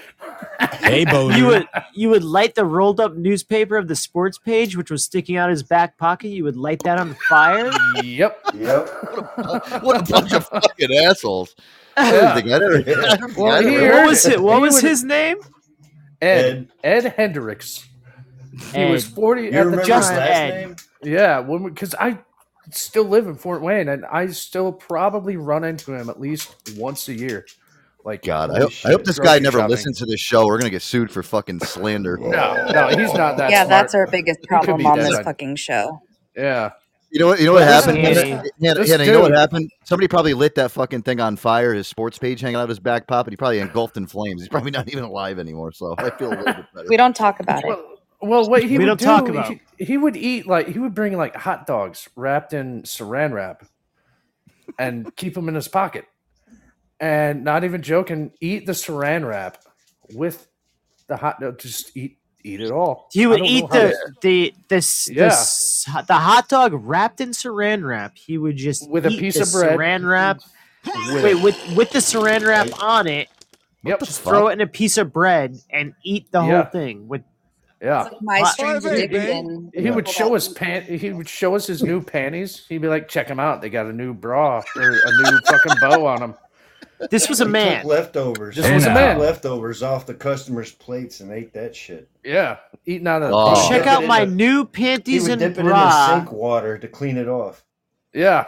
Hey, 0.80 1.04
boner. 1.04 1.36
you 1.36 1.46
would 1.46 1.68
you 1.94 2.08
would 2.08 2.24
light 2.24 2.54
the 2.54 2.64
rolled 2.64 3.00
up 3.00 3.14
newspaper 3.16 3.76
of 3.76 3.86
the 3.86 3.94
sports 3.96 4.38
page, 4.38 4.74
which 4.76 4.90
was 4.90 5.04
sticking 5.04 5.36
out 5.36 5.50
of 5.50 5.52
his 5.52 5.62
back 5.62 5.98
pocket. 5.98 6.28
You 6.28 6.44
would 6.44 6.56
light 6.56 6.82
that 6.84 6.98
on 6.98 7.14
fire. 7.28 7.70
Yep. 8.02 8.40
Yep. 8.54 8.88
what 9.82 10.00
a 10.08 10.10
bunch 10.10 10.32
of 10.32 10.46
fucking 10.48 10.94
assholes. 10.94 11.54
I 11.98 12.12
Yeah. 12.12 12.20
didn't 12.20 12.34
think 12.34 12.46
I 12.46 12.58
never, 12.58 12.76
I 12.76 13.16
don't 13.16 13.18
think 13.28 13.36
Well, 13.38 13.52
I 13.52 13.62
he 13.62 13.70
never- 13.70 13.86
heard 13.86 13.94
What 13.94 14.06
was 14.08 14.26
it. 14.26 14.32
it? 14.32 14.42
What 14.42 14.54
He 14.56 14.60
was 14.62 14.74
would- 14.74 14.84
his 14.84 15.04
name? 15.04 15.36
Ed. 16.22 16.68
Ed 16.82 17.04
Hendricks. 17.16 17.86
He 18.74 18.84
was 18.86 19.04
forty 19.06 19.42
You 19.42 19.48
at 19.48 19.52
the 19.52 19.58
remember 19.58 19.78
his 19.80 19.88
Just 19.88 20.08
time. 20.08 20.18
last 20.18 20.30
Ed. 20.30 20.50
name? 20.66 20.76
Yeah, 21.02 21.42
because 21.42 21.94
I 21.94 22.18
still 22.70 23.04
live 23.04 23.26
in 23.26 23.34
Fort 23.36 23.62
Wayne, 23.62 23.88
and 23.88 24.04
I 24.06 24.28
still 24.28 24.72
probably 24.72 25.36
run 25.36 25.64
into 25.64 25.92
him 25.94 26.08
at 26.10 26.20
least 26.20 26.54
once 26.76 27.08
a 27.08 27.14
year. 27.14 27.46
Like 28.04 28.22
God, 28.22 28.50
I 28.50 28.60
holy 28.60 28.62
hope, 28.64 28.72
I 28.84 28.88
hope 28.92 29.04
this 29.04 29.18
guy 29.18 29.38
never 29.40 29.58
shopping. 29.58 29.70
listens 29.70 29.98
to 29.98 30.06
this 30.06 30.20
show. 30.20 30.46
We're 30.46 30.58
gonna 30.58 30.70
get 30.70 30.82
sued 30.82 31.10
for 31.10 31.22
fucking 31.24 31.58
slander. 31.60 32.16
No, 32.18 32.68
no, 32.72 32.88
he's 32.88 33.12
not 33.14 33.36
that. 33.38 33.50
yeah, 33.50 33.64
smart. 33.64 33.68
that's 33.68 33.94
our 33.96 34.06
biggest 34.06 34.42
problem 34.44 34.78
be 34.78 34.84
on 34.86 34.98
dead 34.98 35.10
this 35.12 35.18
fucking 35.20 35.56
show. 35.56 36.00
Yeah. 36.36 36.70
You 37.10 37.20
know 37.20 37.26
what? 37.28 37.38
You 37.40 37.46
know 37.46 37.52
what 37.54 37.60
Well, 37.62 37.80
happened? 37.82 38.04
this- 38.04 38.18
Hannah, 38.22 38.42
Hannah, 38.60 38.86
Hannah, 38.86 39.04
you 39.04 39.12
know 39.12 39.20
what 39.20 39.32
happened? 39.34 39.70
Somebody 39.84 40.06
probably 40.08 40.34
lit 40.34 40.54
that 40.56 40.70
fucking 40.70 41.02
thing 41.02 41.18
on 41.20 41.36
fire. 41.36 41.72
His 41.72 41.86
sports 41.88 42.18
page 42.18 42.40
hanging 42.40 42.56
out 42.56 42.62
of 42.64 42.68
his 42.68 42.78
back 42.80 43.06
pocket. 43.06 43.32
He 43.32 43.36
probably 43.36 43.60
engulfed 43.60 43.96
in 43.96 44.06
flames. 44.06 44.42
He's 44.42 44.48
probably 44.48 44.70
not 44.72 44.88
even 44.88 45.04
alive 45.04 45.38
anymore. 45.38 45.72
So 45.72 45.94
I 45.98 46.10
feel 46.10 46.28
a 46.28 46.30
little 46.30 46.44
bit 46.44 46.64
better. 46.74 46.86
We 46.88 46.96
don't 46.96 47.14
talk 47.16 47.40
about 47.40 47.64
it. 47.64 47.68
Well, 47.68 47.95
well, 48.20 48.48
what 48.48 48.62
he 48.62 48.78
We 48.78 48.86
would 48.86 48.98
do, 48.98 49.04
talk 49.04 49.28
about. 49.28 49.52
He, 49.78 49.84
he 49.84 49.96
would 49.96 50.16
eat 50.16 50.46
like 50.46 50.68
he 50.68 50.78
would 50.78 50.94
bring 50.94 51.16
like 51.16 51.34
hot 51.36 51.66
dogs 51.66 52.08
wrapped 52.16 52.52
in 52.52 52.82
Saran 52.82 53.32
wrap, 53.32 53.64
and 54.78 55.14
keep 55.16 55.34
them 55.34 55.48
in 55.48 55.54
his 55.54 55.68
pocket, 55.68 56.04
and 57.00 57.44
not 57.44 57.64
even 57.64 57.82
joking, 57.82 58.32
eat 58.40 58.66
the 58.66 58.72
Saran 58.72 59.26
wrap 59.28 59.58
with 60.14 60.46
the 61.08 61.16
hot 61.16 61.40
dog. 61.40 61.58
Just 61.58 61.96
eat 61.96 62.18
eat 62.44 62.60
it 62.60 62.70
all. 62.70 63.08
He 63.12 63.26
would 63.26 63.44
eat 63.44 63.68
the 63.70 63.94
the 64.22 64.54
the, 64.68 65.10
Yeah. 65.12 66.02
the 66.02 66.14
hot 66.14 66.48
dog 66.48 66.72
wrapped 66.74 67.20
in 67.20 67.30
Saran 67.30 67.84
wrap. 67.84 68.16
He 68.16 68.38
would 68.38 68.56
just 68.56 68.88
With 68.88 69.06
a 69.06 69.10
piece 69.10 69.34
the 69.34 69.42
of 69.42 69.52
bread. 69.52 69.78
Saran 69.78 70.08
wrap. 70.08 70.40
With 71.12 71.24
Wait, 71.24 71.42
with 71.42 71.76
with 71.76 71.90
the 71.90 71.98
Saran 71.98 72.46
wrap 72.46 72.68
on 72.82 73.08
it. 73.08 73.28
Yep. 73.82 74.00
Just 74.00 74.22
throw 74.22 74.48
it 74.48 74.52
in 74.54 74.60
a 74.60 74.66
piece 74.66 74.96
of 74.98 75.12
bread 75.12 75.56
and 75.70 75.94
eat 76.04 76.30
the 76.32 76.40
Yeah. 76.40 76.62
whole 76.62 76.70
thing 76.70 77.08
with 77.08 77.22
Yeah. 77.82 78.08
My 78.22 78.38
Hot- 78.38 78.52
strange 78.54 78.84
addiction. 78.86 79.70
He 79.74 79.90
would 79.90 80.08
show 80.08 80.34
us 80.34 80.48
pant. 80.48 80.86
He 80.86 81.12
would 81.12 81.28
show 81.28 81.54
us 81.54 81.66
his 81.66 81.82
new 81.82 82.00
panties. 82.02 82.64
He'd 82.68 82.78
be 82.78 82.88
like, 82.88 83.06
"Check 83.08 83.28
them 83.28 83.38
out. 83.38 83.60
They 83.60 83.68
got 83.68 83.86
a 83.86 83.92
new 83.92 84.14
bra 84.14 84.62
or 84.76 84.90
a 84.90 85.10
new 85.22 85.38
fucking 85.46 85.74
bow 85.80 86.06
on 86.06 86.20
them." 86.20 86.34
This 87.10 87.28
was 87.28 87.42
a 87.42 87.44
He 87.44 87.50
man. 87.50 87.82
Took 87.82 87.90
leftovers. 87.90 88.56
This 88.56 88.70
was 88.70 88.86
a 88.86 88.94
man. 88.94 89.18
Leftovers 89.18 89.82
off 89.82 90.06
the 90.06 90.14
customers' 90.14 90.72
plates 90.72 91.20
and 91.20 91.30
ate 91.30 91.52
that 91.52 91.76
shit. 91.76 92.08
Yeah, 92.24 92.56
eating 92.86 93.06
out 93.06 93.22
of. 93.22 93.32
Oh. 93.34 93.50
the 93.54 93.68
Check 93.68 93.86
out 93.86 94.06
my 94.06 94.24
the- 94.24 94.30
new 94.32 94.60
He 94.60 94.64
panties 94.66 95.24
would 95.24 95.32
and 95.32 95.40
dip 95.40 95.52
it 95.58 95.60
in 95.60 95.66
the 95.66 96.08
sink 96.18 96.32
water 96.32 96.78
to 96.78 96.88
clean 96.88 97.18
it 97.18 97.28
off. 97.28 97.62
Yeah, 98.14 98.46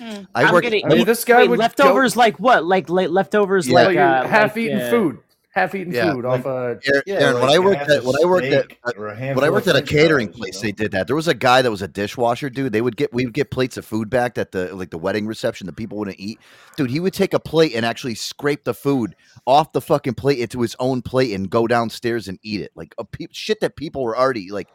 I 0.00 0.26
I'm 0.34 0.52
worked. 0.52 0.64
gonna 0.64 0.80
I 0.84 0.88
mean, 0.88 0.98
eat- 1.02 1.04
this 1.04 1.24
guy 1.24 1.42
wait, 1.42 1.50
would 1.50 1.60
leftovers 1.60 2.16
like 2.16 2.40
what? 2.40 2.64
Like, 2.64 2.88
like 2.90 3.10
leftovers 3.10 3.68
Yeah. 3.68 3.74
like 3.74 3.86
like 3.88 3.98
uh, 3.98 4.26
half-eaten 4.26 4.78
like, 4.78 4.86
uh, 4.88 4.90
food, 4.90 5.18
half-eaten 5.56 5.92
Yeah, 5.92 6.12
food 6.12 6.24
like- 6.24 6.40
off 6.40 6.46
a. 6.46 6.78
Aaron, 6.86 7.02
Yeah, 7.06 7.14
Aaron, 7.20 7.40
when 7.40 7.50
I 7.50 7.58
worked 7.58 7.80
at 7.82 7.90
a 7.90 8.06
when 8.06 8.14
I 8.22 8.26
worked 8.26 8.46
at 8.46 8.64
steak 8.66 8.78
or 8.96 9.08
a 9.08 9.16
when 9.34 9.42
I 9.42 9.50
worked 9.50 9.66
at 9.66 9.74
a 9.74 9.82
catering 9.82 10.28
fries, 10.28 10.36
place, 10.38 10.54
you 10.62 10.68
they 10.68 10.72
did 10.72 10.92
that. 10.92 11.06
There 11.06 11.16
was 11.16 11.26
a 11.28 11.34
guy 11.34 11.62
that 11.62 11.70
was 11.70 11.82
a 11.82 11.88
dishwasher 11.88 12.50
dude. 12.50 12.72
They 12.72 12.82
would 12.82 12.96
get 12.96 13.12
we 13.12 13.24
would 13.24 13.34
get 13.34 13.50
plates 13.50 13.76
of 13.76 13.84
food 13.84 14.10
back 14.10 14.34
that 14.34 14.52
the 14.52 14.74
like 14.76 14.90
the 14.90 14.98
wedding 14.98 15.26
reception 15.26 15.66
the 15.66 15.72
people 15.72 15.98
wouldn't 15.98 16.20
eat. 16.20 16.38
Dude, 16.76 16.90
he 16.90 17.00
would 17.00 17.14
take 17.14 17.32
a 17.34 17.40
plate 17.40 17.74
and 17.74 17.84
actually 17.86 18.14
scrape 18.14 18.64
the 18.64 18.74
food 18.74 19.16
off 19.46 19.72
the 19.72 19.80
fucking 19.80 20.14
plate 20.14 20.38
into 20.38 20.60
his 20.60 20.76
own 20.78 21.00
plate 21.02 21.32
and 21.32 21.48
go 21.48 21.66
downstairs 21.66 22.28
and 22.28 22.38
eat 22.42 22.60
it. 22.60 22.70
Like 22.74 22.94
a 22.98 23.04
pe- 23.04 23.26
shit 23.32 23.60
that 23.60 23.76
people 23.76 24.04
were 24.04 24.16
already 24.16 24.50
like 24.50 24.68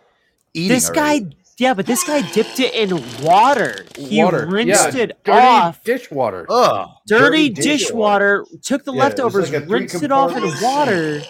eating. 0.54 0.70
this 0.70 0.90
guy 0.90 1.20
already. 1.20 1.38
Yeah, 1.58 1.74
but 1.74 1.86
this 1.88 2.04
guy 2.04 2.22
dipped 2.32 2.60
it 2.60 2.74
in 2.74 3.24
water. 3.24 3.86
He 3.98 4.24
Water, 4.24 4.46
rinsed 4.46 4.96
yeah, 4.96 4.96
it 4.96 5.24
dirty 5.24 5.38
off. 5.48 5.84
dishwater. 5.84 6.50
Oh, 6.50 6.88
Dirty, 7.08 7.50
dirty 7.50 7.50
dishwater. 7.50 8.46
Took 8.64 8.86
the 8.86 8.94
Yeah, 8.94 9.00
leftovers, 9.00 9.52
like 9.52 9.70
rinsed 9.70 10.04
it 10.04 10.12
off 10.12 10.36
in 10.38 10.44
compartment 10.44 10.62
water. 10.62 11.30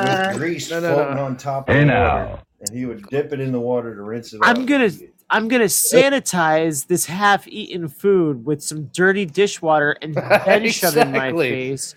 with 0.00 0.20
Uh, 0.20 0.32
grease 0.32 0.70
no, 0.70 0.80
no, 0.80 0.94
floating 0.94 1.16
no. 1.16 1.24
on 1.24 1.36
top 1.36 1.68
Hey 1.68 1.82
of 1.82 1.84
the 1.84 1.86
now. 1.86 2.16
water, 2.16 2.42
and 2.60 2.74
he 2.74 2.86
would 2.86 3.08
dip 3.10 3.32
it 3.32 3.40
in 3.40 3.52
the 3.52 3.60
water 3.60 3.94
to 3.94 4.02
rinse 4.02 4.34
it 4.34 4.42
I'm 4.42 4.64
off. 4.64 4.66
gonna 4.66 4.90
I'm 5.30 5.48
gonna 5.48 5.64
sanitize 5.66 6.86
this 6.88 7.06
half-eaten 7.06 7.88
food 7.88 8.44
with 8.46 8.62
some 8.62 8.86
dirty 8.94 9.26
dishwater 9.26 9.92
and 10.02 10.14
then 10.44 10.68
shove 10.68 10.96
it 10.98 11.06
in 11.08 11.14
my 11.14 11.32
face. 11.32 11.94
face. 11.94 11.96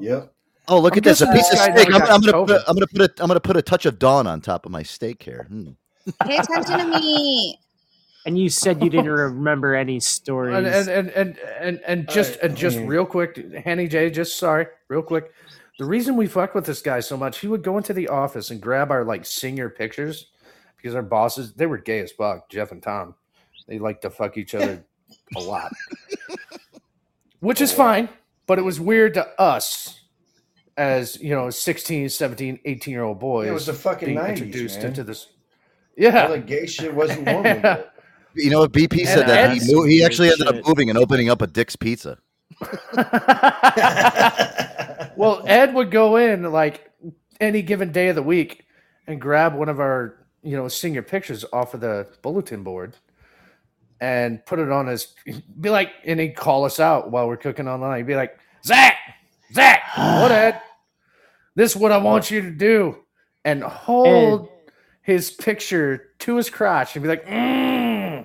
Yep. 0.00 0.32
Oh, 0.68 0.80
look 0.80 0.96
I'm 0.96 0.98
at 0.98 1.04
this! 1.04 1.20
A 1.22 1.26
piece 1.28 1.50
of 1.52 1.58
steak. 1.58 1.88
I'm, 1.94 2.02
I'm 2.08 2.20
gonna 2.22 2.34
put. 2.34 2.62
I'm 2.68 2.76
gonna 2.76 2.86
put. 2.88 3.02
A, 3.02 3.22
I'm 3.22 3.28
gonna 3.28 3.40
put 3.40 3.56
a 3.56 3.62
touch 3.62 3.86
of 3.86 3.98
dawn 3.98 4.26
on 4.26 4.40
top 4.40 4.66
of 4.66 4.72
my 4.72 4.82
steak 4.84 5.22
here. 5.22 5.46
Hmm. 5.48 5.70
Pay 6.24 6.36
attention 6.36 6.78
to 6.78 7.00
me. 7.00 7.58
And 8.26 8.38
you 8.38 8.48
said 8.48 8.82
you 8.82 8.90
didn't 8.90 9.10
remember 9.10 9.74
any 9.74 10.00
stories. 10.00 10.56
And 10.56 10.66
and 10.66 10.88
and 10.88 11.10
and 11.10 11.38
and, 11.60 11.80
and 11.86 12.08
just 12.08 12.38
and 12.40 12.56
just 12.56 12.78
real 12.80 13.06
quick, 13.06 13.36
Hannah 13.64 13.88
J, 13.88 14.10
just 14.10 14.38
sorry, 14.38 14.66
real 14.88 15.02
quick. 15.02 15.32
The 15.78 15.86
reason 15.86 16.16
we 16.16 16.26
fuck 16.26 16.54
with 16.54 16.66
this 16.66 16.82
guy 16.82 17.00
so 17.00 17.16
much, 17.16 17.38
he 17.38 17.48
would 17.48 17.62
go 17.62 17.78
into 17.78 17.94
the 17.94 18.08
office 18.08 18.50
and 18.50 18.60
grab 18.60 18.90
our 18.90 19.04
like 19.04 19.24
senior 19.24 19.70
pictures 19.70 20.26
because 20.76 20.94
our 20.94 21.02
bosses 21.02 21.54
they 21.54 21.66
were 21.66 21.78
gay 21.78 22.00
as 22.00 22.12
fuck, 22.12 22.50
Jeff 22.50 22.72
and 22.72 22.82
Tom. 22.82 23.14
They 23.66 23.78
like 23.78 24.00
to 24.02 24.10
fuck 24.10 24.36
each 24.36 24.54
other 24.54 24.84
a 25.36 25.40
lot. 25.40 25.72
Which 27.40 27.60
is 27.60 27.72
fine, 27.72 28.10
but 28.46 28.58
it 28.58 28.62
was 28.62 28.78
weird 28.78 29.14
to 29.14 29.26
us 29.40 30.00
as, 30.76 31.20
you 31.20 31.30
know, 31.30 31.50
16, 31.50 32.08
17, 32.08 32.60
18 32.64 32.92
year 32.92 33.02
old 33.02 33.18
boys. 33.18 33.48
it 33.48 33.52
was 33.52 33.66
the 33.66 33.72
fucking 33.72 34.08
being 34.08 34.18
90s, 34.18 34.28
introduced 34.28 34.78
man. 34.78 34.86
into 34.86 35.04
this. 35.04 35.28
Yeah. 36.00 36.26
All 36.26 36.32
the 36.32 36.38
gay 36.38 36.66
shit 36.66 36.94
wasn't 36.94 37.24
normal. 37.24 37.44
yet. 37.62 37.92
You 38.34 38.48
know 38.48 38.60
what? 38.60 38.72
BP 38.72 39.06
said 39.06 39.20
And 39.20 39.28
that 39.28 39.52
he 39.52 39.72
moved, 39.72 39.90
he 39.90 40.02
actually 40.02 40.28
ended 40.28 40.46
shit. 40.46 40.56
up 40.56 40.66
moving 40.66 40.88
and 40.88 40.98
opening 40.98 41.28
up 41.28 41.42
a 41.42 41.46
Dick's 41.46 41.76
Pizza. 41.76 42.16
well, 45.16 45.42
Ed 45.46 45.74
would 45.74 45.90
go 45.90 46.16
in 46.16 46.50
like 46.50 46.90
any 47.38 47.60
given 47.60 47.92
day 47.92 48.08
of 48.08 48.16
the 48.16 48.22
week 48.22 48.64
and 49.06 49.20
grab 49.20 49.54
one 49.54 49.68
of 49.68 49.78
our, 49.78 50.24
you 50.42 50.56
know, 50.56 50.68
senior 50.68 51.02
pictures 51.02 51.44
off 51.52 51.74
of 51.74 51.80
the 51.80 52.08
bulletin 52.22 52.62
board 52.62 52.96
and 54.00 54.44
put 54.46 54.58
it 54.58 54.70
on 54.70 54.86
his 54.86 55.14
be 55.60 55.68
like 55.68 55.90
and 56.06 56.18
he'd 56.18 56.34
call 56.34 56.64
us 56.64 56.80
out 56.80 57.10
while 57.10 57.28
we're 57.28 57.36
cooking 57.36 57.68
online. 57.68 57.98
He'd 57.98 58.06
be 58.06 58.16
like, 58.16 58.38
Zach, 58.64 58.96
Zach, 59.52 59.82
what 59.96 60.32
Ed? 60.32 60.62
This 61.56 61.72
is 61.72 61.76
what 61.76 61.92
I 61.92 61.98
want 61.98 62.30
you 62.30 62.40
to 62.40 62.50
do. 62.50 62.96
And 63.44 63.62
hold 63.62 64.49
his 65.10 65.30
picture 65.30 66.08
to 66.20 66.36
his 66.36 66.48
crotch 66.50 66.94
and 66.96 67.02
be 67.02 67.08
like, 67.08 67.26
mm, 67.26 68.24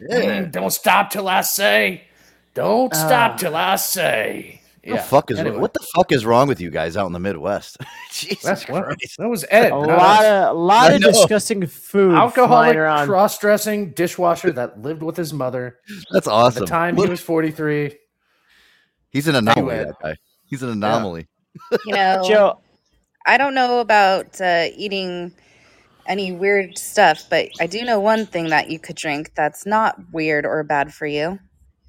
mm, 0.00 0.52
don't 0.52 0.70
stop 0.70 1.10
till 1.10 1.28
I 1.28 1.40
say. 1.42 2.04
Don't 2.54 2.94
stop 2.94 3.32
Ah. 3.32 3.36
till 3.36 3.56
I 3.56 3.76
say. 3.76 4.56
What 4.82 4.96
the 4.96 5.02
fuck 5.02 5.30
is 5.30 5.38
anyway. 5.38 5.58
what 5.58 5.74
the 5.74 5.86
fuck 5.94 6.10
is 6.10 6.24
wrong 6.24 6.48
with 6.48 6.58
you 6.60 6.70
guys 6.70 6.96
out 6.96 7.06
in 7.06 7.12
the 7.12 7.20
Midwest? 7.20 7.76
Jesus 8.12 8.42
That's 8.42 8.66
what, 8.66 8.84
Christ! 8.84 9.16
that 9.18 9.28
was 9.28 9.44
Ed. 9.50 9.66
a 9.66 9.70
not 9.70 9.86
lot 9.88 10.24
us. 10.24 10.48
of 10.50 10.56
a 10.56 10.58
lot 10.58 10.90
I 10.90 10.94
of 10.94 11.00
know. 11.02 11.08
disgusting 11.08 11.66
food 11.66 12.14
alcoholic 12.14 12.76
cross-dressing 13.06 13.90
dishwasher 13.90 14.52
that 14.52 14.80
lived 14.80 15.02
with 15.02 15.18
his 15.18 15.34
mother. 15.34 15.78
That's 16.12 16.26
awesome. 16.26 16.32
At 16.32 16.44
awesome. 16.46 16.60
the 16.62 16.66
time 16.66 16.96
Look, 16.96 17.06
he 17.06 17.10
was 17.10 17.20
43. 17.20 17.94
he's 19.10 19.28
an 19.28 19.34
anomaly. 19.36 19.74
Ed. 19.76 19.88
That 19.88 19.96
guy. 20.02 20.16
He's 20.46 20.62
an 20.62 20.70
anomaly. 20.70 21.28
You 21.84 21.94
know, 21.94 22.22
Joe, 22.26 22.60
I 23.26 23.36
don't 23.36 23.54
know 23.54 23.80
about 23.80 24.40
uh, 24.40 24.64
eating 24.74 25.32
any 26.10 26.32
weird 26.32 26.76
stuff, 26.76 27.24
but 27.30 27.48
I 27.60 27.66
do 27.66 27.84
know 27.84 28.00
one 28.00 28.26
thing 28.26 28.48
that 28.48 28.68
you 28.68 28.78
could 28.78 28.96
drink 28.96 29.32
that's 29.36 29.64
not 29.64 29.96
weird 30.12 30.44
or 30.44 30.62
bad 30.64 30.92
for 30.92 31.06
you. 31.06 31.38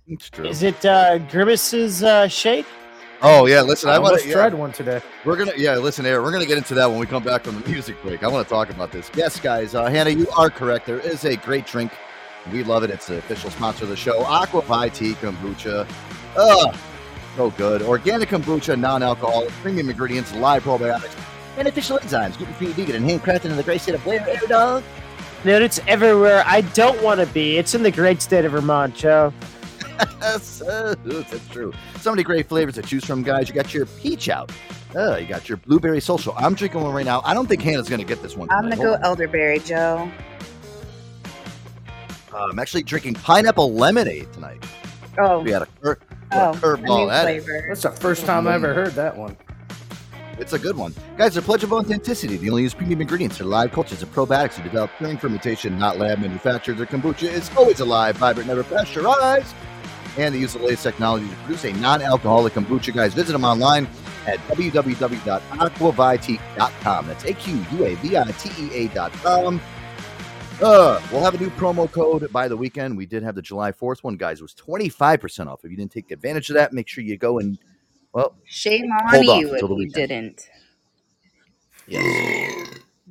It's 0.08 0.30
true. 0.30 0.46
is 0.46 0.62
it 0.62 0.86
uh, 0.86 1.18
Grimace's 1.18 2.04
uh, 2.04 2.28
shake? 2.28 2.66
Oh 3.24 3.46
yeah, 3.46 3.62
listen, 3.62 3.90
I 3.90 3.96
I 3.96 4.00
want 4.00 4.12
almost 4.12 4.26
to. 4.26 4.32
tried 4.32 4.54
one 4.54 4.72
today. 4.72 5.02
We're 5.26 5.36
gonna, 5.38 5.54
yeah, 5.56 5.76
listen, 5.78 6.06
Aaron, 6.06 6.24
we're 6.24 6.32
gonna 6.32 6.46
get 6.46 6.58
into 6.58 6.74
that 6.76 6.90
when 6.90 7.00
we 7.00 7.06
come 7.06 7.24
back 7.24 7.44
from 7.44 7.60
the 7.60 7.70
music 7.70 8.02
break. 8.04 8.24
I 8.24 8.28
want 8.28 8.48
to 8.48 8.50
talk 8.50 8.70
about 8.70 8.92
this. 8.92 9.12
Yes, 9.16 9.40
guys, 9.40 9.76
uh, 9.76 9.86
Hannah, 9.86 10.12
you 10.12 10.28
are 10.38 10.50
correct. 10.50 10.86
There 10.86 11.00
is 11.00 11.26
a 11.26 11.36
great 11.36 11.66
drink. 11.66 11.92
We 12.52 12.64
love 12.64 12.84
it. 12.84 12.90
It's 12.90 13.08
the 13.08 13.18
official 13.18 13.52
sponsor 13.52 13.84
of 13.84 13.90
the 13.90 13.96
show, 13.96 14.24
Aqua 14.24 14.62
ViTea 14.64 15.14
Kombucha. 15.16 15.88
Ugh, 16.36 16.76
so 17.36 17.52
good. 17.52 17.82
Organic 17.84 18.30
kombucha, 18.30 18.78
non-alcoholic, 18.78 19.52
premium 19.62 19.90
ingredients, 19.90 20.34
live 20.36 20.64
probiotics, 20.64 21.16
beneficial 21.56 21.98
enzymes, 22.00 22.38
gluten-free, 22.38 22.68
vegan, 22.74 22.96
and 22.96 23.06
handcrafted 23.10 23.46
in 23.46 23.56
the 23.58 23.64
great 23.64 23.82
state 23.82 23.96
of 23.96 24.04
Blair, 24.04 24.26
Air 24.28 24.40
Dog. 24.48 24.84
Dude, 25.44 25.62
it's 25.64 25.80
everywhere 25.88 26.44
I 26.46 26.62
don't 26.62 27.02
want 27.02 27.20
to 27.20 27.26
be. 27.28 27.58
It's 27.58 27.74
in 27.74 27.82
the 27.84 27.92
great 27.92 28.22
state 28.22 28.46
of 28.46 28.52
Vermont, 28.52 28.96
Joe. 28.96 29.34
Yes, 30.20 30.64
uh, 30.64 30.96
that's 31.06 31.48
true. 31.50 31.72
So 32.00 32.10
many 32.12 32.24
great 32.24 32.50
flavors 32.50 32.74
to 32.76 32.82
choose 32.82 33.06
from, 33.06 33.22
guys. 33.22 33.48
You 33.50 33.54
got 33.54 33.72
your 33.72 33.86
peach 33.86 34.30
out. 34.30 34.52
Uh, 34.96 35.18
you 35.18 35.28
got 35.28 35.48
your 35.48 35.58
blueberry 35.58 36.00
social. 36.02 36.34
I'm 36.38 36.56
drinking 36.56 36.82
one 36.82 36.92
right 36.92 37.06
now. 37.06 37.22
I 37.24 37.36
don't 37.36 37.46
think 37.48 37.62
Hannah's 37.62 37.88
gonna 37.88 38.04
get 38.04 38.20
this 38.24 38.36
one. 38.36 38.50
I'm 38.52 38.64
gonna 38.64 38.78
go 38.78 38.94
on. 38.96 39.04
elderberry, 39.04 39.60
Joe. 39.60 40.10
Uh, 42.34 42.48
I'm 42.50 42.58
actually 42.60 42.82
drinking 42.84 43.16
pineapple 43.16 43.74
lemonade 43.74 44.32
tonight. 44.34 44.64
Oh, 45.20 45.40
We 45.42 45.52
had 45.52 45.64
a, 45.64 45.68
cur- 45.82 46.00
oh, 46.32 46.38
a 46.38 46.50
a 46.50 46.54
new 46.54 46.60
curveball 46.60 47.12
at 47.12 47.22
flavor. 47.24 47.66
That's 47.68 47.82
the 47.84 47.92
first 47.92 48.26
time 48.26 48.48
I 48.48 48.56
ever 48.56 48.74
heard 48.74 48.94
that 48.94 49.16
one. 49.16 49.38
It's 50.42 50.54
a 50.54 50.60
good 50.60 50.76
one. 50.76 50.96
Guys, 51.18 51.36
the 51.36 51.42
pledge 51.42 51.64
of 51.64 51.72
authenticity. 51.72 52.36
They 52.36 52.50
only 52.50 52.64
use 52.64 52.74
premium 52.74 53.02
ingredients. 53.02 53.38
They're 53.38 53.46
live 53.46 53.72
cultures 53.72 54.02
of 54.02 54.12
probiotics 54.12 54.56
who 54.56 54.64
develop 54.64 54.90
during 55.00 55.20
fermentation, 55.20 55.78
not 55.78 56.00
lab 56.00 56.18
manufactured. 56.20 56.78
Their 56.78 56.88
kombucha 56.88 57.32
is 57.32 57.52
always 57.56 57.80
alive, 57.80 58.18
vibrant, 58.18 58.48
never 58.48 58.64
pasteurized. 58.64 59.54
And 60.18 60.34
they 60.34 60.40
use 60.40 60.54
the 60.54 60.60
latest 60.60 60.82
technology 60.82 61.30
to 61.30 61.36
produce 61.36 61.64
a 61.66 61.74
non-alcoholic 61.74 62.54
kombucha. 62.54 62.92
Guys, 62.92 63.14
visit 63.14 63.34
them 63.34 63.46
online 63.46 63.88
at 64.26 64.40
www.aquavitea.com. 64.48 67.08
That's 67.08 67.24
A-Q-U-A-V-I-T-E-A.com. 67.24 68.02
Uh, 70.60 71.00
we'll 71.12 71.24
have 71.24 71.36
a 71.36 71.40
new 71.40 71.52
promo 71.52 71.92
code 71.92 72.32
by 72.32 72.48
the 72.48 72.58
weekend. 72.58 72.98
We 72.98 73.06
did 73.06 73.22
have 73.22 73.36
the 73.36 73.44
July 73.44 73.72
4th 73.72 74.04
one, 74.04 74.18
guys. 74.18 74.40
It 74.40 74.44
was 74.44 74.56
25% 74.56 75.46
off. 75.48 75.64
If 75.64 75.70
you 75.70 75.78
didn't 75.78 75.92
take 75.92 76.10
advantage 76.10 76.50
of 76.50 76.56
that, 76.56 76.74
make 76.74 76.88
sure 76.88 77.04
you 77.04 77.16
go 77.18 77.38
and, 77.38 77.60
well, 78.14 78.36
Shame 78.46 78.86
on 78.92 79.08
Hold 79.10 79.26
you 79.42 79.54
until 79.54 79.74
if 79.74 79.80
you 79.80 79.90
didn't. 79.92 80.48
yes. 81.88 82.68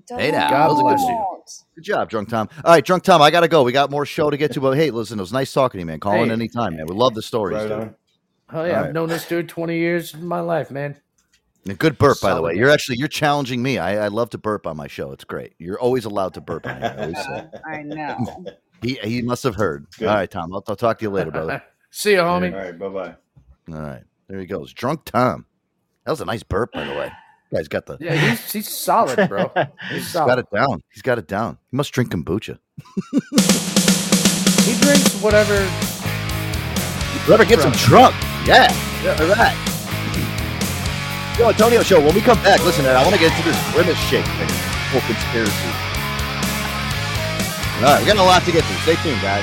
Don't. 0.06 0.20
Hey 0.20 0.30
now. 0.32 0.50
God 0.50 0.68
That 0.68 0.70
was 0.70 0.80
a 0.80 0.82
bless 0.82 1.00
good 1.00 1.08
you. 1.08 1.26
Good 1.76 1.84
job, 1.84 2.10
Drunk 2.10 2.28
Tom. 2.28 2.48
All 2.64 2.72
right, 2.72 2.84
Drunk 2.84 3.02
Tom, 3.04 3.22
I 3.22 3.30
got 3.30 3.40
to 3.40 3.48
go. 3.48 3.62
We 3.62 3.72
got 3.72 3.90
more 3.90 4.04
show 4.06 4.28
to 4.30 4.36
get 4.36 4.52
to, 4.52 4.60
but 4.60 4.76
hey, 4.76 4.90
listen, 4.90 5.18
it 5.18 5.22
was 5.22 5.32
nice 5.32 5.52
talking 5.52 5.78
to 5.78 5.82
you, 5.82 5.86
man. 5.86 6.00
Call 6.00 6.22
in 6.22 6.28
Hey. 6.28 6.34
anytime, 6.34 6.76
man. 6.76 6.86
We 6.86 6.94
love 6.94 7.14
the 7.14 7.22
stories. 7.22 7.58
Right 7.58 7.68
dude. 7.68 7.94
Oh 8.52 8.64
yeah, 8.64 8.70
All 8.70 8.76
I've 8.80 8.84
right. 8.86 8.94
known 8.94 9.08
this 9.08 9.26
dude 9.26 9.48
20 9.48 9.76
years 9.78 10.14
in 10.14 10.26
my 10.26 10.40
life, 10.40 10.70
man. 10.70 10.96
And 11.68 11.78
good 11.78 11.98
burp, 11.98 12.20
by 12.20 12.34
the 12.34 12.42
way. 12.42 12.54
guy. 12.54 12.58
You're 12.58 12.70
actually 12.70 12.96
you're 12.98 13.06
challenging 13.08 13.62
me. 13.62 13.78
I, 13.78 14.06
I 14.06 14.08
love 14.08 14.30
to 14.30 14.38
burp 14.38 14.66
on 14.66 14.76
my 14.76 14.86
show. 14.88 15.12
It's 15.12 15.24
great. 15.24 15.54
You're 15.58 15.78
always 15.78 16.04
allowed 16.06 16.34
to 16.34 16.40
burp 16.40 16.66
on 16.66 16.78
here. 16.80 16.94
I 16.98 17.02
always 17.02 17.18
say. 17.18 17.44
I 17.72 17.82
know. 17.82 18.44
He 18.82 18.94
he 19.04 19.20
must 19.20 19.42
have 19.44 19.56
heard. 19.56 19.86
Good. 19.98 20.08
All 20.08 20.14
right, 20.14 20.30
Tom. 20.30 20.54
I'll, 20.54 20.64
I'll 20.66 20.74
talk 20.74 20.98
to 21.00 21.04
you 21.04 21.10
later, 21.10 21.30
brother. 21.30 21.62
See 21.90 22.12
you, 22.12 22.22
All 22.22 22.40
homie. 22.40 22.50
All 22.50 22.58
right, 22.58 22.78
bye 22.78 22.88
bye. 22.88 23.14
All 23.70 23.78
right, 23.82 24.02
there 24.30 24.38
he 24.38 24.46
goes. 24.46 24.72
Drunk 24.72 25.04
Tom. 25.04 25.44
That 26.04 26.12
was 26.12 26.20
a 26.20 26.24
nice 26.24 26.44
burp, 26.44 26.70
by 26.72 26.84
the 26.84 26.92
way. 26.92 27.12
You 27.50 27.58
guys 27.58 27.66
got 27.66 27.86
the 27.86 27.98
Yeah, 28.00 28.14
he's 28.14 28.52
he's 28.52 28.68
solid, 28.68 29.28
bro. 29.28 29.50
He's 29.90 30.04
he's 30.04 30.12
got 30.12 30.38
it 30.38 30.46
down. 30.52 30.82
He's 30.92 31.02
got 31.02 31.18
it 31.18 31.26
down. 31.26 31.58
He 31.70 31.76
must 31.76 31.92
drink 31.92 32.12
kombucha. 32.12 32.58
He 34.62 34.78
drinks 34.80 35.14
whatever. 35.20 35.58
Whoever 37.26 37.44
gets 37.44 37.64
him 37.64 37.72
drunk. 37.72 38.14
Yeah. 38.46 38.72
yeah 39.02 39.18
all 39.20 39.28
right. 39.34 39.56
Yo, 41.38 41.48
Antonio 41.48 41.82
Show, 41.82 41.98
when 41.98 42.14
we 42.14 42.20
come 42.20 42.38
back, 42.42 42.62
listen, 42.64 42.86
Ed, 42.86 42.94
I 42.94 43.02
want 43.02 43.14
to 43.14 43.20
get 43.20 43.32
into 43.36 43.48
this 43.48 43.72
grimace 43.72 43.98
shake 44.08 44.24
thing. 44.24 44.48
Whole 44.92 45.00
conspiracy. 45.02 45.52
All 47.78 47.84
right, 47.84 48.00
we 48.00 48.06
got 48.06 48.16
a 48.16 48.22
lot 48.22 48.44
to 48.44 48.52
get 48.52 48.62
to. 48.62 48.74
Stay 48.84 48.96
tuned, 49.02 49.20
guys. 49.22 49.42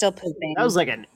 still 0.00 0.12
pooping. 0.12 0.54
That 0.56 0.64
was 0.64 0.76
like 0.76 0.88
an. 0.88 1.06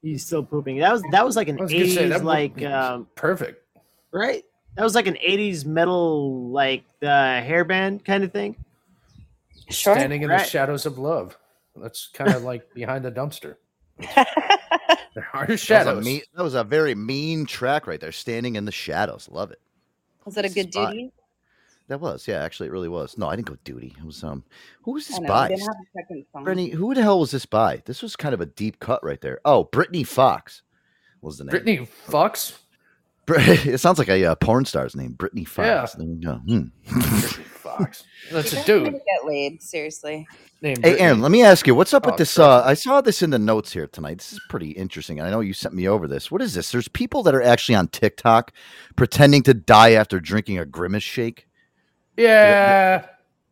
He's 0.00 0.24
still 0.24 0.44
pooping. 0.44 0.78
That 0.78 0.92
was 0.92 1.02
that 1.10 1.24
was 1.26 1.34
like 1.34 1.48
an 1.48 1.56
was 1.56 1.72
gonna 1.72 1.84
say, 1.86 1.90
eighties 2.04 2.08
that 2.10 2.18
would 2.20 2.24
like 2.24 2.62
um, 2.62 3.08
perfect. 3.16 3.64
right. 4.12 4.44
That 4.76 4.84
was 4.84 4.94
like 4.94 5.08
an 5.08 5.18
eighties 5.20 5.64
metal 5.64 6.50
like 6.50 6.84
the 7.00 7.06
hairband 7.06 8.04
kind 8.04 8.22
of 8.22 8.32
thing. 8.32 8.54
Standing 9.70 10.22
in 10.22 10.28
the 10.28 10.38
shadows 10.44 10.86
of 10.86 10.98
love. 10.98 11.36
That's 11.74 12.08
kind 12.14 12.32
of 12.32 12.42
like 12.50 12.72
behind 12.74 13.04
the 13.04 13.10
dumpster. 13.10 13.56
there 13.98 15.26
are 15.34 15.46
That 15.46 15.48
was, 15.48 15.62
a 15.62 15.64
shadows. 15.64 16.04
mean, 16.04 16.22
that 16.36 16.42
was 16.44 16.54
a 16.54 16.62
very 16.62 16.94
mean 16.94 17.44
track 17.44 17.88
right 17.88 18.00
there. 18.00 18.12
Standing 18.12 18.54
in 18.54 18.64
the 18.66 18.72
shadows. 18.72 19.28
Love 19.30 19.50
it. 19.50 19.60
Was 20.24 20.36
that 20.36 20.44
a 20.44 20.48
good 20.48 20.72
Spot. 20.72 20.92
duty? 20.92 21.12
That 21.88 22.00
was, 22.00 22.28
yeah, 22.28 22.42
actually, 22.42 22.68
it 22.68 22.72
really 22.72 22.88
was. 22.88 23.16
No, 23.16 23.28
I 23.28 23.36
didn't 23.36 23.48
go 23.48 23.56
duty. 23.64 23.94
It 23.98 24.04
was 24.04 24.22
um, 24.22 24.44
who 24.82 24.92
was 24.92 25.08
this 25.08 25.18
know, 25.20 25.26
by? 25.28 25.48
didn't 25.48 25.62
have 25.62 26.06
a. 26.34 26.42
Britny, 26.44 26.68
who 26.70 26.94
the 26.94 27.02
hell 27.02 27.18
was 27.20 27.30
this 27.30 27.46
by? 27.46 27.82
This 27.86 28.02
was 28.02 28.14
kind 28.14 28.34
of 28.34 28.40
a 28.42 28.46
deep 28.46 28.78
cut 28.78 29.02
right 29.02 29.20
there. 29.20 29.40
Oh, 29.44 29.64
Britny 29.64 30.04
Fox 30.04 30.62
was 31.22 31.38
the 31.38 31.44
name. 31.44 31.50
Britny 31.50 31.84
Fox. 31.86 32.58
It 33.30 33.78
sounds 33.78 33.98
like 33.98 34.08
a 34.08 34.24
uh, 34.24 34.34
porn 34.36 34.64
star's 34.64 34.96
name, 34.96 35.12
Britny 35.12 35.42
Yeah. 35.42 35.46
Fox. 35.82 35.92
There 35.94 36.06
you 36.06 36.14
go. 36.14 36.34
Hmm. 36.36 36.62
Fox. 37.58 38.04
That's 38.32 38.54
a 38.54 38.64
dude. 38.64 38.92
Get 38.92 39.02
laid, 39.26 39.62
seriously. 39.62 40.26
Named 40.62 40.82
Hey, 40.82 40.98
Aaron, 40.98 41.20
let 41.20 41.30
me 41.30 41.42
ask 41.42 41.66
you, 41.66 41.74
what's 41.74 41.92
up 41.92 42.06
with 42.06 42.14
Oh, 42.14 42.16
this? 42.16 42.38
Uh, 42.38 42.62
I 42.64 42.72
saw 42.72 43.02
this 43.02 43.20
in 43.20 43.28
the 43.28 43.38
notes 43.38 43.70
here 43.70 43.86
tonight. 43.86 44.16
This 44.18 44.32
is 44.32 44.40
pretty 44.48 44.70
interesting. 44.70 45.20
I 45.20 45.28
know 45.28 45.40
you 45.40 45.52
sent 45.52 45.74
me 45.74 45.86
over 45.86 46.08
this. 46.08 46.30
What 46.30 46.40
is 46.40 46.54
this? 46.54 46.72
There's 46.72 46.88
people 46.88 47.22
that 47.24 47.34
are 47.34 47.42
actually 47.42 47.74
on 47.74 47.88
TikTok 47.88 48.50
pretending 48.96 49.42
to 49.42 49.52
die 49.52 49.92
after 49.92 50.20
drinking 50.20 50.58
a 50.58 50.64
grimace 50.64 51.02
shake. 51.02 51.47
Yeah. 52.18 53.06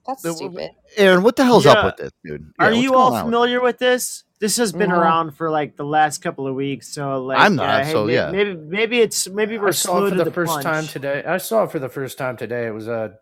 That's 0.07 0.37
stupid. 0.37 0.71
Aaron, 0.97 1.23
what 1.23 1.37
the 1.37 1.45
hell's 1.45 1.65
Yeah. 1.65 1.73
up 1.73 1.85
with 1.87 1.97
this, 1.97 2.13
dude? 2.25 2.53
Are 2.59 2.67
Yeah, 2.67 2.71
what's 2.73 2.83
you 2.85 2.95
all 2.95 3.19
familiar 3.21 3.61
with 3.61 3.79
this? 3.79 4.25
This 4.39 4.57
has 4.59 4.71
been 4.73 4.91
Mhm. 4.91 4.99
around 4.99 5.31
for 5.33 5.51
like 5.51 5.77
the 5.77 5.85
last 5.85 6.23
couple 6.23 6.47
of 6.47 6.55
weeks. 6.55 6.89
So 6.89 7.25
like, 7.25 7.39
I'm 7.41 7.57
not, 7.57 7.81
uh, 7.81 7.85
hey, 7.85 7.93
so 7.93 8.05
may- 8.05 8.15
yeah. 8.15 8.31
maybe 8.31 8.55
maybe 8.55 9.01
it's 9.01 9.29
maybe 9.29 9.59
we're 9.59 9.69
I 9.69 9.71
saw 9.73 9.93
slow 9.93 10.07
it 10.07 10.11
for 10.11 10.17
the, 10.17 10.25
the 10.25 10.31
first 10.31 10.53
punch. 10.53 10.65
time 10.65 10.87
today. 10.87 11.25
I 11.27 11.39
saw 11.39 11.65
it 11.65 11.73
for 11.73 11.79
the 11.79 11.89
first 11.89 12.19
time 12.19 12.37
today. 12.37 12.67
It 12.67 12.75
was 12.75 12.87
a 12.87 13.15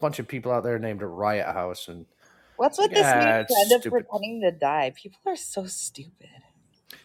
bunch 0.00 0.18
of 0.18 0.26
people 0.28 0.50
out 0.52 0.64
there 0.64 0.78
named 0.78 1.00
a 1.00 1.06
Riot 1.06 1.46
House, 1.46 1.88
and 1.88 2.06
What's 2.56 2.76
with 2.76 2.90
this 2.90 2.98
Yeah, 3.00 3.44
new 3.48 3.54
trend 3.68 3.84
of 3.86 3.92
pretending 3.92 4.40
to 4.42 4.50
die? 4.50 4.92
People 4.96 5.20
are 5.26 5.36
so 5.36 5.64
stupid. 5.66 6.28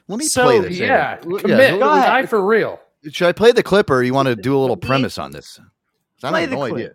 Let 0.07 0.17
me 0.17 0.25
So, 0.25 0.45
play 0.45 0.59
this. 0.59 0.79
yeah, 0.79 1.17
Aaron. 1.23 1.37
Commit. 1.39 1.69
so- 1.69 1.77
Go 1.79 1.89
ahead. 1.91 2.07
Die 2.07 2.25
for 2.25 2.43
real. 2.43 2.79
Should 3.11 3.27
I 3.27 3.33
play 3.33 3.51
the 3.51 3.61
clip 3.61 3.91
or 3.91 4.01
you 4.01 4.15
want 4.15 4.27
to 4.29 4.35
do 4.35 4.57
a 4.57 4.59
little 4.59 4.77
premise 4.77 5.19
on 5.19 5.31
this? 5.31 5.59
I 6.23 6.29
Play 6.29 6.41
have 6.41 6.49
the 6.49 6.55
no 6.55 6.61
clip. 6.63 6.73
idea. 6.73 6.91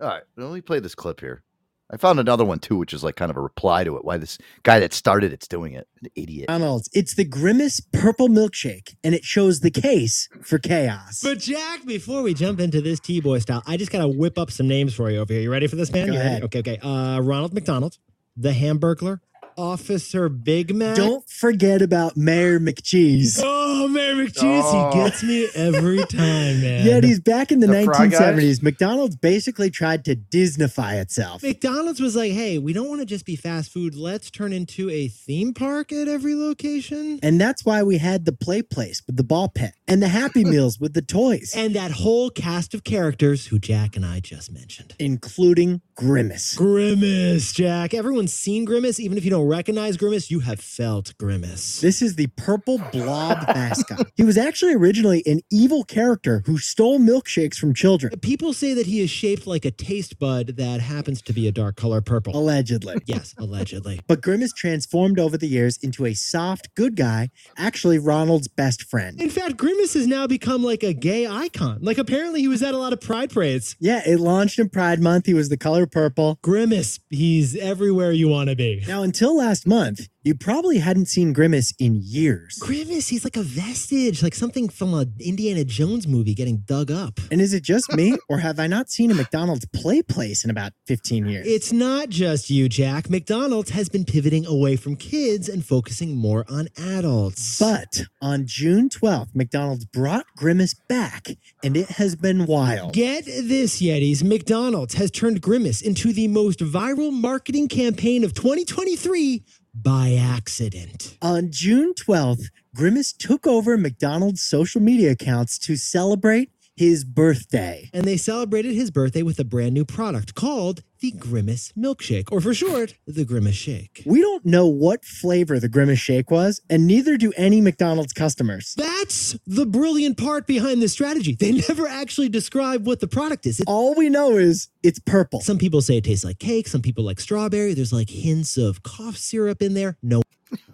All 0.00 0.06
right, 0.08 0.22
let 0.36 0.52
me 0.52 0.60
play 0.60 0.80
this 0.80 0.94
clip 0.94 1.20
here. 1.20 1.42
I 1.90 1.96
found 1.96 2.20
another 2.20 2.44
one 2.44 2.58
too, 2.58 2.76
which 2.76 2.92
is 2.92 3.02
like 3.02 3.16
kind 3.16 3.30
of 3.30 3.36
a 3.38 3.40
reply 3.40 3.82
to 3.82 3.96
it. 3.96 4.04
Why 4.04 4.18
this 4.18 4.36
guy 4.62 4.78
that 4.80 4.92
started 4.92 5.32
it's 5.32 5.48
doing 5.48 5.72
it? 5.72 5.88
An 6.02 6.10
idiot. 6.14 6.48
McDonald's. 6.48 6.90
It's 6.92 7.14
the 7.14 7.24
Grimace 7.24 7.80
Purple 7.80 8.28
Milkshake, 8.28 8.96
and 9.02 9.14
it 9.14 9.24
shows 9.24 9.60
the 9.60 9.70
case 9.70 10.28
for 10.42 10.58
chaos. 10.58 11.20
But 11.22 11.38
Jack, 11.38 11.86
before 11.86 12.20
we 12.22 12.34
jump 12.34 12.60
into 12.60 12.82
this 12.82 13.00
T-boy 13.00 13.38
style, 13.38 13.62
I 13.66 13.78
just 13.78 13.90
gotta 13.90 14.06
whip 14.06 14.36
up 14.38 14.50
some 14.50 14.68
names 14.68 14.94
for 14.94 15.10
you 15.10 15.18
over 15.20 15.32
here. 15.32 15.40
You 15.42 15.50
ready 15.50 15.66
for 15.66 15.76
this, 15.76 15.90
man? 15.90 16.08
Go 16.08 16.12
You 16.12 16.18
ready? 16.18 16.28
ahead. 16.28 16.42
Okay, 16.44 16.58
okay. 16.58 16.78
Uh, 16.78 17.20
Ronald 17.20 17.54
McDonald, 17.54 17.96
the 18.36 18.50
Hamburglar, 18.52 19.20
Officer 19.58 20.28
Big 20.28 20.74
Mac. 20.74 20.96
Don't 20.96 21.28
forget 21.28 21.82
about 21.82 22.16
Mayor 22.16 22.60
McCheese. 22.60 23.40
Oh, 23.42 23.88
Mayor 23.88 24.14
McCheese, 24.14 24.62
Oh. 24.64 24.90
he 24.92 24.98
gets 24.98 25.22
me 25.24 25.48
every 25.54 25.98
time, 26.06 26.60
man. 26.62 26.86
Yet 26.86 27.02
he's 27.04 27.18
back 27.20 27.50
in 27.50 27.58
the, 27.60 27.66
The 27.66 27.72
1970s. 27.72 28.62
McDonald's 28.62 29.16
basically 29.16 29.70
tried 29.70 30.04
to 30.04 30.14
Disneyfy 30.16 31.00
itself. 31.00 31.42
McDonald's 31.42 32.00
was 32.00 32.14
like, 32.14 32.32
hey, 32.32 32.58
we 32.58 32.72
don't 32.72 32.88
want 32.88 33.00
to 33.00 33.06
just 33.06 33.26
be 33.26 33.34
fast 33.36 33.72
food. 33.72 33.94
Let's 33.96 34.30
turn 34.30 34.52
into 34.52 34.88
a 34.90 35.08
theme 35.08 35.52
park 35.54 35.92
at 35.92 36.06
every 36.08 36.34
location. 36.36 37.18
And 37.22 37.40
that's 37.40 37.64
why 37.64 37.82
we 37.82 37.98
had 37.98 38.24
the 38.24 38.32
play 38.32 38.62
place 38.62 39.02
with 39.06 39.16
the 39.16 39.24
ball 39.24 39.48
pit 39.48 39.72
and 39.88 40.00
the 40.00 40.08
Happy 40.08 40.44
Meals 40.48 40.78
with 40.78 40.94
the 40.94 41.02
toys, 41.02 41.52
And 41.56 41.74
that 41.74 41.90
whole 41.90 42.30
cast 42.30 42.74
of 42.74 42.84
characters 42.84 43.46
who 43.46 43.58
Jack 43.58 43.96
and 43.96 44.06
I 44.06 44.20
just 44.20 44.52
mentioned. 44.52 44.94
including 44.98 45.80
Grimace. 45.96 46.54
Grimace, 46.54 47.52
Jack. 47.52 47.92
Everyone's 47.92 48.32
seen 48.32 48.64
Grimace. 48.64 49.00
Even 49.00 49.18
if 49.18 49.24
you 49.24 49.30
don't 49.30 49.47
recognize 49.48 49.96
Grimace, 49.96 50.30
you 50.30 50.40
have 50.40 50.60
felt 50.60 51.16
Grimace. 51.18 51.80
This 51.80 52.02
is 52.02 52.16
the 52.16 52.26
purple 52.36 52.78
blob 52.92 53.46
mascot. 53.48 54.06
He 54.14 54.24
was 54.24 54.36
actually 54.36 54.74
originally 54.74 55.22
an 55.26 55.40
evil 55.50 55.84
character 55.84 56.42
who 56.46 56.58
stole 56.58 56.98
milkshakes 56.98 57.56
from 57.56 57.74
children. 57.74 58.18
People 58.20 58.52
say 58.52 58.74
that 58.74 58.86
he 58.86 59.00
is 59.00 59.10
shaped 59.10 59.46
like 59.46 59.64
a 59.64 59.70
taste 59.70 60.18
bud 60.18 60.56
that 60.58 60.80
happens 60.80 61.22
to 61.22 61.32
be 61.32 61.48
a 61.48 61.52
dark 61.52 61.76
color 61.76 62.00
purple. 62.00 62.36
Allegedly. 62.36 62.96
Yes, 63.06 63.34
allegedly. 63.38 64.00
But 64.08 64.22
Grimace 64.22 64.52
transformed 64.52 65.18
over 65.18 65.36
the 65.36 65.46
years 65.46 65.78
into 65.82 66.06
a 66.06 66.14
soft, 66.14 66.74
good 66.74 66.96
guy, 66.96 67.28
actually 67.56 67.98
Ronald's 67.98 68.48
best 68.48 68.82
friend. 68.82 69.20
In 69.20 69.30
fact, 69.30 69.56
Grimace 69.56 69.94
has 69.94 70.06
now 70.06 70.26
become 70.26 70.62
like 70.62 70.82
a 70.82 70.92
gay 70.92 71.26
icon. 71.26 71.78
Like 71.82 71.98
apparently 71.98 72.40
he 72.40 72.48
was 72.48 72.62
at 72.62 72.74
a 72.74 72.78
lot 72.78 72.92
of 72.92 73.00
pride 73.00 73.30
parades. 73.30 73.76
Yeah, 73.80 74.02
it 74.06 74.18
launched 74.18 74.58
in 74.58 74.68
Pride 74.68 75.00
Month. 75.00 75.26
He 75.26 75.34
was 75.34 75.48
the 75.48 75.56
color 75.56 75.86
purple. 75.86 76.38
Grimace, 76.42 77.00
he's 77.10 77.56
everywhere 77.56 78.12
you 78.12 78.28
want 78.28 78.50
to 78.50 78.56
be. 78.56 78.82
Now, 78.86 79.02
until 79.02 79.37
last 79.38 79.66
month, 79.66 80.08
you 80.28 80.34
probably 80.34 80.76
hadn't 80.76 81.06
seen 81.06 81.32
Grimace 81.32 81.72
in 81.78 81.98
years. 82.02 82.58
Grimace, 82.58 83.08
he's 83.08 83.24
like 83.24 83.38
a 83.38 83.42
vestige, 83.42 84.22
like 84.22 84.34
something 84.34 84.68
from 84.68 84.92
a 84.92 85.06
Indiana 85.20 85.64
Jones 85.64 86.06
movie 86.06 86.34
getting 86.34 86.58
dug 86.66 86.90
up. 86.90 87.18
And 87.30 87.40
is 87.40 87.54
it 87.54 87.62
just 87.62 87.90
me, 87.94 88.14
or 88.28 88.36
have 88.36 88.60
I 88.60 88.66
not 88.66 88.90
seen 88.90 89.10
a 89.10 89.14
McDonald's 89.14 89.64
play 89.72 90.02
place 90.02 90.44
in 90.44 90.50
about 90.50 90.72
15 90.86 91.24
years? 91.24 91.46
It's 91.46 91.72
not 91.72 92.10
just 92.10 92.50
you, 92.50 92.68
Jack. 92.68 93.08
McDonald's 93.08 93.70
has 93.70 93.88
been 93.88 94.04
pivoting 94.04 94.44
away 94.44 94.76
from 94.76 94.96
kids 94.96 95.48
and 95.48 95.64
focusing 95.64 96.14
more 96.14 96.44
on 96.50 96.68
adults. 96.76 97.58
But 97.58 98.02
on 98.20 98.44
June 98.46 98.90
12th, 98.90 99.34
McDonald's 99.34 99.86
brought 99.86 100.26
Grimace 100.36 100.74
back, 100.90 101.28
and 101.64 101.74
it 101.74 101.88
has 101.92 102.16
been 102.16 102.44
wild. 102.44 102.92
Get 102.92 103.24
this, 103.24 103.80
Yetis. 103.80 104.22
McDonald's 104.22 104.92
has 104.92 105.10
turned 105.10 105.40
Grimace 105.40 105.80
into 105.80 106.12
the 106.12 106.28
most 106.28 106.58
viral 106.58 107.12
marketing 107.12 107.68
campaign 107.68 108.24
of 108.24 108.34
2023 108.34 109.42
by 109.82 110.14
accident. 110.14 111.16
On 111.22 111.50
June 111.50 111.94
12th, 111.94 112.46
Grimace 112.74 113.12
took 113.12 113.46
over 113.46 113.76
McDonald's 113.76 114.42
social 114.42 114.80
media 114.80 115.12
accounts 115.12 115.58
to 115.60 115.76
celebrate 115.76 116.50
his 116.76 117.04
birthday. 117.04 117.90
And 117.92 118.04
they 118.04 118.16
celebrated 118.16 118.74
his 118.74 118.90
birthday 118.90 119.22
with 119.22 119.38
a 119.38 119.44
brand 119.44 119.74
new 119.74 119.84
product 119.84 120.34
called 120.34 120.82
the 121.00 121.12
Grimace 121.12 121.72
Milkshake, 121.78 122.30
or 122.32 122.40
for 122.40 122.52
short, 122.54 122.94
the 123.06 123.24
Grimace 123.24 123.54
Shake. 123.54 124.02
We 124.06 124.20
don't 124.20 124.44
know 124.44 124.66
what 124.66 125.04
flavor 125.04 125.58
the 125.60 125.68
Grimace 125.68 125.98
Shake 125.98 126.30
was, 126.30 126.60
and 126.68 126.86
neither 126.86 127.16
do 127.16 127.32
any 127.36 127.60
McDonald's 127.60 128.12
customers. 128.12 128.74
That's 128.76 129.38
the 129.46 129.66
brilliant 129.66 130.16
part 130.18 130.46
behind 130.46 130.82
this 130.82 130.92
strategy. 130.92 131.36
They 131.38 131.52
never 131.68 131.86
actually 131.86 132.28
describe 132.28 132.86
what 132.86 133.00
the 133.00 133.08
product 133.08 133.46
is. 133.46 133.60
It- 133.60 133.64
All 133.68 133.94
we 133.94 134.08
know 134.08 134.36
is 134.36 134.68
it's 134.82 134.98
purple. 134.98 135.40
some 135.40 135.58
people 135.58 135.80
say 135.82 135.96
it 135.98 136.04
tastes 136.04 136.24
like 136.24 136.38
cake, 136.38 136.68
some 136.68 136.82
people 136.82 137.04
like 137.04 137.20
strawberry. 137.20 137.74
There's 137.74 137.92
like 137.92 138.10
hints 138.10 138.56
of 138.56 138.82
cough 138.82 139.16
syrup 139.16 139.62
in 139.62 139.74
there. 139.74 139.96
No. 140.02 140.22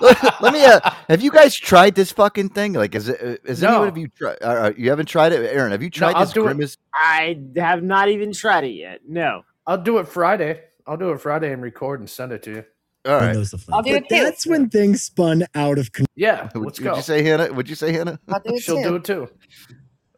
Let 0.00 0.52
me. 0.52 0.64
Uh, 0.64 0.80
have 1.08 1.22
you 1.22 1.30
guys 1.30 1.54
tried 1.54 1.94
this 1.94 2.10
fucking 2.12 2.50
thing? 2.50 2.72
Like, 2.72 2.94
is 2.94 3.08
it? 3.08 3.40
Is 3.44 3.62
No. 3.62 3.68
anyone 3.68 3.88
of 3.88 3.96
you 3.98 4.08
tried? 4.08 4.38
Uh, 4.42 4.46
uh, 4.46 4.72
you 4.76 4.90
haven't 4.90 5.06
tried 5.06 5.32
it, 5.32 5.48
Aaron? 5.52 5.72
Have 5.72 5.82
you 5.82 5.90
tried 5.90 6.14
I'll 6.14 6.24
this 6.24 6.32
do 6.32 6.40
it. 6.42 6.44
grimace? 6.44 6.76
I 6.92 7.38
have 7.56 7.82
not 7.82 8.08
even 8.08 8.32
tried 8.32 8.57
it 8.64 8.70
yet. 8.74 9.00
No. 9.08 9.44
I'll 9.66 9.78
do 9.82 9.98
it 9.98 10.08
Friday. 10.08 10.62
I'll 10.86 10.96
do 10.98 11.10
it 11.12 11.20
Friday 11.20 11.52
and 11.52 11.62
record 11.62 12.00
and 12.00 12.10
send 12.10 12.32
it 12.32 12.42
to 12.44 12.50
you. 12.52 12.64
All 13.06 13.20
He 13.20 13.26
right. 13.26 13.34
knows 13.34 13.50
the 13.52 13.58
I'll 13.72 13.82
flavor. 13.82 13.82
do 13.82 13.94
But 13.94 14.04
it 14.04 14.08
too. 14.08 14.24
that's 14.24 14.46
when 14.46 14.70
things 14.70 15.02
spun 15.02 15.46
out 15.54 15.78
of 15.78 15.92
control. 15.92 16.08
Yeah, 16.16 16.50
Would, 16.54 16.64
let's 16.64 16.80
would 16.80 16.84
go. 16.84 16.96
you 16.96 17.02
say 17.02 17.22
Hannah? 17.22 17.52
Would 17.52 17.68
you 17.68 17.76
say 17.76 17.92
Hannah? 17.92 18.20
I'll 18.28 18.40
do 18.40 18.56
it 18.56 18.62
She'll 18.62 18.82
too. 18.82 18.82
do 18.82 18.96
it 18.96 19.04
too. 19.04 19.28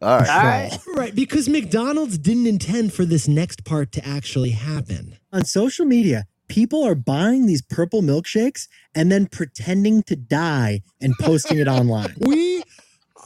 All 0.01 0.19
right. 0.19 0.29
All 0.29 0.43
right. 0.43 0.71
Right, 0.95 1.15
because 1.15 1.49
McDonald's 1.49 2.17
didn't 2.17 2.47
intend 2.47 2.93
for 2.93 3.05
this 3.05 3.27
next 3.27 3.65
part 3.65 3.91
to 3.93 4.07
actually 4.07 4.51
happen. 4.51 5.17
On 5.33 5.45
social 5.45 5.85
media, 5.85 6.25
people 6.49 6.83
are 6.83 6.95
buying 6.95 7.47
these 7.47 7.61
purple 7.61 8.01
milkshakes 8.01 8.67
and 8.95 9.11
then 9.11 9.27
pretending 9.27 10.03
to 10.03 10.15
die 10.15 10.81
and 11.01 11.15
posting 11.19 11.59
it 11.59 11.67
online. 11.69 12.15
We 12.19 12.63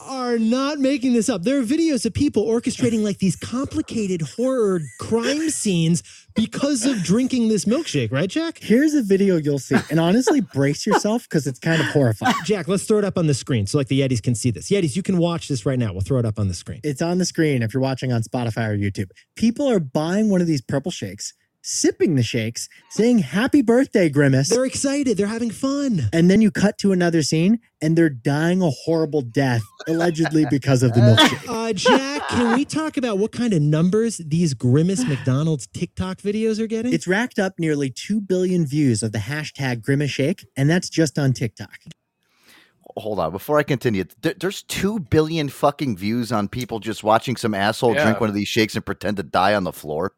are 0.06 0.38
not 0.38 0.78
making 0.78 1.12
this 1.12 1.28
up. 1.28 1.42
There 1.42 1.58
are 1.58 1.64
videos 1.64 2.06
of 2.06 2.14
people 2.14 2.46
orchestrating 2.46 3.02
like 3.02 3.18
these 3.18 3.36
complicated 3.36 4.22
horror 4.22 4.80
crime 5.00 5.50
scenes 5.50 6.02
because 6.34 6.84
of 6.84 7.02
drinking 7.02 7.48
this 7.48 7.64
milkshake, 7.64 8.12
right, 8.12 8.28
Jack? 8.28 8.58
Here's 8.58 8.94
a 8.94 9.02
video 9.02 9.36
you'll 9.36 9.58
see. 9.58 9.76
And 9.90 9.98
honestly, 9.98 10.40
brace 10.40 10.86
yourself 10.86 11.24
because 11.24 11.46
it's 11.46 11.58
kind 11.58 11.80
of 11.80 11.88
horrifying. 11.88 12.34
Jack, 12.44 12.68
let's 12.68 12.84
throw 12.84 12.98
it 12.98 13.04
up 13.04 13.18
on 13.18 13.26
the 13.26 13.34
screen 13.34 13.66
so 13.66 13.78
like 13.78 13.88
the 13.88 14.00
Yetis 14.00 14.22
can 14.22 14.34
see 14.34 14.50
this. 14.50 14.70
Yetis, 14.70 14.94
you 14.96 15.02
can 15.02 15.18
watch 15.18 15.48
this 15.48 15.66
right 15.66 15.78
now. 15.78 15.92
We'll 15.92 16.02
throw 16.02 16.18
it 16.18 16.24
up 16.24 16.38
on 16.38 16.48
the 16.48 16.54
screen. 16.54 16.80
It's 16.84 17.02
on 17.02 17.18
the 17.18 17.26
screen 17.26 17.62
if 17.62 17.74
you're 17.74 17.82
watching 17.82 18.12
on 18.12 18.22
Spotify 18.22 18.68
or 18.68 18.76
YouTube. 18.76 19.10
People 19.36 19.68
are 19.68 19.80
buying 19.80 20.30
one 20.30 20.40
of 20.40 20.46
these 20.46 20.60
purple 20.60 20.92
shakes, 20.92 21.32
sipping 21.68 22.14
the 22.14 22.22
shakes, 22.22 22.68
saying 22.90 23.18
happy 23.18 23.60
birthday, 23.60 24.08
Grimace. 24.08 24.48
They're 24.50 24.64
excited. 24.64 25.16
They're 25.16 25.26
having 25.26 25.50
fun. 25.50 26.02
And 26.12 26.30
then 26.30 26.40
you 26.40 26.52
cut 26.52 26.78
to 26.78 26.92
another 26.92 27.22
scene 27.22 27.58
and 27.82 27.98
they're 27.98 28.08
dying 28.08 28.62
a 28.62 28.70
horrible 28.70 29.20
death, 29.20 29.62
allegedly 29.88 30.46
because 30.48 30.82
of 30.84 30.94
the 30.94 31.00
milkshake. 31.00 31.42
Uh, 31.66 31.72
Jack, 31.72 32.28
can 32.28 32.54
we 32.56 32.64
talk 32.64 32.96
about 32.96 33.18
what 33.18 33.32
kind 33.32 33.52
of 33.52 33.60
numbers 33.60 34.18
these 34.18 34.54
Grimace 34.54 35.04
McDonald's 35.04 35.66
TikTok 35.66 36.18
videos 36.18 36.60
are 36.60 36.68
getting? 36.68 36.92
It's 36.92 37.08
racked 37.08 37.40
up 37.40 37.54
nearly 37.58 37.90
2 37.90 38.20
billion 38.20 38.64
views 38.64 39.02
of 39.02 39.10
the 39.10 39.18
hashtag 39.18 39.82
Grimace 39.82 40.10
Shake, 40.12 40.46
and 40.56 40.70
that's 40.70 40.88
just 40.88 41.18
on 41.18 41.32
TikTok. 41.32 41.76
Hold 42.96 43.18
on, 43.18 43.32
before 43.32 43.58
I 43.58 43.64
continue, 43.64 44.04
there, 44.22 44.34
there's 44.38 44.62
two 44.62 45.00
billion 45.00 45.48
fucking 45.48 45.96
views 45.96 46.30
on 46.30 46.46
people 46.46 46.78
just 46.78 47.02
watching 47.02 47.34
some 47.36 47.52
asshole 47.54 47.94
Yeah. 47.94 48.04
drink 48.04 48.20
one 48.20 48.28
of 48.28 48.34
these 48.36 48.48
shakes 48.48 48.76
and 48.76 48.86
pretend 48.86 49.16
to 49.16 49.22
die 49.24 49.54
on 49.54 49.64
the 49.64 49.72
floor. 49.72 50.12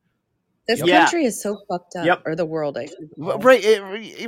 This 0.69 0.83
Yeah. 0.85 1.01
country 1.01 1.25
is 1.25 1.43
so 1.43 1.59
fucked 1.69 1.97
up, 1.97 2.05
Yep. 2.07 2.23
or 2.27 2.37
the 2.37 2.45
world, 2.47 2.77
I 2.77 2.87
should 2.87 3.09
Right, 3.17 3.65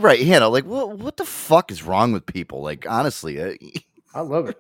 right, 0.01 0.21
Hannah. 0.21 0.49
Like, 0.49 0.65
what, 0.65 0.99
what 0.99 1.17
the 1.19 1.25
fuck 1.27 1.71
is 1.71 1.83
wrong 1.83 2.13
with 2.13 2.25
people? 2.27 2.63
Like, 2.63 2.87
honestly, 2.89 3.39
eh, 3.39 3.57
I 4.15 4.23
love 4.23 4.49
it. 4.49 4.59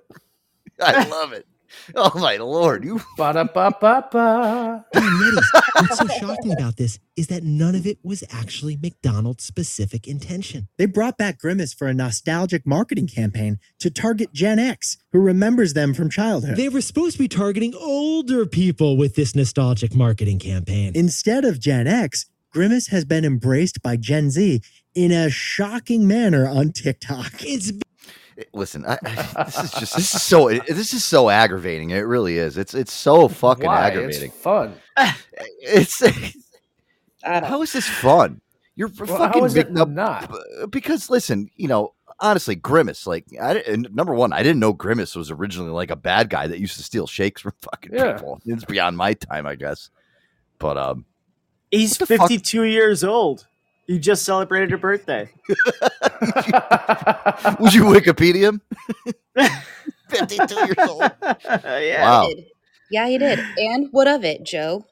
I 0.80 1.08
love 1.08 1.32
it. 1.32 1.46
Oh 1.94 2.18
my 2.18 2.36
lord, 2.36 2.84
you 2.84 3.00
ba 3.16 3.32
da 3.32 3.44
ba 3.44 3.72
ba 3.80 4.06
ba. 4.10 4.84
Hey, 4.92 5.00
Yetis, 5.00 5.46
what's 5.74 5.98
so 5.98 6.06
shocking 6.18 6.52
about 6.52 6.76
this 6.76 6.98
is 7.16 7.26
that 7.28 7.42
none 7.42 7.74
of 7.74 7.86
it 7.86 7.98
was 8.02 8.24
actually 8.30 8.76
McDonald's 8.76 9.44
specific 9.44 10.06
intention. 10.06 10.68
They 10.78 10.86
brought 10.86 11.18
back 11.18 11.38
Grimace 11.38 11.74
for 11.74 11.88
a 11.88 11.94
nostalgic 11.94 12.66
marketing 12.66 13.08
campaign 13.08 13.58
to 13.80 13.90
target 13.90 14.32
Gen 14.32 14.58
X, 14.58 14.98
who 15.12 15.20
remembers 15.20 15.74
them 15.74 15.94
from 15.94 16.10
childhood. 16.10 16.56
They 16.56 16.68
were 16.68 16.80
supposed 16.80 17.14
to 17.16 17.18
be 17.22 17.28
targeting 17.28 17.74
older 17.74 18.46
people 18.46 18.96
with 18.96 19.14
this 19.14 19.34
nostalgic 19.34 19.94
marketing 19.94 20.38
campaign. 20.38 20.92
Instead 20.94 21.44
of 21.44 21.60
Gen 21.60 21.86
X, 21.86 22.26
Grimace 22.52 22.88
has 22.88 23.04
been 23.04 23.24
embraced 23.24 23.82
by 23.82 23.96
Gen 23.96 24.30
Z 24.30 24.60
in 24.94 25.12
a 25.12 25.30
shocking 25.30 26.06
manner 26.06 26.48
on 26.48 26.72
TikTok. 26.72 27.32
It's 27.40 27.72
listen. 28.52 28.84
I, 28.86 28.98
I, 29.04 29.44
this 29.44 29.58
is 29.64 29.70
just 29.72 29.96
this 29.96 30.14
is 30.14 30.22
so 30.22 30.48
this 30.50 30.92
is 30.94 31.04
so 31.04 31.28
aggravating. 31.30 31.90
It 31.90 32.00
really 32.00 32.38
is. 32.38 32.56
It's 32.58 32.74
it's 32.74 32.92
so 32.92 33.28
fucking 33.28 33.66
Why? 33.66 33.88
aggravating. 33.88 34.30
It's 34.42 34.42
fun. 34.42 34.74
It's 35.62 36.02
how 37.22 37.62
is 37.62 37.72
this 37.72 37.88
fun? 37.88 38.40
You're 38.76 38.88
Well, 38.98 39.06
fucking 39.18 39.40
how 39.40 39.46
is 39.46 39.56
it 39.56 39.68
big 39.68 39.78
up- 39.78 39.88
not? 39.90 40.32
because 40.70 41.10
listen, 41.10 41.50
you 41.56 41.68
know, 41.68 41.94
honestly, 42.18 42.54
Grimace. 42.54 43.06
Like, 43.06 43.26
I 43.40 43.62
number 43.90 44.14
one, 44.14 44.32
I 44.32 44.42
didn't 44.42 44.60
know 44.60 44.72
Grimace 44.72 45.14
was 45.14 45.30
originally 45.30 45.70
like 45.70 45.90
a 45.90 45.96
bad 45.96 46.30
guy 46.30 46.46
that 46.46 46.58
used 46.60 46.76
to 46.78 46.82
steal 46.82 47.06
shakes 47.06 47.42
from 47.42 47.52
fucking 47.60 47.92
Yeah. 47.92 48.14
people. 48.14 48.40
It's 48.46 48.64
beyond 48.64 48.96
my 48.96 49.14
time, 49.14 49.46
I 49.46 49.54
guess. 49.56 49.90
But 50.58 50.76
um, 50.78 51.04
He's 51.70 51.98
What 52.00 52.08
the 52.08 52.16
fuck? 52.18 52.28
52 52.28 52.64
years 52.64 53.04
old. 53.04 53.46
You 53.90 53.98
just 53.98 54.24
celebrated 54.24 54.72
a 54.72 54.78
birthday. 54.78 55.28
would 55.48 55.58
you 57.74 57.82
Wikipedia 57.86 58.42
him? 58.42 58.60
Fifty-two 60.08 60.54
years 60.54 60.76
old. 60.88 61.02
Uh, 61.02 61.34
yeah. 61.44 62.02
Wow. 62.04 62.28
Yeah, 62.92 63.08
he 63.08 63.18
did. 63.18 63.40
And 63.56 63.88
what 63.90 64.06
of 64.06 64.24
it, 64.24 64.44
Joe? 64.44 64.84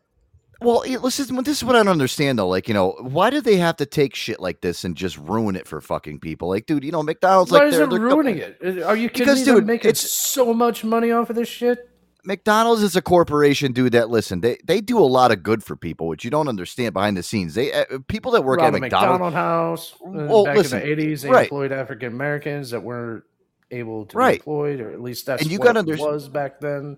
Well, 0.61 0.83
listen, 1.01 1.37
this 1.45 1.59
is 1.59 1.65
what 1.65 1.77
I 1.77 1.79
don't 1.85 1.93
understand 1.93 2.41
though. 2.41 2.49
Like, 2.49 2.67
you 2.67 2.75
know, 2.75 2.97
why 3.01 3.31
do 3.31 3.41
they 3.41 3.59
have 3.59 3.77
to 3.77 3.87
take 3.87 4.17
shit 4.17 4.41
like 4.41 4.63
this 4.63 4.83
and 4.83 4.97
just 4.97 5.17
ruin 5.17 5.55
it 5.55 5.69
for 5.69 5.81
fucking 5.81 6.19
people? 6.19 6.49
Like, 6.49 6.67
dude, 6.67 6.83
you 6.83 6.91
know, 6.91 7.05
McDonald's 7.05 7.53
Why 7.53 7.59
like 7.59 7.69
is 7.69 7.75
they're, 7.77 7.85
it 7.85 7.91
they're 7.91 8.01
ruining 8.01 8.39
it? 8.39 8.59
Is- 8.61 8.83
Are 8.83 8.97
you 8.97 9.09
kidding 9.11 9.27
Because, 9.27 9.39
me? 9.39 9.45
dude, 9.45 9.57
They're 9.59 9.63
making 9.65 9.91
it's- 9.91 10.11
so 10.11 10.53
much 10.53 10.83
money 10.83 11.13
off 11.13 11.31
of 11.31 11.37
this 11.37 11.49
shit. 11.49 11.89
McDonald's 12.25 12.83
is 12.83 12.97
a 12.97 13.03
corporation, 13.03 13.73
dude. 13.73 13.93
That 13.93 14.11
listen, 14.11 14.41
they 14.41 14.59
they 14.65 14.81
do 14.81 14.99
a 14.99 15.07
lot 15.07 15.31
of 15.31 15.43
good 15.43 15.63
for 15.63 15.77
people, 15.77 16.09
which 16.09 16.25
you 16.25 16.31
don't 16.31 16.49
understand 16.49 16.93
behind 16.95 17.17
the 17.17 17.23
scenes. 17.23 17.55
They 17.55 17.73
uh, 17.73 17.85
people 18.09 18.33
that 18.33 18.43
work 18.43 18.61
at 18.61 18.73
McDonald's. 18.73 19.21
McDonald 19.21 19.35
house 19.35 19.95
uh, 20.05 20.27
Well, 20.29 20.45
back 20.45 20.57
listen, 20.57 20.81
in 20.81 20.87
the 20.87 20.93
eighties. 20.93 21.23
They 21.23 21.31
right. 21.31 21.45
employed 21.45 21.73
African 21.73 22.13
Americans 22.13 22.71
that 22.71 22.83
weren't 22.83 23.25
able 23.71 24.07
to 24.07 24.17
Right. 24.17 24.33
be 24.45 24.51
employed, 24.51 24.81
or 24.81 24.91
at 24.91 25.01
least 25.01 25.27
that's 25.27 25.43
And 25.43 25.51
you 25.51 25.59
what 25.59 25.75
gotta 25.75 25.97
was 25.97 26.29
back 26.29 26.61
then. 26.61 26.97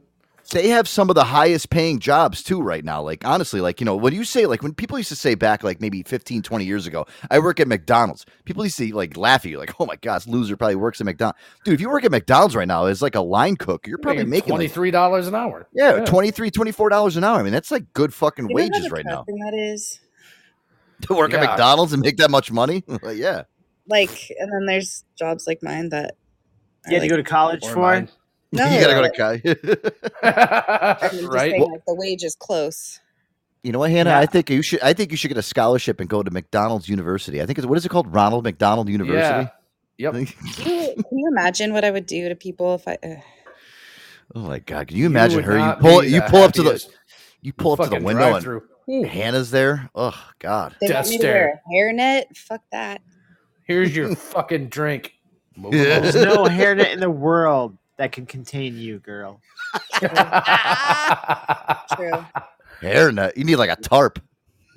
They 0.50 0.68
have 0.68 0.88
some 0.88 1.08
of 1.08 1.14
the 1.14 1.24
highest 1.24 1.70
paying 1.70 1.98
jobs 1.98 2.42
too 2.42 2.60
right 2.60 2.84
now. 2.84 3.02
Like 3.02 3.24
honestly 3.24 3.60
like 3.60 3.80
you 3.80 3.84
know 3.84 3.96
when 3.96 4.14
you 4.14 4.24
say 4.24 4.46
like 4.46 4.62
when 4.62 4.74
people 4.74 4.98
used 4.98 5.08
to 5.10 5.16
say 5.16 5.34
back 5.34 5.62
like 5.62 5.80
maybe 5.80 6.02
15 6.02 6.42
20 6.42 6.64
years 6.64 6.86
ago 6.86 7.06
i 7.30 7.38
work 7.38 7.60
at 7.60 7.68
mcdonald's 7.68 8.24
people 8.44 8.64
used 8.64 8.78
to 8.78 8.94
like 8.94 9.16
laugh 9.16 9.44
at 9.44 9.50
you 9.50 9.58
like 9.58 9.74
oh 9.80 9.86
my 9.86 9.96
gosh 9.96 10.26
loser 10.26 10.56
probably 10.56 10.74
works 10.76 11.00
at 11.00 11.04
mcdonald's 11.04 11.38
dude 11.64 11.74
if 11.74 11.80
you 11.80 11.88
work 11.90 12.04
at 12.04 12.10
mcdonald's 12.10 12.56
right 12.56 12.68
now 12.68 12.86
as 12.86 13.02
like 13.02 13.14
a 13.14 13.20
line 13.20 13.56
cook 13.56 13.86
you're 13.86 13.98
probably 13.98 14.24
making 14.24 14.48
twenty 14.48 14.66
like, 14.66 14.72
three 14.72 14.90
dollars 14.90 15.26
an 15.26 15.34
hour. 15.34 15.66
yeah, 15.72 16.04
23 16.04 16.50
24 16.50 16.88
dollars 16.88 17.16
an 17.16 17.24
hour. 17.24 17.38
I 17.38 17.42
mean 17.42 17.52
that's 17.52 17.70
like 17.70 17.92
good 17.92 18.12
fucking 18.12 18.48
You 18.50 18.54
wages 18.54 18.90
right 18.90 19.04
now. 19.04 19.24
That 19.26 19.54
is? 19.56 20.00
To 21.02 21.14
work 21.14 21.32
at 21.32 21.40
mcdonald's 21.40 21.94
and 21.94 22.02
make 22.02 22.18
that 22.18 22.30
much 22.30 22.52
money? 22.52 22.84
Yeah. 23.14 23.44
Like, 23.88 24.30
and 24.38 24.52
then 24.52 24.66
there's 24.66 25.04
jobs 25.18 25.46
like 25.46 25.62
mine 25.62 25.88
that 25.88 26.14
You 26.86 26.94
had 26.96 27.02
to 27.02 27.08
go 27.08 27.16
to 27.16 27.22
college 27.22 27.64
for? 27.66 27.76
mine. 27.78 28.08
No, 28.52 28.64
you 28.70 28.80
gotta 28.80 28.94
go 28.94 29.02
to 29.02 29.10
college 29.16 29.42
right? 30.22 31.50
saying, 31.50 31.70
like 31.70 31.84
the 31.86 31.94
wage 31.94 32.24
is 32.24 32.34
close. 32.34 33.00
you 33.62 33.72
know 33.72 33.78
what 33.78 33.90
hannah 33.90 34.10
Yeah. 34.10 34.18
i 34.18 34.26
think 34.26 34.50
you 34.50 34.62
should 34.62 34.80
i 34.82 34.92
think 34.92 35.10
you 35.10 35.16
should 35.16 35.28
get 35.28 35.36
a 35.38 35.42
scholarship 35.42 36.00
and 36.00 36.08
go 36.08 36.22
to 36.22 36.30
mcdonald's 36.30 36.88
university 36.88 37.40
i 37.42 37.46
think 37.46 37.58
it's 37.58 37.66
what 37.66 37.78
is 37.78 37.84
it 37.86 37.90
called 37.90 38.12
ronald 38.12 38.44
mcdonald 38.44 38.88
university 38.88 39.50
Yeah. 39.98 40.12
Yep. 40.12 40.12
Can 40.14 40.20
you, 40.22 40.94
can 40.94 41.18
you 41.18 41.28
imagine 41.30 41.74
what 41.74 41.84
I 41.84 41.90
would 41.90 42.06
do 42.06 42.30
to 42.30 42.34
people 42.34 42.74
if 42.74 42.88
I? 42.88 42.96
Uh, 43.04 43.16
Oh 44.34 44.40
my 44.40 44.58
god! 44.60 44.88
Can 44.88 44.96
you 44.96 45.04
imagine 45.04 45.36
would 45.36 45.44
her? 45.44 45.58
You 45.58 45.74
pull 45.78 46.00
be 46.00 46.08
you 46.08 46.22
pull 46.22 46.42
up 46.42 46.52
to 46.54 46.62
the 46.62 46.82
you 47.42 47.52
pull 47.52 47.72
up 47.72 47.80
to 47.80 47.90
the 47.90 48.00
window 48.02 48.34
and 48.34 48.42
drive-through. 48.44 49.04
Hannah's 49.04 49.50
there. 49.50 49.90
Oh 49.94 50.18
god! 50.38 50.74
they 50.80 50.86
Death 50.86 50.96
want 51.06 51.08
me 51.10 51.16
to 51.16 51.20
stare. 51.20 51.60
wear 51.70 51.88
a 51.90 51.92
hairnet. 51.92 52.34
Fuck 52.36 52.62
that. 52.72 53.02
Here's 53.66 53.94
your 53.94 54.14
fucking 54.16 54.68
drink. 54.68 55.12
Yeah. 55.56 55.98
There's 55.98 56.14
no 56.14 56.44
hairnet 56.46 56.94
in 56.94 57.00
the 57.00 57.10
world 57.10 57.76
that 58.00 58.12
can 58.12 58.24
contain 58.24 58.78
you, 58.78 58.98
girl. 58.98 59.42
True. 59.94 60.08
Hairnet. 62.80 63.36
You 63.36 63.44
need 63.44 63.56
like 63.56 63.68
a 63.70 63.76
tarp. 63.76 64.18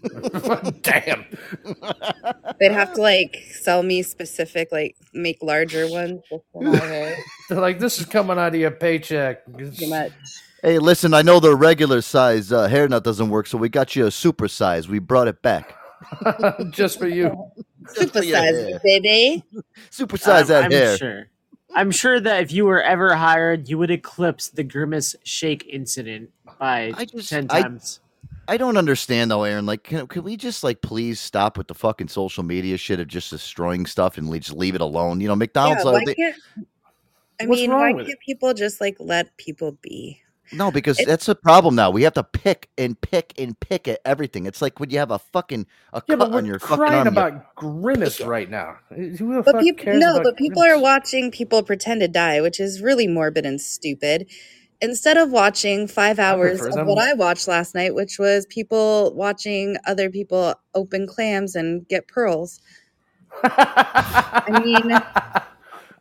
Damn. 0.82 1.26
They'd 2.60 2.74
have 2.74 2.94
to 2.96 3.02
like 3.02 3.38
sell 3.52 3.82
me 3.82 4.04
specific, 4.04 4.74
like 4.74 4.98
make 5.14 5.38
larger 5.42 5.90
ones 5.90 6.22
just 6.30 6.44
for 6.52 6.62
my 6.64 6.76
hair. 6.78 7.16
They're 7.48 7.62
like, 7.62 7.80
this 7.80 7.98
is 8.00 8.06
coming 8.06 8.38
out 8.38 8.54
of 8.54 8.60
your 8.60 8.72
paycheck. 8.72 9.46
Too 9.58 9.88
much. 9.88 10.12
Hey, 10.62 10.80
listen. 10.80 11.14
I 11.14 11.22
know 11.22 11.40
the 11.40 11.56
regular 11.56 12.02
size 12.02 12.52
uh, 12.52 12.68
hairnet 12.68 13.04
doesn't 13.04 13.30
work, 13.30 13.48
so 13.48 13.58
we 13.58 13.70
got 13.70 13.96
you 13.96 14.06
a 14.06 14.12
super 14.12 14.50
size. 14.50 14.90
We 14.90 15.00
brought 15.00 15.30
it 15.30 15.42
back. 15.42 15.76
Just 16.72 17.00
for 17.00 17.08
you. 17.08 17.34
Super 17.88 18.22
size, 18.22 18.80
baby. 18.84 19.44
Super 19.90 20.18
size 20.18 20.44
Um, 20.44 20.48
that 20.50 20.64
I'm 20.66 20.72
hair. 20.72 20.98
sure. 20.98 21.28
I'm 21.76 21.92
sure 21.92 22.20
that 22.20 22.42
if 22.44 22.52
you 22.52 22.66
were 22.66 22.82
ever 22.82 23.16
hired, 23.16 23.68
you 23.68 23.78
would 23.78 23.92
eclipse 23.92 24.50
the 24.50 24.64
Grimace 24.64 25.16
Shake 25.24 25.66
incident 25.68 26.30
by 26.60 26.94
I 26.96 27.06
just- 27.06 27.30
ten 27.30 27.48
times. 27.48 28.00
I 28.46 28.58
don't 28.58 28.76
understand 28.76 29.32
though, 29.32 29.44
Aaron. 29.44 29.66
Like, 29.66 29.84
can, 29.84 30.06
can 30.08 30.24
we 30.24 30.36
just 30.36 30.66
like 30.66 30.82
please 30.82 31.18
stop 31.20 31.58
with 31.58 31.68
the 31.70 31.74
fucking 31.74 32.10
social 32.10 32.44
media 32.44 32.76
shit 32.76 33.00
of 33.00 33.08
just 33.08 33.30
destroying 33.30 33.86
stuff 33.86 34.18
and 34.18 34.32
just 34.34 34.52
leave 34.58 34.76
it 34.76 34.82
alone? 34.82 35.22
You 35.22 35.30
know, 35.30 35.36
McDonald's. 35.36 35.86
yeah, 35.86 35.92
uh, 35.92 36.34
they- 36.58 36.66
I 37.40 37.46
mean, 37.46 37.72
why 37.72 37.94
can't 37.94 38.20
people 38.20 38.54
just 38.54 38.82
like 38.82 38.98
let 39.00 39.36
people 39.38 39.78
be? 39.82 40.20
No, 40.52 40.72
because 40.72 41.00
It- 41.00 41.08
that's 41.08 41.28
a 41.30 41.36
problem 41.36 41.76
now. 41.76 41.90
We 41.90 42.04
have 42.04 42.14
to 42.16 42.24
pick 42.24 42.70
and 42.78 43.00
pick 43.00 43.34
and 43.40 43.60
pick 43.60 43.88
at 43.88 44.00
everything. 44.06 44.46
It's 44.46 44.62
like 44.62 44.80
when 44.80 44.90
you 44.90 45.00
have 45.00 45.10
a 45.12 45.20
fucking 45.20 45.66
a 45.94 46.02
Yeah, 46.08 46.16
cut 46.18 46.34
on 46.34 46.46
your 46.46 46.60
fucking 46.60 46.76
crying 46.78 46.94
arm. 46.94 47.06
you- 47.06 47.12
about 47.12 47.56
grimace 47.56 48.22
right 48.22 48.50
now. 48.50 48.78
Uh, 48.92 48.96
who 48.96 49.36
the 49.36 49.42
But 49.44 49.54
fuck 49.56 49.62
people, 49.64 49.84
cares 49.86 50.00
no, 50.00 50.12
about 50.16 50.24
but 50.24 50.38
people 50.38 50.62
Grimace? 50.62 50.80
are 50.80 50.82
watching 50.82 51.32
people 51.32 51.64
pretend 51.64 52.02
to 52.02 52.08
die, 52.08 52.42
which 52.42 52.60
is 52.60 52.82
really 52.82 53.08
morbid 53.08 53.46
and 53.46 53.60
stupid. 53.62 54.28
Instead 54.82 55.16
of 55.16 55.32
watching 55.32 55.88
five 55.88 56.20
hours 56.20 56.62
of 56.62 56.74
them- 56.74 56.88
what 56.88 56.98
I 56.98 57.14
watched 57.14 57.48
last 57.48 57.74
night, 57.74 57.96
which 57.96 58.20
was 58.20 58.46
people 58.48 59.14
watching 59.16 59.78
other 59.88 60.10
people 60.10 60.56
open 60.76 61.08
clams 61.08 61.56
and 61.56 61.88
get 61.88 62.08
pearls. 62.08 62.60
I 63.44 64.62
mean, 64.64 65.00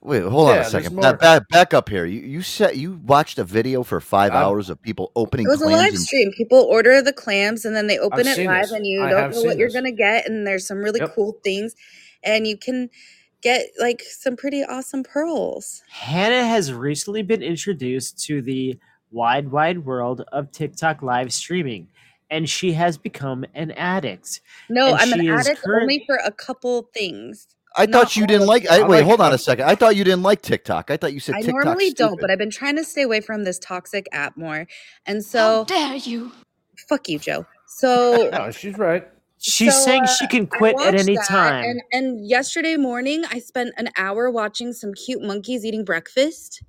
Wait, 0.05 0.23
hold 0.25 0.51
on 0.51 0.59
a 0.59 0.65
second. 0.65 0.95
more. 0.95 1.03
Back, 1.03 1.21
back, 1.21 1.49
back 1.49 1.75
up 1.75 1.89
here. 1.89 2.05
You 2.05 2.21
you 2.23 2.43
said 2.43 2.77
you 2.77 3.01
watched 3.07 3.39
a 3.39 3.45
video 3.45 3.85
for 3.85 4.01
5 4.01 4.33
I've- 4.33 4.37
hours 4.37 4.69
of 4.69 4.83
people 4.83 5.13
opening 5.15 5.47
it 5.47 5.51
was 5.51 5.63
a 5.63 5.65
clams. 5.65 5.81
live 5.81 5.95
and- 5.95 6.01
stream. 6.03 6.33
People 6.37 6.59
order 6.59 7.01
the 7.01 7.13
clams 7.13 7.65
and 7.65 7.75
then 7.77 7.87
they 7.87 7.99
open 7.99 8.27
I've 8.27 8.39
it 8.39 8.47
live, 8.47 8.63
this. 8.63 8.73
and 8.73 8.85
you 8.87 9.05
I 9.05 9.11
don't 9.11 9.31
know 9.31 9.37
seen 9.39 9.47
what 9.47 9.59
you're 9.59 9.71
gonna 9.71 9.93
get. 9.93 10.29
And 10.29 10.45
there's 10.47 10.67
some 10.67 10.79
really 10.79 10.99
Yep. 11.01 11.15
cool 11.15 11.39
things, 11.45 11.77
and 12.25 12.47
you 12.49 12.57
can 12.57 12.91
get 13.43 13.67
like 13.79 14.03
some 14.03 14.35
pretty 14.37 14.65
awesome 14.65 15.05
pearls. 15.05 15.83
Hannah 15.89 16.47
has 16.49 16.73
recently 16.73 17.23
been 17.23 17.43
introduced 17.43 18.19
to 18.27 18.43
the 18.43 18.79
wide, 19.13 19.53
wide 19.53 19.85
world 19.85 20.25
of 20.33 20.51
TikTok 20.51 21.03
live 21.03 21.33
streaming, 21.33 21.87
and 22.29 22.49
she 22.49 22.73
has 22.73 22.99
become 22.99 23.45
an 23.55 23.71
addict. 23.73 24.41
No, 24.69 24.87
And 24.89 24.97
I'm 24.97 25.13
an 25.21 25.29
addict 25.29 25.63
current- 25.63 25.83
only 25.83 26.03
for 26.07 26.17
a 26.17 26.33
couple 26.33 26.89
things. 26.93 27.47
I 27.77 27.87
not 27.87 27.93
thought 27.93 28.17
you 28.17 28.27
didn't 28.27 28.47
like. 28.47 28.71
I, 28.71 28.81
I 28.81 28.89
wait, 28.89 29.05
hold 29.05 29.21
on 29.21 29.33
a 29.33 29.39
second. 29.39 29.67
I 29.67 29.75
thought 29.75 29.97
you 29.97 30.05
didn't 30.05 30.23
like 30.23 30.43
TikTok. 30.43 30.91
I 30.91 30.97
thought 30.97 31.13
you 31.13 31.21
said 31.21 31.37
TikTok. 31.37 31.43
I 31.43 31.47
TikTok. 31.47 31.65
normally 31.65 31.91
don't, 31.93 32.21
but 32.21 32.31
I've 32.31 32.39
been 32.39 32.51
trying 32.51 32.77
to 32.77 32.85
stay 32.85 33.03
away 33.03 33.21
from 33.21 33.45
this 33.45 33.59
toxic 33.59 34.07
app 34.13 34.37
more. 34.37 34.67
And 35.07 35.25
so, 35.25 35.65
dare 35.67 35.97
you? 35.97 36.33
fuck 36.89 37.09
you, 37.09 37.19
Joe. 37.19 37.47
So, 37.67 38.29
No, 38.33 38.51
she's 38.51 38.77
right. 38.79 39.09
She's 39.39 39.75
So, 39.75 39.81
saying 39.85 40.05
uh, 40.05 40.07
she 40.07 40.27
can 40.29 40.49
I 40.53 40.57
quit 40.59 40.77
at 40.81 40.95
any 40.95 41.17
time. 41.17 41.65
And, 41.65 41.83
and 41.93 42.29
yesterday 42.29 42.77
morning, 42.77 43.25
I 43.31 43.39
spent 43.41 43.73
an 43.77 43.89
hour 43.97 44.31
watching 44.31 44.73
some 44.73 44.95
cute 44.95 45.23
monkeys 45.23 45.65
eating 45.65 45.85
breakfast. 45.85 46.63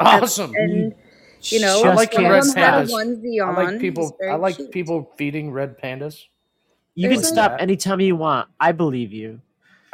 Awesome. 0.00 0.52
And 0.54 0.94
you 1.42 1.60
know, 1.60 1.82
I 1.84 1.94
like 1.94 2.12
the 2.12 2.22
red 2.22 2.38
of 2.40 2.46
them 2.54 2.56
had 2.56 2.74
a 2.74 2.86
pandas. 2.86 2.90
onesie 2.92 3.42
I 3.44 3.50
like 3.52 3.80
people. 3.80 4.16
I 4.28 4.34
like 4.36 4.56
cute. 4.56 4.70
people 4.70 5.12
feeding 5.16 5.50
red 5.50 5.78
pandas. 5.78 6.24
You 6.94 7.10
I 7.10 7.14
can 7.14 7.22
stop 7.22 7.52
that. 7.52 7.60
anytime 7.60 8.00
you 8.00 8.16
want. 8.16 8.48
I 8.58 8.72
believe 8.72 9.12
you. 9.12 9.40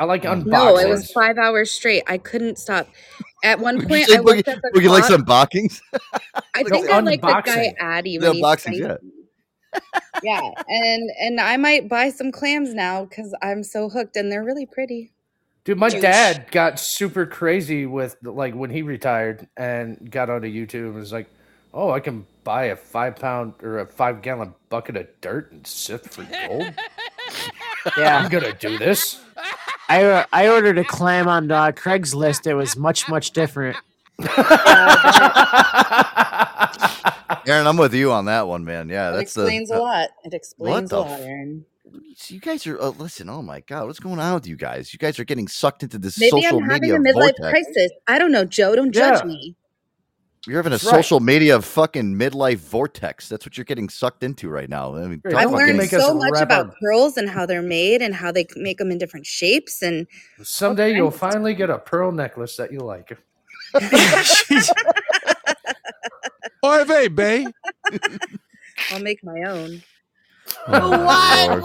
I 0.03 0.05
like 0.05 0.25
unboxing. 0.25 0.47
No, 0.47 0.79
it 0.79 0.89
was 0.89 1.13
five 1.13 1.39
hours 1.39 1.71
straight. 1.71 2.03
I 2.09 2.19
couldn't 2.19 2.59
stop. 2.59 2.89
At 3.45 3.61
one 3.61 3.77
you 3.81 3.87
point, 3.87 4.11
I 4.11 4.19
looked 4.19 4.49
at 4.49 4.61
the 4.61 4.71
Boogie 4.75 4.89
likes 4.91 5.07
clock. 5.07 5.21
unboxings? 5.21 5.81
I 6.57 6.63
No, 6.65 6.69
think 6.71 6.91
I 6.91 6.99
like 6.99 7.21
the 7.21 7.43
guy. 7.47 7.73
Addy 7.79 8.19
The 8.19 8.27
when 8.27 8.35
he's 8.35 8.43
unboxings, 8.45 9.01
yeah. 9.73 9.81
yeah, 10.25 10.51
and 10.67 11.09
and 11.21 11.41
I 11.41 11.57
might 11.57 11.89
buy 11.89 12.11
some 12.11 12.33
clams 12.33 12.75
now 12.75 13.05
because 13.05 13.33
I'm 13.43 13.63
so 13.63 13.89
hooked, 13.89 14.17
and 14.17 14.31
they're 14.33 14.43
really 14.43 14.67
pretty. 14.67 15.13
Dude, 15.63 15.79
my 15.79 15.89
Douche. 15.89 16.03
dad 16.03 16.47
got 16.51 16.81
super 16.81 17.25
crazy 17.25 17.87
with 17.87 18.17
like 18.25 18.55
when 18.55 18.71
he 18.71 18.83
retired 18.83 19.47
and 19.57 20.11
got 20.11 20.31
onto 20.31 20.49
YouTube 20.49 20.87
and 20.87 20.95
was 20.97 21.13
like, 21.13 21.29
"Oh, 21.73 21.93
I 21.93 22.01
can 22.01 22.27
buy 22.43 22.65
a 22.65 22.77
five 22.77 23.15
pound 23.15 23.55
or 23.63 23.79
a 23.79 23.87
five 23.87 24.21
gallon 24.21 24.53
bucket 24.69 24.97
of 24.97 25.07
dirt 25.21 25.53
and 25.53 25.65
sift 25.65 26.09
for 26.13 26.25
gold." 26.49 26.75
Yeah. 27.99 28.19
I'm 28.19 28.31
gonna 28.31 28.53
do 28.53 28.79
this. 28.79 29.21
I 29.93 30.27
I 30.33 30.49
ordered 30.49 30.79
a 30.79 30.85
clam 30.85 31.29
on 31.29 31.51
uh, 31.51 31.73
Craigslist. 31.73 32.47
It 32.47 32.55
was 32.55 32.77
much 32.77 33.09
much 33.09 33.33
different. 33.33 33.77
Aaron, 37.47 37.67
I'm 37.67 37.77
with 37.77 37.93
you 37.93 38.13
on 38.13 38.27
that 38.27 38.47
one, 38.47 38.65
man. 38.65 38.89
Yeah, 38.89 39.11
that 39.11 39.19
that's 39.19 39.37
explains 39.37 39.69
the, 39.69 39.79
a 39.79 39.81
lot. 39.81 40.09
It 40.25 40.33
explains 40.33 40.93
a 40.93 41.01
lot, 41.01 41.21
f- 41.21 41.21
Aaron. 41.21 41.67
You 42.29 42.41
guys 42.41 42.67
are 42.67 42.81
uh, 42.81 42.89
listen. 42.91 43.29
Oh 43.29 43.43
my 43.43 43.61
god, 43.61 43.87
what's 43.87 44.01
going 44.01 44.19
on 44.19 44.35
with 44.35 44.47
you 44.47 44.57
guys? 44.57 44.93
You 44.93 44.99
guys 44.99 45.19
are 45.19 45.25
getting 45.25 45.49
sucked 45.49 45.83
into 45.83 45.99
this 45.99 46.19
Maybe 46.19 46.31
social 46.43 46.59
I'm 46.59 46.65
having 46.71 46.93
media 46.93 46.97
a 46.97 46.99
midlife 46.99 47.37
vortex. 47.37 47.51
crisis. 47.51 47.93
I 48.07 48.19
don't 48.19 48.33
know, 48.33 48.45
Joe. 48.45 48.75
Don't 48.77 48.93
judge 48.93 49.25
me. 49.25 49.57
You're 50.47 50.57
having 50.57 50.73
a 50.73 50.75
right. 50.75 50.81
social 50.81 51.21
media 51.21 51.63
fucking 51.63 52.17
midlife 52.17 52.57
vortex. 52.57 53.29
That's 53.29 53.47
what 53.47 53.57
you're 53.57 53.65
getting 53.65 53.89
sucked 53.89 54.25
into 54.25 54.49
right 54.49 54.69
now. 54.69 54.97
I 54.97 55.07
mean, 55.07 55.23
I've 55.35 55.53
learned 55.53 55.79
getting- 55.79 56.01
so 56.01 56.15
much 56.15 56.41
about 56.41 56.75
pearls 56.81 57.17
and 57.17 57.31
how 57.31 57.47
they're 57.47 57.63
made 57.63 58.03
and 58.03 58.13
how 58.13 58.33
they 58.33 58.47
make 58.57 58.79
them 58.79 58.91
in 58.91 58.99
different 58.99 59.25
shapes. 59.25 59.83
And 59.83 60.07
Someday 60.43 60.97
you'll 60.97 61.13
finally 61.13 61.55
get 61.55 61.71
a 61.71 61.79
pearl 61.79 62.11
necklace 62.11 62.57
that 62.57 62.73
you 62.73 62.81
like. 62.81 63.17
Oy 66.65 66.85
vey, 66.85 67.09
bay. 67.09 67.47
I'll 68.91 69.01
make 69.01 69.23
my 69.23 69.43
own. 69.47 69.83
Lord. 70.69 71.65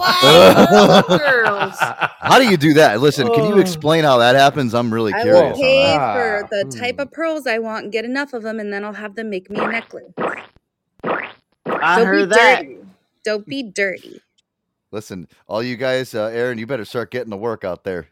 How 2.20 2.38
do 2.38 2.48
you 2.48 2.56
do 2.56 2.74
that? 2.74 3.00
Listen, 3.00 3.28
can 3.32 3.46
you 3.46 3.58
explain 3.58 4.04
how 4.04 4.18
that 4.18 4.34
happens? 4.36 4.74
I'm 4.74 4.92
really 4.92 5.14
I 5.14 5.22
curious. 5.22 5.56
will 5.56 5.62
pay 5.62 5.94
on 5.94 5.98
that. 5.98 6.14
for 6.14 6.48
the 6.50 6.64
Hmm. 6.64 6.70
type 6.80 6.98
of 6.98 7.12
pearls 7.12 7.46
I 7.46 7.58
want 7.58 7.84
and 7.84 7.92
get 7.92 8.04
enough 8.04 8.32
of 8.32 8.42
them, 8.42 8.60
and 8.60 8.72
then 8.72 8.84
I'll 8.84 8.92
have 8.94 9.14
them 9.16 9.30
make 9.30 9.50
me 9.50 9.58
a 9.60 9.68
necklace. 9.68 10.12
I 11.66 11.98
Don't 11.98 12.06
heard 12.06 12.28
be 12.30 12.36
that. 12.36 12.62
dirty. 12.62 12.78
Don't 13.24 13.46
be 13.46 13.62
dirty. 13.62 14.20
Listen, 14.90 15.28
all 15.46 15.62
you 15.62 15.76
guys, 15.76 16.14
uh, 16.14 16.26
Aaron, 16.26 16.58
you 16.58 16.66
better 16.66 16.84
start 16.86 17.10
getting 17.10 17.30
to 17.30 17.36
work 17.36 17.64
out 17.64 17.84
there. 17.84 18.06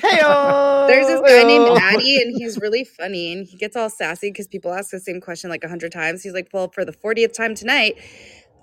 Hey, 0.00 0.18
There's 0.88 1.06
this 1.06 1.20
guy 1.20 1.42
named 1.44 1.78
Addy, 1.78 2.20
and 2.22 2.34
he's 2.36 2.58
really 2.58 2.84
funny, 2.84 3.32
and 3.34 3.46
he 3.46 3.56
gets 3.58 3.76
all 3.76 3.90
sassy 3.90 4.30
because 4.30 4.48
people 4.48 4.72
ask 4.72 4.90
the 4.90 5.00
same 5.00 5.20
question 5.20 5.50
like 5.50 5.62
a 5.64 5.68
hundred 5.68 5.92
times. 5.92 6.22
He's 6.22 6.32
like, 6.32 6.48
"Well, 6.52 6.70
for 6.70 6.84
the 6.84 6.92
fortieth 6.94 7.34
time 7.36 7.54
tonight, 7.54 7.96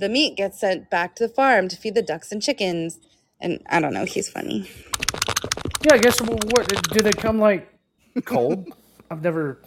the 0.01 0.09
meat 0.09 0.35
gets 0.35 0.59
sent 0.59 0.89
back 0.89 1.15
to 1.15 1.27
the 1.27 1.33
farm 1.33 1.69
to 1.69 1.77
feed 1.77 1.95
the 1.95 2.01
ducks 2.01 2.31
and 2.33 2.41
chickens." 2.41 2.99
And 3.39 3.63
I 3.69 3.79
don't 3.79 3.93
know, 3.93 4.05
he's 4.05 4.29
funny. 4.29 4.69
Yeah, 5.83 5.95
I 5.95 5.97
guess. 5.99 6.19
wh- 6.19 6.29
What 6.53 6.67
do 6.93 6.99
they 7.01 7.11
come 7.11 7.39
like 7.39 7.67
cold? 8.25 8.67
I've 9.09 9.23
never. 9.23 9.61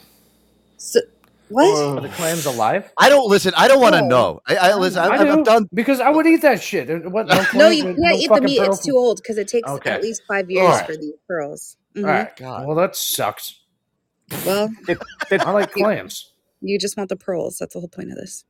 So, 0.77 1.01
what? 1.49 1.99
Are 1.99 2.01
the 2.01 2.09
clams 2.09 2.47
alive? 2.47 2.93
I 2.99 3.09
don't 3.09 3.29
listen. 3.29 3.53
I 3.57 3.67
don't 3.69 3.81
want 3.81 3.95
to 3.97 4.03
No. 4.03 4.09
know. 4.09 4.41
I, 4.47 4.57
I 4.57 4.75
listen. 4.77 5.01
I, 5.01 5.07
I 5.07 5.15
I've, 5.15 5.21
do, 5.27 5.33
I've 5.41 5.45
done. 5.45 5.69
because 5.75 6.01
I 6.01 6.11
would 6.11 6.27
eat 6.27 6.43
that 6.43 6.63
shit. 6.63 6.89
What? 7.11 7.27
No, 7.27 7.45
No, 7.55 7.69
you 7.69 7.83
can't 7.97 7.99
eat 8.17 8.31
the 8.33 8.41
meat. 8.43 8.59
pearl- 8.61 8.73
It's 8.75 8.85
too 8.85 8.97
old 8.97 9.19
because 9.23 9.39
it 9.39 9.49
takes 9.49 9.69
Okay. 9.69 9.91
at 9.91 10.03
least 10.03 10.23
five 10.29 10.51
years 10.51 10.67
Alright. 10.67 10.87
for 10.87 10.97
these 10.97 11.15
pearls. 11.29 11.77
All 11.97 12.03
Mhm. 12.03 12.07
right. 12.07 12.37
God. 12.37 12.67
Well, 12.67 12.77
that 12.77 12.95
sucks. 12.97 13.61
Well, 14.47 14.71
I 15.33 15.51
like 15.53 15.73
clams. 15.73 16.33
you 16.61 16.79
just 16.79 16.97
want 16.97 17.09
the 17.09 17.17
pearls. 17.17 17.59
That's 17.59 17.75
the 17.75 17.81
whole 17.81 17.89
point 17.89 18.11
of 18.11 18.17
this. 18.17 18.45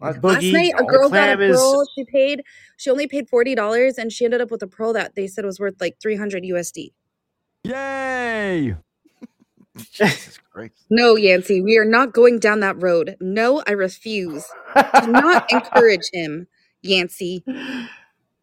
I- 0.00 0.10
Last 0.22 0.42
night, 0.44 0.72
a 0.78 0.84
girl 0.84 1.08
got 1.10 1.30
a 1.30 1.36
clam 1.36 1.40
is- 1.42 1.56
pearl. 1.56 1.84
She 1.96 2.04
paid. 2.04 2.42
She 2.76 2.90
only 2.90 3.06
paid 3.06 3.28
forty 3.28 3.54
dollars, 3.54 3.98
and 3.98 4.12
she 4.12 4.24
ended 4.24 4.40
up 4.40 4.50
with 4.50 4.62
a 4.62 4.66
pearl 4.66 4.92
that 4.92 5.14
they 5.14 5.26
said 5.26 5.44
was 5.44 5.58
worth 5.60 5.80
like 5.80 5.96
three 6.00 6.16
hundred 6.16 6.42
USD. 6.44 6.92
Yay! 7.64 8.76
Jesus 9.92 10.38
Christ. 10.52 10.72
No, 10.90 11.16
Yancy, 11.16 11.60
we 11.60 11.76
are 11.76 11.84
not 11.84 12.12
going 12.12 12.38
down 12.38 12.60
that 12.60 12.80
road. 12.82 13.16
No, 13.20 13.62
I 13.66 13.72
refuse. 13.72 14.46
Do 14.74 15.10
not 15.10 15.46
encourage 15.52 16.08
him, 16.12 16.46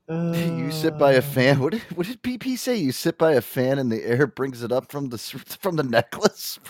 Yancey. 0.10 0.54
You 0.54 0.72
sit 0.72 0.98
by 0.98 1.14
a 1.14 1.22
fan. 1.22 1.60
What 1.60 1.72
did, 1.72 1.82
what 1.96 2.08
did 2.08 2.22
BP 2.22 2.58
say? 2.58 2.76
You 2.76 2.92
sit 2.92 3.18
by 3.18 3.34
a 3.34 3.42
fan 3.42 3.80
and 3.80 3.92
the 3.92 4.04
air 4.04 4.28
brings 4.28 4.62
it 4.64 4.72
up 4.72 4.92
from 4.92 5.10
the 5.10 5.18
from 5.18 5.76
the 5.78 5.84
necklace. 5.84 6.60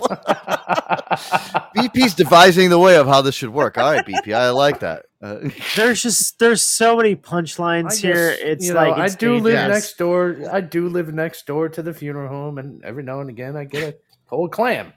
BP's 1.76 2.14
devising 2.14 2.70
the 2.70 2.80
way 2.80 2.96
of 2.96 3.08
how 3.08 3.22
this 3.22 3.36
should 3.36 3.50
work. 3.50 3.78
All 3.78 3.92
right, 3.92 4.06
BP, 4.06 4.34
I 4.34 4.52
like 4.52 4.80
that. 4.82 5.06
Uh, 5.22 5.50
There's 5.76 6.04
just 6.04 6.38
there's 6.40 6.62
so 6.62 6.98
many 6.98 7.12
I 7.12 7.16
punchlines 7.16 8.00
here. 8.00 8.36
It's 8.40 8.68
you 8.68 8.74
know, 8.74 8.82
like 8.82 8.98
I 8.98 9.06
it's 9.06 9.16
do 9.16 9.38
live 9.38 9.70
next 9.70 9.98
door. 9.98 10.38
I 10.52 10.62
do 10.62 10.90
live 10.90 11.14
next 11.14 11.48
door 11.48 11.70
to 11.70 11.82
the 11.82 11.94
funeral 11.94 12.30
home, 12.30 12.58
and 12.58 12.84
every 12.84 13.04
now 13.04 13.22
and 13.22 13.30
again 13.30 13.56
I 13.56 13.64
get 13.64 13.84
a 13.84 13.98
cold 14.28 14.52
clam. 14.52 14.94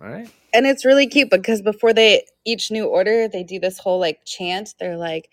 All 0.00 0.08
right. 0.08 0.30
And 0.54 0.66
it's 0.66 0.84
really 0.84 1.06
cute 1.06 1.30
because 1.30 1.60
before 1.62 1.92
they 1.92 2.24
each 2.44 2.70
new 2.70 2.86
order, 2.86 3.28
they 3.28 3.42
do 3.42 3.58
this 3.58 3.78
whole 3.78 3.98
like 3.98 4.24
chant. 4.24 4.74
They're 4.78 4.96
like, 4.96 5.30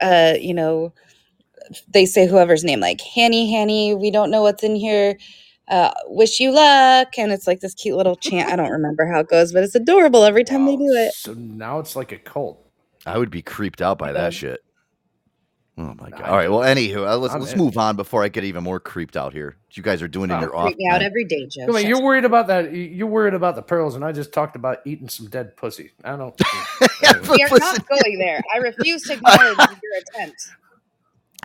uh, 0.00 0.34
you 0.40 0.54
know, 0.54 0.92
they 1.88 2.06
say 2.06 2.26
whoever's 2.26 2.64
name, 2.64 2.80
like 2.80 3.00
Hanny, 3.00 3.50
Hanny, 3.52 3.94
we 3.94 4.10
don't 4.10 4.30
know 4.30 4.42
what's 4.42 4.62
in 4.64 4.76
here. 4.76 5.18
Uh, 5.68 5.90
wish 6.06 6.40
you 6.40 6.50
luck. 6.52 7.18
And 7.18 7.32
it's 7.32 7.46
like 7.46 7.60
this 7.60 7.74
cute 7.74 7.96
little 7.96 8.16
chant. 8.16 8.50
I 8.52 8.56
don't 8.56 8.70
remember 8.70 9.06
how 9.06 9.20
it 9.20 9.28
goes, 9.28 9.52
but 9.52 9.64
it's 9.64 9.74
adorable 9.74 10.24
every 10.24 10.44
time 10.44 10.64
they 10.66 10.76
do 10.76 10.92
it. 10.92 11.12
So 11.14 11.34
now 11.34 11.78
it's 11.78 11.94
like 11.96 12.12
a 12.12 12.18
cult. 12.18 12.64
I 13.06 13.18
would 13.18 13.30
be 13.30 13.42
creeped 13.42 13.82
out 13.82 13.98
by 13.98 14.08
Yeah. 14.08 14.12
that 14.14 14.34
shit. 14.34 14.60
Oh 15.80 15.94
my 15.96 16.10
god! 16.10 16.22
All 16.22 16.36
right, 16.36 16.50
well, 16.50 16.60
anywho, 16.60 17.06
uh, 17.08 17.16
let's 17.18 17.32
I'm 17.34 17.40
let's 17.40 17.52
in. 17.52 17.58
move 17.58 17.78
on 17.78 17.94
before 17.94 18.24
I 18.24 18.28
get 18.28 18.42
even 18.42 18.64
more 18.64 18.80
creeped 18.80 19.16
out 19.16 19.32
here. 19.32 19.56
You 19.74 19.82
guys 19.84 20.02
are 20.02 20.08
doing 20.08 20.28
in 20.30 20.36
Oh, 20.36 20.40
your 20.40 20.56
off. 20.56 20.74
Me 20.76 20.88
out 20.90 21.02
every 21.02 21.24
day, 21.24 21.46
Joe. 21.48 21.66
Come 21.66 21.76
on, 21.76 21.86
you're 21.86 22.02
worried 22.02 22.24
about 22.24 22.48
that. 22.48 22.74
You're 22.74 23.06
worried 23.06 23.34
about 23.34 23.54
the 23.54 23.62
pearls, 23.62 23.94
and 23.94 24.04
I 24.04 24.10
just 24.10 24.32
talked 24.32 24.56
about 24.56 24.78
eating 24.84 25.08
some 25.08 25.28
dead 25.28 25.56
pussy. 25.56 25.92
I 26.02 26.16
don't. 26.16 26.34
We 27.30 27.42
are 27.44 27.58
not 27.58 27.88
going 27.88 28.18
there. 28.18 28.40
I 28.52 28.58
refuse 28.58 29.02
to 29.04 29.12
acknowledge 29.14 29.56
your 29.56 30.00
attempt. 30.16 30.48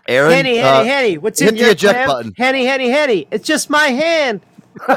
Aaron, 0.08 0.32
Henny, 0.32 0.60
uh, 0.60 0.84
Henny, 0.84 0.90
Henny, 0.90 1.18
what's 1.18 1.40
hit 1.40 1.50
in 1.50 1.56
the 1.56 1.62
your 1.62 1.72
eject 1.72 1.94
clam? 1.94 2.08
button. 2.08 2.34
Henny, 2.38 2.66
Henny, 2.66 2.90
Henny. 2.90 3.28
It's 3.32 3.48
just 3.48 3.70
my 3.70 3.88
hand. 3.88 4.42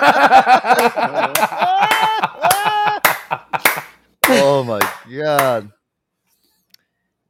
oh 4.29 4.65
my 4.67 4.81
god! 5.15 5.71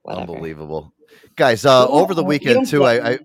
Unbelievable, 0.06 0.92
guys! 1.34 1.66
Uh, 1.66 1.86
over 1.88 2.14
the 2.14 2.24
weekend 2.24 2.66
too, 2.68 2.84
I, 2.84 3.10
I. 3.10 3.18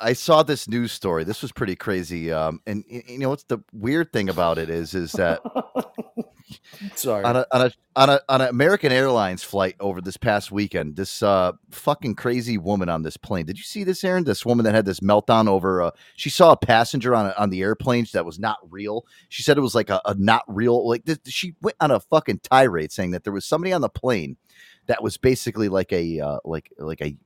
I 0.00 0.14
saw 0.14 0.42
this 0.42 0.68
news 0.68 0.90
story. 0.90 1.22
This 1.22 1.42
was 1.42 1.52
pretty 1.52 1.76
crazy. 1.76 2.32
Um, 2.32 2.60
and 2.66 2.82
you 2.88 3.20
know 3.20 3.28
what's 3.28 3.44
the 3.44 3.58
weird 3.72 4.12
thing 4.12 4.28
about 4.28 4.58
it 4.58 4.68
is, 4.68 4.94
is 4.94 5.12
that 5.12 5.40
Sorry. 6.94 7.24
on 7.24 7.36
a 7.36 7.46
on 7.52 7.62
a 7.62 7.72
on 7.94 8.10
a 8.10 8.20
on 8.28 8.40
an 8.40 8.48
American 8.48 8.92
Airlines 8.92 9.42
flight 9.42 9.76
over 9.80 10.00
this 10.00 10.16
past 10.16 10.50
weekend, 10.50 10.96
this 10.96 11.22
uh 11.22 11.52
fucking 11.70 12.14
crazy 12.14 12.58
woman 12.58 12.88
on 12.88 13.02
this 13.02 13.16
plane. 13.16 13.46
Did 13.46 13.58
you 13.58 13.64
see 13.64 13.84
this, 13.84 14.02
Aaron? 14.04 14.24
This 14.24 14.46
woman 14.46 14.64
that 14.64 14.74
had 14.74 14.84
this 14.84 15.00
meltdown 15.00 15.48
over. 15.48 15.82
Uh, 15.82 15.90
she 16.16 16.30
saw 16.30 16.52
a 16.52 16.56
passenger 16.56 17.14
on 17.14 17.26
a, 17.26 17.34
on 17.38 17.50
the 17.50 17.60
airplane 17.62 18.06
that 18.12 18.24
was 18.24 18.38
not 18.38 18.58
real. 18.70 19.06
She 19.28 19.42
said 19.42 19.58
it 19.58 19.62
was 19.62 19.74
like 19.74 19.90
a, 19.90 20.00
a 20.04 20.14
not 20.14 20.44
real. 20.46 20.88
Like 20.88 21.04
this, 21.04 21.18
she 21.26 21.54
went 21.60 21.76
on 21.80 21.90
a 21.90 22.00
fucking 22.00 22.40
tirade 22.40 22.92
saying 22.92 23.12
that 23.12 23.24
there 23.24 23.32
was 23.32 23.44
somebody 23.44 23.72
on 23.72 23.80
the 23.80 23.88
plane 23.88 24.36
that 24.86 25.02
was 25.02 25.16
basically 25.16 25.68
like 25.68 25.92
a 25.92 26.20
uh, 26.20 26.38
like 26.44 26.72
like 26.78 27.00
a 27.00 27.16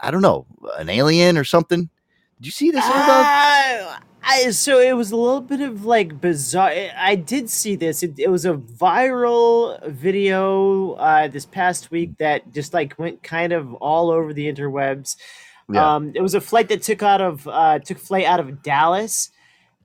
I 0.00 0.10
don't 0.10 0.22
know 0.22 0.46
an 0.76 0.88
alien 0.88 1.38
or 1.38 1.44
something. 1.44 1.90
Did 2.38 2.46
you 2.46 2.52
see 2.52 2.70
this? 2.70 2.84
Uh, 2.84 3.98
I, 4.26 4.50
so 4.50 4.80
it 4.80 4.94
was 4.96 5.12
a 5.12 5.16
little 5.16 5.40
bit 5.40 5.60
of 5.60 5.84
like 5.84 6.20
bizarre. 6.20 6.70
I- 6.96 7.14
did 7.16 7.48
see 7.50 7.76
this. 7.76 8.02
It, 8.02 8.18
it 8.18 8.28
was 8.30 8.44
a 8.44 8.54
viral 8.54 9.86
video 9.90 10.92
uh, 10.94 11.28
this 11.28 11.46
past 11.46 11.90
week 11.90 12.16
that 12.18 12.52
just 12.52 12.72
like 12.74 12.98
went 12.98 13.22
kind 13.22 13.52
of 13.52 13.74
all 13.74 14.10
over 14.10 14.32
the 14.32 14.50
interwebs. 14.52 15.16
Yeah. 15.72 15.94
Um, 15.94 16.12
it 16.14 16.20
was 16.22 16.34
a 16.34 16.40
flight 16.40 16.68
that 16.68 16.82
took 16.82 17.02
out 17.02 17.20
of 17.20 17.46
uh, 17.48 17.78
took 17.78 17.98
flight 17.98 18.24
out 18.26 18.40
of 18.40 18.62
Dallas, 18.62 19.30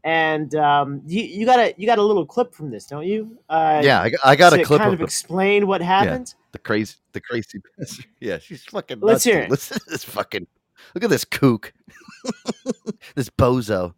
and 0.04 0.54
um, 0.56 1.02
you 1.06 1.22
you 1.24 1.46
got 1.46 1.60
a 1.60 1.74
you 1.78 1.86
got 1.86 2.00
a 2.00 2.04
little 2.04 2.26
clip 2.26 2.54
from 2.54 2.72
this, 2.72 2.86
don't 2.86 3.06
you? 3.06 3.38
Uh, 3.50 3.82
Yeah, 3.84 4.02
I, 4.02 4.10
got- 4.10 4.20
I 4.26 4.36
got 4.36 4.50
to 4.52 4.62
a 4.62 4.66
clip 4.66 4.80
kind 4.80 4.88
of 4.90 4.94
of 4.94 5.00
the- 5.00 5.06
explain 5.06 5.68
what 5.68 5.80
yeah, 5.82 5.88
happened. 5.88 6.34
the 6.52 6.60
crazy 6.60 6.96
the 7.14 7.22
crazy. 7.22 7.62
yeah, 8.20 8.40
she's 8.40 8.64
fucking. 8.66 9.00
Let's 9.02 9.14
nuts, 9.18 9.24
hear 9.26 9.40
it. 9.44 9.50
Listen 9.50 9.80
to 9.80 9.86
this 9.90 10.04
fucking. 10.04 10.48
Look 10.96 11.04
at 11.04 11.10
this 11.10 11.26
kook. 11.26 11.74
this 13.16 13.30
bozo. 13.30 13.94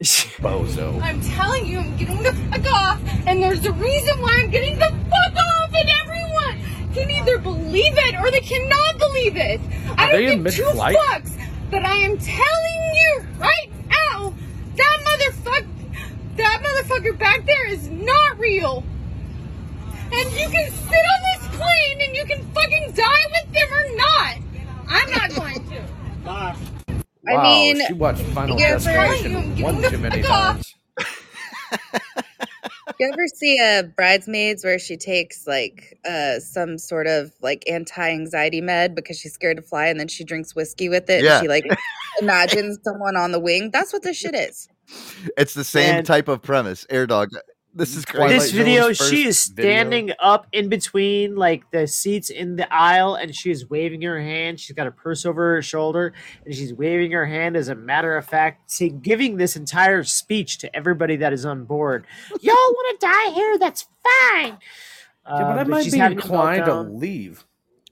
Bozo. 0.00 1.00
I'm 1.00 1.20
telling 1.22 1.66
you, 1.66 1.78
I'm 1.78 1.96
getting 1.96 2.22
the 2.22 2.32
fuck 2.32 2.72
off, 2.72 3.00
and 3.26 3.42
there's 3.42 3.64
a 3.64 3.72
reason 3.72 4.20
why 4.20 4.40
I'm 4.42 4.50
getting 4.50 4.78
the 4.78 4.86
fuck 5.10 5.36
off, 5.36 5.70
and 5.74 5.88
everyone 6.02 6.92
can 6.92 7.10
either 7.10 7.38
believe 7.38 7.94
it 7.96 8.14
or 8.20 8.30
they 8.30 8.40
cannot 8.40 8.98
believe 8.98 9.36
it. 9.36 9.60
I 9.96 10.08
Are 10.08 10.12
they 10.12 10.26
don't 10.26 10.32
in 10.38 10.42
give 10.44 10.54
two 10.54 10.64
mid-flight? 10.66 10.96
fucks, 10.96 11.32
but 11.70 11.84
I 11.84 11.96
am 11.96 12.18
telling 12.18 12.94
you 12.94 13.26
right 13.38 13.70
now, 13.88 14.34
that 14.76 14.98
motherfucker, 15.04 15.66
that 16.36 16.62
motherfucker 16.62 17.18
back 17.18 17.46
there 17.46 17.66
is 17.68 17.88
not 17.88 18.38
real. 18.38 18.84
And 20.12 20.30
you 20.32 20.48
can 20.48 20.70
sit 20.70 21.04
on 21.14 21.20
this 21.40 21.56
plane 21.56 22.00
and 22.02 22.14
you 22.16 22.24
can 22.26 22.42
fucking 22.52 22.92
die 22.92 23.26
with 23.32 23.52
them 23.52 23.72
or 23.72 23.96
not. 23.96 24.36
I'm 24.88 25.10
not 25.10 25.34
going 25.34 25.68
to. 25.70 25.82
Wow, 26.26 26.56
I 27.28 27.42
mean, 27.42 27.86
she 27.86 27.92
watched 27.92 28.22
Final 28.22 28.58
you 28.58 28.64
ever- 28.66 28.78
Destination 28.84 29.62
one 29.62 29.82
too 29.82 29.98
many 29.98 30.22
times. 30.34 30.74
You 32.98 33.10
ever 33.12 33.26
see 33.34 33.58
a 33.58 33.82
bridesmaids 33.94 34.64
where 34.64 34.78
she 34.78 34.96
takes 34.96 35.46
like 35.46 35.98
uh 36.08 36.38
some 36.40 36.78
sort 36.78 37.06
of 37.06 37.30
like 37.42 37.62
anti-anxiety 37.70 38.60
med 38.62 38.94
because 38.94 39.18
she's 39.18 39.34
scared 39.34 39.58
to 39.58 39.62
fly 39.62 39.86
and 39.86 40.00
then 40.00 40.08
she 40.08 40.24
drinks 40.24 40.54
whiskey 40.54 40.88
with 40.88 41.10
it 41.10 41.22
Yeah. 41.22 41.34
and 41.38 41.42
she 41.44 41.48
like 41.48 41.64
imagines 42.22 42.78
someone 42.84 43.16
on 43.16 43.32
the 43.32 43.40
wing? 43.40 43.70
That's 43.70 43.92
what 43.92 44.02
this 44.02 44.16
shit 44.16 44.34
is. 44.34 44.68
It's 45.36 45.52
the 45.54 45.64
same 45.64 45.96
And- 45.96 46.06
type 46.06 46.28
of 46.28 46.40
premise. 46.42 46.86
Air 46.88 47.06
dog. 47.06 47.30
This 47.76 47.94
is 47.94 48.06
crazy. 48.06 48.34
this 48.34 48.50
video, 48.52 48.92
she 48.94 49.26
is 49.26 49.38
standing 49.38 50.10
up 50.18 50.46
in 50.52 50.70
between 50.70 51.36
like 51.36 51.70
the 51.72 51.86
seats 51.86 52.30
in 52.30 52.56
the 52.56 52.72
aisle, 52.72 53.16
and 53.16 53.36
she 53.36 53.50
is 53.50 53.68
waving 53.68 54.00
her 54.00 54.18
hand. 54.18 54.58
She's 54.58 54.74
got 54.74 54.86
a 54.86 54.90
purse 54.90 55.26
over 55.26 55.56
her 55.56 55.62
shoulder, 55.62 56.14
and 56.46 56.54
she's 56.54 56.72
waving 56.72 57.12
her 57.12 57.26
hand 57.26 57.54
as 57.54 57.68
a 57.68 57.74
matter 57.74 58.16
of 58.16 58.24
fact, 58.24 58.70
say, 58.70 58.88
giving 58.88 59.36
this 59.36 59.56
entire 59.56 60.04
speech 60.04 60.56
to 60.58 60.74
everybody 60.74 61.16
that 61.16 61.34
is 61.34 61.44
on 61.44 61.64
board. 61.66 62.06
Y'all 62.40 62.54
want 62.54 62.98
to 62.98 63.06
die 63.06 63.30
here? 63.34 63.58
That's 63.58 63.82
fine. 63.82 64.56
Yeah, 65.28 65.34
but 65.38 65.56
Uh, 65.58 65.60
I 65.60 65.64
might 65.64 65.92
be 65.92 65.98
inclined 66.00 66.64
to 66.64 66.80
leave. 66.80 67.44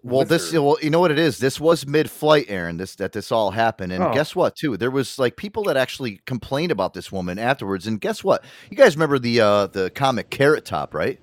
Well, 0.07 0.25
this 0.27 0.53
her. 0.53 0.61
well, 0.61 0.77
you 0.83 0.91
know 0.91 1.01
what 1.01 1.11
it 1.11 1.19
is. 1.19 1.39
This 1.39 1.59
was 1.59 1.87
mid-flight, 1.87 2.47
Aaron. 2.49 2.77
This 2.77 2.95
that 2.97 3.13
this 3.13 3.33
all 3.33 3.51
happened, 3.53 3.91
and 3.93 4.05
Oh. 4.05 4.13
guess 4.13 4.37
what? 4.37 4.55
Too 4.55 4.77
there 4.77 4.91
was 4.91 5.19
like 5.19 5.37
people 5.37 5.63
that 5.65 5.77
actually 5.79 6.21
complained 6.27 6.71
about 6.71 6.93
this 6.95 7.11
woman 7.11 7.39
afterwards. 7.39 7.87
And 7.87 8.01
guess 8.01 8.23
what? 8.23 8.45
You 8.71 8.77
guys 8.77 8.97
remember 8.97 9.19
the 9.19 9.41
uh 9.41 9.67
the 9.69 9.91
comic 9.91 10.29
Carrot 10.31 10.65
Top, 10.67 10.93
right? 10.95 11.19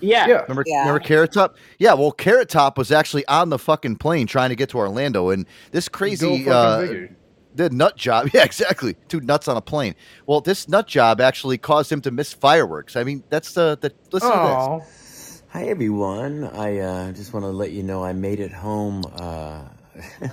Yeah. 0.00 0.26
Remember, 0.26 0.62
remember 0.66 0.98
Carrot 1.00 1.32
Top? 1.32 1.56
Yeah. 1.78 1.94
Well, 1.94 2.12
Carrot 2.12 2.48
Top 2.48 2.76
was 2.76 2.92
actually 2.92 3.26
on 3.28 3.48
the 3.48 3.58
fucking 3.58 3.96
plane 3.96 4.26
trying 4.26 4.50
to 4.50 4.56
get 4.56 4.68
to 4.70 4.78
Orlando, 4.78 5.30
and 5.30 5.46
this 5.70 5.88
crazy 5.88 6.48
uh, 6.48 6.86
the 7.54 7.70
nut 7.70 7.96
job. 7.96 8.28
Yeah, 8.34 8.44
exactly. 8.44 8.96
Two 9.08 9.20
nuts 9.20 9.48
on 9.48 9.56
a 9.56 9.62
plane. 9.62 9.94
Well, 10.26 10.40
this 10.42 10.68
nut 10.68 10.86
job 10.86 11.20
actually 11.20 11.56
caused 11.58 11.90
him 11.90 12.02
to 12.02 12.10
miss 12.10 12.32
fireworks. 12.34 12.96
I 12.96 13.04
mean, 13.04 13.22
that's 13.30 13.54
the 13.54 13.78
the 13.80 13.92
listen 14.12 14.30
to 14.30 14.36
Oh, 14.36 14.78
this. 14.80 15.05
Hi 15.56 15.68
everyone. 15.68 16.44
I 16.44 16.80
uh, 16.80 17.12
just 17.12 17.32
want 17.32 17.44
to 17.44 17.48
let 17.48 17.70
you 17.70 17.82
know 17.82 18.04
I 18.04 18.12
made 18.12 18.40
it 18.40 18.52
home. 18.52 19.04
Uh, 19.10 19.62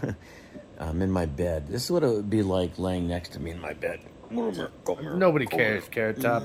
I'm 0.78 1.02
in 1.02 1.12
my 1.12 1.28
bed. 1.28 1.70
This 1.70 1.86
is 1.86 1.92
what 1.92 2.04
it 2.04 2.08
would 2.08 2.30
be 2.30 2.44
like 2.44 2.78
laying 2.78 3.08
next 3.08 3.30
to 3.30 3.40
me 3.40 3.52
in 3.52 3.62
my 3.62 3.72
bed. 3.72 4.02
nobody 5.16 5.46
cares, 5.46 5.88
Carrot 5.88 6.20
Top. 6.20 6.44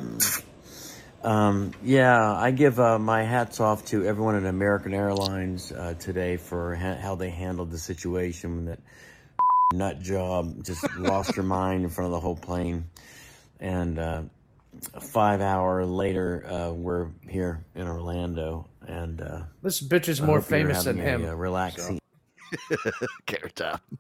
Um, 1.25 1.73
yeah, 1.83 2.33
I 2.33 2.53
give 2.53 2.79
uh, 2.79 3.01
my 3.01 3.25
hats 3.25 3.59
off 3.59 3.85
to 3.87 4.07
everyone 4.07 4.37
at 4.37 4.45
American 4.45 4.95
Airlines 4.95 5.73
uh, 5.73 5.95
today 5.95 6.37
for 6.37 6.77
ha- 6.77 6.99
how 7.03 7.17
they 7.17 7.31
handled 7.31 7.73
the 7.73 7.79
situation 7.79 8.55
when 8.55 8.65
that 8.67 8.79
nut 9.75 10.01
job 10.01 10.65
just 10.65 10.89
lost 10.97 11.35
her 11.35 11.43
mind 11.59 11.83
in 11.83 11.91
front 11.91 12.07
of 12.07 12.13
the 12.13 12.21
whole 12.21 12.37
plane. 12.37 12.85
And 13.59 13.99
uh, 13.99 14.23
five 15.01 15.41
hour 15.41 15.85
later, 15.85 16.45
uh, 16.47 16.73
we're 16.73 17.09
here 17.29 17.65
in 17.75 17.87
Orlando, 17.87 18.69
and 18.87 19.21
uh, 19.21 19.43
This 19.63 19.83
bitch 19.83 20.09
is 20.09 20.21
I 20.21 20.27
more 20.27 20.41
famous 20.41 20.85
than 20.85 20.99
having 20.99 21.25
a, 21.25 21.29
him, 21.29 21.35
uh, 21.35 21.37
relaxing. 21.37 22.01
Carrot 23.27 23.57
Top. 23.57 23.83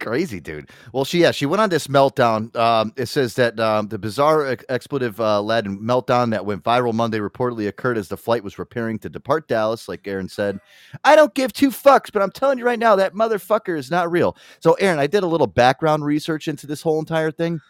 Crazy 0.00 0.40
dude. 0.40 0.70
Well, 0.94 1.04
she 1.04 1.20
yeah 1.20 1.30
she 1.30 1.44
went 1.44 1.60
on 1.60 1.68
this 1.68 1.86
meltdown. 1.86 2.56
Um, 2.56 2.94
it 2.96 3.06
says 3.06 3.34
that 3.34 3.60
um, 3.60 3.88
the 3.88 3.98
bizarre 3.98 4.46
ex- 4.46 4.64
expletive 4.70 5.20
uh, 5.20 5.42
laden 5.42 5.78
meltdown 5.78 6.30
that 6.30 6.46
went 6.46 6.64
viral 6.64 6.94
Monday 6.94 7.18
reportedly 7.18 7.68
occurred 7.68 7.98
as 7.98 8.08
the 8.08 8.16
flight 8.16 8.42
was 8.42 8.54
preparing 8.54 8.98
to 9.00 9.10
depart 9.10 9.46
Dallas. 9.46 9.88
Like 9.88 10.08
Aaron 10.08 10.28
said, 10.28 10.58
I 11.04 11.16
don't 11.16 11.34
give 11.34 11.52
two 11.52 11.68
fucks, 11.68 12.10
but 12.10 12.22
I'm 12.22 12.30
telling 12.30 12.58
you 12.58 12.64
right 12.64 12.78
now 12.78 12.96
that 12.96 13.12
motherfucker 13.12 13.76
is 13.76 13.90
not 13.90 14.10
real. 14.10 14.38
So 14.60 14.72
Aaron, 14.74 14.98
I 14.98 15.06
did 15.06 15.22
a 15.22 15.26
little 15.26 15.46
background 15.46 16.02
research 16.06 16.48
into 16.48 16.66
this 16.66 16.80
whole 16.80 16.98
entire 16.98 17.30
thing. 17.30 17.60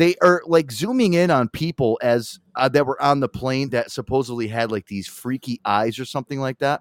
They 0.00 0.14
are 0.22 0.40
like 0.46 0.72
zooming 0.72 1.12
in 1.12 1.30
on 1.30 1.50
people 1.50 1.98
as 2.00 2.40
uh, 2.56 2.70
that 2.70 2.86
were 2.86 3.00
on 3.02 3.20
the 3.20 3.28
plane 3.28 3.68
that 3.70 3.90
supposedly 3.90 4.48
had 4.48 4.72
like 4.72 4.86
these 4.86 5.06
freaky 5.06 5.60
eyes 5.66 5.98
or 5.98 6.06
something 6.06 6.40
like 6.40 6.58
that. 6.60 6.80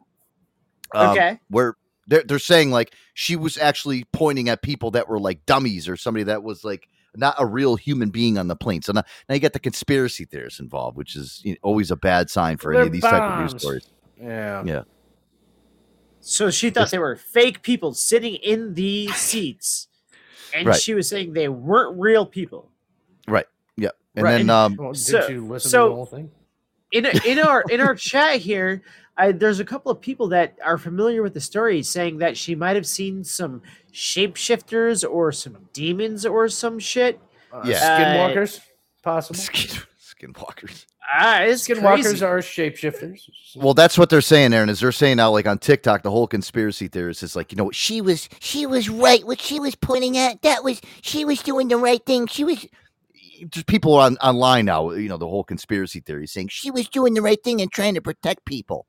Um, 0.95 1.09
Okay. 1.09 1.37
Where 1.49 1.75
they're 2.07 2.23
they're 2.23 2.39
saying 2.39 2.71
like 2.71 2.93
she 3.15 3.35
was 3.35 3.57
actually 3.57 4.05
pointing 4.13 4.47
at 4.47 4.61
people 4.61 4.91
that 4.91 5.09
were 5.09 5.19
like 5.19 5.45
dummies 5.45 5.89
or 5.89 5.97
somebody 5.97 6.23
that 6.23 6.43
was 6.43 6.63
like 6.63 6.87
not 7.13 7.35
a 7.37 7.45
real 7.45 7.75
human 7.75 8.09
being 8.09 8.37
on 8.37 8.47
the 8.47 8.55
plane. 8.55 8.81
So 8.83 8.93
now, 8.93 9.03
now 9.27 9.35
you 9.35 9.41
get 9.41 9.51
the 9.51 9.59
conspiracy 9.59 10.23
theorists 10.23 10.61
involved, 10.61 10.95
which 10.95 11.17
is 11.17 11.41
you 11.43 11.51
know, 11.51 11.57
always 11.61 11.91
a 11.91 11.97
bad 11.97 12.29
sign 12.29 12.55
for 12.55 12.71
any 12.71 12.77
They're 12.77 12.87
of 12.87 12.93
these 12.93 13.01
type 13.01 13.21
of 13.21 13.39
news 13.41 13.61
stories. 13.61 13.89
Yeah. 14.17 14.63
Yeah. 14.65 14.83
So 16.21 16.51
she 16.51 16.69
thought 16.69 16.89
they 16.89 16.99
were 16.99 17.17
fake 17.17 17.63
people 17.63 17.93
sitting 17.93 18.35
in 18.35 18.75
the 18.75 19.07
seats, 19.09 19.89
and 20.53 20.67
Right. 20.67 20.79
she 20.79 20.93
was 20.93 21.09
saying 21.09 21.33
they 21.33 21.49
weren't 21.49 21.99
real 21.99 22.25
people. 22.25 22.71
Right. 23.30 23.45
Yeah. 23.77 23.89
And 24.15 24.23
Right. 24.23 24.38
then 24.38 24.49
um 24.49 24.76
Well, 24.77 24.91
did 24.93 24.99
So- 25.01 25.27
you 25.27 25.45
listen 25.47 25.69
so- 25.69 25.84
to 25.85 25.89
the 25.89 25.95
whole 25.95 26.06
thing? 26.06 26.31
in 26.91 27.06
in 27.26 27.39
our 27.39 27.64
in 27.69 27.80
our 27.81 27.93
chat 27.95 28.38
here, 28.38 28.81
I, 29.18 29.31
there's 29.31 29.60
a 29.60 29.65
couple 29.65 29.91
of 29.91 29.99
people 30.01 30.30
that 30.30 30.57
are 30.65 30.77
familiar 30.77 31.22
with 31.22 31.34
the 31.34 31.41
story 31.41 31.84
saying 31.84 32.18
that 32.19 32.35
she 32.38 32.56
might 32.56 32.76
have 32.76 32.88
seen 32.88 33.23
some 33.23 33.61
shapeshifters 33.93 35.10
or 35.10 35.31
some 35.31 35.57
demons 35.73 36.26
or 36.26 36.47
some 36.49 36.80
shit. 36.80 37.19
Uh, 37.51 37.61
Yeah. 37.65 38.30
Skinwalkers, 38.34 38.60
possible. 39.03 39.39
skinwalkers. 39.39 40.85
Ah, 41.11 41.41
it's 41.41 41.68
Skinwalkers 41.68 42.03
crazy. 42.03 42.26
are 42.26 42.39
shapeshifters. 42.39 43.30
Well, 43.56 43.73
that's 43.73 43.97
what 43.97 44.10
they're 44.11 44.22
saying, 44.22 44.53
Aaron. 44.53 44.69
Is 44.69 44.80
they're 44.80 44.91
saying 44.91 45.18
now, 45.18 45.31
like 45.31 45.47
on 45.47 45.57
TikTok, 45.57 46.03
the 46.03 46.11
whole 46.11 46.27
conspiracy 46.27 46.88
theorist 46.88 47.23
is 47.23 47.35
like, 47.35 47.51
you 47.51 47.56
know, 47.56 47.72
She 47.72 47.99
was 48.01 48.30
she 48.39 48.65
was 48.68 48.89
right. 48.89 49.26
What 49.26 49.41
she 49.41 49.60
was 49.60 49.76
pointing 49.76 50.18
at, 50.18 50.41
that 50.43 50.64
was 50.64 50.81
she 51.01 51.26
was 51.26 51.41
doing 51.41 51.68
the 51.68 51.77
right 51.77 52.06
thing. 52.06 52.27
She 52.27 52.43
was 52.43 52.68
just 53.49 53.67
people 53.67 53.95
on 53.95 54.17
online 54.17 54.65
now, 54.65 54.91
you 54.91 55.09
know, 55.09 55.17
the 55.17 55.27
whole 55.27 55.43
conspiracy 55.43 55.99
theory 55.99 56.27
saying 56.27 56.49
she 56.49 56.71
was 56.71 56.87
doing 56.89 57.13
the 57.13 57.21
right 57.21 57.41
thing 57.43 57.61
and 57.61 57.71
trying 57.71 57.93
to 57.95 58.01
protect 58.01 58.45
people. 58.45 58.85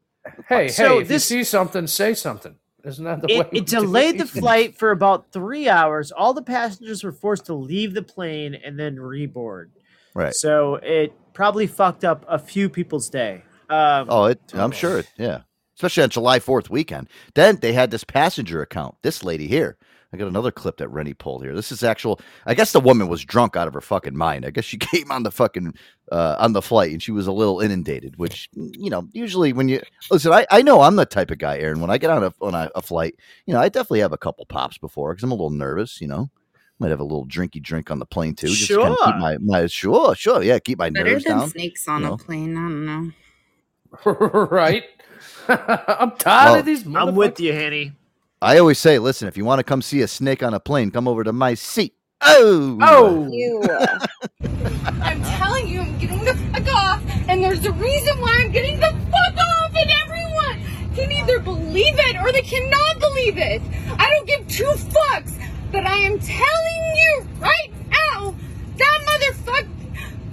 Hey, 0.49 0.69
So 0.69 0.97
hey, 0.97 1.03
if 1.03 1.09
this- 1.09 1.31
you 1.31 1.39
see 1.39 1.45
something, 1.45 1.87
say 1.87 2.15
something. 2.15 2.57
Isn't 2.85 3.05
that 3.05 3.21
the 3.21 3.27
way? 3.29 3.41
It, 3.41 3.49
we 3.53 3.59
it 3.59 3.67
delayed 3.67 4.19
the 4.19 4.27
flight 4.27 4.79
for 4.79 4.91
about 4.91 5.33
three 5.33 5.69
hours. 5.69 6.13
All 6.13 6.33
the 6.33 6.43
passengers 6.43 7.05
were 7.05 7.13
forced 7.13 7.47
to 7.47 7.55
leave 7.55 7.93
the 7.95 8.03
plane 8.03 8.55
and 8.55 8.79
then 8.79 8.97
reboard. 8.97 9.67
Right. 10.15 10.35
So 10.35 10.77
it 10.77 11.13
probably 11.35 11.67
fucked 11.67 12.05
up 12.05 12.25
a 12.27 12.39
few 12.39 12.69
people's 12.71 13.09
day. 13.11 13.43
Um, 13.69 14.07
Oh, 14.09 14.25
it, 14.25 14.41
I'm 14.55 14.73
sure 14.73 14.99
it, 14.99 15.13
yeah. 15.19 15.43
Especially 15.77 16.03
on 16.03 16.11
July 16.11 16.39
4th 16.41 16.69
weekend. 16.71 17.09
Then 17.35 17.57
they 17.57 17.73
had 17.75 17.91
this 17.91 18.03
passenger 18.05 18.61
account. 18.63 18.97
This 19.03 19.23
lady 19.25 19.47
here. 19.47 19.77
I 20.13 20.17
got 20.17 20.27
another 20.27 20.51
clip 20.51 20.79
that 20.79 20.89
Rennie 20.89 21.15
pulled 21.15 21.45
here. 21.45 21.55
This 21.55 21.71
is 21.71 21.85
actual. 21.85 22.21
I 22.45 22.55
guess 22.55 22.73
the 22.73 22.81
woman 22.81 23.07
was 23.07 23.25
drunk 23.25 23.55
out 23.57 23.69
of 23.69 23.75
her 23.75 23.81
fucking 23.81 24.17
mind. 24.17 24.45
I 24.45 24.51
guess 24.51 24.65
she 24.65 24.77
came 24.79 25.11
on 25.13 25.23
the 25.23 25.31
fucking 25.31 25.75
uh, 26.11 26.35
on 26.39 26.53
the 26.53 26.63
flight 26.63 26.91
and 26.91 27.01
she 27.03 27.13
was 27.13 27.29
a 27.29 27.33
little 27.33 27.61
inundated. 27.61 28.17
Which 28.19 28.49
you 28.55 28.91
know, 28.91 29.07
usually 29.13 29.53
when 29.53 29.69
you 29.69 29.81
listen, 30.11 30.33
I, 30.33 30.47
I 30.51 30.63
know 30.63 30.81
I'm 30.81 30.97
the 30.97 31.07
type 31.07 31.31
of 31.31 31.39
guy, 31.39 31.59
Aaron. 31.59 31.81
When 31.81 31.91
I 31.91 31.99
get 31.99 32.11
on 32.11 32.25
a 32.25 32.35
on 32.41 32.55
a, 32.55 32.71
a 32.75 32.83
flight, 32.83 33.15
you 33.47 33.55
know, 33.55 33.61
I 33.61 33.69
definitely 33.69 34.01
have 34.01 34.13
a 34.13 34.19
couple 34.19 34.45
pops 34.47 34.79
before 34.79 35.13
because 35.15 35.23
I'm 35.23 35.31
a 35.31 35.35
little 35.35 35.51
nervous. 35.51 36.01
You 36.01 36.09
know, 36.09 36.29
might 36.81 36.91
have 36.91 36.99
a 37.01 37.05
little 37.05 37.27
drinky 37.27 37.63
drink 37.63 37.91
on 37.93 38.01
the 38.01 38.07
plane 38.07 38.35
too. 38.35 38.49
Just 38.49 38.61
to 38.63 38.67
Sure. 38.75 38.97
keep 39.07 39.17
my 39.17 39.39
my 39.39 39.67
sure 39.69 40.17
sure 40.17 40.43
yeah 40.43 40.59
keep 40.59 40.79
my 40.79 40.91
Better 40.91 41.11
nerves 41.13 41.25
than 41.25 41.39
down. 41.39 41.51
snakes 41.51 41.87
on 41.87 42.03
you 42.03 42.13
a 42.15 42.19
plane. 42.19 42.57
I 42.57 42.61
don't 42.63 42.85
know. 44.05 44.47
right? 44.51 44.83
I'm 45.49 46.13
tired 46.17 46.51
Well- 46.51 46.55
of 46.57 46.65
these. 46.67 46.85
I'm 46.97 47.15
with 47.15 47.39
you, 47.39 47.53
Henny. 47.53 47.93
I 48.43 48.57
always 48.57 48.79
say, 48.79 48.99
listen, 48.99 49.29
if 49.29 49.37
you 49.37 49.45
want 49.45 49.59
to 49.59 49.65
come 49.65 49.83
see 49.83 50.01
a 50.01 50.09
snake 50.09 50.43
on 50.43 50.55
a 50.55 50.61
plane, 50.61 50.91
come 50.91 51.07
over 51.07 51.23
to 51.25 51.33
my 51.33 51.53
seat. 51.53 51.95
Oh, 52.23 52.79
oh, 52.81 53.29
I'm 55.03 55.23
telling 55.23 55.69
you, 55.69 55.81
I'm 55.81 55.99
getting 55.99 56.25
the 56.25 56.35
fuck 56.35 56.75
off, 56.75 57.03
and 57.29 57.45
there's 57.45 57.67
a 57.67 57.73
reason 57.73 58.19
why 58.19 58.39
I'm 58.41 58.51
getting 58.51 58.81
the 58.81 58.97
fuck 59.11 59.37
off, 59.37 59.75
and 59.75 59.91
everyone 60.05 60.59
can 60.95 61.13
either 61.13 61.39
believe 61.41 61.95
it 61.99 62.17
or 62.17 62.33
they 62.33 62.41
cannot 62.41 62.99
believe 62.99 63.37
it. 63.37 63.61
I 63.99 64.09
don't 64.09 64.27
give 64.27 64.49
two 64.49 64.65
fucks, 64.65 65.35
but 65.71 65.85
I 65.85 65.99
am 65.99 66.19
telling 66.19 66.95
you 66.97 67.29
right 67.41 67.73
now, 67.91 68.35
that 68.79 69.01
motherfucker, 69.07 69.69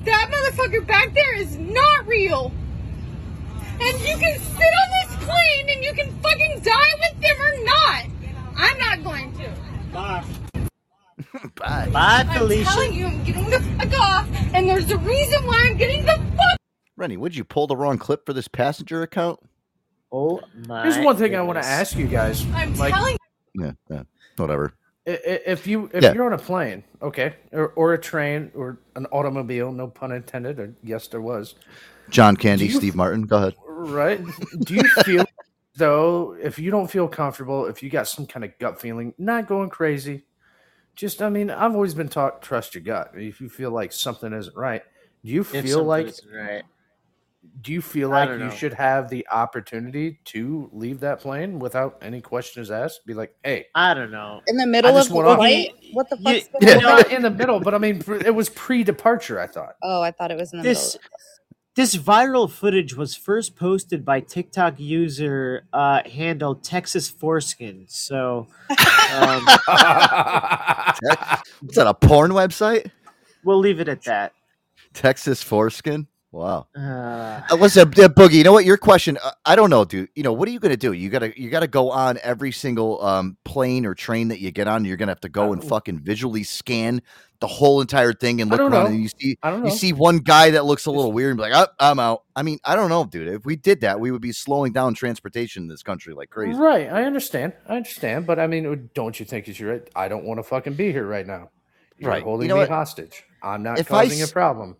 that 0.05 0.31
motherfucker 0.31 0.87
back 0.87 1.13
there 1.13 1.35
is 1.35 1.57
not 1.57 2.07
real. 2.07 2.53
And 3.81 3.99
you 3.99 4.17
can 4.17 4.39
sit 4.39 4.73
on 4.81 4.89
this 4.91 4.96
and 5.31 5.83
you 5.83 5.93
can 5.93 6.11
fucking 6.21 6.59
die 6.61 6.93
with 6.99 7.21
them 7.21 7.41
or 7.41 7.63
not. 7.63 8.05
I'm 8.55 8.77
not 8.79 9.03
going 9.03 9.33
to. 9.33 9.49
Bye. 9.93 10.25
Bye. 11.55 11.89
Bye, 11.91 12.25
Felicia. 12.33 12.69
I'm 12.69 12.75
telling 12.75 12.93
you, 12.93 13.05
I'm 13.05 13.23
getting 13.23 13.49
the 13.49 13.59
fuck 13.59 13.99
off, 13.99 14.29
and 14.53 14.67
there's 14.67 14.89
a 14.91 14.97
reason 14.97 15.45
why 15.45 15.67
I'm 15.69 15.77
getting 15.77 16.05
the 16.05 16.15
fuck. 16.35 16.59
Rennie, 16.95 17.17
would 17.17 17.35
you 17.35 17.43
pull 17.43 17.67
the 17.67 17.75
wrong 17.75 17.97
clip 17.97 18.25
for 18.25 18.33
this 18.33 18.47
passenger 18.47 19.03
account? 19.03 19.39
Oh 20.11 20.41
my! 20.67 20.83
Here's 20.83 20.97
one 20.97 21.15
thing 21.15 21.31
goodness. 21.31 21.39
I 21.39 21.41
want 21.43 21.61
to 21.61 21.67
ask 21.67 21.97
you 21.97 22.07
guys. 22.07 22.45
I'm 22.53 22.75
like, 22.75 22.93
telling. 22.93 23.17
Yeah, 23.55 23.71
yeah, 23.89 24.03
whatever. 24.37 24.73
If 25.05 25.67
you 25.67 25.89
if 25.93 26.03
yeah. 26.03 26.13
you're 26.13 26.25
on 26.25 26.33
a 26.33 26.37
plane, 26.37 26.83
okay, 27.01 27.35
or, 27.51 27.69
or 27.69 27.93
a 27.93 27.97
train 27.97 28.51
or 28.55 28.77
an 28.95 29.05
automobile, 29.07 29.71
no 29.71 29.87
pun 29.87 30.11
intended, 30.11 30.59
or 30.59 30.73
yes, 30.83 31.07
there 31.07 31.21
was. 31.21 31.55
John 32.09 32.37
Candy, 32.37 32.67
you, 32.67 32.71
Steve 32.71 32.95
Martin, 32.95 33.23
go 33.23 33.37
ahead. 33.37 33.55
Right? 33.77 34.19
Do 34.63 34.73
you 34.73 34.83
feel 35.03 35.25
though 35.75 36.35
if 36.41 36.57
you 36.57 36.71
don't 36.71 36.89
feel 36.89 37.07
comfortable, 37.07 37.65
if 37.67 37.83
you 37.83 37.89
got 37.89 38.07
some 38.07 38.25
kind 38.25 38.43
of 38.43 38.57
gut 38.59 38.81
feeling, 38.81 39.13
not 39.17 39.47
going 39.47 39.69
crazy, 39.69 40.25
just 40.95 41.21
I 41.21 41.29
mean, 41.29 41.51
I've 41.51 41.73
always 41.75 41.93
been 41.93 42.09
taught 42.09 42.41
trust 42.41 42.73
your 42.73 42.83
gut. 42.83 43.11
If 43.13 43.39
you 43.39 43.49
feel 43.49 43.69
like 43.71 43.91
something 43.93 44.33
isn't 44.33 44.55
right, 44.55 44.81
do 45.23 45.31
you 45.31 45.41
If 45.41 45.49
feel 45.49 45.83
like 45.83 46.11
right. 46.33 46.63
do 47.61 47.71
you 47.71 47.81
feel 47.83 48.11
I 48.13 48.25
like 48.25 48.39
you 48.39 48.49
should 48.49 48.73
have 48.73 49.09
the 49.09 49.27
opportunity 49.31 50.19
to 50.25 50.69
leave 50.73 51.01
that 51.01 51.19
plane 51.19 51.59
without 51.59 51.99
any 52.01 52.19
questions 52.21 52.71
asked? 52.71 53.05
Be 53.05 53.13
like, 53.13 53.35
hey, 53.43 53.67
I 53.75 53.93
don't 53.93 54.09
know. 54.09 54.41
In 54.47 54.57
the 54.57 54.65
middle 54.65 54.97
of 54.97 55.07
the 55.07 55.13
flight? 55.13 55.69
What 55.93 56.09
the 56.09 56.17
fuck? 56.17 56.33
You- 56.33 56.41
you 56.61 56.73
know- 56.75 56.79
not 56.81 57.11
in 57.11 57.21
the 57.21 57.29
middle, 57.29 57.59
but 57.59 57.75
I 57.75 57.77
mean, 57.77 58.01
it 58.25 58.33
was 58.33 58.49
pre-departure. 58.49 59.39
I 59.39 59.45
thought. 59.45 59.75
Oh, 59.83 60.01
I 60.01 60.09
thought 60.09 60.31
it 60.31 60.37
was 60.37 60.51
in 60.53 60.59
the 60.59 60.63
This 60.63 60.95
middle. 60.95 61.09
This 61.77 61.95
viral 61.95 62.49
footage 62.49 62.95
was 62.95 63.15
first 63.15 63.55
posted 63.55 64.03
by 64.03 64.19
TikTok 64.19 64.79
user 64.79 65.67
uh, 65.71 66.01
handle 66.09 66.55
Texas 66.55 67.07
Foreskin. 67.07 67.85
So 67.87 68.47
um, 68.69 68.75
Is 71.69 71.75
that 71.75 71.85
a 71.85 71.93
porn 71.93 72.31
website? 72.31 72.89
we'll 73.43 73.59
leave 73.59 73.79
it 73.79 73.87
at 73.87 74.01
that. 74.05 74.33
Texas 74.93 75.43
foreskin. 75.43 76.07
Wow. 76.31 76.67
Uh, 76.75 77.41
Uh, 77.49 77.55
listen, 77.55 77.87
uh, 77.87 78.09
Boogie. 78.09 78.33
You 78.33 78.43
know 78.43 78.51
what? 78.51 78.65
Your 78.65 78.77
question. 78.77 79.17
Uh, 79.23 79.31
I 79.45 79.55
don't 79.55 79.69
know, 79.69 79.85
dude. 79.85 80.09
You 80.13 80.23
know 80.23 80.33
what 80.33 80.47
are 80.49 80.51
you 80.51 80.59
going 80.59 80.71
to 80.73 80.77
do? 80.77 80.91
You 80.91 81.09
gotta 81.09 81.39
you 81.39 81.49
gotta 81.49 81.67
go 81.67 81.89
on 81.89 82.19
every 82.21 82.51
single 82.51 83.01
um, 83.03 83.37
plane 83.45 83.85
or 83.85 83.95
train 83.95 84.27
that 84.27 84.39
you 84.39 84.51
get 84.51 84.67
on. 84.67 84.83
You're 84.83 84.97
gonna 84.97 85.11
have 85.11 85.21
to 85.21 85.29
go 85.29 85.53
and 85.53 85.63
fucking 85.63 85.99
visually 85.99 86.43
scan 86.43 87.01
the 87.39 87.47
whole 87.47 87.79
entire 87.81 88.13
thing 88.13 88.41
and 88.41 88.49
look 88.51 88.59
around, 88.59 88.71
know. 88.71 88.85
and 88.87 89.01
you 89.01 89.07
see 89.09 89.37
I 89.41 89.51
don't 89.51 89.61
know. 89.61 89.69
you 89.69 89.75
see 89.75 89.93
one 89.93 90.17
guy 90.17 90.51
that 90.51 90.65
looks 90.65 90.85
a 90.85 90.91
little 90.91 91.11
weird, 91.13 91.29
and 91.31 91.37
be 91.37 91.43
like, 91.43 91.53
oh, 91.55 91.67
I'm 91.79 91.99
out. 91.99 92.23
I 92.35 92.43
mean, 92.43 92.59
I 92.65 92.75
don't 92.75 92.89
know, 92.89 93.05
dude. 93.05 93.27
If 93.29 93.45
we 93.45 93.55
did 93.55 93.81
that, 93.81 93.99
we 93.99 94.11
would 94.11 94.21
be 94.21 94.31
slowing 94.33 94.73
down 94.73 94.95
transportation 94.95 95.63
in 95.63 95.69
this 95.69 95.83
country 95.83 96.13
like 96.13 96.29
crazy. 96.29 96.57
Right, 96.59 96.91
I 96.91 97.03
understand. 97.03 97.53
I 97.69 97.77
understand, 97.77 98.25
but 98.27 98.37
I 98.37 98.47
mean, 98.47 98.89
don't 98.93 99.17
you 99.19 99.25
think 99.25 99.47
it's 99.47 99.61
right? 99.61 99.87
I 99.95 100.07
don't 100.09 100.25
want 100.25 100.39
to 100.39 100.43
fucking 100.43 100.73
be 100.73 100.91
here 100.91 101.05
right 101.07 101.25
now. 101.25 101.51
You're 101.97 102.09
Right. 102.09 102.19
You 102.19 102.25
holding 102.25 102.47
know 102.49 102.55
me 102.55 102.61
what? 102.61 102.69
hostage. 102.69 103.23
I'm 103.41 103.63
not 103.63 103.79
If 103.79 103.87
causing 103.87 104.19
a 104.19 104.23
s- 104.23 104.31
problem. 104.31 104.75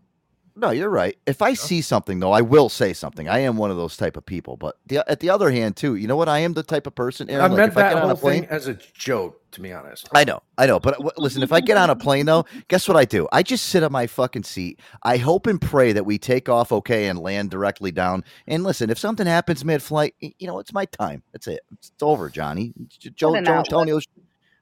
No, 0.60 0.72
you're 0.72 0.90
right. 0.90 1.16
If 1.28 1.44
I 1.44 1.54
see 1.54 1.82
something 1.82 2.20
though, 2.20 2.32
I 2.32 2.42
will 2.42 2.68
say 2.68 2.92
something. 2.92 3.30
I 3.30 3.40
am 3.40 3.58
one 3.58 3.70
of 3.70 3.78
those 3.78 3.96
type 3.96 4.18
of 4.18 4.26
people. 4.26 4.58
But 4.58 4.76
the, 4.88 5.08
at 5.10 5.20
the 5.20 5.30
other 5.30 5.52
hand, 5.52 5.76
too, 5.76 5.94
you 5.96 6.08
know 6.08 6.16
what? 6.16 6.28
I 6.28 6.40
am 6.40 6.54
the 6.54 6.64
type 6.64 6.88
of 6.88 6.96
person. 6.96 7.30
Aaron, 7.30 7.46
I 7.46 7.48
like, 7.48 7.58
meant 7.58 7.72
if 7.74 7.78
I 7.78 7.82
that 7.82 7.94
get 7.94 8.04
on 8.04 8.10
a 8.10 8.16
plane, 8.16 8.42
thing 8.42 8.50
as 8.50 8.68
a 8.68 8.74
joke, 8.74 9.40
to 9.52 9.62
be 9.62 9.72
honest. 9.72 10.10
I 10.16 10.24
know, 10.24 10.42
I 10.58 10.66
know. 10.66 10.80
But 10.80 10.96
w- 10.96 11.12
listen, 11.18 11.44
if 11.44 11.52
I 11.52 11.60
get 11.60 11.78
on 11.78 11.92
a 11.92 11.96
plane 11.96 12.26
though, 12.26 12.46
guess 12.70 12.88
what 12.88 12.98
I 12.98 13.06
do? 13.06 13.28
I 13.32 13.44
just 13.44 13.66
sit 13.68 13.84
on 13.84 13.92
my 13.92 14.08
fucking 14.08 14.44
seat. 14.44 14.80
I 15.04 15.18
hope 15.18 15.46
and 15.46 15.62
pray 15.62 15.92
that 15.92 16.06
we 16.08 16.18
take 16.18 16.50
off 16.50 16.72
okay 16.72 17.08
and 17.08 17.20
land 17.20 17.52
directly 17.52 17.92
down. 17.92 18.24
And 18.48 18.64
listen, 18.64 18.90
if 18.90 18.98
something 18.98 19.28
happens 19.28 19.64
mid-flight, 19.64 20.16
you 20.20 20.48
know, 20.48 20.58
it's 20.58 20.74
my 20.74 20.86
time. 20.86 21.22
That's 21.34 21.46
it. 21.48 21.60
It's, 21.74 21.90
it's 21.90 22.02
over, 22.02 22.30
Johnny. 22.30 22.74
Joe, 22.98 23.36
an 23.36 23.46
Joe 23.46 23.52
outlet. 23.52 23.68
Antonio's. 23.68 24.08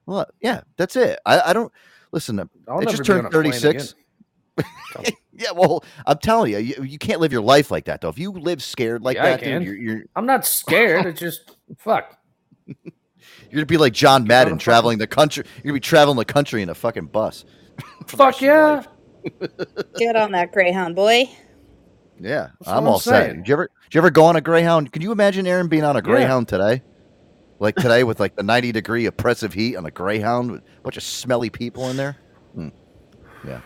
Well, 0.06 0.28
yeah, 0.42 0.62
that's 0.76 0.98
it. 0.98 1.20
I, 1.26 1.40
I 1.40 1.54
don't 1.54 1.72
listen. 2.12 2.38
uh, 2.40 2.46
I'll 2.68 2.82
I 2.82 2.86
just 2.86 3.06
turned 3.06 3.26
a 3.26 3.30
plane 3.30 3.54
thirty-six. 3.54 3.96
yeah, 5.34 5.52
well, 5.56 5.84
I'm 6.06 6.18
telling 6.20 6.52
you, 6.52 6.58
you, 6.60 6.84
you 6.84 6.98
can't 6.98 7.20
live 7.20 7.32
your 7.32 7.42
life 7.42 7.72
like 7.72 7.86
that 7.86 8.02
though. 8.02 8.10
If 8.10 8.18
you 8.18 8.32
live 8.32 8.62
scared 8.64 9.02
like 9.02 9.18
Yeah, 9.18 9.24
I 9.26 9.30
that, 9.32 9.42
can. 9.42 9.62
dude, 9.62 9.68
you're, 9.68 9.76
you're 9.98 10.04
I'm 10.16 10.26
not 10.26 10.46
scared. 10.46 11.06
It's 11.06 11.20
just 11.20 11.58
fuck. 11.78 12.18
you're 12.68 12.76
gonna 13.52 13.66
be 13.66 13.78
like 13.78 13.94
John 13.94 14.26
Madden 14.26 14.58
traveling 14.58 14.98
the 14.98 15.08
country. 15.08 15.44
You're 15.58 15.72
gonna 15.72 15.74
be 15.74 15.80
traveling 15.82 16.18
the 16.18 16.26
country 16.26 16.62
in 16.62 16.70
a 16.70 16.76
fucking 16.76 17.08
bus. 17.08 17.46
Fuck 18.08 18.42
yeah. 18.42 18.84
Get 19.98 20.16
on 20.16 20.32
that 20.32 20.52
Greyhound 20.54 20.96
boy. 20.96 21.30
Yeah, 22.20 22.50
That's 22.60 22.70
I'm 22.70 22.76
what 22.76 22.78
I'm 22.84 22.88
all 22.88 23.00
set. 23.00 23.26
saying. 23.26 23.38
Did 23.40 23.48
you 23.50 23.54
ever, 23.56 23.70
did 23.84 23.94
you 23.96 23.98
ever 24.00 24.10
go 24.12 24.24
on 24.26 24.38
a 24.38 24.42
Greyhound? 24.42 24.94
Can 24.94 25.02
you 25.02 25.12
imagine 25.12 25.46
Aaron 25.46 25.68
being 25.68 25.84
on 25.84 25.96
a 25.96 26.00
Yeah. 26.00 26.04
Greyhound 26.04 26.48
today? 26.48 26.82
Like 27.60 27.76
today 27.76 28.06
with 28.06 28.20
like 28.22 28.36
the 28.38 28.44
90 28.44 28.72
degree 28.72 29.06
oppressive 29.08 29.54
heat 29.54 29.76
on 29.76 29.86
a 29.86 29.92
Greyhound 29.92 30.52
with 30.52 30.62
a 30.62 30.82
bunch 30.84 30.96
of 30.98 31.04
smelly 31.04 31.50
people 31.50 31.90
in 31.90 31.98
there. 31.98 32.16
Hmm. 32.54 32.70
Yeah, 33.46 33.62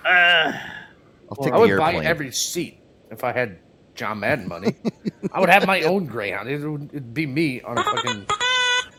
I'll 1.30 1.44
take 1.44 1.54
I 1.54 1.58
the 1.58 1.68
would 1.68 1.78
buy 1.78 1.96
every 1.96 2.32
seat 2.32 2.82
if 3.12 3.24
I 3.24 3.32
had 3.32 3.60
John 3.96 4.20
Madden 4.20 4.48
money. 4.48 4.76
I 5.32 5.40
would 5.40 5.50
have 5.50 5.68
my 5.68 5.82
own 5.84 6.06
Greyhound. 6.06 6.50
It 6.50 6.66
would 6.68 6.90
it'd 6.92 7.14
be 7.14 7.26
me 7.26 7.62
on 7.62 7.78
a 7.78 7.84
fucking, 7.84 8.26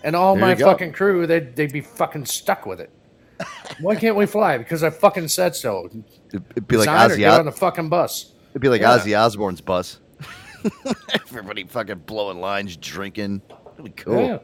and 0.05 0.15
all 0.15 0.35
There 0.35 0.43
my 0.45 0.55
fucking 0.55 0.93
crew. 0.93 1.27
They'd 1.27 1.57
they'd 1.57 1.73
be 1.73 1.81
fucking 1.81 2.27
stuck 2.27 2.67
with 2.67 2.81
it. 2.81 2.91
Why 3.81 3.97
can't 3.97 4.17
we 4.17 4.27
fly? 4.27 4.59
Because 4.59 4.83
I 4.83 4.91
fucking 4.91 5.29
said 5.29 5.57
so. 5.57 5.89
It'd 6.33 6.69
be 6.69 6.77
like 6.77 6.87
Designer, 6.87 7.15
Ozzy. 7.15 7.19
get 7.19 7.31
Os- 7.33 7.39
on 7.39 7.47
the 7.47 7.53
fucking 7.53 7.89
bus. 7.89 8.33
It'd 8.51 8.61
be 8.61 8.69
like 8.69 8.83
Yeah. 8.83 8.99
Ozzy 8.99 9.19
Osbourne's 9.19 9.61
bus. 9.61 9.99
Everybody 11.15 11.65
fucking 11.65 12.01
blowing 12.01 12.41
lines, 12.41 12.77
drinking. 12.77 13.41
Really 13.79 13.91
cool. 13.93 14.27
Yeah. 14.27 14.39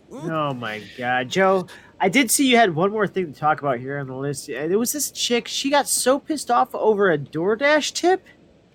oh 0.12 0.54
my 0.54 0.82
god, 0.96 1.28
Joe! 1.28 1.66
I 1.98 2.08
did 2.08 2.30
see 2.30 2.48
you 2.48 2.56
had 2.56 2.74
one 2.74 2.90
more 2.90 3.06
thing 3.06 3.32
to 3.32 3.38
talk 3.38 3.60
about 3.60 3.78
here 3.78 3.98
on 3.98 4.06
the 4.06 4.14
list. 4.14 4.48
There 4.48 4.78
was 4.78 4.92
this 4.92 5.10
chick. 5.10 5.48
She 5.48 5.70
got 5.70 5.88
so 5.88 6.18
pissed 6.18 6.50
off 6.50 6.74
over 6.74 7.10
a 7.10 7.16
DoorDash 7.18 7.94
tip. 7.94 8.24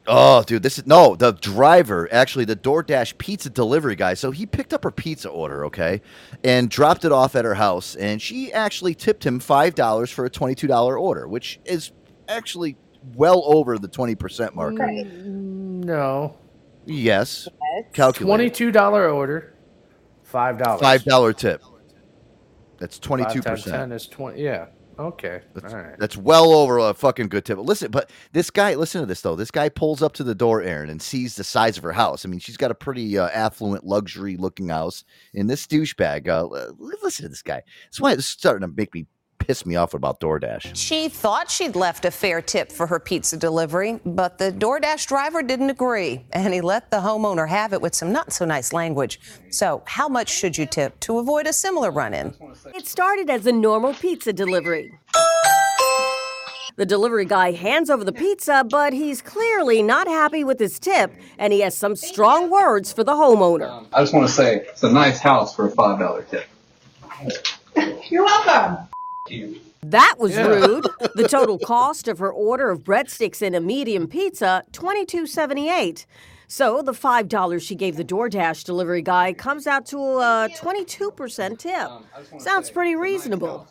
Oh, 0.08 0.42
dude, 0.42 0.64
this 0.64 0.80
is 0.80 0.88
no 0.88 1.16
the 1.16 1.34
driver. 1.34 2.10
Actually, 2.12 2.46
the 2.46 2.56
DoorDash 2.56 3.20
pizza 3.20 3.52
delivery 3.52 3.96
guy. 3.96 4.16
So 4.16 4.32
he 4.32 4.48
picked 4.48 4.74
up 4.74 4.84
her 4.84 4.90
pizza 4.90 5.30
order, 5.30 5.66
okay, 5.66 6.02
and 6.44 6.70
dropped 6.70 7.06
it 7.06 7.12
off 7.12 7.36
at 7.36 7.46
her 7.46 7.54
house. 7.54 7.96
And 7.96 8.20
she 8.20 8.52
actually 8.52 8.96
tipped 8.96 9.24
him 9.24 9.40
five 9.40 9.76
dollars 9.76 10.10
for 10.10 10.26
a 10.26 10.30
twenty-two 10.30 10.66
dollar 10.66 10.98
order, 10.98 11.28
which 11.28 11.60
is 11.66 11.92
actually 12.28 12.78
well 13.16 13.44
over 13.46 13.78
the 13.78 13.88
twenty 13.88 14.16
percent 14.16 14.56
mark. 14.56 14.74
No. 14.74 16.36
Yes, 16.88 17.48
calculate 17.94 18.28
Twenty-two 18.28 18.72
dollar 18.72 19.08
order, 19.08 19.54
five 20.24 20.58
dollars. 20.58 20.82
five 20.82 21.04
dollar 21.04 21.32
tip. 21.32 21.62
That's 22.82 23.00
twenty 23.00 23.24
two 23.32 23.42
percent. 23.42 23.76
Ten 23.76 23.92
is 23.94 24.08
twenty. 24.08 24.44
Yeah. 24.44 24.66
Okay. 25.00 25.42
All 25.64 25.74
right. 25.74 25.98
That's 25.98 26.18
well 26.18 26.52
over 26.52 26.78
a 26.78 26.94
fucking 26.94 27.30
good 27.30 27.46
tip. 27.46 27.58
Listen, 27.58 27.90
but 27.90 28.12
this 28.34 28.50
guy, 28.50 28.76
listen 28.76 29.02
to 29.02 29.08
this 29.08 29.22
though. 29.22 29.36
This 29.38 29.50
guy 29.50 29.70
pulls 29.70 30.04
up 30.04 30.14
to 30.14 30.24
the 30.24 30.36
door, 30.36 30.62
Aaron, 30.62 30.90
and 30.90 31.02
sees 31.02 31.36
the 31.36 31.44
size 31.44 31.78
of 31.78 31.84
her 31.84 31.94
house. 31.94 32.26
I 32.26 32.30
mean, 32.30 32.40
she's 32.40 32.58
got 32.58 32.72
a 32.72 32.76
pretty 32.76 33.18
uh, 33.18 33.30
affluent, 33.30 33.86
luxury-looking 33.86 34.68
house. 34.70 35.04
And 35.34 35.50
this 35.50 35.66
douchebag, 35.66 36.28
uh, 36.28 36.74
listen 36.78 37.24
to 37.24 37.30
this 37.30 37.42
guy. 37.42 37.64
That's 37.86 38.02
why 38.02 38.12
it's 38.12 38.26
starting 38.26 38.68
to 38.68 38.74
make 38.76 38.94
me 38.94 39.08
piss 39.46 39.66
me 39.66 39.76
off 39.76 39.94
about 39.94 40.20
DoorDash. 40.20 40.76
She 40.76 41.10
thought 41.10 41.50
she'd 41.50 41.76
left 41.76 42.06
a 42.06 42.12
fair 42.12 42.42
tip 42.42 42.72
for 42.72 42.88
her 42.88 43.00
pizza 43.00 43.38
delivery, 43.38 44.00
but 44.06 44.38
the 44.38 44.52
DoorDash 44.52 45.08
driver 45.08 45.42
didn't 45.42 45.70
agree, 45.70 46.26
and 46.32 46.54
he 46.54 46.62
let 46.62 46.92
the 46.92 46.98
homeowner 46.98 47.48
have 47.48 47.74
it 47.74 47.82
with 47.82 47.96
some 47.96 48.12
not 48.12 48.32
so 48.34 48.46
nice 48.46 48.74
language. 48.74 49.20
So, 49.50 49.84
how 49.86 50.08
much 50.08 50.30
should 50.30 50.58
you 50.58 50.66
tip 50.66 51.00
to 51.02 51.20
avoid 51.20 51.48
a 51.48 51.54
similar 51.54 51.92
run 51.92 52.14
in? 52.14 52.34
It 52.76 52.88
started 52.88 53.30
as 53.30 53.46
a 53.46 53.52
normal 53.52 53.94
pizza 53.94 54.34
delivery. 54.34 54.94
The 56.78 56.86
delivery 56.86 57.26
guy 57.26 57.52
hands 57.52 57.90
over 57.90 58.04
the 58.04 58.14
pizza, 58.14 58.66
but 58.70 58.94
he's 58.94 59.22
clearly 59.22 59.84
not 59.84 60.08
happy 60.08 60.44
with 60.44 60.60
his 60.60 60.80
tip, 60.80 61.14
and 61.38 61.52
he 61.52 61.60
has 61.60 61.78
some 61.78 61.96
strong 61.96 62.50
words 62.50 62.94
for 62.94 63.04
the 63.04 63.12
homeowner. 63.12 63.86
I 63.94 64.02
just 64.02 64.14
want 64.14 64.28
to 64.28 64.34
say 64.34 64.66
it's 64.70 64.82
a 64.84 64.92
nice 64.92 65.20
house 65.20 65.56
for 65.56 65.68
a 65.68 65.72
five 65.72 66.00
dollar 66.00 66.24
tip. 66.24 66.46
You're 68.10 68.24
welcome. 68.24 68.88
That 69.84 70.16
was 70.20 70.36
Yeah. 70.36 70.48
rude. 70.48 70.88
The 71.16 71.28
total 71.30 71.58
cost 71.58 72.08
of 72.08 72.20
her 72.20 72.32
order 72.32 72.70
of 72.70 72.84
breadsticks 72.84 73.42
and 73.42 73.56
a 73.56 73.60
medium 73.62 74.08
pizza, 74.08 74.64
twenty-two 74.72 75.26
seventy-eight. 75.28 76.06
So 76.48 76.82
the 76.82 76.94
five 76.94 77.28
dollars 77.30 77.64
she 77.64 77.76
gave 77.76 77.96
the 77.96 78.04
DoorDash 78.04 78.64
delivery 78.66 79.02
guy 79.02 79.34
comes 79.34 79.66
out 79.68 79.86
to 79.88 79.98
a 79.98 80.50
twenty-two 80.56 81.12
percent 81.12 81.60
tip. 81.60 81.90
Sounds 82.38 82.70
pretty 82.70 82.96
reasonable. 82.96 83.68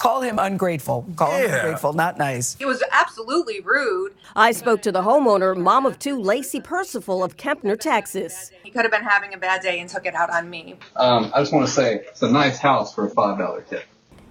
Call 0.00 0.20
him 0.20 0.38
ungrateful. 0.38 1.04
Call 1.16 1.32
him 1.32 1.50
ungrateful, 1.52 1.92
not 1.92 2.18
nice. 2.18 2.54
He 2.54 2.64
was 2.64 2.80
absolutely 2.92 3.60
rude. 3.60 4.12
I 4.36 4.52
spoke 4.52 4.80
to 4.82 4.92
the 4.92 5.02
homeowner, 5.02 5.56
mom 5.56 5.86
of 5.86 5.98
two, 5.98 6.20
Lacey 6.20 6.60
Percival 6.60 7.24
of 7.24 7.36
Kempner, 7.36 7.78
Texas. 7.80 8.52
He 8.62 8.70
could 8.70 8.82
have 8.82 8.92
been 8.92 9.02
having 9.02 9.34
a 9.34 9.38
bad 9.38 9.60
day 9.60 9.80
and 9.80 9.90
took 9.90 10.06
it 10.06 10.14
out 10.14 10.30
on 10.30 10.48
me. 10.48 10.76
Um, 10.94 11.32
I 11.34 11.40
just 11.40 11.52
want 11.52 11.66
to 11.66 11.72
say 11.72 11.96
it's 12.06 12.22
a 12.22 12.30
nice 12.30 12.58
house 12.58 12.94
for 12.94 13.06
a 13.06 13.10
five 13.10 13.38
dollar 13.38 13.62
tip. 13.62 13.82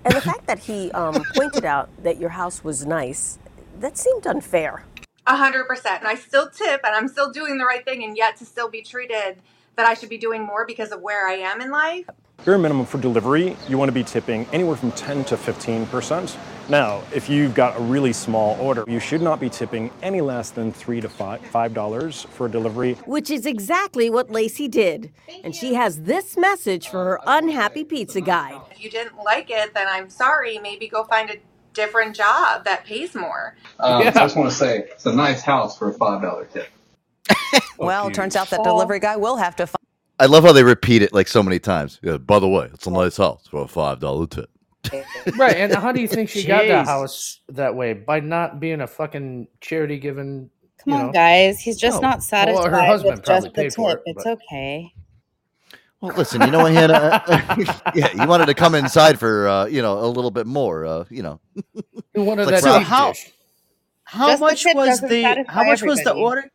And 0.07 0.15
the 0.15 0.21
fact 0.21 0.47
that 0.47 0.59
he 0.59 0.89
um, 0.93 1.21
pointed 1.35 1.65
out 1.65 1.89
that 2.01 2.17
your 2.17 2.29
house 2.29 2.63
was 2.63 2.85
nice, 2.85 3.39
that 3.81 3.97
seemed 3.97 4.25
unfair. 4.25 4.85
A 5.25 5.35
hundred 5.35 5.65
percent. 5.65 5.99
And 5.99 6.07
I 6.07 6.15
still 6.15 6.49
tip 6.49 6.79
and 6.85 6.95
I'm 6.95 7.09
still 7.09 7.29
doing 7.29 7.57
the 7.57 7.65
right 7.65 7.84
thing 7.84 8.05
and 8.05 8.15
yet 8.15 8.38
to 8.38 8.45
still 8.45 8.69
be 8.69 8.81
treated 8.81 9.39
that 9.75 9.85
I 9.85 9.95
should 9.95 10.07
be 10.07 10.17
doing 10.17 10.43
more 10.43 10.65
because 10.65 10.93
of 10.93 11.01
where 11.01 11.27
I 11.27 11.34
am 11.34 11.59
in 11.59 11.71
life. 11.71 12.09
Bare 12.45 12.57
minimum 12.57 12.85
for 12.85 12.97
delivery, 12.97 13.57
you 13.68 13.77
want 13.77 13.89
to 13.89 13.93
be 13.93 14.03
tipping 14.03 14.45
anywhere 14.53 14.77
from 14.77 14.91
10 14.93 15.26
to 15.26 15.35
15%. 15.35 16.38
Now, 16.69 17.01
if 17.14 17.30
you've 17.30 17.53
got 17.53 17.77
a 17.77 17.81
really 17.81 18.14
small 18.14 18.57
order, 18.59 18.85
you 18.88 18.99
should 18.99 19.22
not 19.22 19.39
be 19.39 19.49
tipping 19.49 19.91
any 20.01 20.22
less 20.22 20.49
than 20.51 20.72
three 20.72 21.01
to 21.01 21.09
five 21.09 21.41
five 21.47 21.73
dollars 21.73 22.23
for 22.31 22.47
a 22.47 22.51
delivery. 22.51 22.93
Which 23.05 23.30
is 23.30 23.45
exactly 23.45 24.09
what 24.09 24.30
Lacey 24.30 24.68
did. 24.68 25.11
And 25.43 25.55
she 25.55 25.73
has 25.76 26.03
this 26.03 26.38
message 26.38 26.88
for 26.89 27.03
her 27.05 27.19
unhappy 27.26 27.84
pizza 27.85 28.19
guy. 28.22 28.59
If 28.72 28.84
you 28.84 28.89
didn't 28.89 29.18
like 29.23 29.49
it, 29.49 29.73
then 29.73 29.88
I'm 29.89 30.09
sorry. 30.09 30.57
Maybe 30.59 30.89
go 30.89 31.05
find 31.05 31.30
a 31.30 31.38
different 31.73 32.15
job 32.15 32.65
that 32.65 32.84
pays 32.85 33.15
more. 33.15 33.55
Um, 33.80 34.03
so 34.03 34.09
I 34.09 34.11
just 34.11 34.35
want 34.35 34.49
to 34.49 34.55
say 34.55 34.80
it's 34.91 35.05
a 35.05 35.14
nice 35.14 35.41
house 35.41 35.77
for 35.77 35.89
a 35.89 35.93
five 35.93 36.22
dollar 36.22 36.45
tip. 36.45 36.69
Well, 37.77 38.07
it 38.07 38.15
turns 38.15 38.35
out 38.35 38.49
that 38.49 38.64
delivery 38.64 38.99
guy 38.99 39.18
will 39.18 39.38
have 39.38 39.55
to 39.57 39.68
find. 39.68 39.86
I 40.19 40.26
love 40.26 40.44
how 40.44 40.52
they 40.52 40.64
repeat 40.64 41.02
it 41.02 41.14
like 41.14 41.27
so 41.27 41.44
many 41.44 41.60
times. 41.60 41.99
Yeah, 42.02 42.18
by 42.18 42.39
the 42.39 42.48
way, 42.48 42.69
it's 42.73 42.88
a 42.88 42.91
nice 42.91 43.18
house 43.18 43.48
for 43.48 43.64
a 43.64 43.68
five 43.68 43.99
dollar 43.99 44.27
tip. 44.27 44.49
right, 45.38 45.57
and 45.57 45.73
how 45.76 45.91
do 45.91 45.99
you 46.02 46.07
think 46.07 46.30
she 46.30 46.45
got 46.45 46.65
that 46.68 46.85
Jeez. 46.85 46.88
house 46.88 47.41
that 47.49 47.76
way? 47.76 47.94
By 47.94 48.19
not 48.22 48.60
being 48.60 48.81
a 48.81 48.88
fucking 48.88 49.48
charity 49.61 49.99
given. 49.99 50.49
Come 50.84 50.94
you 50.94 50.99
on, 50.99 51.06
know? 51.07 51.11
guys. 51.11 51.60
He's 51.60 51.77
just 51.77 52.02
No. 52.02 52.10
not 52.10 52.23
satisfied 52.23 52.72
Well, 52.72 52.80
her 52.81 52.85
husband 52.85 53.15
with 53.18 53.26
probably 53.26 53.48
just 53.49 53.56
the 53.56 53.61
paid 53.64 53.73
for 53.73 53.89
tip. 53.91 54.03
it, 54.06 54.11
It's 54.15 54.23
but- 54.23 54.34
okay. 54.34 54.94
Well, 55.99 56.15
listen, 56.15 56.41
you 56.41 56.52
know 56.52 56.60
what, 56.60 56.73
Hannah? 56.73 57.23
yeah, 57.95 58.14
you 58.14 58.27
wanted 58.27 58.45
to 58.45 58.53
come 58.53 58.76
inside 58.76 59.18
for 59.19 59.48
uh, 59.48 59.65
you 59.65 59.81
know 59.81 59.98
a 59.99 60.06
little 60.06 60.30
bit 60.30 60.45
more. 60.45 60.85
Uh, 60.85 61.06
you 61.10 61.23
know, 61.23 61.39
You 62.14 62.22
wanted 62.22 62.45
Like 62.45 62.61
that 62.61 62.64
Rob- 62.64 62.80
deep 62.81 62.88
how- 62.88 63.07
dish. 63.14 63.31
How 64.03 64.27
Just 64.27 64.39
the 64.39 64.45
much 64.45 64.64
tip 64.64 64.76
was 64.76 64.88
doesn't 64.89 65.10
the 65.10 65.22
satisfy 65.23 65.52
how 65.52 65.64
much 65.65 65.81
was 65.81 65.98
the 65.98 66.11
everybody. 66.11 66.22
order? 66.22 66.52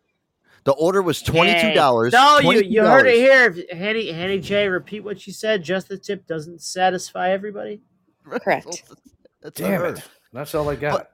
The 0.65 0.73
order 0.73 1.03
was 1.03 1.23
twenty 1.23 1.61
two 1.61 1.73
dollars. 1.75 2.13
No, 2.13 2.39
you 2.41 2.61
you 2.63 2.83
heard 2.83 3.07
it 3.07 3.17
here. 3.17 3.77
Hanny 3.77 4.13
Hanny 4.13 4.39
J, 4.39 4.69
repeat 4.69 5.01
what 5.01 5.21
she 5.21 5.33
said. 5.33 5.63
Just 5.63 5.89
the 5.89 5.99
tip 5.99 6.27
doesn't 6.27 6.63
satisfy 6.63 7.31
everybody. 7.31 7.81
Correct. 8.25 8.85
That's 9.43 9.59
Damn 9.59 9.85
it. 9.85 10.03
That's 10.33 10.55
all 10.55 10.69
I 10.71 10.77
got. 10.77 11.09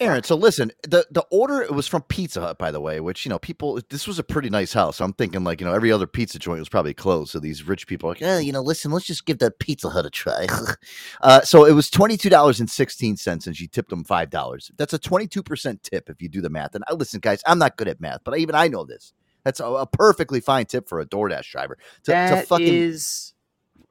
Aaron, 0.00 0.22
so 0.22 0.34
listen, 0.34 0.72
the 0.82 1.06
the 1.10 1.26
order 1.30 1.60
it 1.60 1.72
was 1.72 1.86
from 1.86 2.00
Pizza 2.02 2.40
Hut, 2.40 2.56
by 2.56 2.70
the 2.70 2.80
way, 2.80 3.00
which 3.00 3.26
you 3.26 3.28
know 3.28 3.38
people. 3.38 3.78
This 3.90 4.06
was 4.06 4.18
a 4.18 4.24
pretty 4.24 4.48
nice 4.48 4.72
house. 4.72 4.98
I'm 4.98 5.12
thinking 5.12 5.44
like 5.44 5.60
you 5.60 5.66
know 5.66 5.74
every 5.74 5.92
other 5.92 6.06
pizza 6.06 6.38
joint 6.38 6.58
was 6.58 6.70
probably 6.70 6.94
closed. 6.94 7.32
So 7.32 7.38
these 7.38 7.68
rich 7.68 7.86
people 7.86 8.08
are 8.08 8.12
like, 8.12 8.22
Oh, 8.22 8.38
you 8.38 8.50
know, 8.50 8.62
listen, 8.62 8.90
let's 8.90 9.04
just 9.04 9.26
give 9.26 9.38
the 9.38 9.50
Pizza 9.50 9.90
Hut 9.90 10.06
a 10.06 10.10
try. 10.10 10.46
uh, 11.20 11.42
so 11.42 11.66
it 11.66 11.72
was 11.72 11.90
twenty 11.90 12.16
two 12.16 12.30
dollars 12.30 12.60
and 12.60 12.70
sixteen 12.70 13.18
cents, 13.18 13.46
and 13.46 13.54
she 13.54 13.68
tipped 13.68 13.90
them 13.90 14.02
five 14.02 14.30
dollars. 14.30 14.70
That's 14.78 14.94
a 14.94 14.98
twenty 14.98 15.26
two 15.26 15.42
percent 15.42 15.82
tip 15.82 16.08
if 16.08 16.22
you 16.22 16.30
do 16.30 16.40
the 16.40 16.50
math. 16.50 16.74
And 16.74 16.82
I 16.88 16.94
listen, 16.94 17.20
guys, 17.20 17.42
I'm 17.46 17.58
not 17.58 17.76
good 17.76 17.88
at 17.88 18.00
math, 18.00 18.20
but 18.24 18.38
even 18.38 18.54
I 18.54 18.68
know 18.68 18.84
this. 18.84 19.12
That's 19.44 19.60
a, 19.60 19.66
a 19.66 19.86
perfectly 19.86 20.40
fine 20.40 20.64
tip 20.66 20.88
for 20.88 21.00
a 21.00 21.06
DoorDash 21.06 21.50
driver. 21.50 21.76
To, 22.04 22.12
to 22.12 22.42
fucking 22.46 22.66
is, 22.66 23.34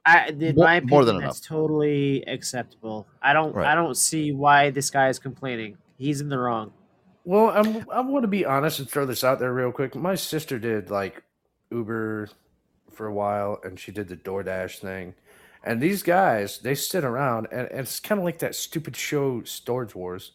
I, 0.04 0.28
in 0.28 0.56
More- 0.56 0.64
my 0.64 0.74
opinion, 0.76 0.90
more 0.90 1.04
than 1.04 1.18
that's 1.18 1.40
totally 1.40 2.24
acceptable. 2.26 3.06
I 3.22 3.32
don't 3.32 3.54
Right. 3.54 3.66
I 3.66 3.74
don't 3.74 3.96
see 3.96 4.32
why 4.32 4.70
this 4.70 4.90
guy 4.90 5.08
is 5.08 5.18
complaining. 5.18 5.76
He's 6.00 6.22
in 6.22 6.30
the 6.30 6.38
wrong. 6.38 6.72
Well, 7.26 7.50
I'm 7.50 7.86
I 7.90 8.00
want 8.00 8.22
to 8.22 8.28
be 8.28 8.46
honest 8.46 8.78
and 8.78 8.88
throw 8.88 9.04
this 9.04 9.22
out 9.22 9.38
there 9.38 9.52
real 9.52 9.70
quick. 9.70 9.94
My 9.94 10.14
sister 10.14 10.58
did 10.58 10.90
like 10.90 11.22
Uber 11.70 12.30
for 12.90 13.06
a 13.06 13.12
while, 13.12 13.60
and 13.62 13.78
she 13.78 13.92
did 13.92 14.08
the 14.08 14.16
DoorDash 14.16 14.78
thing. 14.78 15.12
And 15.62 15.78
these 15.78 16.02
guys, 16.02 16.58
they 16.58 16.74
sit 16.74 17.04
around, 17.04 17.48
and, 17.52 17.68
and 17.68 17.80
it's 17.80 18.00
kind 18.00 18.18
of 18.18 18.24
like 18.24 18.38
that 18.38 18.54
stupid 18.54 18.96
show, 18.96 19.42
Storage 19.42 19.94
Wars. 19.94 20.32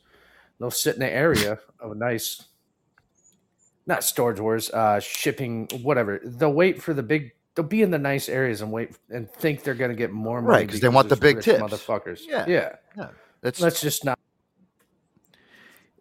They'll 0.60 0.70
sit 0.70 0.94
in 0.94 1.00
the 1.00 1.12
area 1.12 1.58
of 1.80 1.92
a 1.92 1.96
nice, 1.96 2.44
not 3.88 4.04
Storage 4.04 4.40
Wars, 4.40 4.70
uh, 4.70 5.00
shipping, 5.00 5.68
whatever. 5.82 6.22
They'll 6.24 6.54
wait 6.54 6.80
for 6.80 6.94
the 6.94 7.02
big. 7.02 7.32
They'll 7.56 7.66
be 7.66 7.82
in 7.82 7.90
the 7.90 7.98
nice 7.98 8.30
areas 8.30 8.62
and 8.62 8.72
wait 8.72 8.92
and 9.10 9.28
think 9.32 9.64
they're 9.64 9.74
going 9.74 9.90
to 9.90 9.98
get 9.98 10.12
more 10.12 10.44
money 10.44 10.58
right? 10.58 10.68
Because 10.68 10.80
they 10.80 10.90
want 10.90 11.10
the 11.10 11.16
big 11.16 11.42
tips. 11.42 11.60
motherfuckers. 11.60 12.22
Yeah, 12.28 12.46
yeah. 12.48 12.76
yeah. 12.96 13.08
That's 13.42 13.60
Let's 13.60 13.82
just 13.82 14.06
not. 14.06 14.20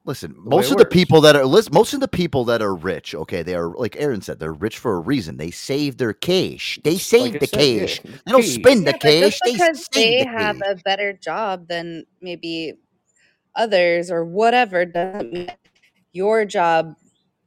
Listen, 0.06 0.34
way 0.44 0.60
most 0.60 0.70
it 0.70 0.72
of 0.72 0.78
the 0.78 0.86
people 0.86 1.20
that 1.22 1.36
are 1.36 1.46
listen, 1.46 1.72
most 1.74 1.94
of 1.94 2.00
the 2.00 2.08
people 2.08 2.44
that 2.46 2.62
are 2.62 2.74
rich, 2.74 3.14
okay, 3.14 3.42
they 3.42 3.54
are 3.54 3.70
like 3.76 3.96
Aaron 3.98 4.20
said, 4.22 4.40
they're 4.40 4.52
rich 4.52 4.78
for 4.78 4.96
a 4.96 5.00
reason. 5.00 5.38
They 5.38 5.50
save 5.50 5.98
their 5.98 6.12
cash. 6.14 6.78
They 6.84 6.98
save 6.98 7.34
I 7.34 7.38
the 7.38 7.48
cash. 7.48 8.00
the 8.00 8.20
They 8.26 8.32
don't 8.32 8.44
spend 8.44 8.86
the 8.86 8.92
Yeah, 8.92 8.98
but 9.02 9.18
just 9.18 9.38
cash. 9.38 9.42
They 9.42 9.60
because 9.60 9.86
they 9.94 10.02
save 10.02 10.18
the 10.18 10.26
have 10.26 10.56
cash. 10.58 10.66
a 10.68 10.76
better 10.76 11.12
job 11.14 11.68
than 11.68 12.04
maybe 12.22 12.74
others 13.56 14.10
or 14.10 14.24
whatever 14.24 14.84
doesn't 14.86 15.32
mean 15.32 15.50
your 16.12 16.44
job 16.44 16.94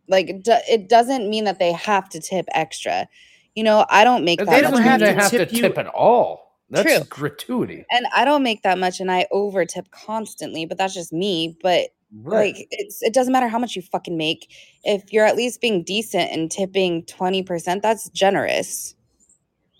like 0.09 0.29
it 0.29 0.47
it 0.69 0.89
doesn't 0.89 1.29
mean 1.29 1.45
that 1.45 1.59
they 1.59 1.73
have 1.73 2.09
to 2.09 2.21
tip 2.21 2.45
extra. 2.53 3.07
You 3.55 3.63
know, 3.63 3.85
I 3.89 4.03
don't 4.03 4.25
make 4.25 4.39
It 4.41 4.45
that 4.45 4.63
doesn't 4.63 4.71
much 4.71 4.83
mean 4.83 4.99
they 4.99 5.07
money. 5.07 5.15
have 5.15 5.31
to 5.31 5.45
tip 5.45 5.77
at 5.77 5.87
all. 5.87 6.57
That's 6.69 6.83
True. 6.83 7.05
gratuity. 7.05 7.85
and 7.91 8.05
I 8.15 8.25
don't 8.25 8.43
make 8.43 8.63
that 8.63 8.79
much 8.79 8.99
and 8.99 9.11
I 9.11 9.27
over 9.31 9.65
tip 9.65 9.89
constantly, 9.91 10.65
but 10.65 10.77
that's 10.77 10.93
just 10.93 11.13
me. 11.13 11.57
But 11.61 11.89
Right. 12.13 12.55
like 12.55 12.67
it's 12.71 13.01
it 13.03 13.13
doesn't 13.13 13.33
matter 13.33 13.47
how 13.49 13.59
much 13.59 13.75
you 13.75 13.81
fucking 13.81 14.17
make. 14.17 14.51
If 14.83 15.13
you're 15.13 15.25
at 15.25 15.35
least 15.37 15.61
being 15.61 15.83
decent 15.83 16.31
and 16.31 16.51
tipping 16.51 17.03
20%, 17.05 17.81
that's 17.81 18.09
generous. 18.11 18.95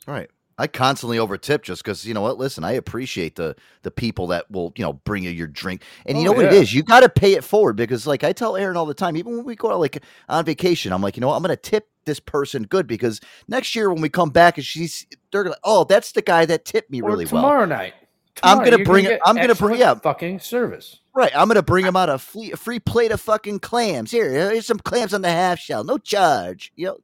Right. 0.08 0.30
I 0.58 0.68
constantly 0.68 1.18
overtip 1.18 1.64
just 1.64 1.84
because 1.84 2.06
you 2.06 2.14
know 2.14 2.22
what? 2.22 2.38
Listen, 2.38 2.64
I 2.64 2.74
appreciate 2.74 3.36
the 3.36 3.56
the 3.84 3.92
people 3.92 4.28
that 4.28 4.50
will 4.52 4.74
you 4.78 4.84
know 4.86 4.94
bring 4.94 5.24
you 5.24 5.32
your 5.32 5.48
drink, 5.48 5.84
and 6.06 6.18
you 6.18 6.24
Oh, 6.24 6.26
know 6.26 6.34
what 6.34 6.46
it 6.46 6.54
is. 6.54 6.74
You 6.74 6.84
got 6.84 7.02
to 7.02 7.10
pay 7.10 7.34
it 7.34 7.44
forward 7.44 7.76
because, 7.76 8.08
like 8.08 8.24
I 8.24 8.34
tell 8.34 8.56
Aaron 8.56 8.78
all 8.78 8.86
the 8.86 8.94
time, 8.94 9.18
even 9.18 9.36
when 9.38 9.46
we 9.46 9.56
go 9.56 9.72
out 9.72 9.80
like 9.80 10.04
on 10.30 10.46
vacation, 10.46 10.94
I'm 10.94 11.02
like, 11.02 11.18
you 11.18 11.22
know, 11.22 11.28
what? 11.30 11.36
I'm 11.38 11.44
going 11.44 11.56
to 11.56 11.62
tip 11.62 11.90
this 12.06 12.20
person 12.22 12.64
good 12.64 12.88
because 12.88 13.22
next 13.50 13.76
year 13.76 13.92
when 13.92 14.02
we 14.02 14.10
come 14.10 14.30
back 14.30 14.58
and 14.58 14.66
she's 14.66 15.08
they're 15.32 15.44
gonna, 15.44 15.58
oh, 15.64 15.84
that's 15.86 16.14
the 16.14 16.22
guy 16.22 16.46
that 16.46 16.66
tipped 16.66 16.92
me 16.92 17.02
Or 17.02 17.12
really 17.12 17.26
well. 17.26 17.52
tomorrow 17.52 17.66
night. 17.66 17.94
I'm 18.44 18.60
gonna 18.60 18.84
bring 18.84 19.06
it. 19.06 19.10
get 19.10 19.22
I'm 19.26 19.36
gonna 19.36 19.56
bring 19.56 19.80
yeah. 19.80 19.96
fucking 19.96 20.40
service. 20.40 21.00
Right, 21.14 21.32
I'm 21.36 21.48
gonna 21.48 21.64
bring 21.64 21.86
him 21.86 21.96
out 21.96 22.10
a 22.10 22.18
free, 22.18 22.52
a 22.52 22.58
free 22.58 22.80
plate 22.80 23.12
of 23.12 23.20
fucking 23.20 23.60
clams. 23.60 24.12
Here, 24.12 24.30
here's 24.30 24.68
some 24.68 24.80
clams 24.80 25.14
on 25.14 25.22
the 25.22 25.30
half 25.30 25.60
shell, 25.60 25.84
no 25.84 25.98
charge. 25.98 26.72
You 26.76 26.88
know, 26.88 26.98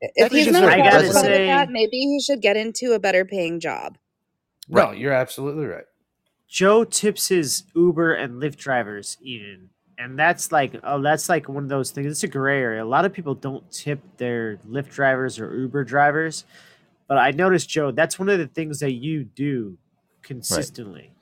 If 0.00 0.32
he's 0.32 0.48
not 0.48 0.64
a 0.64 0.66
I 0.66 0.78
gotta 0.78 0.90
present. 0.90 1.14
satisfied 1.14 1.38
with 1.38 1.48
that, 1.48 1.70
maybe 1.70 1.96
he 1.98 2.20
should 2.20 2.42
get 2.42 2.56
into 2.56 2.92
a 2.92 2.98
better 2.98 3.24
paying 3.24 3.60
job. 3.60 3.96
No, 4.68 4.92
you're 4.92 5.12
absolutely 5.12 5.66
right. 5.66 5.84
Joe 6.48 6.84
tips 6.84 7.28
his 7.28 7.64
Uber 7.74 8.14
and 8.14 8.40
Lyft 8.40 8.56
drivers 8.56 9.16
even, 9.22 9.70
and 9.98 10.18
that's 10.18 10.52
like 10.52 10.74
oh 10.84 11.00
that's 11.02 11.28
like 11.28 11.48
one 11.48 11.64
of 11.64 11.70
those 11.70 11.90
things. 11.90 12.06
It's 12.06 12.22
a 12.22 12.28
gray 12.28 12.60
area. 12.60 12.84
A 12.84 12.86
lot 12.86 13.04
of 13.04 13.12
people 13.12 13.34
don't 13.34 13.68
tip 13.70 14.00
their 14.18 14.58
Lyft 14.68 14.90
drivers 14.90 15.40
or 15.40 15.56
Uber 15.56 15.84
drivers, 15.84 16.44
but 17.08 17.18
I 17.18 17.30
noticed 17.30 17.68
Joe. 17.68 17.90
That's 17.90 18.18
one 18.18 18.28
of 18.28 18.38
the 18.38 18.46
things 18.46 18.80
that 18.80 18.92
you 18.92 19.24
do 19.24 19.78
consistently. 20.24 21.12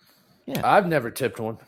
Yeah. 0.47 0.61
I've 0.65 0.87
never 0.87 1.11
tipped 1.11 1.39
one. 1.39 1.59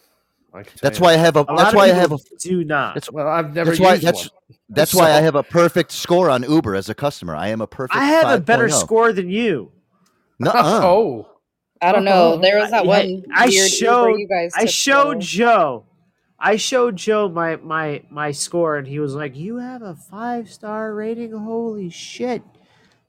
I 0.53 0.63
can 0.63 0.67
tell 0.67 0.79
that's 0.83 0.99
you 0.99 1.05
why 1.05 1.13
I 1.15 1.17
have 1.17 1.37
a. 1.37 1.41
A 1.41 1.57
That's 1.57 1.75
why 1.75 1.85
I 1.87 1.89
have 1.89 2.13
a. 2.13 2.19
do 2.39 2.65
not. 2.65 2.95
That's 2.95 3.11
well, 3.11 3.27
I've 3.29 3.55
never 3.55 3.71
That's 3.71 3.81
why. 3.81 3.95
used 3.95 4.07
That's 4.07 4.31
one. 4.31 4.57
that's 4.69 4.95
why 4.95 5.11
I 5.13 5.21
have 5.21 5.35
a 5.35 5.43
perfect 5.43 5.91
score 5.91 6.31
on 6.31 6.45
Uber 6.45 6.77
as 6.77 6.89
a 6.89 6.95
customer. 6.95 7.35
I 7.35 7.49
am 7.49 7.61
a 7.61 7.67
perfect. 7.67 7.97
I 7.97 8.05
have 8.05 8.31
a 8.39 8.41
better 8.41 8.69
5.0. 8.69 8.81
score 8.81 9.13
than 9.13 9.29
you. 9.29 9.73
Nuh-uh. 10.39 10.55
oh, 10.85 11.29
I 11.83 11.91
don't 11.91 12.05
know. 12.05 12.37
There 12.39 12.59
was 12.61 12.71
that 12.71 12.85
I- 12.85 12.87
one 12.87 13.25
I 13.35 13.47
weird 13.47 13.55
Uber 13.55 13.69
showed 13.69 14.15
you 14.15 14.29
guys 14.29 14.53
I 14.57 14.65
showed 14.67 15.21
Joe. 15.21 15.27
Joe. 15.83 15.85
I 16.39 16.57
showed 16.57 16.97
Joe 16.97 17.29
my 17.29 17.57
my 17.57 18.03
my 18.11 18.31
score 18.31 18.77
and 18.77 18.87
he 18.87 19.01
was 19.01 19.15
like, 19.15 19.37
"You 19.37 19.57
have 19.57 19.83
a 19.83 19.95
5-star 19.95 20.95
rating. 20.95 21.33
Holy 21.33 21.91
shit." 21.91 22.43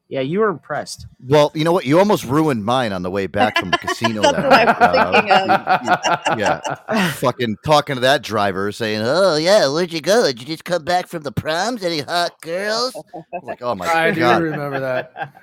Yeah, 0.08 0.20
you 0.22 0.40
were 0.40 0.50
impressed. 0.50 1.08
Well, 1.28 1.52
you 1.56 1.64
know 1.64 1.72
what? 1.72 1.86
You 1.86 1.98
almost 1.98 2.26
ruined 2.26 2.64
mine 2.64 2.94
on 2.94 3.02
the 3.02 3.10
way 3.10 3.26
back 3.26 3.58
from 3.58 3.72
the 3.72 3.78
casino. 3.80 4.22
That's 4.22 4.36
that 4.38 4.44
what 4.44 4.54
I 4.54 4.64
night. 4.66 5.10
was 5.12 5.16
thinking 5.16 5.50
Uh, 5.50 6.36
yeah, 6.94 7.10
fucking 7.14 7.58
talking 7.66 7.96
to 7.96 8.02
that 8.02 8.22
driver, 8.22 8.72
saying, 8.72 9.02
"Oh, 9.04 9.36
yeah, 9.36 9.68
where'd 9.68 9.92
you 9.92 10.02
go? 10.02 10.26
Did 10.28 10.40
you 10.40 10.46
just 10.46 10.64
come 10.64 10.84
back 10.84 11.08
from 11.08 11.24
the 11.24 11.32
proms? 11.32 11.84
Any 11.84 12.02
hot 12.02 12.40
girls? 12.42 12.96
like, 13.42 13.64
oh 13.64 13.74
my 13.74 13.86
god. 13.88 13.96
I 13.98 14.12
do 14.12 14.44
remember 14.44 14.80
that. 14.80 15.34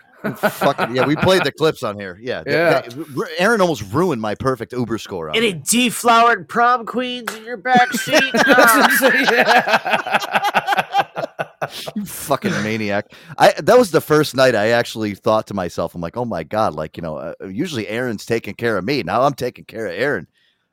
fucking 0.53 0.95
yeah." 0.95 1.07
We 1.07 1.17
played 1.17 1.43
the 1.43 1.51
clips 1.51 1.83
on 1.83 1.99
here. 1.99 2.17
Yeah, 2.23 2.45
Yeah. 2.47 2.71
that- 2.83 2.91
that- 2.91 3.29
Aaron 3.39 3.61
almost 3.61 3.83
ruined 3.93 4.23
my 4.23 4.37
perfect 4.37 4.73
Uber 4.73 4.99
score. 4.99 5.29
On 5.31 5.35
Any 5.37 5.49
it. 5.49 5.65
deflowered 5.65 6.49
prom 6.49 6.87
queens 6.87 7.35
in 7.35 7.45
your 7.45 7.57
back 7.57 7.93
seat? 7.95 8.23
you 11.97 12.05
fucking 12.05 12.53
maniac! 12.63 13.13
I 13.39 13.53
that 13.61 13.79
was 13.79 13.91
the 13.91 14.01
first 14.01 14.35
night 14.35 14.55
I 14.55 14.69
actually 14.69 15.15
thought 15.15 15.47
to 15.49 15.55
myself, 15.55 15.95
I'm 15.95 16.01
like, 16.01 16.17
oh 16.17 16.25
my 16.25 16.43
god, 16.43 16.75
like 16.75 16.97
you 16.97 17.03
know, 17.03 17.17
uh, 17.17 17.35
usually 17.49 17.89
Aaron's 17.89 18.27
taking 18.27 18.55
care 18.55 18.77
of 18.77 18.85
me. 18.85 19.03
Now 19.03 19.23
I'm 19.23 19.35
taking 19.35 19.65
care 19.65 19.87
of 19.87 19.93
Aaron. 19.93 20.27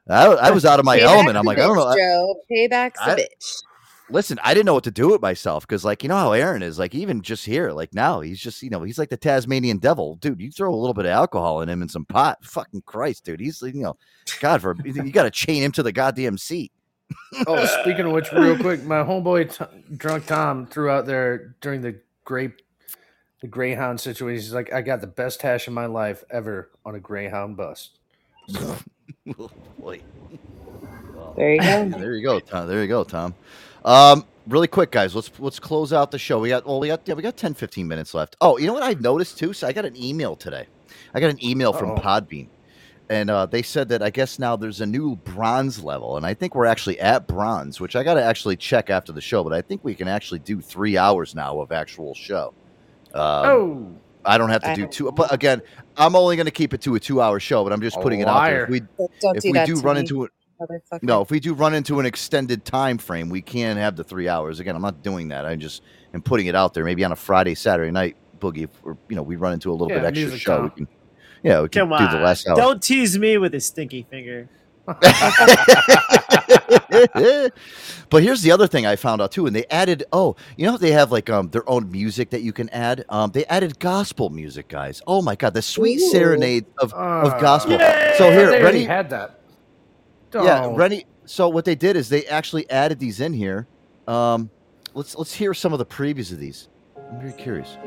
I, 0.09 0.25
I 0.25 0.51
was 0.51 0.65
out 0.65 0.79
of 0.79 0.85
my 0.85 0.97
Payback's 0.97 1.03
element. 1.11 1.37
I'm 1.37 1.45
like, 1.45 1.59
I 1.59 1.67
don't 1.67 1.75
know. 1.75 1.95
Joe. 1.95 2.35
Payback's 2.51 2.99
a 2.99 3.11
I- 3.11 3.15
bitch. 3.15 3.61
listen, 4.09 4.39
I 4.43 4.55
didn't 4.55 4.65
know 4.65 4.73
what 4.73 4.85
to 4.85 4.91
do 4.91 5.09
with 5.09 5.21
myself 5.21 5.67
because, 5.67 5.85
like, 5.85 6.01
you 6.01 6.09
know 6.09 6.17
how 6.17 6.31
Aaron 6.31 6.63
is. 6.63 6.79
Like, 6.79 6.95
even 6.95 7.21
just 7.21 7.45
here, 7.45 7.71
like 7.71 7.93
now, 7.93 8.21
he's 8.21 8.39
just, 8.39 8.63
you 8.63 8.71
know, 8.71 8.81
he's 8.81 8.97
like 8.97 9.09
the 9.09 9.17
Tasmanian 9.17 9.77
devil, 9.77 10.15
dude. 10.15 10.41
You 10.41 10.51
throw 10.51 10.73
a 10.73 10.75
little 10.75 10.95
bit 10.95 11.05
of 11.05 11.11
alcohol 11.11 11.61
in 11.61 11.69
him 11.69 11.83
and 11.83 11.91
some 11.91 12.05
pot, 12.05 12.43
fucking 12.43 12.81
Christ, 12.87 13.25
dude. 13.25 13.39
He's, 13.39 13.61
you 13.61 13.83
know, 13.83 13.97
God, 14.39 14.61
for 14.63 14.75
you 14.83 15.11
got 15.11 15.23
to 15.23 15.31
chain 15.31 15.61
him 15.61 15.71
to 15.73 15.83
the 15.83 15.91
goddamn 15.91 16.39
seat. 16.39 16.71
Oh, 17.47 17.65
speaking 17.81 18.05
of 18.05 18.11
which, 18.11 18.31
real 18.31 18.57
quick, 18.57 18.83
my 18.83 18.97
homeboy 18.97 19.55
t- 19.55 19.95
drunk 19.95 20.25
Tom 20.25 20.65
threw 20.65 20.89
out 20.89 21.05
there 21.05 21.55
during 21.61 21.81
the 21.81 21.99
grape, 22.25 22.61
the 23.41 23.47
Greyhound 23.47 23.99
situation. 23.99 24.41
He's 24.41 24.53
like, 24.53 24.73
"I 24.73 24.81
got 24.81 25.01
the 25.01 25.07
best 25.07 25.41
hash 25.41 25.67
in 25.67 25.73
my 25.73 25.85
life 25.85 26.23
ever 26.29 26.71
on 26.85 26.95
a 26.95 26.99
Greyhound 26.99 27.55
bus." 27.55 27.91
So, 28.47 28.77
Boy. 29.79 30.01
There 31.35 31.53
you 31.53 31.61
go. 31.61 31.89
there 31.97 32.15
you 32.15 32.23
go, 32.23 32.39
Tom. 32.39 32.67
There 32.67 32.81
you 32.81 32.87
go, 32.87 33.03
Tom. 33.03 33.35
Um, 33.85 34.25
really 34.47 34.67
quick, 34.67 34.91
guys. 34.91 35.15
Let's 35.15 35.31
let's 35.39 35.59
close 35.59 35.93
out 35.93 36.11
the 36.11 36.19
show. 36.19 36.39
We 36.39 36.49
got 36.49 36.65
well, 36.65 36.79
we 36.79 36.87
got 36.87 37.01
yeah, 37.05 37.13
we 37.13 37.23
got 37.23 37.37
10, 37.37 37.53
15 37.53 37.87
minutes 37.87 38.13
left. 38.13 38.35
Oh, 38.41 38.57
you 38.57 38.67
know 38.67 38.73
what 38.73 38.83
I've 38.83 39.01
noticed 39.01 39.37
too? 39.37 39.53
So 39.53 39.67
I 39.67 39.73
got 39.73 39.85
an 39.85 39.95
email 40.01 40.35
today. 40.35 40.65
I 41.13 41.19
got 41.19 41.29
an 41.29 41.43
email 41.43 41.73
from 41.73 41.91
Uh-oh. 41.91 41.99
Podbean, 41.99 42.47
and 43.09 43.29
uh, 43.29 43.45
they 43.45 43.61
said 43.61 43.89
that 43.89 44.01
I 44.01 44.09
guess 44.09 44.39
now 44.39 44.55
there's 44.55 44.81
a 44.81 44.85
new 44.85 45.15
bronze 45.17 45.83
level, 45.83 46.17
and 46.17 46.25
I 46.25 46.33
think 46.33 46.55
we're 46.55 46.65
actually 46.65 46.99
at 46.99 47.27
bronze, 47.27 47.79
which 47.79 47.95
I 47.95 48.03
got 48.03 48.13
to 48.15 48.23
actually 48.23 48.55
check 48.55 48.89
after 48.89 49.11
the 49.11 49.21
show. 49.21 49.43
But 49.43 49.53
I 49.53 49.61
think 49.61 49.83
we 49.83 49.95
can 49.95 50.07
actually 50.07 50.39
do 50.39 50.61
three 50.61 50.97
hours 50.97 51.35
now 51.35 51.59
of 51.59 51.71
actual 51.71 52.13
show. 52.13 52.53
Um, 53.13 53.45
Oh. 53.45 53.87
I 54.25 54.37
don't 54.37 54.49
have 54.49 54.61
to 54.63 54.71
I 54.71 54.75
do 54.75 54.85
two. 54.85 55.11
But 55.11 55.33
again, 55.33 55.61
I'm 55.97 56.15
only 56.15 56.35
going 56.35 56.45
to 56.45 56.51
keep 56.51 56.73
it 56.73 56.81
to 56.81 56.95
a 56.95 56.99
two-hour 56.99 57.39
show. 57.39 57.63
But 57.63 57.71
I'm 57.71 57.81
just 57.81 57.97
A 57.97 58.01
putting 58.01 58.19
it 58.19 58.27
out 58.27 58.45
there. 58.45 58.63
If 58.65 58.69
we 58.69 58.81
Don't 59.21 59.37
if 59.37 59.43
do 59.43 59.49
we 59.51 59.53
that 59.53 59.65
do 59.65 59.75
run 59.79 59.95
me, 59.95 60.01
into 60.01 60.25
it, 60.25 60.31
no, 61.01 61.21
if 61.21 61.31
we 61.31 61.39
do 61.39 61.53
run 61.53 61.73
into 61.73 62.01
an 62.01 62.05
extended 62.05 62.65
time 62.65 62.97
frame, 62.97 63.29
we 63.29 63.41
can 63.41 63.77
have 63.77 63.95
the 63.95 64.03
three 64.03 64.27
hours. 64.27 64.59
Again, 64.59 64.75
I'm 64.75 64.81
not 64.81 65.01
doing 65.01 65.29
that. 65.29 65.45
I 65.45 65.55
just 65.55 65.83
am 66.13 66.21
putting 66.21 66.47
it 66.47 66.55
out 66.55 66.73
there. 66.73 66.83
Maybe 66.83 67.03
on 67.05 67.13
a 67.13 67.15
Friday, 67.15 67.55
Saturday 67.55 67.91
night, 67.91 68.17
boogie, 68.39 68.65
if 68.65 68.83
we're, 68.83 68.97
you 69.07 69.15
know, 69.15 69.23
we 69.23 69.37
run 69.37 69.53
into 69.53 69.71
a 69.71 69.73
little 69.73 69.87
Yeah, 69.89 69.99
bit 69.99 70.07
extra 70.07 70.25
music 70.25 70.41
show. 70.41 70.63
We 70.63 70.69
can, 70.71 70.87
yeah, 71.43 71.61
we 71.61 71.69
can 71.69 71.81
Come 71.81 71.89
do 71.89 71.95
on. 71.95 72.11
the 72.11 72.21
last 72.23 72.47
hour. 72.47 72.55
Don't 72.55 72.81
tease 72.81 73.17
me 73.17 73.37
with 73.37 73.53
a 73.55 73.59
stinky 73.59 74.05
finger. 74.09 74.49
but 78.09 78.23
here's 78.23 78.41
the 78.41 78.51
other 78.51 78.67
thing 78.67 78.85
I 78.85 78.95
found 78.95 79.21
out 79.21 79.31
too, 79.31 79.45
and 79.45 79.55
they 79.55 79.65
added. 79.67 80.03
Oh, 80.11 80.35
you 80.57 80.65
know 80.65 80.77
they 80.77 80.91
have 80.91 81.11
like 81.11 81.29
um 81.29 81.49
their 81.49 81.67
own 81.69 81.91
music 81.91 82.31
that 82.31 82.41
you 82.41 82.53
can 82.53 82.69
add. 82.69 83.05
Um, 83.09 83.31
they 83.31 83.45
added 83.45 83.79
gospel 83.79 84.29
music, 84.29 84.67
guys. 84.67 85.01
Oh 85.07 85.21
my 85.21 85.35
god, 85.35 85.53
the 85.53 85.61
sweet 85.61 85.97
Ooh. 86.01 86.09
serenade 86.11 86.65
of, 86.79 86.93
of 86.93 87.33
Uh, 87.33 87.39
gospel. 87.39 87.73
yeah, 87.73 88.17
So 88.17 88.31
here, 88.31 88.47
they 88.49 88.59
already 88.61 88.63
ready? 88.79 88.85
had 88.85 89.09
that. 89.11 89.39
Yeah, 90.33 90.61
Don't. 90.61 90.75
Rennie. 90.75 91.05
So 91.25 91.49
what 91.49 91.65
they 91.65 91.75
did 91.75 91.95
is 91.95 92.09
they 92.09 92.25
actually 92.25 92.69
added 92.71 92.97
these 92.99 93.19
in 93.19 93.33
here. 93.33 93.67
Um, 94.07 94.49
let's 94.95 95.15
let's 95.15 95.33
hear 95.33 95.53
some 95.53 95.73
of 95.73 95.79
the 95.79 95.85
previews 95.85 96.31
of 96.31 96.39
these. 96.39 96.67
I'm 96.97 97.19
very 97.19 97.33
curious. 97.33 97.77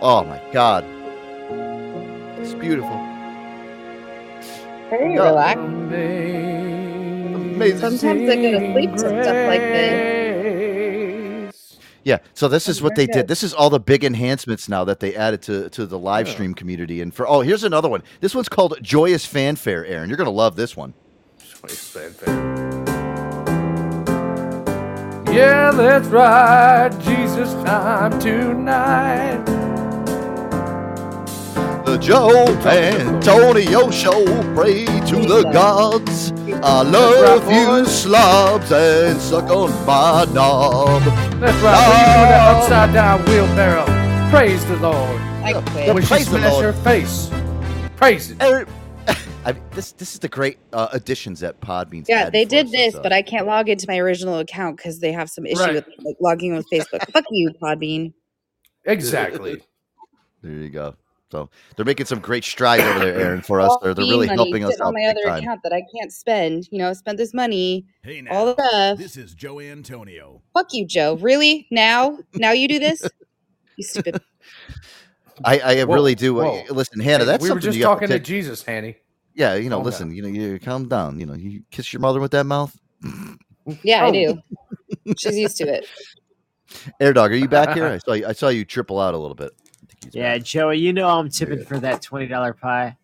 Oh 0.00 0.24
my 0.24 0.40
god, 0.52 0.84
it's 2.52 2.60
beautiful. 2.60 2.96
Very 4.90 5.14
Yeah. 5.14 5.22
relaxed. 5.22 5.64
Amazing. 7.54 7.78
Sometimes 7.98 8.30
I 8.30 8.36
go 8.36 8.50
to 8.52 8.72
sleep 8.72 8.92
to 8.92 8.98
stuff 8.98 9.48
like 9.48 9.60
this. 9.60 10.02
Yeah, 12.04 12.18
so 12.34 12.48
this 12.48 12.68
is 12.68 12.82
what 12.82 12.96
they 12.96 13.06
did. 13.06 13.28
This 13.28 13.44
is 13.44 13.54
all 13.54 13.70
the 13.70 13.78
big 13.78 14.02
enhancements 14.04 14.68
now 14.68 14.82
that 14.84 14.98
they 14.98 15.14
added 15.14 15.40
to 15.42 15.70
to 15.70 15.86
the 15.86 15.98
live 15.98 16.28
stream 16.28 16.52
community. 16.52 17.00
And 17.00 17.14
for 17.14 17.28
oh, 17.28 17.40
here's 17.42 17.62
another 17.62 17.88
one. 17.88 18.02
This 18.20 18.34
one's 18.34 18.48
called 18.48 18.76
Joyous 18.82 19.24
Fanfare. 19.24 19.86
Aaron, 19.86 20.08
you're 20.08 20.18
gonna 20.18 20.30
love 20.30 20.56
this 20.56 20.76
one. 20.76 20.94
Joyous 21.38 21.88
Fanfare. 21.90 22.72
Yeah, 25.32 25.70
that's 25.70 26.08
right. 26.08 26.90
Jesus 27.00 27.52
time 27.64 28.18
tonight. 28.18 29.61
The 32.02 32.08
Joe 32.08 32.46
Antonio 32.68 33.90
Show. 33.90 34.24
Pray 34.54 34.84
to 34.86 35.16
the 35.16 35.48
gods. 35.52 36.32
I 36.64 36.82
love 36.82 37.50
you, 37.50 37.86
slobs, 37.86 38.72
and 38.72 39.20
suck 39.20 39.44
on 39.50 39.70
my 39.86 40.24
knob. 40.32 41.02
That's 41.40 41.62
right. 41.62 41.88
When 41.88 41.98
you 42.00 42.14
do 42.14 42.28
that 42.28 42.56
upside 42.56 42.92
down 42.94 43.24
wheelbarrow, 43.26 43.84
praise 44.30 44.64
the 44.66 44.76
Lord. 44.78 45.20
I 45.44 45.52
When 45.54 45.64
quit. 45.64 46.02
she 46.04 46.08
praise 46.08 46.28
the 46.30 46.38
smash 46.38 46.52
Lord. 46.52 46.64
her 46.64 46.72
face, 46.72 47.30
praise 47.96 48.30
it. 48.32 48.42
Aaron, 48.42 48.68
I, 49.44 49.52
this 49.72 49.92
this 49.92 50.12
is 50.14 50.18
the 50.20 50.28
great 50.28 50.58
uh, 50.72 50.88
additions 50.92 51.40
that 51.40 51.60
Podbean's 51.60 52.08
Yeah, 52.08 52.30
they 52.30 52.44
did 52.44 52.70
this, 52.70 52.94
so. 52.94 53.02
but 53.02 53.12
I 53.12 53.22
can't 53.22 53.46
log 53.46 53.68
into 53.68 53.86
my 53.88 53.98
original 53.98 54.38
account 54.38 54.76
because 54.76 55.00
they 55.00 55.12
have 55.12 55.30
some 55.30 55.46
issue 55.46 55.60
Right. 55.60 55.74
with 55.74 55.86
like 56.04 56.16
logging 56.20 56.50
in 56.50 56.56
with 56.56 56.66
Facebook. 56.72 57.10
Fuck 57.12 57.24
you, 57.30 57.50
Podbean. 57.62 58.12
Exactly. 58.84 59.62
There 60.44 60.50
you 60.54 60.70
go. 60.70 60.96
So 61.32 61.48
they're 61.76 61.86
making 61.86 62.04
some 62.04 62.18
great 62.20 62.44
strides 62.44 62.82
over 62.82 62.98
there, 62.98 63.18
Aaron, 63.18 63.40
for 63.40 63.58
us. 63.58 63.74
They're, 63.82 63.94
they're 63.94 64.04
really 64.04 64.26
money 64.26 64.36
helping 64.36 64.64
us 64.64 64.72
sitting 64.72 64.82
out 64.84 64.88
on 64.88 64.92
my 64.94 65.04
other 65.06 65.22
time. 65.24 65.38
account 65.42 65.60
that 65.64 65.72
I 65.72 65.82
can't 65.96 66.12
spend. 66.12 66.68
You 66.70 66.76
know, 66.76 66.90
I 66.90 66.92
spent 66.92 67.16
this 67.16 67.32
money, 67.32 67.86
Hey 68.02 68.22
all 68.30 68.44
now, 68.48 68.52
the 68.52 68.68
stuff. 68.68 68.98
this 68.98 69.16
is 69.16 69.32
Joe 69.34 69.58
Antonio. 69.58 70.42
Fuck 70.52 70.66
you, 70.74 70.86
Joe. 70.86 71.14
Really? 71.16 71.66
Now? 71.70 72.18
Now 72.34 72.52
you 72.52 72.68
do 72.68 72.78
this? 72.78 73.02
You 73.78 73.84
stupid. 73.84 74.20
I, 75.46 75.58
I 75.60 75.84
Whoa, 75.84 75.94
really 75.94 76.14
do. 76.14 76.34
whoa. 76.34 76.62
Listen, 76.68 77.00
Hannah, 77.00 77.24
that's 77.24 77.42
we 77.42 77.48
were 77.48 77.54
something 77.54 77.70
just 77.72 77.82
talking 77.82 78.08
to 78.08 78.14
take- 78.16 78.24
Jesus, 78.24 78.62
Hanny. 78.62 78.96
Yeah, 79.34 79.54
you 79.54 79.70
know, 79.70 79.76
Calm 79.78 79.84
listen, 79.86 80.14
you 80.14 80.20
know, 80.20 80.28
you 80.28 80.58
calm 80.60 80.86
down. 80.88 81.18
You 81.18 81.24
know, 81.24 81.32
you 81.32 81.62
kiss 81.70 81.90
your 81.94 82.00
mother 82.00 82.20
with 82.20 82.32
that 82.32 82.44
mouth. 82.44 82.78
Yeah, 83.82 84.02
Oh. 84.02 84.08
I 84.08 84.10
do. 84.10 84.42
Oh. 85.08 85.12
She's 85.16 85.38
used 85.38 85.56
to 85.56 85.64
it. 85.72 85.86
Air 87.00 87.14
dog, 87.14 87.32
are 87.32 87.36
you 87.36 87.48
back 87.48 87.74
here? 87.74 87.86
I 87.86 87.96
saw 87.98 88.12
you, 88.12 88.26
I 88.26 88.32
saw 88.32 88.48
you 88.48 88.64
triple 88.66 89.00
out 89.00 89.14
a 89.14 89.18
little 89.18 89.34
bit. 89.36 89.52
Yeah, 90.10 90.38
Joey, 90.38 90.78
you 90.78 90.92
know 90.92 91.08
I'm 91.08 91.28
tipping 91.30 91.64
for 91.64 91.78
that 91.80 92.02
twenty 92.02 92.26
dollar 92.26 92.52
pie. 92.52 92.96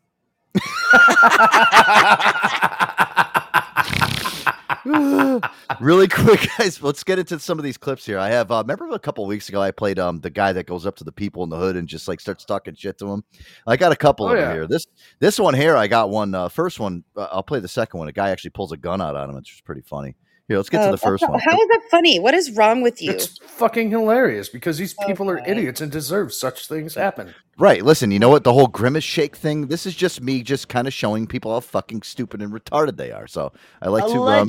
really 5.80 6.08
quick, 6.08 6.48
guys. 6.58 6.82
Let's 6.82 7.04
get 7.04 7.18
into 7.18 7.38
some 7.38 7.58
of 7.58 7.64
these 7.64 7.76
clips 7.76 8.04
here. 8.06 8.18
I 8.18 8.28
have. 8.30 8.50
Uh, 8.50 8.62
remember 8.66 8.94
a 8.94 8.98
couple 8.98 9.26
weeks 9.26 9.48
ago, 9.48 9.60
I 9.60 9.70
played 9.70 9.98
um 9.98 10.20
the 10.20 10.30
guy 10.30 10.52
that 10.52 10.66
goes 10.66 10.86
up 10.86 10.96
to 10.96 11.04
the 11.04 11.12
people 11.12 11.42
in 11.44 11.50
the 11.50 11.56
hood 11.56 11.76
and 11.76 11.86
just 11.88 12.08
like 12.08 12.20
starts 12.20 12.44
talking 12.44 12.74
shit 12.74 12.98
to 12.98 13.06
them. 13.06 13.24
I 13.66 13.76
got 13.76 13.92
a 13.92 13.96
couple 13.96 14.26
Oh, 14.26 14.30
over 14.30 14.38
yeah. 14.40 14.52
here. 14.52 14.66
This 14.66 14.86
this 15.20 15.38
one 15.38 15.54
here, 15.54 15.76
I 15.76 15.86
got 15.86 16.10
one. 16.10 16.34
Uh, 16.34 16.48
first 16.48 16.80
one, 16.80 17.04
uh, 17.16 17.28
I'll 17.32 17.42
play 17.42 17.60
the 17.60 17.68
second 17.68 17.98
one. 17.98 18.08
A 18.08 18.12
guy 18.12 18.30
actually 18.30 18.50
pulls 18.50 18.72
a 18.72 18.76
gun 18.76 19.00
out 19.00 19.16
on 19.16 19.30
him. 19.30 19.36
It's 19.36 19.60
pretty 19.60 19.82
funny. 19.82 20.16
Here, 20.48 20.56
let's 20.56 20.70
get 20.70 20.80
Oh, 20.80 20.86
to 20.86 20.90
the 20.92 20.96
first 20.96 21.20
that's- 21.20 21.30
one. 21.30 21.40
How 21.40 21.60
is 21.60 21.68
that 21.68 21.82
funny? 21.90 22.18
What 22.18 22.32
is 22.32 22.50
wrong 22.52 22.80
with 22.80 23.02
you? 23.02 23.10
It's 23.10 23.38
fucking 23.38 23.90
hilarious 23.90 24.48
because 24.48 24.78
these 24.78 24.94
people 25.06 25.28
are 25.28 25.38
idiots 25.46 25.82
and 25.82 25.92
deserve 25.92 26.32
such 26.32 26.66
things 26.66 26.94
happen. 26.94 27.34
Right. 27.58 27.84
Listen, 27.84 28.10
you 28.10 28.18
know 28.18 28.30
what? 28.30 28.44
The 28.44 28.52
whole 28.54 28.66
grimace 28.68 29.04
shake 29.04 29.36
thing, 29.36 29.66
this 29.66 29.84
is 29.84 29.94
just 29.94 30.22
me 30.22 30.42
just 30.42 30.68
kind 30.68 30.86
of 30.88 30.94
showing 30.94 31.26
people 31.26 31.52
how 31.52 31.60
fucking 31.60 32.00
stupid 32.00 32.40
and 32.40 32.50
retarded 32.50 32.96
they 32.96 33.12
are. 33.12 33.26
So 33.26 33.52
I 33.82 33.88
like 33.88 34.06
to. 34.06 34.22
Um, 34.22 34.48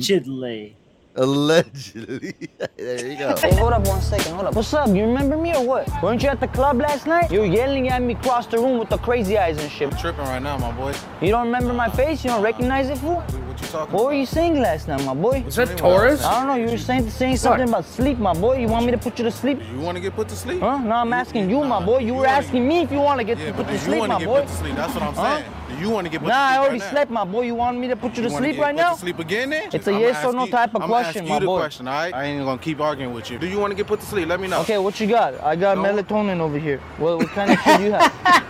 Allegedly. 1.16 2.34
allegedly. 2.40 2.50
there 2.76 3.06
you 3.12 3.18
go. 3.18 3.36
Hey, 3.36 3.54
hold 3.56 3.72
up 3.72 3.86
one 3.86 4.00
second, 4.00 4.34
hold 4.34 4.46
up. 4.46 4.54
What's 4.54 4.72
up? 4.74 4.88
You 4.88 5.02
remember 5.04 5.36
me 5.36 5.54
or 5.54 5.64
what? 5.64 5.88
Weren't 6.02 6.22
you 6.22 6.28
at 6.28 6.40
the 6.40 6.48
club 6.48 6.78
last 6.78 7.06
night? 7.06 7.30
You 7.32 7.40
were 7.40 7.46
yelling 7.46 7.88
at 7.88 8.02
me 8.02 8.14
across 8.14 8.46
the 8.46 8.58
room 8.58 8.78
with 8.78 8.88
the 8.90 8.98
crazy 8.98 9.36
eyes 9.38 9.58
and 9.58 9.70
shit. 9.70 9.92
I'm 9.92 9.98
tripping 9.98 10.24
right 10.24 10.42
now, 10.42 10.56
my 10.58 10.72
boy. 10.72 10.94
You 11.20 11.30
don't 11.30 11.46
remember 11.46 11.72
my 11.72 11.90
face? 11.90 12.24
You 12.24 12.30
don't 12.30 12.42
recognize 12.42 12.88
it, 12.88 12.98
fool? 12.98 13.16
What 13.16 13.60
you 13.60 13.66
talking 13.68 13.94
What 13.94 14.04
were 14.06 14.14
you 14.14 14.26
saying 14.26 14.60
last 14.60 14.88
night, 14.88 15.04
my 15.04 15.14
boy? 15.14 15.42
Was 15.44 15.56
that 15.56 15.76
Taurus? 15.76 16.22
I 16.24 16.38
don't 16.38 16.46
know. 16.48 16.64
You 16.64 16.70
were 16.70 16.78
saying 16.78 17.10
saying 17.10 17.36
something 17.38 17.68
about 17.68 17.84
sleep, 17.84 18.18
my 18.18 18.32
boy. 18.34 18.58
You 18.58 18.68
want 18.68 18.86
me 18.86 18.92
to 18.92 18.98
put 18.98 19.18
you 19.18 19.24
to 19.24 19.30
sleep? 19.30 19.58
You 19.72 19.80
want 19.80 19.96
to 19.96 20.00
get 20.00 20.14
put 20.14 20.28
to 20.28 20.36
sleep? 20.36 20.60
Huh? 20.60 20.78
No, 20.78 20.92
I'm 20.94 21.12
asking 21.12 21.50
you, 21.50 21.64
my 21.64 21.84
boy. 21.84 21.98
You 21.98 22.14
were 22.14 22.26
asking 22.26 22.66
me 22.68 22.82
if 22.82 22.92
you 22.92 22.98
want 23.00 23.18
to 23.18 23.24
get 23.24 23.38
Yeah, 23.38 23.46
to 23.46 23.52
but 23.52 23.56
put 23.66 23.66
do 23.66 23.68
to 23.68 23.72
you 23.74 23.78
sleep, 23.80 23.98
want 23.98 24.08
my 24.10 24.18
to 24.18 24.24
get 24.24 24.28
boy. 24.28 24.40
put 24.40 24.48
to 24.48 24.54
sleep? 24.54 24.74
That's 24.76 24.94
what 24.94 25.02
I'm 25.02 25.14
saying. 25.14 25.44
Do 25.50 25.59
you 25.78 25.90
want 25.90 26.06
to 26.06 26.10
get 26.10 26.22
put 26.22 26.28
Nah, 26.28 26.34
to 26.34 26.40
I 26.40 26.56
sleep 26.56 26.60
already 26.60 26.78
right 26.80 26.86
now? 26.86 26.90
slept, 26.90 27.10
my 27.10 27.24
boy. 27.24 27.42
You 27.42 27.54
want 27.56 27.78
me 27.78 27.88
to 27.88 27.96
put 27.96 28.16
you, 28.16 28.22
You 28.22 28.28
to 28.28 28.30
sleep 28.38 28.56
get 28.56 28.62
right 28.62 28.74
put 28.74 28.76
now? 28.76 28.94
To 28.94 29.00
sleep 29.00 29.18
again, 29.20 29.50
then? 29.50 29.70
It's 29.72 29.86
a 29.86 29.94
I'ma 29.94 30.00
yes 30.00 30.24
or 30.24 30.32
no 30.32 30.46
you- 30.46 30.52
type 30.52 30.74
of 30.74 30.82
I'ma 30.82 30.94
question, 30.94 31.22
ask 31.22 31.28
my 31.28 31.34
you 31.36 31.40
the 31.40 31.46
boy. 31.46 31.60
question, 31.60 31.88
all 31.88 31.94
right? 31.94 32.14
I 32.14 32.24
ain't 32.24 32.44
gonna 32.44 32.60
keep 32.60 32.80
arguing 32.80 33.14
with 33.14 33.30
you. 33.30 33.38
Do 33.38 33.48
you 33.48 33.58
want 33.58 33.72
to 33.72 33.76
get 33.76 33.86
put 33.86 34.00
to 34.00 34.06
sleep? 34.06 34.28
Let 34.28 34.40
me 34.40 34.48
know. 34.48 34.60
Okay, 34.62 34.78
what 34.78 35.00
you 35.00 35.06
got? 35.08 35.40
I 35.42 35.56
got 35.56 35.78
melatonin 35.78 36.40
over 36.40 36.58
here. 36.58 36.78
What, 36.98 37.18
what 37.18 37.28
kind 37.30 37.52
of 37.52 37.60
shit 37.60 37.80
you 37.80 37.92
have? 37.92 38.12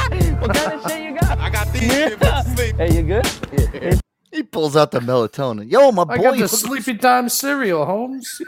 what 0.40 0.54
kind 0.54 0.72
of 0.74 0.82
shit 0.90 1.02
you 1.02 1.12
got? 1.18 1.38
I 1.40 1.50
got 1.50 1.72
these 1.72 1.98
shit 1.98 2.20
put 2.20 2.36
to 2.36 2.44
sleep. 2.56 2.76
Hey, 2.78 2.96
you 2.96 3.02
good? 3.02 3.26
Yeah. 3.52 3.94
He 4.32 4.42
pulls 4.44 4.76
out 4.76 4.92
the 4.92 5.00
melatonin. 5.00 5.70
Yo, 5.70 5.92
my 5.92 6.04
boy. 6.04 6.14
I 6.14 6.18
got 6.18 6.38
the 6.38 6.48
sleepy 6.48 6.96
time 6.96 7.28
cereal, 7.28 7.86
Holmes. 7.86 8.42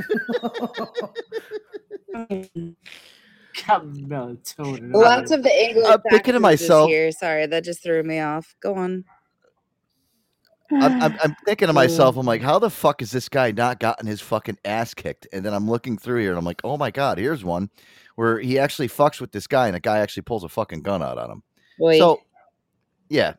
Got 3.67 3.87
melatonin. 3.87 4.95
Lots 4.95 5.31
of 5.31 5.43
the 5.43 5.65
English 5.65 5.87
I'm 5.87 6.01
thinking 6.11 6.35
to 6.35 6.41
myself- 6.41 6.89
here. 6.89 7.13
Sorry, 7.13 7.47
that 7.47 7.65
just 7.65 7.83
threw 7.83 8.03
me 8.03 8.21
off. 8.21 8.55
Go 8.61 8.75
on. 8.75 9.05
I'm, 10.73 11.03
I'm, 11.03 11.17
I'm 11.23 11.37
thinking 11.45 11.69
to 11.69 11.73
myself, 11.75 12.17
I'm 12.17 12.27
like, 12.27 12.43
how 12.43 12.59
the 12.59 12.71
fuck 12.71 13.01
has 13.01 13.11
this 13.11 13.29
guy 13.29 13.53
not 13.53 13.81
gotten 13.81 14.07
his 14.07 14.21
fucking 14.21 14.59
ass 14.65 14.95
kicked? 14.95 15.29
And 15.33 15.45
then 15.45 15.55
I'm 15.55 15.69
looking 15.69 15.99
through 15.99 16.21
here 16.21 16.31
and 16.31 16.39
I'm 16.39 16.45
like, 16.45 16.63
oh 16.65 16.77
my 16.77 16.91
God, 16.91 17.19
here's 17.19 17.45
one 17.45 17.71
where 18.17 18.39
he 18.39 18.59
actually 18.59 18.89
fucks 18.89 19.21
with 19.21 19.33
this 19.33 19.47
guy 19.47 19.67
and 19.67 19.75
the 19.75 19.81
guy 19.81 19.99
actually 19.99 20.23
pulls 20.23 20.45
a 20.45 20.49
fucking 20.49 20.83
gun 20.83 21.03
out 21.03 21.19
on 21.19 21.31
him. 21.31 21.43
Boy. 21.79 21.99
So, 21.99 22.21
yeah. 23.09 23.35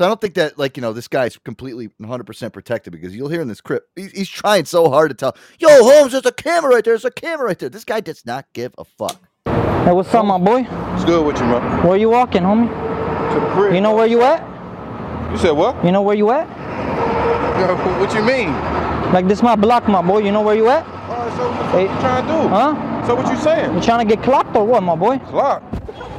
So 0.00 0.06
I 0.06 0.08
don't 0.08 0.18
think 0.18 0.32
that, 0.36 0.58
like, 0.58 0.78
you 0.78 0.80
know, 0.80 0.94
this 0.94 1.08
guy's 1.08 1.36
completely 1.36 1.90
100% 2.00 2.52
protected 2.54 2.90
because 2.90 3.14
you'll 3.14 3.28
hear 3.28 3.42
in 3.42 3.48
this 3.48 3.60
clip, 3.60 3.86
he's, 3.94 4.10
he's 4.12 4.30
trying 4.30 4.64
so 4.64 4.88
hard 4.88 5.10
to 5.10 5.14
tell, 5.14 5.36
yo, 5.58 5.68
Holmes, 5.68 6.12
there's 6.12 6.24
a 6.24 6.32
camera 6.32 6.74
right 6.74 6.82
there. 6.82 6.94
There's 6.94 7.04
a 7.04 7.10
camera 7.10 7.48
right 7.48 7.58
there. 7.58 7.68
This 7.68 7.84
guy 7.84 8.00
does 8.00 8.24
not 8.24 8.46
give 8.54 8.74
a 8.78 8.84
fuck. 8.86 9.20
Hey, 9.44 9.92
what's 9.92 10.14
up, 10.14 10.24
my 10.24 10.38
boy? 10.38 10.62
What's 10.62 11.04
good 11.04 11.26
with 11.26 11.36
you, 11.36 11.42
bro? 11.42 11.60
Where 11.86 11.98
you 11.98 12.08
walking, 12.08 12.40
homie? 12.44 12.70
To 13.34 13.40
the 13.40 13.46
crib. 13.50 13.74
You 13.74 13.82
know 13.82 13.94
where 13.94 14.06
you 14.06 14.22
at? 14.22 14.40
You 15.32 15.36
said 15.36 15.50
what? 15.50 15.84
You 15.84 15.92
know 15.92 16.00
where 16.00 16.16
you 16.16 16.30
at? 16.30 16.48
What 18.00 18.14
you 18.14 18.22
mean? 18.22 18.54
Like 19.12 19.28
this 19.28 19.42
my 19.42 19.54
block, 19.54 19.86
my 19.86 20.00
boy. 20.00 20.20
You 20.20 20.32
know 20.32 20.40
where 20.40 20.56
you 20.56 20.70
at? 20.70 20.86
So 21.36 21.48
what 21.50 21.66
Hey. 21.70 21.82
you 21.82 21.88
trying 22.00 22.26
to 22.26 22.32
do? 22.32 22.48
Huh? 22.48 23.06
So 23.06 23.14
what 23.14 23.26
you 23.30 23.36
saying? 23.36 23.74
You 23.74 23.80
trying 23.80 24.06
to 24.06 24.14
get 24.16 24.22
clocked 24.24 24.56
or 24.56 24.64
what, 24.64 24.82
my 24.82 24.94
boy? 24.96 25.18
Clock. 25.18 25.62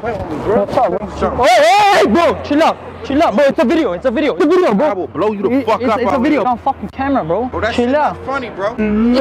What's 0.02 0.78
up, 0.78 1.36
bro? 1.36 1.46
Hey, 1.46 1.64
hey, 1.64 2.00
hey, 2.00 2.08
bro, 2.08 2.42
chill 2.44 2.64
out, 2.64 2.78
chill 3.06 3.22
out, 3.22 3.36
bro. 3.36 3.44
It's 3.46 3.60
a 3.60 3.66
video, 3.66 3.94
it's 3.94 4.06
a 4.06 4.12
video, 4.12 4.34
it's 4.36 4.44
a 4.46 4.48
video, 4.48 4.74
bro. 4.74 4.88
I 4.88 4.94
will 4.94 5.08
blow 5.08 5.32
you 5.32 5.44
the 5.44 5.62
fuck 5.64 5.82
it's, 5.82 5.92
up 5.92 6.00
It's 6.00 6.12
a 6.12 6.16
out 6.16 6.22
video 6.24 6.40
here. 6.42 6.50
on 6.50 6.58
fucking 6.58 6.90
camera, 6.90 7.24
bro. 7.24 7.46
Bro, 7.50 7.62
that 7.62 7.76
chill 7.76 7.86
shit 7.88 7.96
out. 7.96 8.18
funny, 8.26 8.50
bro. 8.50 8.76
No, 8.78 9.18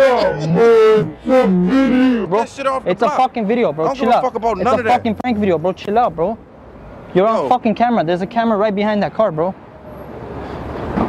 bro, 2.26 2.38
That 2.40 2.48
shit 2.48 2.66
off 2.66 2.84
the 2.84 2.90
it's 2.90 3.02
a 3.02 3.10
fucking 3.10 3.46
video, 3.46 3.72
bro. 3.72 3.84
I 3.84 3.88
don't 3.88 3.96
chill 3.96 4.06
give 4.06 4.14
a 4.14 4.16
out. 4.16 4.22
fuck 4.24 4.34
about 4.36 4.56
it's 4.56 4.64
none 4.64 4.74
a 4.74 4.78
of 4.78 4.84
that. 4.84 4.92
fucking 4.96 5.14
prank 5.16 5.38
video, 5.38 5.58
bro. 5.58 5.72
Chill 5.72 5.98
out, 5.98 6.16
bro. 6.16 6.38
You're 7.14 7.26
on 7.26 7.48
fucking 7.50 7.74
camera. 7.74 8.04
There's 8.04 8.22
a 8.22 8.26
camera 8.26 8.56
right 8.56 8.74
behind 8.74 9.02
that 9.02 9.12
car, 9.12 9.32
bro. 9.32 9.54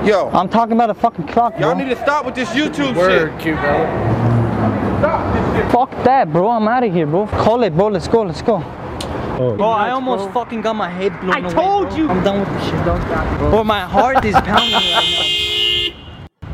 Yo. 0.04 0.30
I'm 0.34 0.50
talking 0.50 0.74
about 0.74 0.90
a 0.90 0.96
fucking 0.96 1.28
clock, 1.28 1.54
bro. 1.58 1.68
Y'all 1.70 1.76
need 1.78 1.90
to 1.90 1.96
stop 2.02 2.26
with 2.26 2.36
this 2.36 2.50
YouTube 2.50 2.96
Word, 2.96 3.32
shit. 3.34 3.40
cute 3.42 3.60
brother. 3.60 4.31
Fuck 5.70 5.92
that, 6.04 6.32
bro. 6.32 6.50
I'm 6.50 6.68
out 6.68 6.84
of 6.84 6.94
here, 6.94 7.06
bro. 7.06 7.28
Call 7.28 7.64
it, 7.64 7.76
bro. 7.76 7.88
Let's 7.88 8.08
go. 8.08 8.24
Let's 8.24 8.42
go. 8.42 8.60
bro, 9.38 9.62
I 9.70 9.92
almost 9.92 10.26
bro. 10.32 10.44
fucking 10.44 10.62
got 10.62 10.74
my 10.76 10.90
head 10.90 11.12
blown 11.22 11.34
I 11.34 11.40
away, 11.40 11.54
told 11.54 11.88
bro. 11.90 11.98
you. 11.98 12.10
I'm 12.10 12.24
done 12.24 12.40
with 12.40 12.50
this 12.50 12.64
shit, 12.66 12.86
Don't 12.86 13.02
stop, 13.02 13.38
bro. 13.40 13.50
Bro, 13.52 13.64
my 13.66 13.82
heart 13.82 14.24
is 14.26 14.34
pounding 14.36 14.74
right 14.74 14.84
now. 14.84 15.38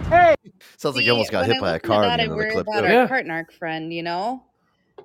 Hey. 0.10 0.36
Sounds 0.78 0.96
like 0.96 1.04
you 1.04 1.12
almost 1.12 1.32
got 1.32 1.42
when 1.42 1.50
hit 1.52 1.58
I 1.58 1.60
by 1.60 1.76
a 1.76 1.80
car 1.82 2.04
that, 2.04 2.12
at 2.12 2.16
the 2.18 2.22
I 2.22 2.24
end 2.24 2.32
of 2.32 2.38
the 2.38 2.44
worry 2.44 2.52
clip. 2.52 2.66
about 2.68 2.88
too. 2.88 2.96
our 2.96 3.08
Cartnark 3.10 3.52
friend, 3.52 3.94
you 3.94 4.04
know? 4.04 4.42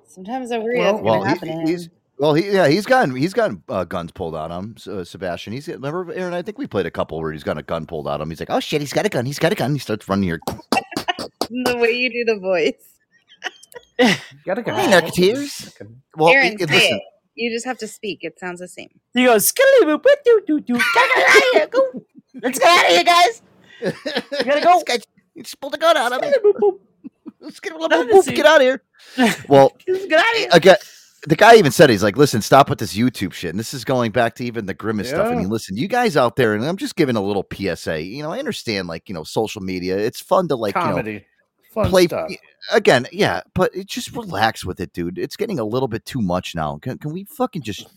Sometimes 0.07 0.49
I 0.53 0.59
worry 0.59 0.79
Well, 0.79 0.93
that's 0.93 1.03
well, 1.03 1.13
gonna 1.15 1.25
he- 1.25 1.33
happen 1.33 1.47
to 1.49 1.53
him. 1.55 1.67
he's 1.67 1.89
well, 2.17 2.33
he 2.35 2.49
yeah, 2.49 2.69
he's 2.69 2.85
gotten 2.85 3.13
he's 3.13 3.33
gotten 3.33 3.61
uh, 3.67 3.83
guns 3.83 4.11
pulled 4.13 4.33
on 4.33 4.49
him. 4.49 4.75
Uh, 4.87 5.03
Sebastian, 5.03 5.51
he's 5.51 5.67
remember 5.67 6.13
Aaron. 6.13 6.33
I 6.33 6.41
think 6.41 6.57
we 6.57 6.67
played 6.67 6.85
a 6.85 6.91
couple 6.91 7.19
where 7.19 7.33
he's 7.33 7.43
got 7.43 7.57
a 7.57 7.63
gun 7.63 7.85
pulled 7.85 8.07
on 8.07 8.21
him. 8.21 8.29
He's 8.29 8.39
like, 8.39 8.49
oh 8.49 8.61
shit, 8.61 8.79
he's 8.79 8.93
got 8.93 9.05
a 9.05 9.09
gun. 9.09 9.25
He's 9.25 9.39
got 9.39 9.51
a 9.51 9.55
gun. 9.55 9.73
He 9.73 9.79
starts 9.79 10.07
running 10.07 10.23
here. 10.23 10.39
the 11.49 11.77
way 11.77 11.91
you 11.91 12.09
do 12.09 12.33
the 12.33 12.39
voice. 12.39 12.92
Gotta 14.45 14.61
go. 14.63 14.71
Narcoteers. 14.71 15.71
Well, 16.15 16.33
Aaron, 16.33 16.53
it- 16.59 16.69
listen, 16.69 16.97
it. 16.97 17.01
You 17.35 17.51
just 17.51 17.65
have 17.65 17.77
to 17.79 17.87
speak. 17.87 18.19
It 18.21 18.37
sounds 18.39 18.59
the 18.59 18.67
same. 18.67 18.89
He 19.13 19.25
goes, 19.25 19.47
"Skilly 19.47 19.85
boop, 19.85 20.03
boop, 20.03 20.23
doo, 20.23 20.41
doo, 20.45 20.59
doo. 20.59 20.73
Get 20.75 21.17
out 21.17 21.27
of 21.27 21.33
here, 21.53 21.67
go. 21.67 22.05
Let's 22.41 22.59
get 22.59 22.67
out 22.69 22.85
of 22.85 22.91
here, 22.95 23.03
guys. 23.03 23.41
You 23.81 24.45
gotta 24.45 24.61
go. 24.61 24.83
He 25.33 25.41
just 25.41 25.59
pulled 25.59 25.73
a 25.73 25.77
gun 25.77 25.97
out 25.97 26.13
of 26.13 26.21
me. 26.21 26.31
Let's 27.39 27.59
get, 27.59 27.73
get 28.35 28.45
out 28.45 28.57
of 28.57 28.61
here. 28.61 28.81
Well, 29.49 29.71
get 29.85 30.11
out 30.13 30.19
of 30.31 30.37
here. 30.37 30.49
again, 30.53 30.75
the 31.27 31.35
guy 31.35 31.55
even 31.55 31.71
said 31.71 31.89
he's 31.89 32.03
like, 32.03 32.15
listen, 32.17 32.41
stop 32.41 32.69
with 32.69 32.79
this 32.79 32.95
YouTube 32.95 33.33
shit. 33.33 33.49
And 33.49 33.59
this 33.59 33.73
is 33.73 33.83
going 33.83 34.11
back 34.11 34.35
to 34.35 34.45
even 34.45 34.65
the 34.65 34.73
grimace 34.73 35.09
stuff. 35.09 35.27
I 35.27 35.35
mean, 35.35 35.49
listen, 35.49 35.75
you 35.75 35.87
guys 35.87 36.15
out 36.15 36.35
there, 36.35 36.53
and 36.53 36.63
I'm 36.63 36.77
just 36.77 36.95
giving 36.95 37.15
a 37.15 37.21
little 37.21 37.45
PSA. 37.51 38.01
You 38.01 38.23
know, 38.23 38.31
I 38.31 38.39
understand, 38.39 38.87
like, 38.87 39.09
you 39.09 39.15
know, 39.15 39.23
social 39.23 39.61
media. 39.61 39.97
It's 39.97 40.21
fun 40.21 40.47
to 40.49 40.55
like, 40.55 40.75
you 40.75 40.81
know, 40.81 40.87
Comedy. 40.89 41.25
Fun 41.73 41.89
play 41.89 42.05
stuff. 42.07 42.29
again. 42.71 43.07
Yeah, 43.11 43.41
but 43.53 43.75
it, 43.75 43.87
just 43.87 44.11
relax 44.15 44.63
with 44.65 44.79
it, 44.79 44.93
dude. 44.93 45.17
It's 45.17 45.35
getting 45.35 45.59
a 45.59 45.63
little 45.65 45.87
bit 45.87 46.05
too 46.05 46.21
much 46.21 46.53
now. 46.55 46.77
Can, 46.81 46.97
can 46.97 47.11
we 47.11 47.23
fucking 47.25 47.61
just 47.63 47.87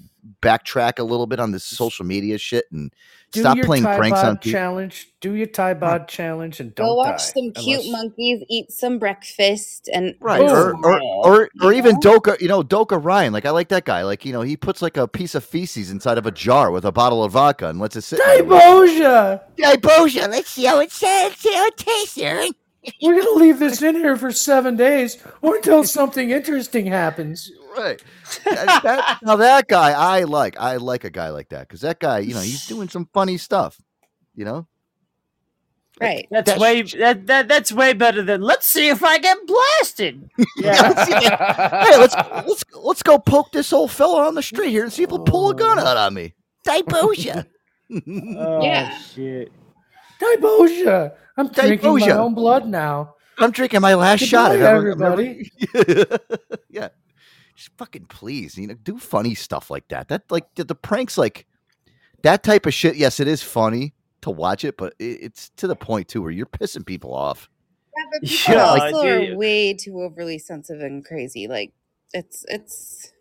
backtrack 0.42 0.98
a 0.98 1.02
little 1.04 1.26
bit 1.26 1.38
on 1.38 1.52
this 1.52 1.62
social 1.64 2.04
media 2.04 2.36
shit 2.36 2.64
and 2.72 2.92
Do 3.30 3.40
stop 3.40 3.58
playing 3.60 3.84
Tide 3.84 3.96
pranks 3.98 4.18
Bod 4.20 4.28
on 4.28 4.36
people? 4.38 4.58
challenge. 4.58 5.08
Do 5.20 5.34
your 5.34 5.46
Tide 5.46 5.78
Pod 5.78 6.08
challenge 6.08 6.58
and 6.58 6.74
don't 6.74 6.86
Go 6.88 6.94
watch 6.96 7.18
die. 7.18 7.32
some 7.40 7.52
cute 7.52 7.80
Unless- 7.84 7.92
monkeys 7.92 8.44
eat 8.48 8.72
some 8.72 8.98
breakfast 8.98 9.88
and 9.92 10.14
Right, 10.20 10.40
or, 10.40 10.74
or 10.84 11.00
or 11.24 11.48
or 11.62 11.72
even 11.72 11.94
know? 11.94 12.00
Doka, 12.00 12.36
you 12.40 12.48
know, 12.48 12.62
Doka 12.64 12.98
Ryan. 12.98 13.32
Like 13.32 13.46
I 13.46 13.50
like 13.50 13.68
that 13.68 13.84
guy. 13.84 14.02
Like 14.02 14.24
you 14.24 14.32
know, 14.32 14.42
he 14.42 14.56
puts 14.56 14.82
like 14.82 14.96
a 14.96 15.06
piece 15.06 15.34
of 15.36 15.44
feces 15.44 15.90
inside 15.92 16.18
of 16.18 16.26
a 16.26 16.32
jar 16.32 16.70
with 16.72 16.84
a 16.84 16.92
bottle 16.92 17.22
of 17.22 17.32
vodka 17.32 17.68
and 17.68 17.78
lets 17.78 17.94
it 17.94 18.02
sit. 18.02 18.18
there. 18.18 18.42
Boja! 18.42 19.42
Boja, 19.58 20.28
let's 20.28 20.50
see 20.50 20.64
how 20.64 20.80
it 20.80 20.90
let's 21.02 21.38
see 21.38 21.52
how 21.54 21.66
it 21.66 21.76
tastes, 21.76 22.18
Aaron. 22.18 22.50
We're 23.02 23.18
gonna 23.20 23.38
leave 23.38 23.58
this 23.58 23.82
in 23.82 23.96
here 23.96 24.16
for 24.16 24.30
seven 24.32 24.76
days 24.76 25.18
or 25.42 25.56
until 25.56 25.84
something 25.84 26.30
interesting 26.30 26.86
happens. 26.86 27.50
Right. 27.76 28.02
That- 28.44 28.82
that- 28.82 29.18
now 29.22 29.36
that 29.36 29.68
guy, 29.68 29.92
I 29.92 30.22
like. 30.24 30.56
I 30.58 30.76
like 30.76 31.04
a 31.04 31.10
guy 31.10 31.30
like 31.30 31.48
that 31.50 31.68
because 31.68 31.80
that 31.82 31.98
guy, 32.00 32.20
you 32.20 32.34
know, 32.34 32.40
he's 32.40 32.66
doing 32.66 32.88
some 32.88 33.08
funny 33.12 33.36
stuff. 33.38 33.80
You 34.34 34.44
know. 34.44 34.66
Right. 36.00 36.26
That's 36.30 36.50
That 36.50 36.58
way 36.60 36.82
that, 36.82 37.26
that 37.26 37.48
that's 37.48 37.72
way 37.72 37.94
better 37.94 38.22
than 38.22 38.42
let's 38.42 38.66
see 38.68 38.88
if 38.88 39.02
I 39.02 39.18
get 39.18 39.38
blasted. 39.46 40.28
Yeah. 40.58 41.04
hey, 41.84 41.96
let's 41.98 42.14
let's 42.46 42.64
let's 42.74 43.02
go 43.02 43.18
poke 43.18 43.50
this 43.52 43.72
old 43.72 43.90
fella 43.90 44.26
on 44.26 44.34
the 44.34 44.42
street 44.42 44.70
here 44.70 44.84
and 44.84 44.92
see 44.92 45.04
if 45.04 45.10
he'll 45.10 45.18
pull 45.20 45.50
a 45.50 45.54
gun 45.54 45.78
out 45.78 45.96
on 45.96 46.12
me. 46.14 46.34
Diboja. 46.66 47.46
oh, 48.38 48.62
Yeah. 48.62 48.98
shit. 48.98 49.52
Diboja! 50.20 51.14
I'm 51.36 51.48
drinking 51.48 51.98
my 51.98 52.10
own 52.10 52.34
blood 52.34 52.66
now. 52.66 53.14
I'm 53.38 53.50
drinking 53.50 53.80
my 53.82 53.94
last 53.94 54.20
shot. 54.20 54.52
Goodbye, 54.52 54.66
ever, 54.66 54.92
I've 54.92 55.10
everybody. 55.10 55.50
yeah. 56.70 56.88
Just 57.54 57.70
fucking 57.76 58.06
please, 58.06 58.56
you 58.56 58.66
know, 58.66 58.74
do 58.74 58.98
funny 58.98 59.34
stuff 59.34 59.70
like 59.70 59.88
that. 59.88 60.08
That 60.08 60.22
like 60.30 60.54
the, 60.54 60.64
the 60.64 60.74
pranks, 60.74 61.16
like 61.18 61.46
that 62.22 62.42
type 62.42 62.66
of 62.66 62.74
shit. 62.74 62.96
Yes, 62.96 63.20
it 63.20 63.28
is 63.28 63.42
funny 63.42 63.94
to 64.22 64.30
watch 64.30 64.64
it, 64.64 64.76
but 64.76 64.94
it, 64.98 65.18
it's 65.22 65.50
to 65.56 65.66
the 65.66 65.76
point 65.76 66.08
too 66.08 66.22
where 66.22 66.30
you're 66.30 66.46
pissing 66.46 66.84
people 66.84 67.14
off. 67.14 67.48
Yeah, 67.96 68.04
but 68.12 68.28
people 68.28 68.54
Yeah, 68.54 68.64
also 68.64 69.02
dude. 69.02 69.30
are 69.30 69.36
way 69.36 69.74
too 69.74 70.02
overly 70.02 70.38
sensitive 70.38 70.82
and 70.82 71.04
crazy. 71.04 71.48
Like 71.48 71.72
it's 72.12 72.44
it's 72.48 73.12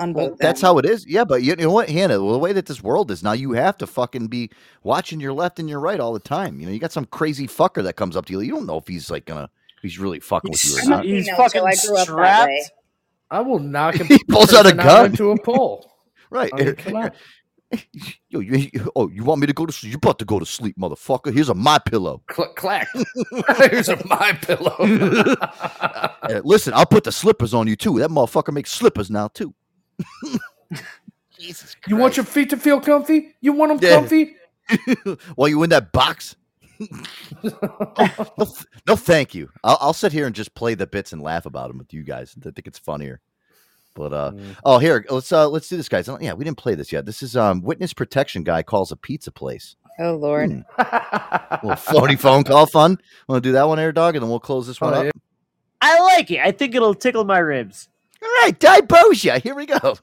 on 0.00 0.12
Well, 0.14 0.30
both. 0.30 0.38
that's 0.38 0.58
ends. 0.58 0.62
how 0.62 0.78
it 0.78 0.84
is. 0.86 1.06
Yeah, 1.06 1.24
but 1.24 1.42
you 1.42 1.54
know 1.56 1.70
what, 1.70 1.88
Hannah? 1.88 2.22
Well, 2.22 2.32
the 2.32 2.38
way 2.38 2.52
that 2.52 2.66
this 2.66 2.82
world 2.82 3.10
is 3.10 3.22
now, 3.22 3.32
you 3.32 3.52
have 3.52 3.76
to 3.78 3.86
fucking 3.86 4.26
be 4.28 4.50
watching 4.82 5.20
your 5.20 5.32
left 5.32 5.58
and 5.58 5.68
your 5.68 5.80
right 5.80 6.00
all 6.00 6.12
the 6.12 6.18
time. 6.20 6.58
You 6.60 6.66
know, 6.66 6.72
you 6.72 6.78
got 6.78 6.92
some 6.92 7.04
crazy 7.06 7.46
fucker 7.46 7.82
that 7.84 7.94
comes 7.96 8.16
up 8.16 8.26
to 8.26 8.32
you. 8.32 8.40
You 8.40 8.52
don't 8.52 8.66
know 8.66 8.78
if 8.78 8.86
he's 8.88 9.10
like 9.10 9.26
gonna, 9.26 9.50
he's 9.82 9.98
really 9.98 10.20
fucking 10.20 10.50
with 10.50 10.64
you 10.64 10.76
or 10.78 10.80
I'm 10.82 10.88
not. 10.88 11.04
He's 11.04 11.24
female, 11.26 11.36
fucking 11.36 11.60
so 11.60 11.66
I 11.66 11.74
grew 11.94 12.02
strapped. 12.04 12.48
way. 12.48 12.64
I 13.30 13.40
will 13.42 13.58
knock 13.60 13.94
him. 14.00 14.06
He 14.08 14.18
pulls 14.28 14.52
out 14.54 14.66
a 14.66 14.72
gun. 14.74 15.06
into 15.06 15.30
a 15.30 15.40
pole. 15.40 15.86
Right. 16.32 16.50
I 16.54 16.62
mean, 16.62 16.74
come 16.76 16.94
on. 16.94 17.10
Yo, 18.28 18.38
you, 18.38 18.68
you- 18.72 18.92
oh, 18.94 19.08
you 19.10 19.24
want 19.24 19.40
me 19.40 19.48
to 19.48 19.52
go 19.52 19.66
to 19.66 19.72
sleep? 19.72 19.90
You 19.90 19.96
about 19.96 20.20
to 20.20 20.24
go 20.24 20.38
to 20.38 20.46
sleep, 20.46 20.76
motherfucker? 20.78 21.32
Here's 21.34 21.48
a 21.48 21.54
my 21.54 21.78
pillow. 21.80 22.22
Clack, 22.28 22.54
clack. 22.54 22.88
Here's 23.70 23.88
a 23.88 23.96
my 24.06 24.32
pillow. 24.40 24.76
Uh, 24.80 26.40
listen, 26.44 26.72
I'll 26.74 26.86
put 26.86 27.02
the 27.04 27.10
slippers 27.12 27.52
on 27.54 27.66
you 27.66 27.74
too. 27.76 27.98
That 27.98 28.10
motherfucker 28.10 28.52
makes 28.52 28.70
slippers 28.70 29.10
now 29.10 29.26
too. 29.28 29.52
you 31.86 31.96
want 31.96 32.16
your 32.16 32.24
feet 32.26 32.50
to 32.50 32.56
feel 32.56 32.80
comfy? 32.80 33.34
You 33.40 33.52
want 33.52 33.80
them 33.80 33.90
Yeah. 33.90 33.96
comfy? 34.00 34.36
While 35.34 35.48
you 35.48 35.62
in 35.62 35.70
that 35.70 35.92
box. 35.92 36.36
no, 37.42 37.50
th- 38.38 38.66
no, 38.86 38.96
thank 38.96 39.34
you. 39.34 39.50
I'll, 39.62 39.78
I'll 39.80 39.92
sit 39.92 40.12
here 40.12 40.26
and 40.26 40.34
just 40.34 40.54
play 40.54 40.74
the 40.74 40.86
bits 40.86 41.12
and 41.12 41.20
laugh 41.20 41.44
about 41.46 41.68
them 41.68 41.78
with 41.78 41.92
you 41.92 42.02
guys. 42.02 42.34
I 42.40 42.50
think 42.50 42.66
it's 42.66 42.78
funnier. 42.78 43.20
But 43.94 44.12
uh, 44.12 44.32
oh, 44.64 44.78
here 44.78 45.04
let's 45.10 45.32
uh 45.32 45.48
let's 45.48 45.68
do 45.68 45.76
this, 45.76 45.88
guys. 45.88 46.08
Yeah, 46.20 46.32
we 46.34 46.44
didn't 46.44 46.58
play 46.58 46.74
this 46.76 46.92
yet. 46.92 47.04
This 47.06 47.22
is 47.22 47.36
um 47.36 47.60
witness 47.60 47.92
protection 47.92 48.44
guy 48.44 48.62
calls 48.62 48.92
a 48.92 48.96
pizza 48.96 49.32
place. 49.32 49.74
Oh 49.98 50.14
Lord. 50.14 50.50
Hmm. 50.78 51.66
little 51.66 51.76
phony 51.76 52.16
phone 52.16 52.44
call 52.44 52.66
fun. 52.66 52.98
Want 53.28 53.42
to 53.42 53.48
do 53.48 53.52
that 53.52 53.64
one, 53.68 53.78
air 53.80 53.92
dog, 53.92 54.14
and 54.14 54.22
then 54.22 54.30
we'll 54.30 54.40
close 54.40 54.66
this 54.66 54.80
one 54.80 54.94
Oh, 54.94 54.98
up. 54.98 55.04
yeah. 55.06 55.10
I 55.82 55.98
like 56.00 56.30
it. 56.30 56.38
I 56.40 56.52
think 56.52 56.74
it'll 56.74 56.94
tickle 56.94 57.24
my 57.24 57.38
ribs. 57.38 57.88
All 58.22 58.28
right, 58.42 58.58
Dibosia. 58.58 59.42
Here 59.42 59.54
we 59.54 59.66
go. 59.66 59.78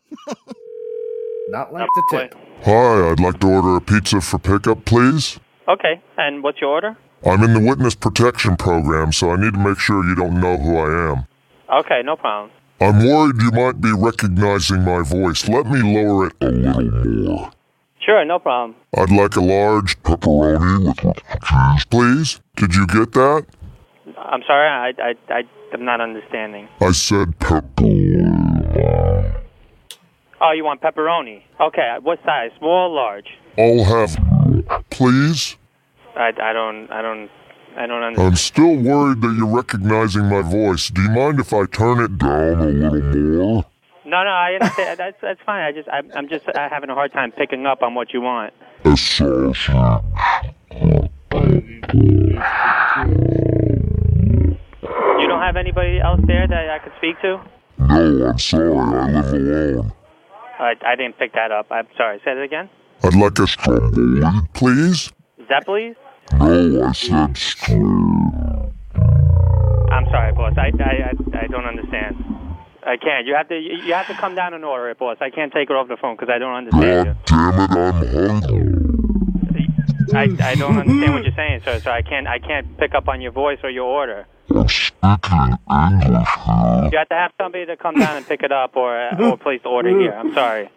Not 1.50 1.72
like 1.74 1.88
the 1.96 2.04
tip. 2.12 2.36
Hi, 2.64 3.12
I'd 3.12 3.20
like 3.20 3.40
to 3.40 3.48
order 3.48 3.76
a 3.78 3.82
pizza 3.82 4.20
for 4.22 4.40
pickup, 4.40 4.86
please. 4.86 5.40
Okay, 5.68 6.02
and 6.18 6.44
what's 6.44 6.60
your 6.60 6.72
order? 6.72 6.98
I'm 7.26 7.44
in 7.44 7.54
the 7.54 7.60
witness 7.60 7.96
protection 7.96 8.58
program, 8.58 9.12
so 9.12 9.32
I 9.32 9.36
need 9.38 9.54
to 9.54 9.60
make 9.60 9.80
sure 9.80 10.04
you 10.04 10.16
don't 10.16 10.40
know 10.40 10.58
who 10.58 10.78
I 10.78 11.12
am. 11.12 11.28
Okay, 11.80 12.02
no 12.04 12.16
problem. 12.16 12.52
I'm 12.80 13.00
worried 13.00 13.42
you 13.42 13.52
might 13.52 13.82
be 13.82 13.92
recognizing 13.92 14.84
my 14.84 15.02
voice. 15.04 15.48
Let 15.48 15.66
me 15.66 15.82
lower 15.82 16.28
it 16.28 16.34
a 16.42 16.50
little 16.50 17.06
more. 17.06 17.52
Sure, 18.06 18.24
no 18.24 18.40
problem. 18.40 18.76
I'd 18.96 19.12
like 19.12 19.36
a 19.36 19.42
large 19.42 20.02
pepperoni 20.04 20.86
with 20.86 21.18
cheese, 21.44 21.86
please. 21.86 22.40
Did 22.56 22.76
you 22.76 22.88
get 22.88 23.12
that? 23.14 23.46
I'm 24.18 24.42
sorry, 24.48 24.68
I, 24.68 24.94
I, 25.02 25.14
I, 25.34 25.44
I'm 25.74 25.86
not 25.86 26.02
understanding. 26.02 26.68
I 26.82 26.92
said 26.92 27.38
pepperoni. 27.40 29.42
Oh, 30.40 30.52
you 30.52 30.64
want 30.64 30.82
pepperoni? 30.82 31.42
Okay, 31.60 31.96
what 32.02 32.20
size? 32.24 32.52
Small 32.60 32.92
or 32.92 32.96
large? 32.96 33.26
I'll 33.58 33.84
have, 33.84 34.16
please. 34.92 35.58
I, 36.16 36.32
I 36.42 36.54
don't, 36.54 36.90
I 36.92 37.02
don't, 37.02 37.30
I 37.76 37.88
don't 37.88 38.04
understand. 38.04 38.28
I'm 38.30 38.36
still 38.36 38.76
worried 38.76 39.22
that 39.22 39.36
you're 39.38 39.48
recognizing 39.48 40.26
my 40.26 40.42
voice. 40.42 40.90
Do 40.90 41.02
you 41.02 41.10
mind 41.10 41.40
if 41.40 41.54
I 41.54 41.66
turn 41.66 42.00
it 42.02 42.18
down 42.18 42.60
a 42.60 42.66
little 42.66 43.02
more? 43.14 43.66
No, 44.06 44.24
no, 44.24 44.30
I 44.30 44.54
understand. 44.54 45.00
that's, 45.04 45.18
that's 45.22 45.40
fine. 45.46 45.64
I 45.64 45.72
just, 45.72 45.90
I'm, 45.90 46.12
I'm 46.16 46.30
just 46.30 46.48
uh, 46.48 46.70
having 46.70 46.90
a 46.90 46.96
hard 46.96 47.12
time 47.14 47.32
picking 47.32 47.66
up 47.66 47.82
on 47.82 47.96
what 47.96 48.14
you 48.14 48.22
want. 48.22 48.54
A 48.86 48.96
sausage. 48.96 49.70
Don't 55.38 55.46
have 55.46 55.56
anybody 55.56 56.00
else 56.00 56.20
there 56.26 56.48
that 56.48 56.70
I 56.72 56.80
could 56.80 56.94
speak 56.98 57.22
to? 57.22 57.40
No, 57.78 58.26
I'm 58.26 58.40
sorry. 58.40 58.76
I 58.76 59.12
live 59.12 59.34
alone. 59.34 59.94
I, 60.58 60.74
I 60.84 60.96
didn't 60.96 61.20
pick 61.20 61.34
that 61.34 61.52
up. 61.52 61.68
I'm 61.70 61.86
sorry. 61.96 62.20
Say 62.26 62.32
it 62.32 62.42
again. 62.42 62.72
I'd 63.04 63.14
like 63.14 63.38
a 63.38 63.46
stromboli, 63.46 64.24
please. 64.56 65.12
Zeppelin? 65.48 65.96
No, 66.40 66.88
I 66.88 66.92
said 66.92 67.36
stro. 67.36 68.72
I'm 69.92 70.06
sorry, 70.10 70.34
boss. 70.34 70.56
I, 70.58 70.72
I, 70.82 71.12
I, 71.12 71.44
I 71.44 71.48
don't 71.52 71.66
understand. 71.66 72.16
I 72.82 72.98
can't. 72.98 73.28
You 73.28 73.36
have 73.36 73.48
to. 73.50 73.60
You 73.60 73.94
have 73.94 74.08
to 74.08 74.16
come 74.16 74.34
down 74.34 74.56
and 74.56 74.66
order 74.66 74.90
it, 74.90 74.98
boss. 74.98 75.18
I 75.22 75.30
can't 75.30 75.54
take 75.54 75.70
it 75.70 75.76
over 75.76 75.88
the 75.88 75.98
phone 76.02 76.16
because 76.16 76.34
I 76.34 76.40
don't 76.40 76.56
understand 76.56 77.10
you. 77.10 77.16
Damn 77.28 77.60
it, 77.60 77.70
I'm 77.78 78.42
hungry. 78.42 79.68
I, 80.16 80.24
I 80.50 80.56
don't 80.56 80.80
understand 80.80 81.14
what 81.14 81.24
you're 81.24 81.36
saying, 81.36 81.62
sir. 81.64 81.80
So 81.82 81.92
I 81.92 82.02
can't. 82.02 82.26
I 82.26 82.40
can't 82.40 82.76
pick 82.80 82.96
up 82.96 83.08
on 83.08 83.22
your 83.22 83.32
voice 83.32 83.60
or 83.62 83.70
your 83.70 83.86
order. 83.86 84.26
You 86.92 86.98
have 86.98 87.10
to 87.10 87.16
have 87.16 87.32
somebody 87.38 87.66
to 87.66 87.76
come 87.78 87.96
down 87.96 88.18
and 88.18 88.26
pick 88.28 88.44
it 88.44 88.52
up, 88.52 88.76
or 88.76 88.98
or 89.22 89.38
place 89.38 89.62
the 89.64 89.70
order 89.70 89.90
here. 90.00 90.14
I'm 90.14 90.34
sorry. 90.34 90.70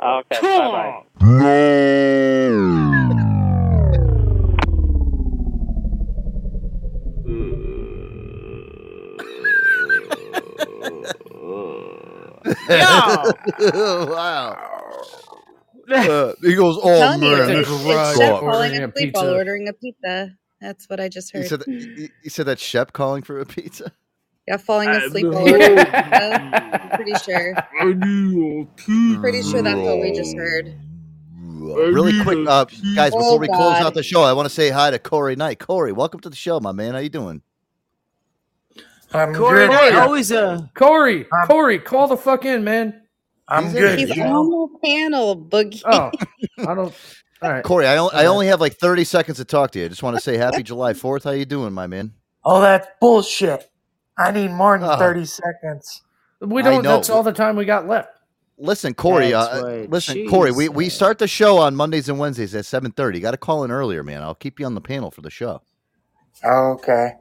Okay. 0.00 0.40
Bye 0.42 1.02
bye. 1.20 1.26
wow. 14.08 14.75
Uh, 15.90 16.32
he 16.42 16.54
goes, 16.54 16.78
"Oh 16.82 16.98
telling 16.98 17.22
you, 17.22 17.30
man, 17.30 17.50
it's, 17.58 17.68
this 17.68 17.80
it's 17.84 18.18
Shep 18.18 18.28
sucks." 18.28 18.40
falling 18.40 18.82
asleep 18.82 19.14
while 19.14 19.30
ordering 19.34 19.68
a 19.68 19.72
pizza. 19.72 20.30
That's 20.60 20.88
what 20.88 21.00
I 21.00 21.08
just 21.08 21.32
You 21.34 21.40
heard. 21.40 21.48
said 21.48 21.60
that, 21.60 21.68
you- 21.68 22.08
you 22.22 22.30
said 22.30 22.46
that 22.46 22.58
Shep 22.58 22.92
calling 22.92 23.22
for 23.22 23.38
a 23.40 23.46
pizza. 23.46 23.92
Yeah, 24.48 24.56
falling 24.58 24.88
Uh, 24.88 24.98
asleep 25.04 25.26
while 25.26 25.38
ordering 25.42 25.78
a 25.78 25.84
pizza. 25.84 26.80
I'm 26.82 26.88
pretty 26.96 27.14
sure. 27.24 27.54
I 27.80 27.84
need 27.92 28.62
a 28.62 28.66
pizza. 28.76 29.20
Pretty 29.20 29.42
sure 29.42 29.62
that's 29.62 29.78
what 29.78 30.00
we 30.00 30.12
just 30.12 30.36
heard. 30.36 30.74
Really 31.38 32.22
quick, 32.22 32.46
uh, 32.48 32.64
guys, 32.94 33.12
Oh, 33.14 33.18
before 33.18 33.38
we 33.38 33.46
close 33.48 33.58
God. 33.78 33.82
out 33.82 33.94
the 33.94 34.02
show, 34.02 34.22
I 34.22 34.32
want 34.34 34.46
to 34.48 34.54
say 34.54 34.70
hi 34.70 34.90
to 34.90 34.98
Corey 34.98 35.34
Knight. 35.36 35.58
Corey, 35.58 35.92
welcome 35.92 36.20
to 36.20 36.28
the 36.30 36.36
show, 36.36 36.60
my 36.60 36.70
man. 36.72 36.94
How 36.94 37.00
you 37.00 37.08
doing? 37.08 37.42
I'm 39.12 39.34
Corey 39.34 39.66
good. 39.66 39.70
Knight, 39.70 39.94
always 39.94 40.30
a 40.30 40.70
Corey, 40.74 41.26
Corey, 41.46 41.78
call 41.78 42.08
the 42.08 42.16
fuck 42.16 42.44
in, 42.44 42.64
man. 42.64 43.02
I'm 43.48 43.72
good. 43.72 43.98
He's 43.98 44.10
on 44.18 44.50
the 44.50 44.68
panel, 44.84 45.36
Boogie. 45.36 45.82
Oh, 45.84 46.10
I 46.58 46.74
don't. 46.74 46.94
All 47.42 47.50
right. 47.52 47.62
Corey, 47.64 47.86
I, 47.86 47.98
on- 47.98 48.10
I 48.14 48.26
only 48.26 48.46
have 48.46 48.60
like 48.60 48.74
30 48.74 49.04
seconds 49.04 49.36
to 49.38 49.44
talk 49.44 49.70
to 49.72 49.78
you. 49.78 49.84
I 49.84 49.88
just 49.88 50.02
want 50.02 50.16
to 50.16 50.22
say 50.22 50.36
happy 50.36 50.62
July 50.62 50.94
4th. 50.94 51.24
How 51.24 51.30
you 51.32 51.44
doing, 51.44 51.72
my 51.72 51.86
man? 51.86 52.12
Oh, 52.44 52.60
that's 52.60 52.86
bullshit. 53.00 53.68
I 54.18 54.30
need 54.30 54.50
more 54.50 54.78
than 54.78 54.88
Oh. 54.88 54.96
30 54.96 55.26
seconds. 55.26 56.02
We 56.40 56.62
don't. 56.62 56.82
know. 56.82 56.96
That's 56.96 57.10
all 57.10 57.22
the 57.22 57.32
time 57.32 57.56
we 57.56 57.64
got 57.66 57.86
left. 57.86 58.08
Listen, 58.58 58.94
Corey. 58.94 59.34
Uh, 59.34 59.62
right. 59.64 59.90
listen, 59.90 60.26
Corey. 60.28 60.50
We, 60.50 60.68
Jeez. 60.68 60.74
we 60.74 60.88
start 60.88 61.18
the 61.18 61.28
show 61.28 61.58
on 61.58 61.76
Mondays 61.76 62.08
and 62.08 62.18
Wednesdays 62.18 62.54
at 62.54 62.64
seven 62.64 62.90
thirty. 62.92 63.20
Got 63.20 63.32
to 63.32 63.36
call 63.36 63.64
in 63.64 63.70
earlier, 63.70 64.02
man. 64.02 64.22
I'll 64.22 64.34
keep 64.34 64.58
you 64.58 64.64
on 64.64 64.74
the 64.74 64.80
panel 64.80 65.10
for 65.10 65.20
the 65.20 65.30
show. 65.30 65.60
Okay. 66.42 67.12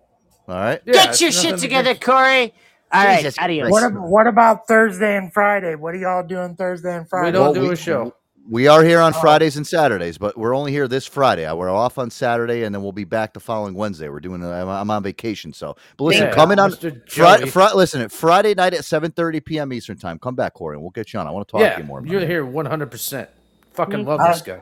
All 0.48 0.56
right. 0.56 0.86
Get 0.86 1.20
your 1.20 1.32
shit 1.32 1.58
together, 1.60 1.94
Corey. 1.96 2.54
All 2.96 3.06
right, 3.06 3.18
Jesus 3.18 3.38
adios. 3.40 3.72
What, 3.72 3.84
ab- 3.84 3.98
what 3.98 4.28
about 4.28 4.68
Thursday 4.68 5.18
and 5.18 5.32
Friday? 5.34 5.76
What 5.76 5.94
are 5.96 5.98
y'all 5.98 6.26
doing 6.26 6.56
Thursday 6.56 6.96
and 6.98 7.08
Friday? 7.08 7.28
We 7.28 7.32
don't 7.34 7.44
Well, 7.44 7.54
do 7.54 7.62
we- 7.62 7.74
a 7.74 7.76
show. 7.76 8.14
We 8.48 8.68
are 8.68 8.84
here 8.84 9.00
on 9.00 9.12
oh. 9.16 9.20
Fridays 9.20 9.58
and 9.58 9.66
Saturdays, 9.66 10.20
but 10.20 10.38
we're 10.38 10.56
only 10.56 10.72
here 10.72 10.88
this 10.88 11.08
Friday. 11.08 11.52
We're 11.52 11.72
off 11.72 11.98
on 11.98 12.12
Saturday, 12.12 12.62
and 12.62 12.76
then 12.76 12.84
we'll 12.84 12.92
be 12.92 13.04
back 13.04 13.34
the 13.34 13.40
following 13.40 13.74
Wednesday. 13.74 14.08
We're 14.08 14.20
doing. 14.20 14.44
I'm 14.44 14.70
I'm 14.70 14.92
on 14.92 15.02
vacation, 15.02 15.52
so. 15.52 15.76
But 15.98 16.04
listen, 16.04 16.26
Thank 16.26 16.36
coming 16.36 16.60
you, 16.60 16.64
on 16.66 16.72
Mr. 16.74 17.10
Friday. 17.10 17.42
Joey. 17.46 17.50
Fri- 17.50 17.74
listen, 17.74 18.08
Friday 18.10 18.54
night 18.54 18.76
at 18.76 18.86
seven 18.86 19.12
thirty 19.12 19.40
p.m. 19.40 19.74
Eastern 19.74 19.98
time. 19.98 20.20
Come 20.20 20.36
back, 20.36 20.54
Corey, 20.54 20.76
and 20.76 20.84
we'll 20.84 20.92
get 20.92 21.12
you 21.12 21.20
on. 21.20 21.26
I 21.26 21.32
want 21.32 21.48
to 21.48 21.52
talk 21.54 21.62
yeah, 21.62 21.74
to 21.74 21.82
you 21.82 21.88
more. 21.88 22.02
man. 22.02 22.12
you're 22.12 22.22
here 22.24 22.46
100. 22.46 22.92
percent 22.92 23.32
Fucking 23.74 24.02
mm-hmm. 24.02 24.10
love 24.10 24.20
I- 24.20 24.32
this 24.34 24.44
guy. 24.44 24.62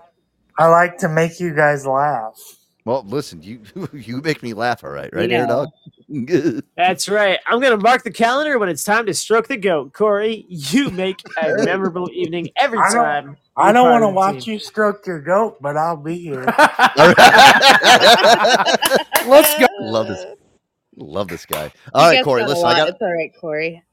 I 0.57 0.67
like 0.67 0.99
to 0.99 1.09
make 1.09 1.41
you 1.41 1.53
guys 1.53 1.85
laugh. 1.85 2.39
Well, 2.85 3.03
listen, 3.07 3.41
you 3.41 3.61
you 3.93 4.21
make 4.21 4.43
me 4.43 4.53
laugh. 4.53 4.83
All 4.83 4.89
right, 4.89 5.09
right 5.13 5.29
Yeah. 5.29 5.37
here, 5.39 5.47
dog. 5.47 6.63
That's 6.77 7.07
right. 7.07 7.39
I'm 7.47 7.59
gonna 7.61 7.77
mark 7.77 8.03
the 8.03 8.11
calendar 8.11 8.59
when 8.59 8.67
it's 8.69 8.83
time 8.83 9.05
to 9.05 9.13
stroke 9.13 9.47
the 9.47 9.55
goat. 9.57 9.93
Corey, 9.93 10.45
you 10.49 10.89
make 10.91 11.21
a 11.41 11.53
memorable 11.65 12.09
evening 12.13 12.49
every 12.57 12.79
I 12.79 12.89
don't- 12.91 13.03
time. 13.03 13.37
I 13.55 13.71
don't 13.71 13.89
want 13.91 14.01
to 14.01 14.09
watch 14.09 14.45
team. 14.45 14.55
you 14.55 14.59
stroke 14.59 15.05
your 15.05 15.21
goat, 15.21 15.61
but 15.61 15.77
I'll 15.77 15.95
be 15.95 16.17
here. 16.17 16.43
Let's 19.27 19.57
go. 19.59 19.67
Love 19.81 20.07
this. 20.07 20.25
Love 20.95 21.27
this 21.27 21.45
guy. 21.45 21.71
All 21.93 22.07
right, 22.07 22.15
gets 22.15 22.25
Corey. 22.25 22.43
Listen, 22.45 22.65
I 22.65 22.75
got 22.75 22.89
It's 22.89 23.01
all 23.01 23.13
right, 23.13 23.31
Corey. 23.39 23.83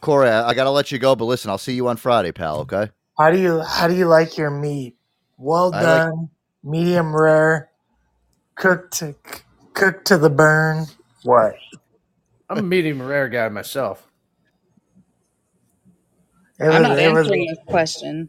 Corey. 0.00 0.28
I, 0.28 0.48
I 0.48 0.54
got 0.54 0.64
to 0.64 0.70
let 0.70 0.90
you 0.90 0.98
go, 0.98 1.14
but 1.14 1.24
listen, 1.26 1.50
I'll 1.50 1.58
see 1.58 1.74
you 1.74 1.88
on 1.88 1.96
Friday, 1.96 2.32
pal. 2.32 2.60
Okay. 2.60 2.90
How 3.18 3.30
do 3.30 3.38
you 3.38 3.60
how 3.60 3.88
do 3.88 3.94
you 3.94 4.06
like 4.06 4.36
your 4.38 4.50
meat? 4.50 4.96
Well 5.36 5.72
I 5.74 5.82
like- 5.82 5.84
done, 5.84 6.30
medium 6.62 7.14
rare, 7.14 7.67
cooked 8.58 8.98
to, 8.98 9.14
cooked 9.74 10.06
to 10.08 10.18
the 10.18 10.30
burn. 10.30 10.86
What? 11.24 11.54
I'm 12.50 12.58
a 12.58 12.62
medium 12.62 13.02
rare 13.02 13.28
guy 13.28 13.48
myself. 13.48 14.06
It 16.60 16.64
I'm 16.64 16.68
was 16.70 16.82
not 16.82 16.98
it 16.98 17.12
was 17.12 17.26
answering 17.26 17.46
this 17.46 17.58
question. 17.66 18.28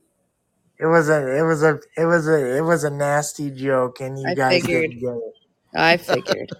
it 0.80 0.86
was 0.86 1.10
a 1.10 1.38
it 1.38 1.42
was 1.44 1.64
a 1.64 1.80
it 1.98 2.06
was 2.06 2.28
a 2.28 2.58
it 2.58 2.62
was 2.62 2.84
a 2.84 2.90
nasty 2.90 3.50
joke, 3.50 4.02
and 4.02 4.20
you 4.20 4.26
I 4.28 4.36
guys 4.36 4.62
figured. 4.62 4.92
didn't 4.92 5.00
get 5.02 5.14
it. 5.16 5.34
I 5.76 5.98
figured. 5.98 6.50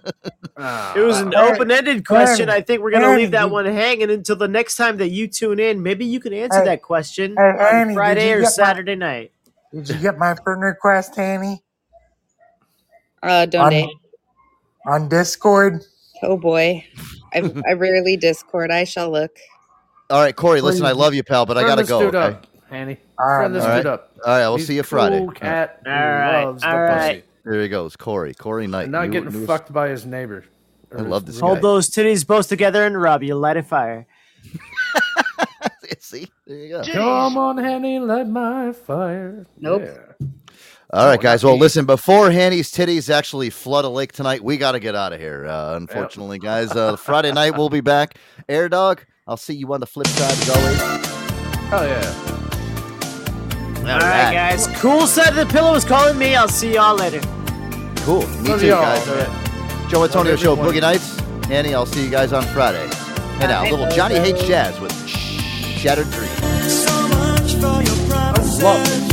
Ah. 0.62 0.92
It 0.94 1.00
was 1.00 1.18
an 1.18 1.32
Aaron, 1.34 1.54
open-ended 1.54 2.06
question. 2.06 2.50
Aaron, 2.50 2.60
I 2.60 2.62
think 2.62 2.82
we're 2.82 2.90
gonna 2.90 3.06
Aaron, 3.06 3.18
leave 3.18 3.30
that 3.30 3.44
did- 3.44 3.52
one 3.52 3.64
hanging 3.64 4.10
until 4.10 4.36
the 4.36 4.48
next 4.48 4.76
time 4.76 4.98
that 4.98 5.08
you 5.08 5.26
tune 5.26 5.58
in. 5.58 5.82
Maybe 5.82 6.04
you 6.04 6.20
can 6.20 6.34
answer 6.34 6.58
Hey, 6.58 6.64
that 6.66 6.82
question 6.82 7.34
hey, 7.38 7.42
Annie, 7.58 7.80
on 7.80 7.86
did 7.88 7.94
Friday 7.94 8.28
you 8.28 8.34
or 8.34 8.40
get 8.40 8.44
my- 8.44 8.50
Saturday 8.50 8.94
night. 8.94 9.32
Did 9.72 9.88
you 9.88 9.94
get 9.96 10.18
my 10.18 10.34
friend 10.34 10.60
request, 10.60 11.18
Annie? 11.18 11.62
Uh, 13.22 13.46
donate. 13.46 13.90
On 14.86 15.08
Discord? 15.08 15.84
Oh 16.22 16.36
boy, 16.38 16.84
I, 17.34 17.38
I 17.68 17.72
rarely 17.74 18.16
Discord. 18.16 18.70
I 18.70 18.84
shall 18.84 19.10
look. 19.10 19.36
All 20.08 20.20
right, 20.22 20.34
Corey. 20.34 20.60
Listen, 20.60 20.86
I 20.86 20.92
love 20.92 21.14
you, 21.14 21.22
pal, 21.22 21.46
but 21.46 21.56
I 21.58 21.62
got 21.62 21.76
to 21.76 21.82
this 21.82 21.88
go. 21.88 22.00
dude 22.00 22.14
Okay. 22.14 22.36
up, 22.36 22.46
Annie. 22.70 22.96
All 23.18 23.26
right, 23.26 23.36
Friend 23.38 23.54
this 23.54 23.62
all 23.62 23.68
right. 23.70 23.76
dude 23.78 23.86
up. 23.86 24.12
All 24.24 24.32
right, 24.32 24.48
we'll 24.48 24.56
He's 24.56 24.66
see 24.66 24.76
you 24.76 24.82
Friday. 24.82 25.18
Cool 25.18 25.30
cat. 25.32 25.80
who 25.84 25.90
All 25.90 25.96
right, 25.96 26.44
all 26.44 26.52
the 26.54 26.66
right. 26.66 27.24
There 27.44 27.60
he 27.62 27.68
goes, 27.68 27.96
Corey. 27.96 28.34
Corey 28.34 28.66
Knight. 28.66 28.84
And 28.84 28.92
not 28.92 29.06
New- 29.06 29.12
getting 29.12 29.32
newest- 29.32 29.46
fucked 29.46 29.72
by 29.72 29.88
his 29.88 30.04
neighbor. 30.06 30.44
I 30.96 31.02
love 31.02 31.24
this 31.26 31.38
Hold 31.40 31.58
guy. 31.58 31.62
those 31.62 31.88
titties 31.88 32.26
both 32.26 32.48
together 32.48 32.84
and 32.84 33.00
rub. 33.00 33.22
You 33.22 33.34
light 33.36 33.56
a 33.56 33.62
fire. 33.62 34.06
See, 36.00 36.28
there 36.46 36.56
you 36.56 36.68
go. 36.70 36.82
Come 36.82 37.38
on, 37.38 37.58
Annie, 37.64 38.00
light 38.00 38.26
my 38.26 38.72
fire. 38.72 39.46
Nope. 39.58 39.82
Yeah. 39.84 40.09
All 40.92 41.06
right, 41.06 41.20
guys. 41.20 41.44
Well, 41.44 41.56
listen. 41.56 41.84
Before 41.86 42.30
Hanny's 42.32 42.72
titties 42.72 43.08
actually 43.08 43.50
flood 43.50 43.84
a 43.84 43.88
lake 43.88 44.10
tonight, 44.12 44.42
we 44.42 44.56
got 44.56 44.72
to 44.72 44.80
get 44.80 44.96
out 44.96 45.12
of 45.12 45.20
here. 45.20 45.46
Uh, 45.46 45.76
unfortunately, 45.76 46.38
guys. 46.40 46.72
Uh, 46.72 46.96
Friday 47.06 47.30
night 47.32 47.56
we'll 47.56 47.68
be 47.70 47.80
back. 47.80 48.16
Air 48.48 48.68
Dog. 48.68 49.04
I'll 49.26 49.36
see 49.36 49.54
you 49.54 49.72
on 49.72 49.78
the 49.78 49.86
flip 49.86 50.08
side 50.08 50.32
as 50.32 50.50
always. 50.50 50.80
Oh 51.72 51.84
yeah. 51.86 52.26
All 53.92 53.98
right, 54.00 54.32
guys. 54.32 54.66
Cool 54.80 55.06
side 55.06 55.28
of 55.28 55.36
the 55.36 55.46
pillow 55.46 55.74
is 55.74 55.84
calling 55.84 56.18
me. 56.18 56.34
I'll 56.34 56.48
see 56.48 56.74
y'all 56.74 56.96
later. 56.96 57.20
Cool. 57.98 58.26
Me 58.40 58.48
Love 58.48 58.60
too, 58.60 58.66
y'all, 58.66 58.82
guys. 58.82 59.06
man. 59.06 59.88
Joe 59.88 60.02
Antonio 60.02 60.34
Show, 60.34 60.52
everyone. 60.52 60.74
Boogie 60.74 60.80
Nights. 60.80 61.18
Annie, 61.50 61.74
I'll 61.74 61.86
see 61.86 62.04
you 62.04 62.10
guys 62.10 62.32
on 62.32 62.42
Friday. 62.46 62.82
And 63.40 63.48
now, 63.48 63.62
Bye, 63.62 63.70
little 63.70 63.88
Johnny 63.90 64.16
Hates 64.16 64.40
Bobo. 64.40 64.48
Jazz 64.48 64.80
with 64.80 64.92
Shattered 65.06 66.10
Dreams. 66.10 66.84
So 66.84 67.08
much 67.08 67.54
for 67.54 67.82
your 67.82 68.08
promises. 68.08 68.62
love 68.62 69.10